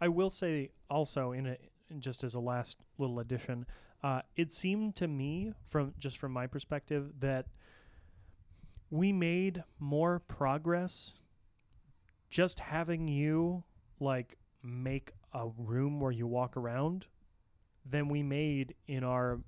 I 0.00 0.08
will 0.08 0.30
say 0.30 0.70
also 0.90 1.32
in 1.32 1.46
a 1.46 1.56
in 1.90 2.00
just 2.00 2.24
as 2.24 2.34
a 2.34 2.40
last 2.40 2.78
little 2.98 3.20
addition, 3.20 3.66
uh, 4.02 4.22
it 4.36 4.52
seemed 4.52 4.96
to 4.96 5.08
me 5.08 5.52
from 5.64 5.94
just 5.98 6.18
from 6.18 6.32
my 6.32 6.46
perspective 6.46 7.12
that 7.20 7.46
we 8.90 9.12
made 9.12 9.62
more 9.78 10.20
progress 10.20 11.14
just 12.30 12.60
having 12.60 13.08
you 13.08 13.64
like 14.00 14.36
make 14.62 15.12
a 15.32 15.48
room 15.58 16.00
where 16.00 16.12
you 16.12 16.26
walk 16.26 16.56
around 16.56 17.06
than 17.88 18.08
we 18.08 18.22
made 18.22 18.74
in 18.86 19.04
our 19.04 19.40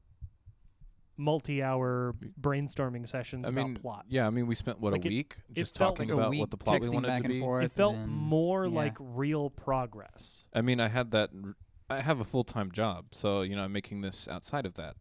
multi-hour 1.17 2.15
brainstorming 2.41 3.09
sessions 3.09 3.47
I 3.47 3.49
about 3.51 3.65
mean, 3.67 3.75
plot. 3.77 4.05
yeah, 4.09 4.27
I 4.27 4.31
mean, 4.31 4.47
we 4.47 4.55
spent 4.55 4.81
what 4.81 4.93
Like 4.93 5.05
a 5.05 5.09
it- 5.09 5.11
week 5.11 5.37
just 5.53 5.77
felt 5.79 5.97
talking 5.97 6.09
like 6.11 6.19
about 6.19 6.35
what 6.37 6.51
the 6.51 6.57
plot 6.57 6.81
we 6.81 6.87
texting 6.89 6.95
wanted 6.95 7.07
back 7.09 7.21
to 7.23 7.27
and 7.27 7.35
be. 7.35 7.41
forth. 7.41 7.65
It 7.65 7.73
felt 7.73 7.95
and 7.95 8.03
then- 8.05 8.09
more 8.11 8.67
yeah. 8.67 8.75
like 8.75 8.97
real 9.01 9.51
progress. 9.51 10.47
I 10.53 10.63
mean, 10.63 10.81
I 10.81 10.89
had 10.89 11.11
that. 11.13 11.31
r- 11.45 11.57
I 11.89 12.01
have 12.01 12.19
a 12.19 12.25
full 12.25 12.43
time 12.45 12.73
job, 12.73 13.07
so 13.13 13.43
you 13.43 13.55
know, 13.55 13.63
I'm 13.63 13.73
making 13.73 14.01
this 14.01 14.27
outside 14.29 14.67
of 14.67 14.75
that, 14.75 14.97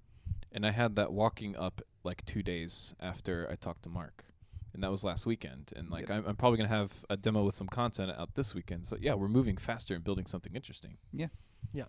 and 0.52 0.66
I 0.66 0.72
had 0.72 0.96
that 0.96 1.12
walking 1.12 1.56
up 1.56 1.82
like 2.04 2.24
two 2.26 2.44
days 2.44 2.94
after 3.00 3.50
I 3.52 3.56
talked 3.56 3.82
to 3.84 3.90
Mark, 3.90 4.26
and 4.74 4.84
that 4.84 4.92
was 4.92 5.04
last 5.04 5.26
weekend. 5.26 5.74
And 5.76 5.90
like 5.90 6.10
I'm, 6.12 6.24
I'm 6.28 6.36
probably 6.36 6.58
gonna 6.58 6.70
have 6.70 7.04
a 7.10 7.18
demo 7.18 7.44
with 7.44 7.56
some 7.56 7.68
content 7.68 8.12
out 8.16 8.36
this 8.36 8.54
weekend. 8.54 8.86
So 8.86 8.98
yeah, 9.02 9.16
we're 9.16 9.28
moving 9.28 9.58
faster 9.58 9.96
and 9.96 10.04
building 10.04 10.28
something 10.28 10.56
interesting. 10.56 10.98
Yeah, 11.12 11.28
In 11.74 11.86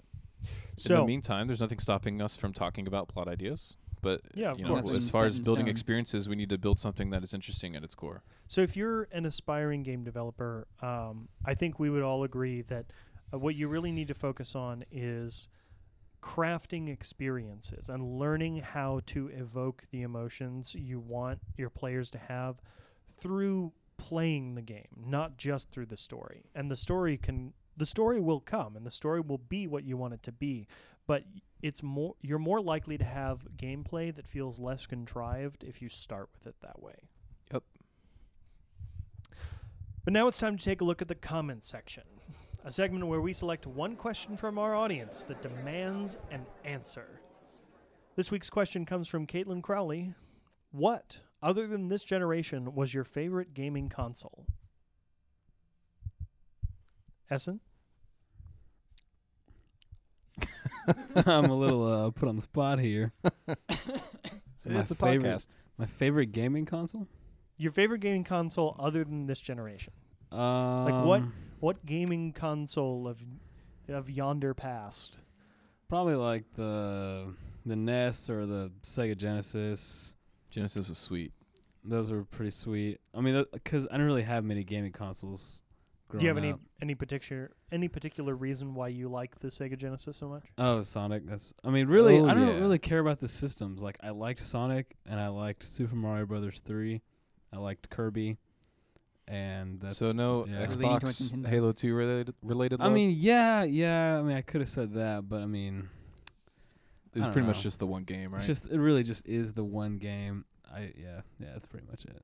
So 0.78 0.96
the 0.96 1.04
meantime, 1.04 1.46
there's 1.46 1.60
nothing 1.60 1.78
stopping 1.78 2.22
us 2.22 2.36
from 2.38 2.54
talking 2.54 2.86
about 2.86 3.08
plot 3.08 3.28
ideas. 3.28 3.76
But 4.06 4.20
Yeah, 4.34 4.52
of 4.52 4.60
you 4.60 4.64
know, 4.64 4.80
course. 4.82 4.94
as 4.94 5.10
far 5.10 5.24
as 5.24 5.36
building 5.40 5.64
stone. 5.64 5.70
experiences, 5.70 6.28
we 6.28 6.36
need 6.36 6.50
to 6.50 6.58
build 6.58 6.78
something 6.78 7.10
that 7.10 7.24
is 7.24 7.34
interesting 7.34 7.74
at 7.74 7.82
its 7.82 7.96
core. 7.96 8.22
So, 8.46 8.60
if 8.60 8.76
you're 8.76 9.08
an 9.10 9.26
aspiring 9.26 9.82
game 9.82 10.04
developer, 10.04 10.68
um, 10.80 11.28
I 11.44 11.54
think 11.54 11.80
we 11.80 11.90
would 11.90 12.04
all 12.04 12.22
agree 12.22 12.62
that 12.62 12.86
uh, 13.34 13.38
what 13.40 13.56
you 13.56 13.66
really 13.66 13.90
need 13.90 14.06
to 14.06 14.14
focus 14.14 14.54
on 14.54 14.84
is 14.92 15.48
crafting 16.22 16.88
experiences 16.88 17.88
and 17.88 18.20
learning 18.20 18.58
how 18.58 19.00
to 19.06 19.26
evoke 19.28 19.86
the 19.90 20.02
emotions 20.02 20.76
you 20.76 21.00
want 21.00 21.40
your 21.56 21.70
players 21.70 22.08
to 22.10 22.18
have 22.18 22.62
through 23.08 23.72
playing 23.96 24.54
the 24.54 24.62
game, 24.62 24.86
not 24.96 25.36
just 25.36 25.72
through 25.72 25.86
the 25.86 25.96
story. 25.96 26.44
And 26.54 26.70
the 26.70 26.76
story 26.76 27.16
can 27.16 27.54
the 27.76 27.86
story 27.86 28.20
will 28.20 28.40
come 28.40 28.76
and 28.76 28.86
the 28.86 28.90
story 28.92 29.20
will 29.20 29.42
be 29.48 29.66
what 29.66 29.82
you 29.82 29.96
want 29.96 30.14
it 30.14 30.22
to 30.22 30.32
be, 30.32 30.68
but 31.08 31.24
it's 31.62 31.82
more 31.82 32.14
you're 32.20 32.38
more 32.38 32.60
likely 32.60 32.98
to 32.98 33.04
have 33.04 33.46
gameplay 33.56 34.14
that 34.14 34.26
feels 34.26 34.58
less 34.58 34.86
contrived 34.86 35.64
if 35.64 35.80
you 35.80 35.88
start 35.88 36.28
with 36.34 36.46
it 36.46 36.56
that 36.62 36.82
way. 36.82 36.94
Yep. 37.52 37.62
But 40.04 40.12
now 40.12 40.28
it's 40.28 40.38
time 40.38 40.56
to 40.56 40.64
take 40.64 40.80
a 40.80 40.84
look 40.84 41.02
at 41.02 41.08
the 41.08 41.14
comments 41.14 41.68
section, 41.68 42.04
a 42.64 42.70
segment 42.70 43.06
where 43.06 43.20
we 43.20 43.32
select 43.32 43.66
one 43.66 43.96
question 43.96 44.36
from 44.36 44.58
our 44.58 44.74
audience 44.74 45.24
that 45.24 45.42
demands 45.42 46.16
an 46.30 46.46
answer. 46.64 47.20
This 48.14 48.30
week's 48.30 48.50
question 48.50 48.86
comes 48.86 49.08
from 49.08 49.26
Caitlin 49.26 49.62
Crowley. 49.62 50.14
What, 50.70 51.20
other 51.42 51.66
than 51.66 51.88
this 51.88 52.02
generation, 52.02 52.74
was 52.74 52.94
your 52.94 53.04
favorite 53.04 53.52
gaming 53.52 53.88
console? 53.88 54.46
Essen? 57.30 57.60
I'm 61.26 61.46
a 61.46 61.54
little 61.54 62.06
uh, 62.06 62.10
put 62.10 62.28
on 62.28 62.36
the 62.36 62.42
spot 62.42 62.78
here. 62.78 63.12
My 63.48 63.54
it's 64.64 64.90
a 64.90 64.94
favorite- 64.94 65.22
podcast. 65.24 65.46
My 65.78 65.86
favorite 65.86 66.32
gaming 66.32 66.64
console? 66.64 67.06
Your 67.58 67.72
favorite 67.72 68.00
gaming 68.00 68.24
console 68.24 68.76
other 68.78 69.04
than 69.04 69.26
this 69.26 69.40
generation? 69.40 69.92
Um, 70.32 71.06
what? 71.06 71.22
What 71.60 71.86
gaming 71.86 72.32
console 72.32 73.06
of 73.08 73.22
of 73.88 74.10
yonder 74.10 74.52
past? 74.54 75.20
Probably 75.88 76.14
like 76.16 76.44
the 76.54 77.32
the 77.64 77.76
NES 77.76 78.28
or 78.30 78.46
the 78.46 78.72
Sega 78.82 79.16
Genesis. 79.16 80.14
Genesis 80.50 80.88
was 80.88 80.98
sweet. 80.98 81.32
Those 81.84 82.10
were 82.10 82.24
pretty 82.24 82.50
sweet. 82.50 83.00
I 83.14 83.20
mean, 83.20 83.44
because 83.52 83.86
I 83.90 83.96
don't 83.96 84.06
really 84.06 84.22
have 84.22 84.44
many 84.44 84.64
gaming 84.64 84.92
consoles. 84.92 85.62
Do 86.12 86.18
you 86.18 86.28
have 86.28 86.36
growing 86.36 86.50
any 86.50 86.52
up. 86.54 86.60
any 86.80 86.94
particular 86.94 87.50
any 87.72 87.88
particular 87.88 88.34
reason 88.34 88.74
why 88.74 88.88
you 88.88 89.08
like 89.08 89.36
the 89.40 89.48
Sega 89.48 89.76
Genesis 89.76 90.16
so 90.16 90.28
much? 90.28 90.44
Oh, 90.56 90.82
Sonic. 90.82 91.26
That's. 91.26 91.52
I 91.64 91.70
mean, 91.70 91.88
really, 91.88 92.18
Oh, 92.18 92.26
I 92.28 92.34
don't 92.34 92.46
yeah. 92.48 92.60
really 92.60 92.78
care 92.78 93.00
about 93.00 93.18
the 93.18 93.26
systems. 93.28 93.82
Like, 93.82 93.98
I 94.02 94.10
liked 94.10 94.40
Sonic, 94.40 94.96
and 95.04 95.18
I 95.18 95.28
liked 95.28 95.64
Super 95.64 95.96
Mario 95.96 96.26
Brothers 96.26 96.60
three. 96.60 97.02
I 97.52 97.58
liked 97.58 97.90
Kirby, 97.90 98.38
and 99.26 99.80
that's. 99.80 99.96
so 99.96 100.12
no 100.12 100.46
yeah. 100.46 100.64
Xbox 100.66 101.46
Halo 101.46 101.72
2 101.72 101.94
related 101.94 102.34
related 102.42 102.80
I 102.80 102.88
mean, 102.88 103.14
yeah, 103.18 103.64
yeah. 103.64 104.18
I 104.18 104.22
mean, 104.22 104.36
I 104.36 104.42
could 104.42 104.60
have 104.60 104.68
said 104.68 104.94
that, 104.94 105.28
but 105.28 105.42
I 105.42 105.46
mean, 105.46 105.88
it 107.14 107.18
was 107.18 107.22
I 107.22 107.24
don't 107.26 107.32
pretty 107.32 107.46
much 107.48 107.62
just 107.62 107.78
the 107.78 107.86
one 107.86 108.04
game, 108.04 108.32
right? 108.32 108.38
it's 108.38 108.46
just 108.46 108.66
it 108.66 108.78
really 108.78 109.02
just 109.02 109.26
is 109.26 109.54
the 109.54 109.64
one 109.64 109.98
game. 109.98 110.44
I 110.72 110.92
yeah 110.96 111.22
yeah. 111.40 111.48
That's 111.52 111.66
pretty 111.66 111.86
much 111.90 112.04
it. 112.04 112.22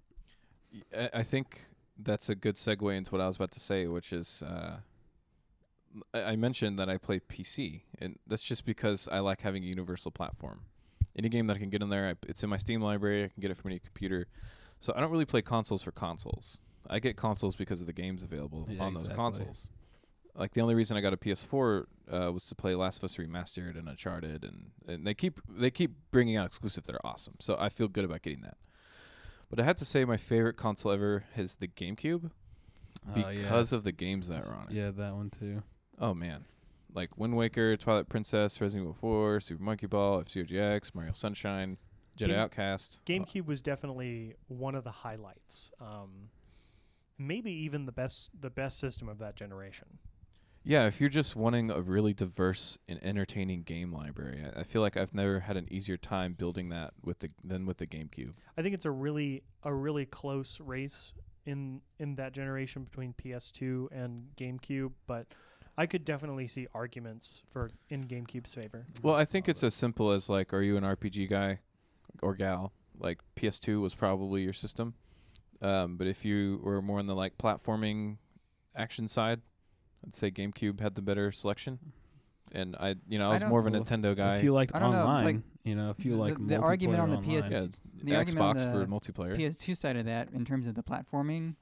I, 1.15 1.19
I 1.21 1.23
think 1.23 1.61
that's 1.99 2.29
a 2.29 2.35
good 2.35 2.55
segue 2.57 2.97
into 2.97 3.13
what 3.13 3.21
I 3.21 3.27
was 3.27 3.37
about 3.37 3.51
to 3.53 3.61
say, 3.61 3.87
which 3.87 4.13
is 4.13 4.43
uh, 4.43 4.79
I 6.15 6.37
mentioned 6.37 6.79
that 6.79 6.89
I 6.89 6.99
play 6.99 7.21
PC, 7.21 7.83
and 7.99 8.19
that's 8.27 8.43
just 8.43 8.65
because 8.65 9.09
I 9.09 9.19
like 9.19 9.43
having 9.43 9.63
a 9.63 9.67
universal 9.67 10.11
platform. 10.11 10.63
Any 11.17 11.29
game 11.29 11.47
that 11.49 11.57
I 11.57 11.61
can 11.61 11.69
get 11.71 11.83
in 11.83 11.91
there, 11.91 12.17
it's 12.27 12.43
in 12.43 12.49
my 12.49 12.57
Steam 12.57 12.81
library. 12.81 13.25
I 13.25 13.29
can 13.29 13.41
get 13.41 13.51
it 13.51 13.57
from 13.57 13.71
any 13.71 13.79
computer. 13.79 14.27
So 14.81 14.93
I 14.97 15.01
don't 15.01 15.11
really 15.11 15.27
play 15.27 15.43
consoles 15.43 15.83
for 15.83 15.93
consoles. 15.93 16.63
I 16.89 16.99
get 16.99 17.17
consoles 17.17 17.55
because 17.55 17.81
of 17.81 17.87
the 17.87 17.93
games 17.93 18.23
available 18.23 18.67
Yeah, 18.71 18.83
on 18.83 18.95
those 18.95 19.03
exactly. 19.05 19.23
consoles. 19.23 19.71
Like 20.35 20.55
the 20.55 20.63
only 20.63 20.75
reason 20.75 20.97
I 20.97 21.03
got 21.03 21.13
a 21.13 21.19
PS4 21.19 21.85
uh, 22.11 22.33
was 22.33 22.47
to 22.47 22.55
play 22.55 22.75
Last 22.75 22.99
of 22.99 23.05
Us 23.05 23.17
Remastered 23.19 23.79
and 23.79 23.87
Uncharted, 23.89 24.45
and, 24.45 24.71
and 24.89 25.07
they 25.07 25.13
keep 25.13 25.41
they 25.49 25.71
keep 25.71 25.93
bringing 26.11 26.37
out 26.37 26.47
exclusives 26.47 26.87
that 26.87 26.97
are 26.97 27.07
awesome. 27.07 27.35
So 27.39 27.57
I 27.61 27.69
feel 27.69 27.87
good 27.89 28.05
about 28.07 28.23
getting 28.23 28.41
that. 28.41 28.57
But 29.53 29.61
I 29.61 29.65
have 29.65 29.77
to 29.77 29.85
say, 29.85 30.07
my 30.07 30.17
favorite 30.17 30.57
console 30.57 30.93
ever 30.93 31.25
is 31.37 31.57
the 31.57 31.69
GameCube 31.69 32.31
Oh, 33.07 33.19
yeah, 33.19 33.29
because 33.33 33.69
it's- 33.69 33.73
of 33.73 33.85
the 33.85 33.93
games 33.93 34.29
that 34.29 34.45
are 34.47 34.55
on 34.55 34.69
it. 34.71 34.73
yeah 34.75 34.91
that 34.91 35.15
one 35.15 35.29
too. 35.29 35.63
Oh 35.99 36.15
man, 36.15 36.47
like 36.95 37.19
Wind 37.19 37.37
Waker, 37.37 37.77
Twilight 37.77 38.09
Princess, 38.09 38.59
Resident 38.63 38.85
Evil 38.87 38.95
4, 38.95 39.41
Super 39.41 39.63
Monkey 39.63 39.87
Ball, 39.87 40.21
F 40.21 40.31
Zero 40.31 40.47
GX, 40.47 40.95
Mario 40.95 41.13
Sunshine, 41.13 41.77
Jedi 42.17 42.29
Game- 42.29 42.37
Outcast. 42.37 43.03
Oh, 43.03 43.13
GameCube 43.13 43.45
was 43.45 43.61
definitely 43.61 44.37
one 44.49 44.75
of 44.75 44.85
the 44.85 44.91
highlights. 44.91 45.71
Um, 45.81 46.31
maybe 47.19 47.53
even 47.53 47.85
the 47.85 47.93
best 47.93 48.31
the 48.41 48.49
best 48.49 48.79
system 48.79 49.07
of 49.07 49.19
that 49.19 49.37
generation. 49.37 49.99
Yeah, 50.65 50.87
if 50.87 51.01
you're 51.01 51.11
just 51.11 51.35
wanting 51.35 51.71
a 51.71 51.81
really 51.81 52.13
diverse 52.13 52.79
and 52.89 53.03
entertaining 53.03 53.63
game 53.63 53.93
library, 53.93 54.45
I, 54.45 54.61
I 54.61 54.63
feel 54.63 54.81
like 54.81 54.97
I've 54.97 55.15
never 55.15 55.41
had 55.41 55.57
an 55.57 55.67
easier 55.71 55.97
time 55.97 56.35
building 56.35 56.69
that 56.69 56.95
with 57.03 57.19
the 57.19 57.31
than 57.43 57.67
with 57.67 57.79
the 57.79 57.87
GameCube. 57.87 58.35
I 58.57 58.63
think 58.63 58.75
it's 58.75 58.85
a 58.85 58.91
really 58.91 59.43
a 59.65 59.75
really 59.75 60.07
close 60.07 60.61
race 60.61 61.13
in 61.47 61.81
in 61.99 62.15
that 62.17 62.33
generation 62.33 62.85
between 62.85 63.15
PS2 63.15 63.89
and 63.91 64.27
GameCube, 64.37 64.93
but 65.07 65.27
I 65.77 65.87
could 65.87 66.05
definitely 66.05 66.47
see 66.47 66.69
arguments 66.75 67.43
for 67.51 67.71
in 67.89 68.05
GameCube's 68.05 68.55
favor. 68.55 68.87
Well, 69.03 69.17
I 69.17 69.25
think 69.25 69.49
it's 69.49 69.65
as 69.65 69.75
simple 69.75 70.11
as 70.11 70.29
like, 70.29 70.53
are 70.53 70.63
you 70.63 70.77
an 70.77 70.85
RPG 70.85 71.29
guy 71.29 71.59
or 72.23 72.35
gal? 72.35 72.73
Like 72.99 73.21
PS2 73.37 73.81
was 73.81 73.95
probably 73.95 74.43
your 74.43 74.53
system, 74.53 74.95
um, 75.61 75.97
but 75.97 76.07
if 76.07 76.25
you 76.25 76.61
were 76.63 76.81
more 76.81 77.01
on 77.01 77.07
the 77.07 77.17
like 77.17 77.37
platforming 77.37 78.19
action 78.77 79.09
side, 79.09 79.41
I'd 80.05 80.15
say 80.15 80.31
GameCube 80.31 80.81
had 80.81 80.95
the 80.95 81.03
better 81.03 81.31
selection. 81.33 81.79
And 82.55 82.77
I, 82.77 82.97
you 83.09 83.19
know, 83.19 83.27
I 83.27 83.31
I 83.31 83.33
was 83.33 83.41
don't- 83.43 83.51
more 83.51 83.61
of 83.61 83.67
a 83.67 83.71
Well, 83.71 83.83
Nintendo 83.83 84.15
guy. 84.17 84.37
If 84.37 84.45
you 84.45 84.53
liked 84.53 84.75
I 84.75 84.79
don't 84.81 84.93
know, 84.93 84.99
online, 84.99 85.25
like, 85.25 85.37
you 85.65 85.75
know, 85.75 85.91
if 85.97 86.05
you 86.05 86.13
the- 86.13 86.19
like 86.19 86.47
the 86.47 86.57
argument 86.57 87.01
on 87.01 87.11
multiplayer 87.11 87.17
the 87.25 87.41
PS 87.41 87.45
online. 87.47 87.53
yeah, 87.53 88.05
The 88.05 88.17
argument 88.17 88.47
on 88.47 88.57
Xbox 88.57 88.73
for 88.73 88.87
multiplayer. 88.87 89.37
PS2 89.37 89.75
side 89.77 89.97
of 89.97 90.05
that, 90.05 90.31
in 90.33 90.45
terms 90.45 90.67
of 90.67 90.75
the 90.75 90.83
platforming, 90.83 91.55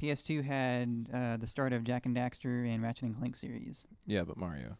PS2 0.00 0.42
had 0.44 1.08
uh, 1.12 1.36
the 1.38 1.46
start 1.46 1.72
of 1.72 1.82
Jak 1.82 2.06
and 2.06 2.14
Daxter 2.16 2.68
and 2.68 2.82
Ratchet 2.82 3.04
and 3.04 3.16
Clank 3.16 3.34
series. 3.34 3.86
yeah, 4.06 4.22
but 4.22 4.36
Mario. 4.36 4.76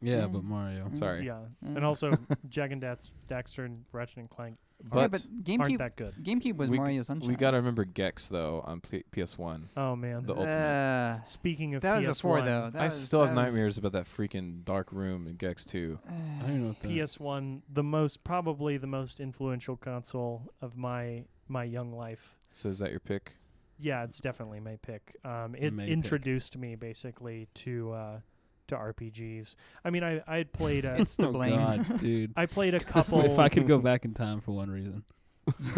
Yeah, 0.00 0.18
Yeah. 0.20 0.26
but 0.28 0.44
Mario. 0.44 0.86
Mm. 0.88 0.98
Sorry. 0.98 1.26
Yeah, 1.26 1.40
Mm. 1.64 1.76
and 1.76 1.84
also 1.84 2.12
Jag 2.48 2.72
and 2.72 2.80
Dax, 2.80 3.10
Daxter 3.28 3.64
and 3.66 3.84
Ratchet 3.92 4.18
and 4.18 4.30
Clank 4.30 4.56
But, 4.82 4.98
yeah, 5.00 5.06
but 5.08 5.26
aren't 5.28 5.44
GameCube 5.44 5.78
that 5.78 5.96
good. 5.96 6.14
GameCube 6.22 6.56
was 6.56 6.70
We 6.70 6.76
g- 6.76 6.80
Mario 6.80 7.02
Sunshine. 7.02 7.28
we 7.28 7.34
got 7.36 7.50
to 7.52 7.56
remember 7.58 7.84
Gex 7.84 8.28
though 8.28 8.62
on 8.66 8.80
P- 8.80 9.04
PS1. 9.12 9.62
Oh 9.76 9.96
man, 9.96 10.24
The 10.24 10.34
ultimate. 10.34 10.50
Uh, 10.52 11.22
speaking 11.24 11.74
of 11.74 11.82
that 11.82 11.96
was 11.96 12.04
PS1, 12.04 12.08
before 12.08 12.42
though. 12.42 12.70
That 12.70 12.80
I 12.82 12.84
was- 12.86 13.00
still 13.00 13.24
have 13.24 13.34
that 13.34 13.44
was- 13.44 13.52
nightmares 13.54 13.78
about 13.78 13.92
that 13.92 14.04
freaking 14.06 14.64
dark 14.64 14.92
room 14.92 15.26
in 15.26 15.34
Gex 15.36 15.64
2. 15.64 15.98
I 16.08 16.10
don't 16.42 16.50
even 16.50 16.60
know 16.62 16.68
what 16.68 16.80
that. 16.80 16.88
PS1, 16.88 17.62
the 17.72 17.82
most 17.82 18.22
probably 18.24 18.76
the 18.76 18.86
most 18.86 19.20
influential 19.20 19.76
console 19.76 20.52
of 20.62 20.76
my 20.76 21.24
my 21.48 21.64
young 21.64 21.92
life. 21.92 22.36
So 22.52 22.68
is 22.68 22.78
that 22.80 22.90
your 22.90 23.00
pick? 23.00 23.32
Yeah, 23.78 24.02
it's 24.04 24.18
definitely 24.20 24.60
my 24.60 24.76
pick. 24.82 25.16
Um, 25.24 25.54
it 25.54 25.72
May 25.72 25.84
pick. 25.84 25.92
introduced 25.92 26.58
me 26.58 26.74
basically 26.74 27.48
to 27.54 27.92
uh, 27.92 28.20
to 28.68 28.76
RPGs. 28.76 29.54
I 29.84 29.90
mean, 29.90 30.02
I 30.04 30.22
I 30.26 30.36
had 30.38 30.52
played 30.52 30.84
a 30.84 30.94
It's 31.00 31.16
the 31.16 31.28
oh 31.28 31.32
blame. 31.32 31.56
God, 31.56 31.98
dude. 32.00 32.32
I 32.36 32.46
played 32.46 32.74
a 32.74 32.80
couple. 32.94 33.20
if 33.24 33.38
I 33.38 33.48
could 33.48 33.66
go 33.66 33.78
back 33.78 34.04
in 34.04 34.14
time 34.14 34.40
for 34.40 34.52
one 34.52 34.70
reason, 34.70 35.04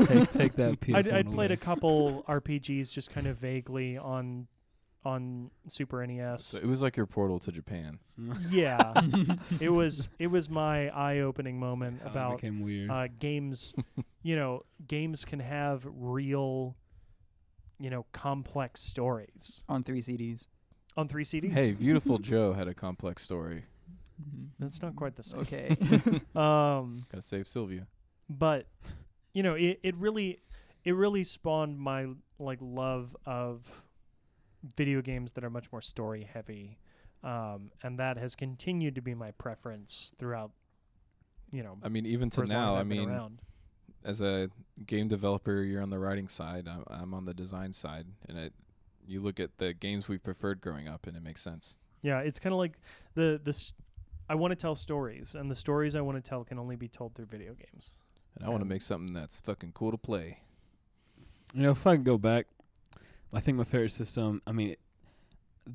take 0.05 0.31
take 0.31 0.53
that 0.57 0.81
PS1 0.81 0.95
I'd, 0.97 1.09
I'd 1.11 1.31
played 1.31 1.51
away. 1.51 1.55
a 1.55 1.57
couple 1.57 2.25
RPGs 2.29 2.93
just 2.93 3.11
kind 3.13 3.27
of 3.27 3.37
vaguely 3.39 3.97
on 3.99 4.47
on 5.03 5.51
Super 5.67 6.07
NES. 6.07 6.45
So 6.45 6.59
it 6.59 6.67
was 6.67 6.83
like 6.83 6.95
your 6.97 7.07
portal 7.07 7.39
to 7.41 7.51
Japan. 7.53 7.99
yeah, 8.51 8.93
it 9.61 9.71
was 9.71 10.11
it 10.19 10.27
was 10.27 10.51
my 10.51 10.89
eye-opening 10.91 11.59
moment 11.59 12.03
How 12.03 12.11
about 12.11 12.43
weird. 12.43 12.91
uh, 12.91 13.09
games. 13.19 13.75
you 14.23 14.37
know, 14.37 14.63
games 14.87 15.25
can 15.25 15.41
have 15.41 15.87
real, 15.91 16.77
you 17.79 17.89
know, 17.89 18.05
complex 18.13 18.83
stories 18.83 19.63
on 19.71 19.85
three 19.85 20.03
CDs. 20.03 20.49
On 21.01 21.09
three 21.09 21.25
CDs. 21.25 21.53
Hey, 21.53 21.71
Viewtiful 21.73 22.19
Joe 22.19 22.53
had 22.53 22.69
a 22.69 22.75
complex 22.75 23.23
story. 23.23 23.65
that's 24.59 24.83
not 24.83 24.95
quite 24.97 25.17
the 25.17 25.23
same. 25.23 25.41
Okay. 25.41 25.77
Um, 26.39 27.07
Gotta 27.11 27.23
save 27.23 27.47
Silvia. 27.47 27.87
but 28.29 28.67
you 29.33 29.43
know, 29.43 29.55
it 29.55 29.81
it 29.83 29.95
really 29.97 30.41
it 30.85 30.93
really 30.93 31.25
spawned 31.25 31.79
my 31.79 32.07
like 32.39 32.59
love 32.61 33.17
of 33.25 33.67
video 34.77 35.01
games 35.01 35.33
that 35.33 35.45
are 35.45 35.51
much 35.51 35.73
more 35.73 35.81
story 35.81 36.29
heavy. 36.31 36.79
Um, 37.23 37.71
and 37.83 37.99
that 37.99 38.17
has 38.19 38.35
continued 38.35 38.95
to 38.95 39.03
be 39.03 39.15
my 39.15 39.31
preference 39.33 40.13
throughout, 40.19 40.53
you 41.51 41.63
know, 41.63 41.77
I 41.83 41.89
mean, 41.89 42.07
even 42.07 42.31
to 42.31 42.43
as 42.43 42.51
long 42.51 42.59
as 42.59 42.75
now, 42.75 42.81
I 42.81 42.83
mean, 42.83 43.11
around. 43.11 43.41
as 44.05 44.21
a 44.23 44.49
game 44.87 45.09
developer, 45.09 45.63
you're 45.63 45.83
on 45.83 45.91
the 45.91 45.99
writing 45.99 46.29
side. 46.29 46.67
I'm, 46.69 46.85
I'm 46.89 47.15
on 47.15 47.25
the 47.27 47.35
design 47.35 47.73
side, 47.75 48.07
and 48.29 48.39
it 48.39 48.53
you 49.11 49.21
look 49.21 49.41
at 49.41 49.59
the 49.59 49.73
games 49.75 50.09
we 50.09 50.19
preferred 50.19 50.61
growing 50.61 50.87
up, 50.89 51.07
and 51.07 51.17
it 51.17 51.23
makes 51.23 51.43
sense. 51.43 51.77
Yeah, 52.03 52.21
it's 52.21 52.39
kind 52.39 52.53
of 52.53 52.59
like 52.59 52.79
the 53.15 53.41
the. 53.43 53.51
s- 53.51 53.75
I 54.29 54.37
want 54.37 54.53
to 54.53 54.57
tell 54.57 54.77
stories, 54.77 55.35
and 55.35 55.51
the 55.51 55.57
stories 55.57 55.97
I 55.97 56.01
want 56.01 56.23
to 56.23 56.29
tell 56.29 56.45
can 56.45 56.59
only 56.59 56.77
be 56.77 56.87
told 56.89 57.15
through 57.17 57.27
video 57.27 57.55
games. 57.55 57.99
And 58.37 58.47
I 58.47 58.49
want 58.49 58.61
to 58.63 58.69
make 58.69 58.81
something 58.83 59.13
that's 59.13 59.41
fucking 59.41 59.73
cool 59.75 59.91
to 59.91 59.99
play. 59.99 60.39
You 61.53 61.63
know, 61.65 61.73
if 61.73 61.85
I 61.87 61.97
could 61.97 62.05
go 62.05 62.17
back, 62.17 62.47
I 63.33 63.41
think 63.41 63.59
my 63.59 63.65
favorite 63.65 63.91
system. 63.91 64.41
I 64.47 64.53
mean, 64.53 64.77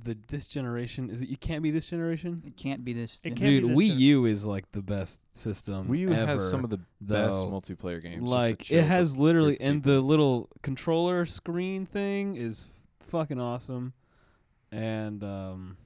the 0.03 0.17
this 0.29 0.47
generation 0.47 1.09
is 1.09 1.21
it? 1.21 1.27
You 1.27 1.35
can't 1.37 1.61
be 1.61 1.69
this 1.71 1.89
generation. 1.89 2.41
It 2.47 2.55
can't 2.55 2.85
be 2.85 2.93
this. 2.93 3.19
It 3.25 3.29
gen- 3.31 3.37
can't 3.37 3.49
be 3.49 3.59
Dude, 3.59 3.69
this 3.71 3.77
Wii 3.77 3.87
gen- 3.89 3.99
U 3.99 4.25
is 4.25 4.45
like 4.45 4.71
the 4.71 4.81
best 4.81 5.19
system. 5.35 5.87
Wii 5.89 5.99
U 5.99 6.13
ever, 6.13 6.25
has 6.31 6.49
some 6.49 6.63
of 6.63 6.69
the 6.69 6.79
best 7.01 7.43
multiplayer 7.45 8.01
games. 8.01 8.21
like 8.21 8.71
it 8.71 8.83
has 8.83 9.17
literally 9.17 9.51
with 9.51 9.61
and 9.61 9.83
people. 9.83 9.93
the 9.95 10.01
little 10.01 10.49
controller 10.61 11.25
screen 11.25 11.85
thing 11.85 12.35
is 12.37 12.65
f- 12.69 12.84
fucking 13.07 13.39
awesome 13.39 13.93
and 14.71 15.23
um 15.23 15.77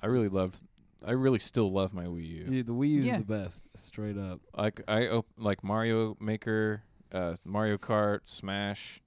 I 0.00 0.06
really 0.06 0.28
love. 0.28 0.60
I 1.04 1.12
really 1.12 1.38
still 1.38 1.68
love 1.68 1.92
my 1.94 2.04
Wii 2.04 2.26
U. 2.28 2.46
yeah, 2.50 2.62
the 2.62 2.72
wii 2.72 2.90
U 2.90 2.98
is 3.00 3.04
Yeah. 3.06 3.18
the 3.18 3.24
best 3.24 3.66
straight 3.74 4.16
up 4.18 4.40
Like 4.56 4.80
I 4.88 5.08
op- 5.08 5.26
like 5.36 5.62
Mario 5.64 6.16
Maker, 6.20 6.82
uh, 7.12 7.36
Mario 7.44 7.76
Kart, 7.78 8.20
Smash. 8.24 9.00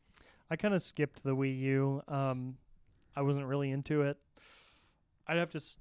I 0.49 0.55
kind 0.55 0.73
of 0.73 0.81
skipped 0.81 1.23
the 1.23 1.35
Wii 1.35 1.59
U. 1.59 2.01
Um, 2.07 2.57
I 3.15 3.21
wasn't 3.21 3.45
really 3.45 3.69
into 3.71 4.01
it. 4.01 4.17
I'd 5.27 5.37
have 5.37 5.49
to. 5.51 5.57
s- 5.57 5.77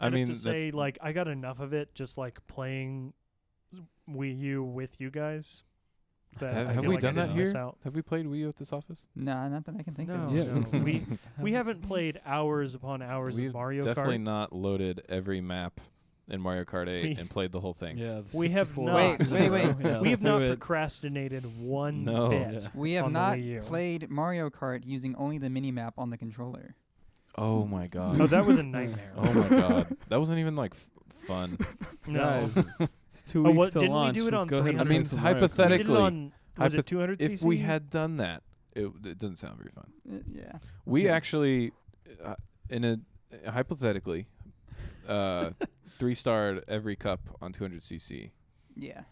I 0.00 0.06
I'd 0.06 0.12
mean, 0.12 0.26
have 0.26 0.34
to 0.36 0.40
say 0.40 0.70
like 0.72 0.98
I 1.00 1.12
got 1.12 1.28
enough 1.28 1.60
of 1.60 1.72
it 1.72 1.94
just 1.94 2.18
like 2.18 2.44
playing 2.46 3.12
Wii 4.08 4.38
U 4.38 4.64
with 4.64 5.00
you 5.00 5.10
guys. 5.10 5.62
That 6.38 6.52
Have- 6.54 6.66
have 6.74 6.84
we 6.86 6.94
like 6.94 7.00
done 7.00 7.14
that 7.16 7.30
here? 7.30 7.52
out. 7.56 7.76
have 7.84 7.94
we 7.94 8.02
played 8.02 8.26
Wii 8.26 8.38
U 8.38 8.48
at 8.48 8.56
this 8.56 8.72
office? 8.72 9.06
Nah, 9.14 9.48
not 9.48 9.64
that 9.66 9.74
I 9.78 9.82
can 9.82 9.94
think 9.94 10.08
No, 10.08 10.14
of. 10.14 10.32
yeah 10.36 10.44
no. 10.44 10.78
we 10.82 11.04
we 11.40 11.52
haven't 11.52 11.82
played 11.82 12.20
hours 12.26 12.74
upon 12.74 13.02
hours 13.02 13.36
We've 13.36 13.48
of 13.48 13.54
Mario 13.54 13.82
definitely 13.82 13.92
Kart. 13.92 13.96
Definitely 13.96 14.18
not 14.18 14.52
loaded 14.52 15.02
every 15.08 15.40
map 15.40 15.80
in 16.28 16.40
Mario 16.40 16.64
Kart 16.64 16.88
8 16.88 17.02
We- 17.02 17.14
and 17.20 17.28
played 17.28 17.52
the 17.52 17.60
whole 17.60 17.74
thing. 17.74 17.98
yeah 17.98 18.22
We 18.34 18.48
have 18.50 18.76
not. 18.78 18.94
Wait, 18.94 19.30
wait, 19.30 19.50
wait. 19.50 19.74
Yeah, 19.84 20.00
we 20.00 20.10
have 20.10 20.22
not 20.22 20.40
it. 20.42 20.48
procrastinated 20.58 21.44
one 21.60 22.04
No. 22.04 22.28
bit. 22.30 22.52
Yeah. 22.54 22.68
We 22.74 22.92
have 22.92 23.04
on 23.06 23.12
the 23.12 23.18
not 23.18 23.38
Wii 23.38 23.44
U. 23.44 23.60
played 23.62 24.08
Mario 24.10 24.48
Kart 24.50 24.86
using 24.86 25.14
only 25.16 25.38
the 25.38 25.50
mini 25.50 25.70
map 25.72 25.94
on 25.98 26.10
the 26.10 26.16
controller. 26.16 26.74
Oh 27.36 27.64
my 27.66 27.86
god. 27.86 28.20
Oh, 28.20 28.26
that 28.26 28.44
was 28.46 28.58
a 28.58 28.62
nightmare. 28.62 29.12
oh 29.16 29.32
my 29.34 29.48
god. 29.48 29.96
That 30.08 30.18
wasn't 30.20 30.38
even 30.38 30.54
like 30.54 30.72
f- 30.74 31.26
fun. 31.26 31.58
no. 32.06 32.48
Guys, 33.12 33.20
it's 33.20 33.30
two 33.30 33.40
Oh, 33.46 33.50
weeks 33.50 33.56
what- 33.58 33.72
till 33.72 33.80
didn't 33.82 34.02
we 34.06 34.12
do 34.12 34.28
it 34.28 34.32
Let's 34.32 34.42
on 34.42 34.48
go 34.48 34.56
ahead 34.58 34.74
and 34.74 34.78
300? 34.78 34.86
play 34.86 34.94
I 34.94 34.98
mean, 34.98 35.04
some 35.04 35.20
Mario 35.20 35.34
Kart. 35.34 35.34
we 35.34 35.40
did 35.40 35.50
hypothetically- 35.56 35.94
it 35.94 35.98
on 36.00 36.32
was 36.58 36.74
Hypoth- 36.74 36.78
it 36.78 36.86
200 36.86 37.20
if 37.20 37.42
we 37.42 37.58
had 37.58 37.90
done 37.90 38.16
that, 38.18 38.42
it, 38.74 38.86
it 39.04 39.18
doesn't 39.18 39.36
sound 39.36 39.58
very 39.58 39.70
fun. 39.70 39.92
Uh, 40.10 40.18
yeah. 40.26 40.58
We 40.86 41.02
Sure. 41.02 41.12
actually, 41.12 41.72
uh, 42.22 42.36
in 42.70 42.84
a 42.84 42.98
hypothetically, 43.50 44.28
uh, 45.08 45.50
three 45.98 46.14
starred 46.14 46.64
every 46.68 46.96
cup 46.96 47.20
on 47.40 47.52
200cc. 47.52 48.30
Yeah. 48.76 49.02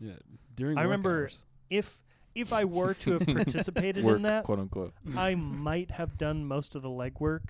yeah 0.00 0.12
during 0.54 0.76
I 0.78 0.82
work 0.82 0.90
remember- 0.90 1.20
hours. 1.22 1.44
if 1.70 1.98
if 2.34 2.52
I 2.52 2.66
were 2.66 2.92
to 2.92 3.12
have 3.12 3.26
participated 3.26 4.04
Work, 4.04 4.16
in 4.16 4.22
that, 4.24 4.44
quote 4.44 4.58
unquote. 4.58 4.92
I 5.16 5.34
might 5.34 5.90
have 5.92 6.18
done 6.18 6.44
most 6.44 6.74
of 6.74 6.82
the 6.82 6.90
legwork 6.90 7.48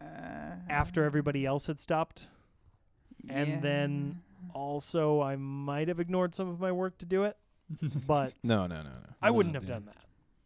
Uh, 0.00 0.04
after 0.70 1.04
everybody 1.04 1.44
else 1.44 1.66
had 1.66 1.78
stopped. 1.78 2.28
and 3.28 3.60
then- 3.60 4.22
Also, 4.54 5.20
I 5.22 5.36
might 5.36 5.88
have 5.88 6.00
ignored 6.00 6.34
some 6.34 6.48
of 6.48 6.60
my 6.60 6.72
work 6.72 6.98
to 6.98 7.06
do 7.06 7.24
it, 7.24 7.36
but 8.06 8.32
No, 8.42 8.66
no, 8.66 8.76
no, 8.76 8.82
no. 8.90 8.90
I 9.22 9.30
wouldn't 9.30 9.54
have 9.54 9.64
yeah. 9.64 9.70
done 9.74 9.84
that. 9.86 9.96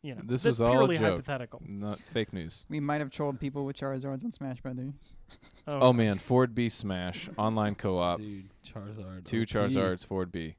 You 0.03 0.15
know, 0.15 0.23
This 0.25 0.43
that's 0.45 0.59
was 0.59 0.61
all 0.63 0.69
a 0.69 0.73
purely 0.73 0.97
joke. 0.97 1.11
hypothetical. 1.11 1.61
Not 1.67 1.99
fake 1.99 2.33
news. 2.33 2.65
we 2.71 2.81
might 2.81 3.01
have 3.01 3.11
trolled 3.11 3.39
people 3.39 3.67
with 3.67 3.77
Charizards 3.77 4.25
on 4.25 4.33
Smash 4.33 4.61
Brothers. 4.61 4.93
Oh, 5.69 5.79
oh 5.81 5.93
man, 5.93 6.19
Ford 6.19 6.53
B 6.55 6.69
Smash 6.69 7.29
online 7.37 7.77
co-op. 7.77 8.19
dude 8.19 8.49
Charizard 8.67 9.25
Two 9.25 9.43
OP. 9.43 9.47
Charizards, 9.49 10.05
Ford 10.05 10.33
B. 10.33 10.57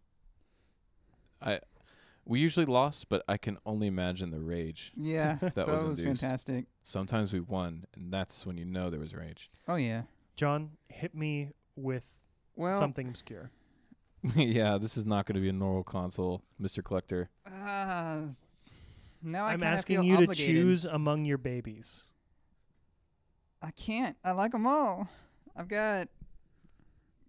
I 1.42 1.60
we 2.24 2.40
usually 2.40 2.66
lost, 2.68 3.10
but 3.10 3.24
I 3.28 3.36
can 3.38 3.58
only 3.66 3.88
imagine 3.88 4.30
the 4.30 4.40
rage. 4.40 4.94
Yeah, 4.96 5.38
That 5.42 5.56
that, 5.56 5.68
was 5.68 5.84
was, 5.84 6.00
induced. 6.00 6.22
fantastic. 6.22 6.66
Sometimes 6.84 7.34
we 7.34 7.40
won, 7.42 7.86
and 7.96 8.14
that's 8.14 8.46
when 8.46 8.58
you 8.58 8.64
know 8.64 8.90
there 8.90 9.00
was 9.00 9.14
rage. 9.16 9.50
Oh 9.68 9.76
yeah. 9.76 10.04
John, 10.38 10.72
hit 10.88 11.14
me 11.16 11.50
with 11.76 12.04
Well, 12.56 12.78
something 12.78 13.08
obscure. 13.08 13.52
yeah, 14.36 14.78
this 14.78 14.98
is 14.98 15.06
not 15.06 15.26
going 15.26 15.36
to 15.36 15.42
be 15.42 15.50
a 15.50 15.54
normal 15.54 15.84
console, 15.84 16.42
Mr. 16.62 16.84
Collector. 16.84 17.30
uh, 17.46 18.22
now 19.24 19.46
I 19.46 19.54
I'm 19.54 19.64
asking 19.64 19.98
feel 19.98 20.04
you 20.04 20.14
obligated. 20.16 20.46
to 20.48 20.52
choose 20.62 20.86
among 20.86 21.26
your 21.26 21.38
babies. 21.38 22.06
I 23.62 23.72
can't. 23.72 24.18
I 24.24 24.32
like 24.32 24.52
them 24.52 24.66
all. 24.66 25.08
I've 25.56 25.68
got. 25.68 26.08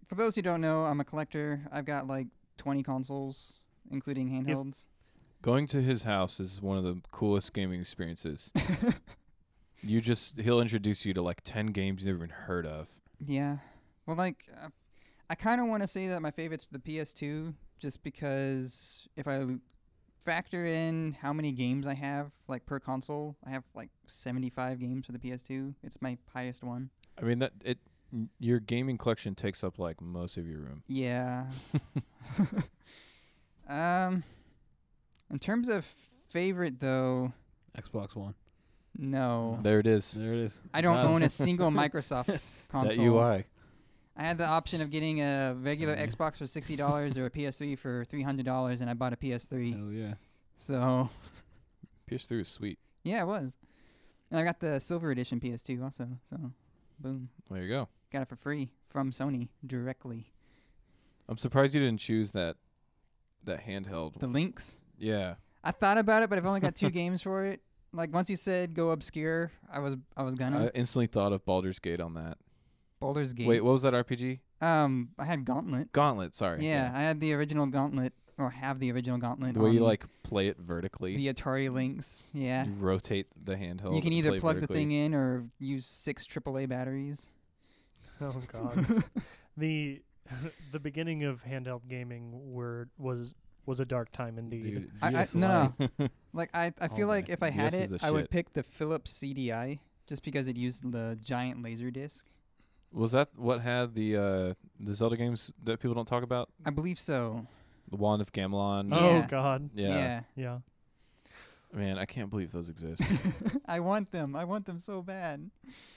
For 0.07 0.15
those 0.15 0.35
who 0.35 0.41
don't 0.41 0.61
know, 0.61 0.83
I'm 0.83 0.99
a 0.99 1.03
collector. 1.03 1.61
I've 1.71 1.85
got 1.85 2.07
like 2.07 2.27
20 2.57 2.83
consoles, 2.83 3.59
including 3.91 4.29
handhelds. 4.29 4.87
Going 5.41 5.65
to 5.67 5.81
his 5.81 6.03
house 6.03 6.39
is 6.39 6.61
one 6.61 6.77
of 6.77 6.83
the 6.83 7.01
coolest 7.11 7.53
gaming 7.53 7.79
experiences. 7.81 8.51
you 9.83 9.99
just 10.01 10.39
he'll 10.39 10.61
introduce 10.61 11.05
you 11.05 11.13
to 11.13 11.21
like 11.21 11.41
10 11.43 11.67
games 11.67 12.05
you've 12.05 12.15
never 12.15 12.25
even 12.25 12.35
heard 12.45 12.65
of. 12.65 12.89
yeah. 13.25 13.57
Well, 14.05 14.17
like, 14.17 14.45
uh, 14.61 14.67
I 15.29 15.35
kind 15.35 15.61
of 15.61 15.67
want 15.67 15.83
to 15.83 15.87
say 15.87 16.07
that 16.07 16.21
my 16.21 16.31
favorite's 16.31 16.65
the 16.69 16.79
PS2, 16.79 17.53
just 17.79 18.03
because 18.03 19.07
if 19.15 19.27
I 19.27 19.39
l- 19.39 19.59
factor 20.25 20.65
in 20.65 21.13
how 21.21 21.33
many 21.33 21.51
games 21.51 21.87
I 21.87 21.93
have, 21.93 22.31
like 22.47 22.65
per 22.65 22.79
console, 22.79 23.35
I 23.45 23.49
have 23.49 23.63
like 23.73 23.89
75 24.05 24.79
games 24.79 25.05
for 25.05 25.11
the 25.11 25.19
PS2. 25.19 25.73
It's 25.83 26.01
my 26.01 26.17
highest 26.33 26.63
one. 26.63 26.89
I 27.17 27.23
mean 27.23 27.39
that 27.39 27.53
it 27.63 27.77
your 28.39 28.59
gaming 28.59 28.97
collection 28.97 29.33
takes 29.33 29.63
up 29.63 29.79
like 29.79 29.99
most 30.01 30.37
of 30.37 30.47
your 30.47 30.59
room. 30.59 30.83
Yeah. 30.87 31.45
um, 33.67 34.23
in 35.31 35.39
terms 35.39 35.67
of 35.67 35.85
favorite 36.29 36.79
though, 36.79 37.33
Xbox 37.77 38.15
One 38.15 38.35
no. 38.97 39.59
There 39.61 39.79
it 39.79 39.87
is. 39.87 40.13
there 40.13 40.33
it 40.33 40.39
is 40.39 40.61
I 40.73 40.81
don't 40.81 40.97
own 40.97 41.23
a 41.23 41.29
single 41.29 41.71
Microsoft 41.71 42.25
console. 42.25 42.37
That 42.73 42.89
console. 42.89 43.05
UI. 43.05 43.45
I 44.15 44.23
had 44.23 44.37
the 44.37 44.45
option 44.45 44.81
of 44.81 44.91
getting 44.91 45.21
a 45.21 45.55
regular 45.59 45.95
Sorry. 45.95 46.07
Xbox 46.07 46.37
for 46.37 46.45
sixty 46.47 46.75
dollars 46.75 47.17
or 47.17 47.25
a 47.25 47.29
PS3 47.31 47.77
for 47.77 48.05
three 48.05 48.21
hundred 48.21 48.45
dollars, 48.45 48.81
and 48.81 48.89
I 48.89 48.93
bought 48.93 49.13
a 49.13 49.17
PS3. 49.17 49.75
hell 49.77 49.91
yeah 49.91 50.13
So 50.55 51.09
PS3 52.11 52.41
is 52.41 52.47
sweet. 52.49 52.79
yeah, 53.03 53.21
it 53.23 53.25
was. 53.27 53.57
And 54.31 54.39
I 54.39 54.43
got 54.43 54.59
the 54.59 54.79
silver 54.79 55.11
edition 55.11 55.39
PS2 55.39 55.83
also. 55.83 56.07
So 56.29 56.37
boom, 56.99 57.29
There 57.49 57.61
you 57.63 57.69
go. 57.69 57.87
got 58.11 58.21
it 58.21 58.27
for 58.27 58.35
free 58.35 58.69
from 58.89 59.11
Sony 59.11 59.49
directly. 59.65 60.31
I'm 61.29 61.37
surprised 61.37 61.73
you 61.73 61.81
didn't 61.81 61.99
choose 61.99 62.31
that 62.31 62.57
that 63.45 63.65
handheld. 63.65 64.19
The 64.19 64.27
Lynx. 64.27 64.77
yeah. 64.97 65.35
I 65.65 65.71
thought 65.71 65.97
about 65.97 66.23
it, 66.23 66.29
but 66.29 66.37
I've 66.37 66.45
only 66.45 66.59
got 66.59 66.75
two 66.75 66.89
games 66.91 67.21
for 67.21 67.45
it. 67.45 67.61
Like 67.93 68.13
once 68.13 68.29
you 68.29 68.35
said 68.35 68.73
go 68.73 68.91
obscure, 68.91 69.51
I 69.71 69.79
was 69.79 69.95
I 70.17 70.23
was 70.23 70.35
gonna 70.35 70.65
I 70.65 70.71
instantly 70.75 71.07
thought 71.07 71.31
of 71.33 71.45
Baldur's 71.45 71.79
Gate 71.79 72.01
on 72.01 72.13
that. 72.15 72.37
Baldur's 73.03 73.33
Gate. 73.33 73.47
Wait, 73.47 73.61
what 73.63 73.71
was 73.73 73.81
that 73.83 73.93
RPG? 73.93 74.39
Um, 74.61 75.09
I 75.19 75.25
had 75.25 75.43
Gauntlet. 75.45 75.91
Gauntlet, 75.91 76.35
sorry. 76.35 76.65
Yeah, 76.65 76.91
I 76.95 77.01
had 77.01 77.19
the 77.19 77.33
original 77.33 77.65
Gauntlet, 77.65 78.13
or 78.37 78.49
have 78.49 78.79
the 78.79 78.91
original 78.93 79.17
Gauntlet. 79.17 79.53
The 79.55 79.59
way 79.59 79.71
you 79.71 79.81
like 79.81 80.05
play 80.23 80.47
it 80.47 80.57
vertically. 80.57 81.15
the 81.17 81.33
Atari 81.33 81.69
Lynx. 81.71 82.29
Yeah, 82.33 82.65
You 82.65 82.73
rotate 82.79 83.27
the 83.43 83.55
handheld. 83.55 83.95
you 83.95 84.01
can 84.01 84.07
and 84.11 84.13
either 84.13 84.29
play 84.31 84.39
plug 84.39 84.55
the 84.55 84.61
vertically. 84.61 84.75
thing 84.77 84.91
in 84.91 85.13
or 85.13 85.43
use 85.59 85.85
six 85.85 86.25
AAA 86.25 86.69
batteries. 86.69 87.27
Oh 88.21 88.41
God. 88.51 89.03
the 89.57 90.01
the 90.71 90.79
beginning 90.79 91.23
of 91.25 91.43
handheld 91.43 91.81
gaming 91.89 92.31
were 92.53 92.87
was 92.97 93.33
was 93.65 93.79
a 93.81 93.85
dark 93.85 94.11
time 94.11 94.37
indeed. 94.37 94.63
dude 94.63 94.91
I, 95.01 95.07
I, 95.07 95.23
GS 95.25 95.35
no, 95.35 95.73
Lite. 95.79 95.91
no. 95.99 96.07
like 96.33 96.49
I, 96.53 96.73
I 96.79 96.87
feel 96.89 97.01
All 97.07 97.15
like 97.15 97.27
day. 97.27 97.33
if 97.33 97.43
I 97.43 97.49
had 97.49 97.71
GS 97.71 97.75
is 97.79 97.93
it, 97.93 97.99
the 98.01 98.07
I 98.07 98.11
would 98.11 98.23
shit. 98.23 98.29
pick 98.31 98.53
the 98.53 98.63
Philips 98.63 99.11
CDI 99.13 99.79
just 100.07 100.23
because 100.23 100.47
it 100.47 100.55
used 100.57 100.89
the 100.89 101.17
giant 101.21 101.61
laser 101.63 101.91
disc. 101.91 102.25
Was 102.93 103.11
that 103.13 103.29
what 103.35 103.61
had 103.61 103.95
the 103.95 104.15
uh 104.17 104.53
the 104.79 104.93
Zelda 104.93 105.17
games 105.17 105.51
that 105.63 105.79
people 105.79 105.95
don't 105.95 106.07
talk 106.07 106.23
about? 106.23 106.49
I 106.65 106.69
believe 106.69 106.99
so. 106.99 107.47
The 107.89 107.97
Wand 107.97 108.21
of 108.21 108.31
Gamelon. 108.31 108.89
Oh 108.91 109.09
Yeah. 109.15 109.27
God. 109.27 109.69
yeah. 109.73 110.21
Yeah. 110.35 110.59
Man, 111.73 111.97
I 111.97 112.05
can't 112.05 112.29
believe 112.29 112.51
those 112.51 112.69
exist. 112.69 113.01
I 113.65 113.79
want 113.79 114.11
them. 114.11 114.35
I 114.35 114.45
want 114.45 114.65
them 114.67 114.77
so 114.77 115.01
bad. 115.01 115.49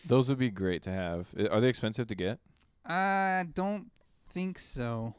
those 0.07 0.31
would 0.31 0.39
be 0.39 0.49
great 0.51 0.83
to 0.85 0.91
have. 0.91 1.29
I- 1.39 1.49
Are 1.49 1.61
they 1.61 1.69
expensive 1.69 2.07
to 2.07 2.15
get? 2.15 2.39
I 2.87 3.45
don't 3.55 3.91
think 4.31 4.59
so. 4.59 5.15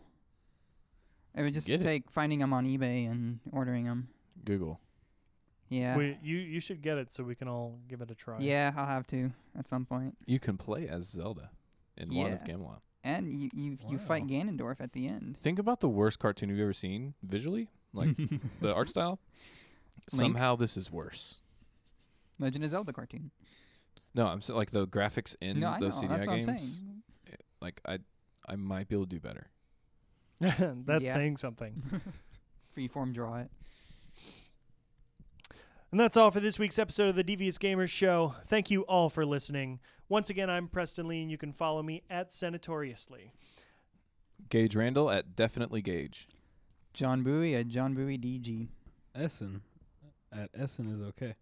It 1.35 1.43
would 1.43 1.53
just 1.53 1.67
Get 1.67 1.81
it. 1.81 1.83
take 1.83 2.09
finding 2.09 2.39
them 2.39 2.53
on 2.53 2.65
eBay 2.65 3.09
and 3.09 3.39
ordering 3.51 3.85
them. 3.85 4.07
Google. 4.45 4.79
Yeah. 5.69 5.95
We, 5.95 6.17
you 6.23 6.37
you 6.37 6.59
should 6.59 6.81
get 6.81 6.97
it 6.97 7.11
so 7.11 7.23
we 7.23 7.35
can 7.35 7.47
all 7.47 7.77
give 7.87 8.01
it 8.01 8.09
a 8.09 8.15
try. 8.15 8.37
Yeah, 8.39 8.71
I'll 8.75 8.87
have 8.87 9.05
to 9.07 9.31
at 9.59 9.67
some 9.67 9.85
point. 9.85 10.17
You 10.25 10.39
can 10.39 10.57
play 10.57 10.87
as 10.87 11.03
Zelda 11.07 11.51
in 11.97 12.13
Wand 12.13 12.33
of 12.33 12.41
Yeah. 12.47 12.55
Gamelon. 12.55 12.79
and 13.03 13.31
you 13.31 13.49
you, 13.53 13.77
you 13.89 13.97
fight 13.99 14.27
Ganondorf 14.27 14.79
at 14.81 14.93
the 14.93 15.07
end. 15.07 15.37
Think 15.39 15.59
about 15.59 15.79
the 15.79 15.89
worst 15.89 16.19
cartoon 16.19 16.49
you've 16.49 16.59
ever 16.59 16.73
seen 16.73 17.13
visually, 17.23 17.69
like 17.93 18.09
the 18.61 18.73
art 18.73 18.89
style. 18.89 19.19
Somehow 20.09 20.55
this 20.55 20.77
is 20.77 20.91
worse. 20.91 21.41
Legend 22.39 22.63
of 22.63 22.69
Zelda 22.69 22.93
cartoon. 22.93 23.31
No, 24.13 24.27
I'm 24.27 24.39
s 24.39 24.49
like 24.49 24.71
the 24.71 24.87
graphics 24.87 25.35
in 25.41 25.59
no, 25.59 25.67
I 25.69 25.79
know. 25.79 25.85
those 25.87 26.01
CDI 26.01 26.09
That's 26.09 26.27
I'm 26.27 26.35
games. 26.43 26.47
saying. 26.47 27.01
Eh, 27.31 27.35
like 27.61 27.81
I, 27.85 27.99
I 28.47 28.55
might 28.55 28.87
be 28.87 28.95
able 28.95 29.05
to 29.05 29.09
do 29.09 29.19
better. 29.19 29.47
That's 30.39 31.03
Yeah. 31.03 31.13
saying 31.13 31.37
something. 31.37 31.83
Freeform 32.77 33.13
draw 33.13 33.37
it. 33.37 33.51
And 35.91 35.99
that's 35.99 36.17
all 36.17 36.31
for 36.31 36.39
this 36.39 36.59
week's 36.59 36.77
episode 36.79 37.09
of 37.09 37.15
the 37.15 37.23
Devious 37.23 37.57
Gamers 37.57 37.89
Show. 37.89 38.35
Thank 38.45 38.69
you 38.69 38.81
all 38.83 39.09
for 39.09 39.25
listening. 39.25 39.79
Once 40.09 40.29
again, 40.29 40.49
I'm 40.49 40.67
Preston 40.67 41.07
Lee, 41.07 41.21
and 41.21 41.31
you 41.31 41.37
can 41.37 41.53
follow 41.53 41.81
me 41.81 42.03
at 42.09 42.31
Senatoriously. 42.31 43.31
Gage 44.49 44.75
Randall 44.75 45.09
at 45.09 45.35
definitely 45.35 45.81
Gage. 45.81 46.27
John 46.93 47.23
Bowie 47.23 47.55
at 47.55 47.67
John 47.67 47.93
Bowie 47.93 48.17
DG. 48.17 48.67
Essen 49.15 49.61
at 50.31 50.49
Essen 50.53 50.87
is 50.93 51.01
okay. 51.01 51.35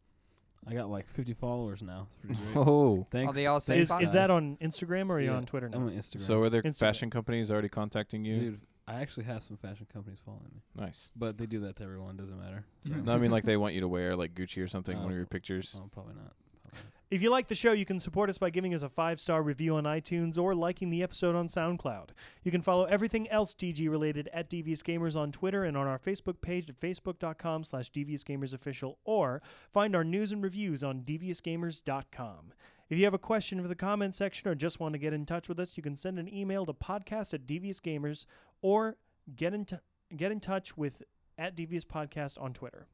I 0.68 0.74
got 0.74 0.90
like 0.90 1.08
50 1.08 1.34
followers 1.34 1.82
now. 1.82 2.08
It's 2.08 2.16
pretty 2.16 2.36
great. 2.36 2.56
Oh, 2.68 3.06
Thanks. 3.12 3.32
Are 3.32 3.34
they 3.36 3.46
all 3.48 3.60
safe 3.60 3.82
Is, 3.84 3.92
is 4.02 4.12
that 4.12 4.30
on 4.32 4.58
Instagram 4.62 5.10
or 5.10 5.14
are 5.18 5.20
you 5.20 5.30
Yeah, 5.32 5.38
on 5.38 5.46
Twitter 5.46 5.70
now? 5.70 5.78
I'm 5.78 5.88
on 5.88 5.92
Instagram. 5.94 6.20
so 6.22 6.42
are 6.42 6.50
there 6.50 6.62
Instagram. 6.62 6.78
fashion 6.80 7.10
companies 7.10 7.52
already 7.52 7.70
contacting 7.70 8.24
you? 8.26 8.40
Dude, 8.40 8.62
I 8.88 9.02
actually 9.02 9.24
have 9.26 9.42
some 9.42 9.58
fashion 9.58 9.88
companies 9.92 10.20
following 10.24 10.52
me, 10.54 10.62
Nice. 10.76 11.12
but 11.16 11.38
they 11.40 11.46
do 11.48 11.60
that 11.62 11.76
to 11.78 11.84
everyone. 11.84 12.18
Doesn't 12.18 12.40
matter. 12.40 12.66
So. 12.88 12.94
No, 12.94 13.14
I 13.14 13.18
mean 13.18 13.32
like 13.32 13.44
they 13.44 13.58
want 13.58 13.74
you 13.74 13.82
to 13.82 13.88
wear 13.88 14.16
like 14.16 14.36
Gucci 14.36 14.64
or 14.64 14.68
something. 14.68 14.96
one 14.98 15.08
of 15.08 15.12
Oh. 15.14 15.16
your 15.16 15.26
pictures. 15.26 15.80
Oh, 15.84 15.90
probably 15.92 16.14
not. 16.14 16.34
Probably 16.64 16.84
not. 16.84 16.92
If 17.12 17.22
you 17.22 17.30
like 17.30 17.48
the 17.48 17.56
show, 17.56 17.72
you 17.72 17.86
can 17.86 18.00
support 18.00 18.30
us 18.30 18.38
by 18.40 18.50
giving 18.50 18.74
us 18.74 18.82
a 18.84 18.90
five 18.90 19.20
star 19.20 19.42
review 19.44 19.76
on 19.76 19.86
iTunes 19.86 20.38
or 20.40 20.54
liking 20.54 20.90
the 20.90 21.02
episode 21.04 21.36
on 21.36 21.48
SoundCloud. 21.48 22.10
You 22.44 22.52
can 22.52 22.62
follow 22.62 22.86
everything 22.86 23.30
else 23.30 23.54
DG 23.54 23.88
related 23.90 24.28
at 24.34 24.50
Devious 24.50 24.82
Gamers 24.84 25.16
on 25.16 25.32
Twitter 25.32 25.64
and 25.64 25.78
on 25.78 25.88
our 25.88 26.00
Facebook 26.00 26.42
page 26.42 26.70
at 26.70 26.80
facebook.com 26.80 27.64
slash 27.64 27.92
deviousgamers 27.92 28.94
or 29.06 29.42
find 29.72 29.96
our 29.96 30.04
news 30.04 30.32
and 30.32 30.44
reviews 30.44 30.84
on 30.84 31.02
deviousgamers.com. 31.02 32.54
If 32.88 33.00
you 33.00 33.06
have 33.06 33.16
a 33.16 33.20
question 33.20 33.60
for 33.62 33.68
the 33.68 33.76
comment 33.76 34.14
section 34.14 34.48
or 34.48 34.54
just 34.54 34.80
want 34.80 34.94
to 34.94 35.00
get 35.00 35.12
in 35.14 35.26
touch 35.26 35.50
with 35.50 35.60
us, 35.60 35.76
you 35.76 35.82
can 35.82 35.96
send 35.96 36.20
an 36.20 36.32
email 36.32 36.66
to 36.68 36.74
podcast 36.74 37.34
at 37.34 37.48
deviousgamers 37.48 38.26
or 38.66 38.98
get 39.36 39.54
in, 39.54 39.64
t- 39.64 39.76
get 40.18 40.32
in 40.32 40.40
touch 40.40 40.76
with 40.76 41.04
at 41.38 41.56
Devious 41.56 41.86
Podcast 41.86 42.42
on 42.42 42.52
Twitter. 42.52 42.88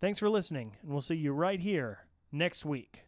Thanks 0.00 0.20
for 0.20 0.28
listening, 0.28 0.76
and 0.82 0.92
we'll 0.92 1.00
see 1.00 1.16
you 1.16 1.32
right 1.32 1.58
here 1.58 2.06
next 2.30 2.64
week. 2.64 3.02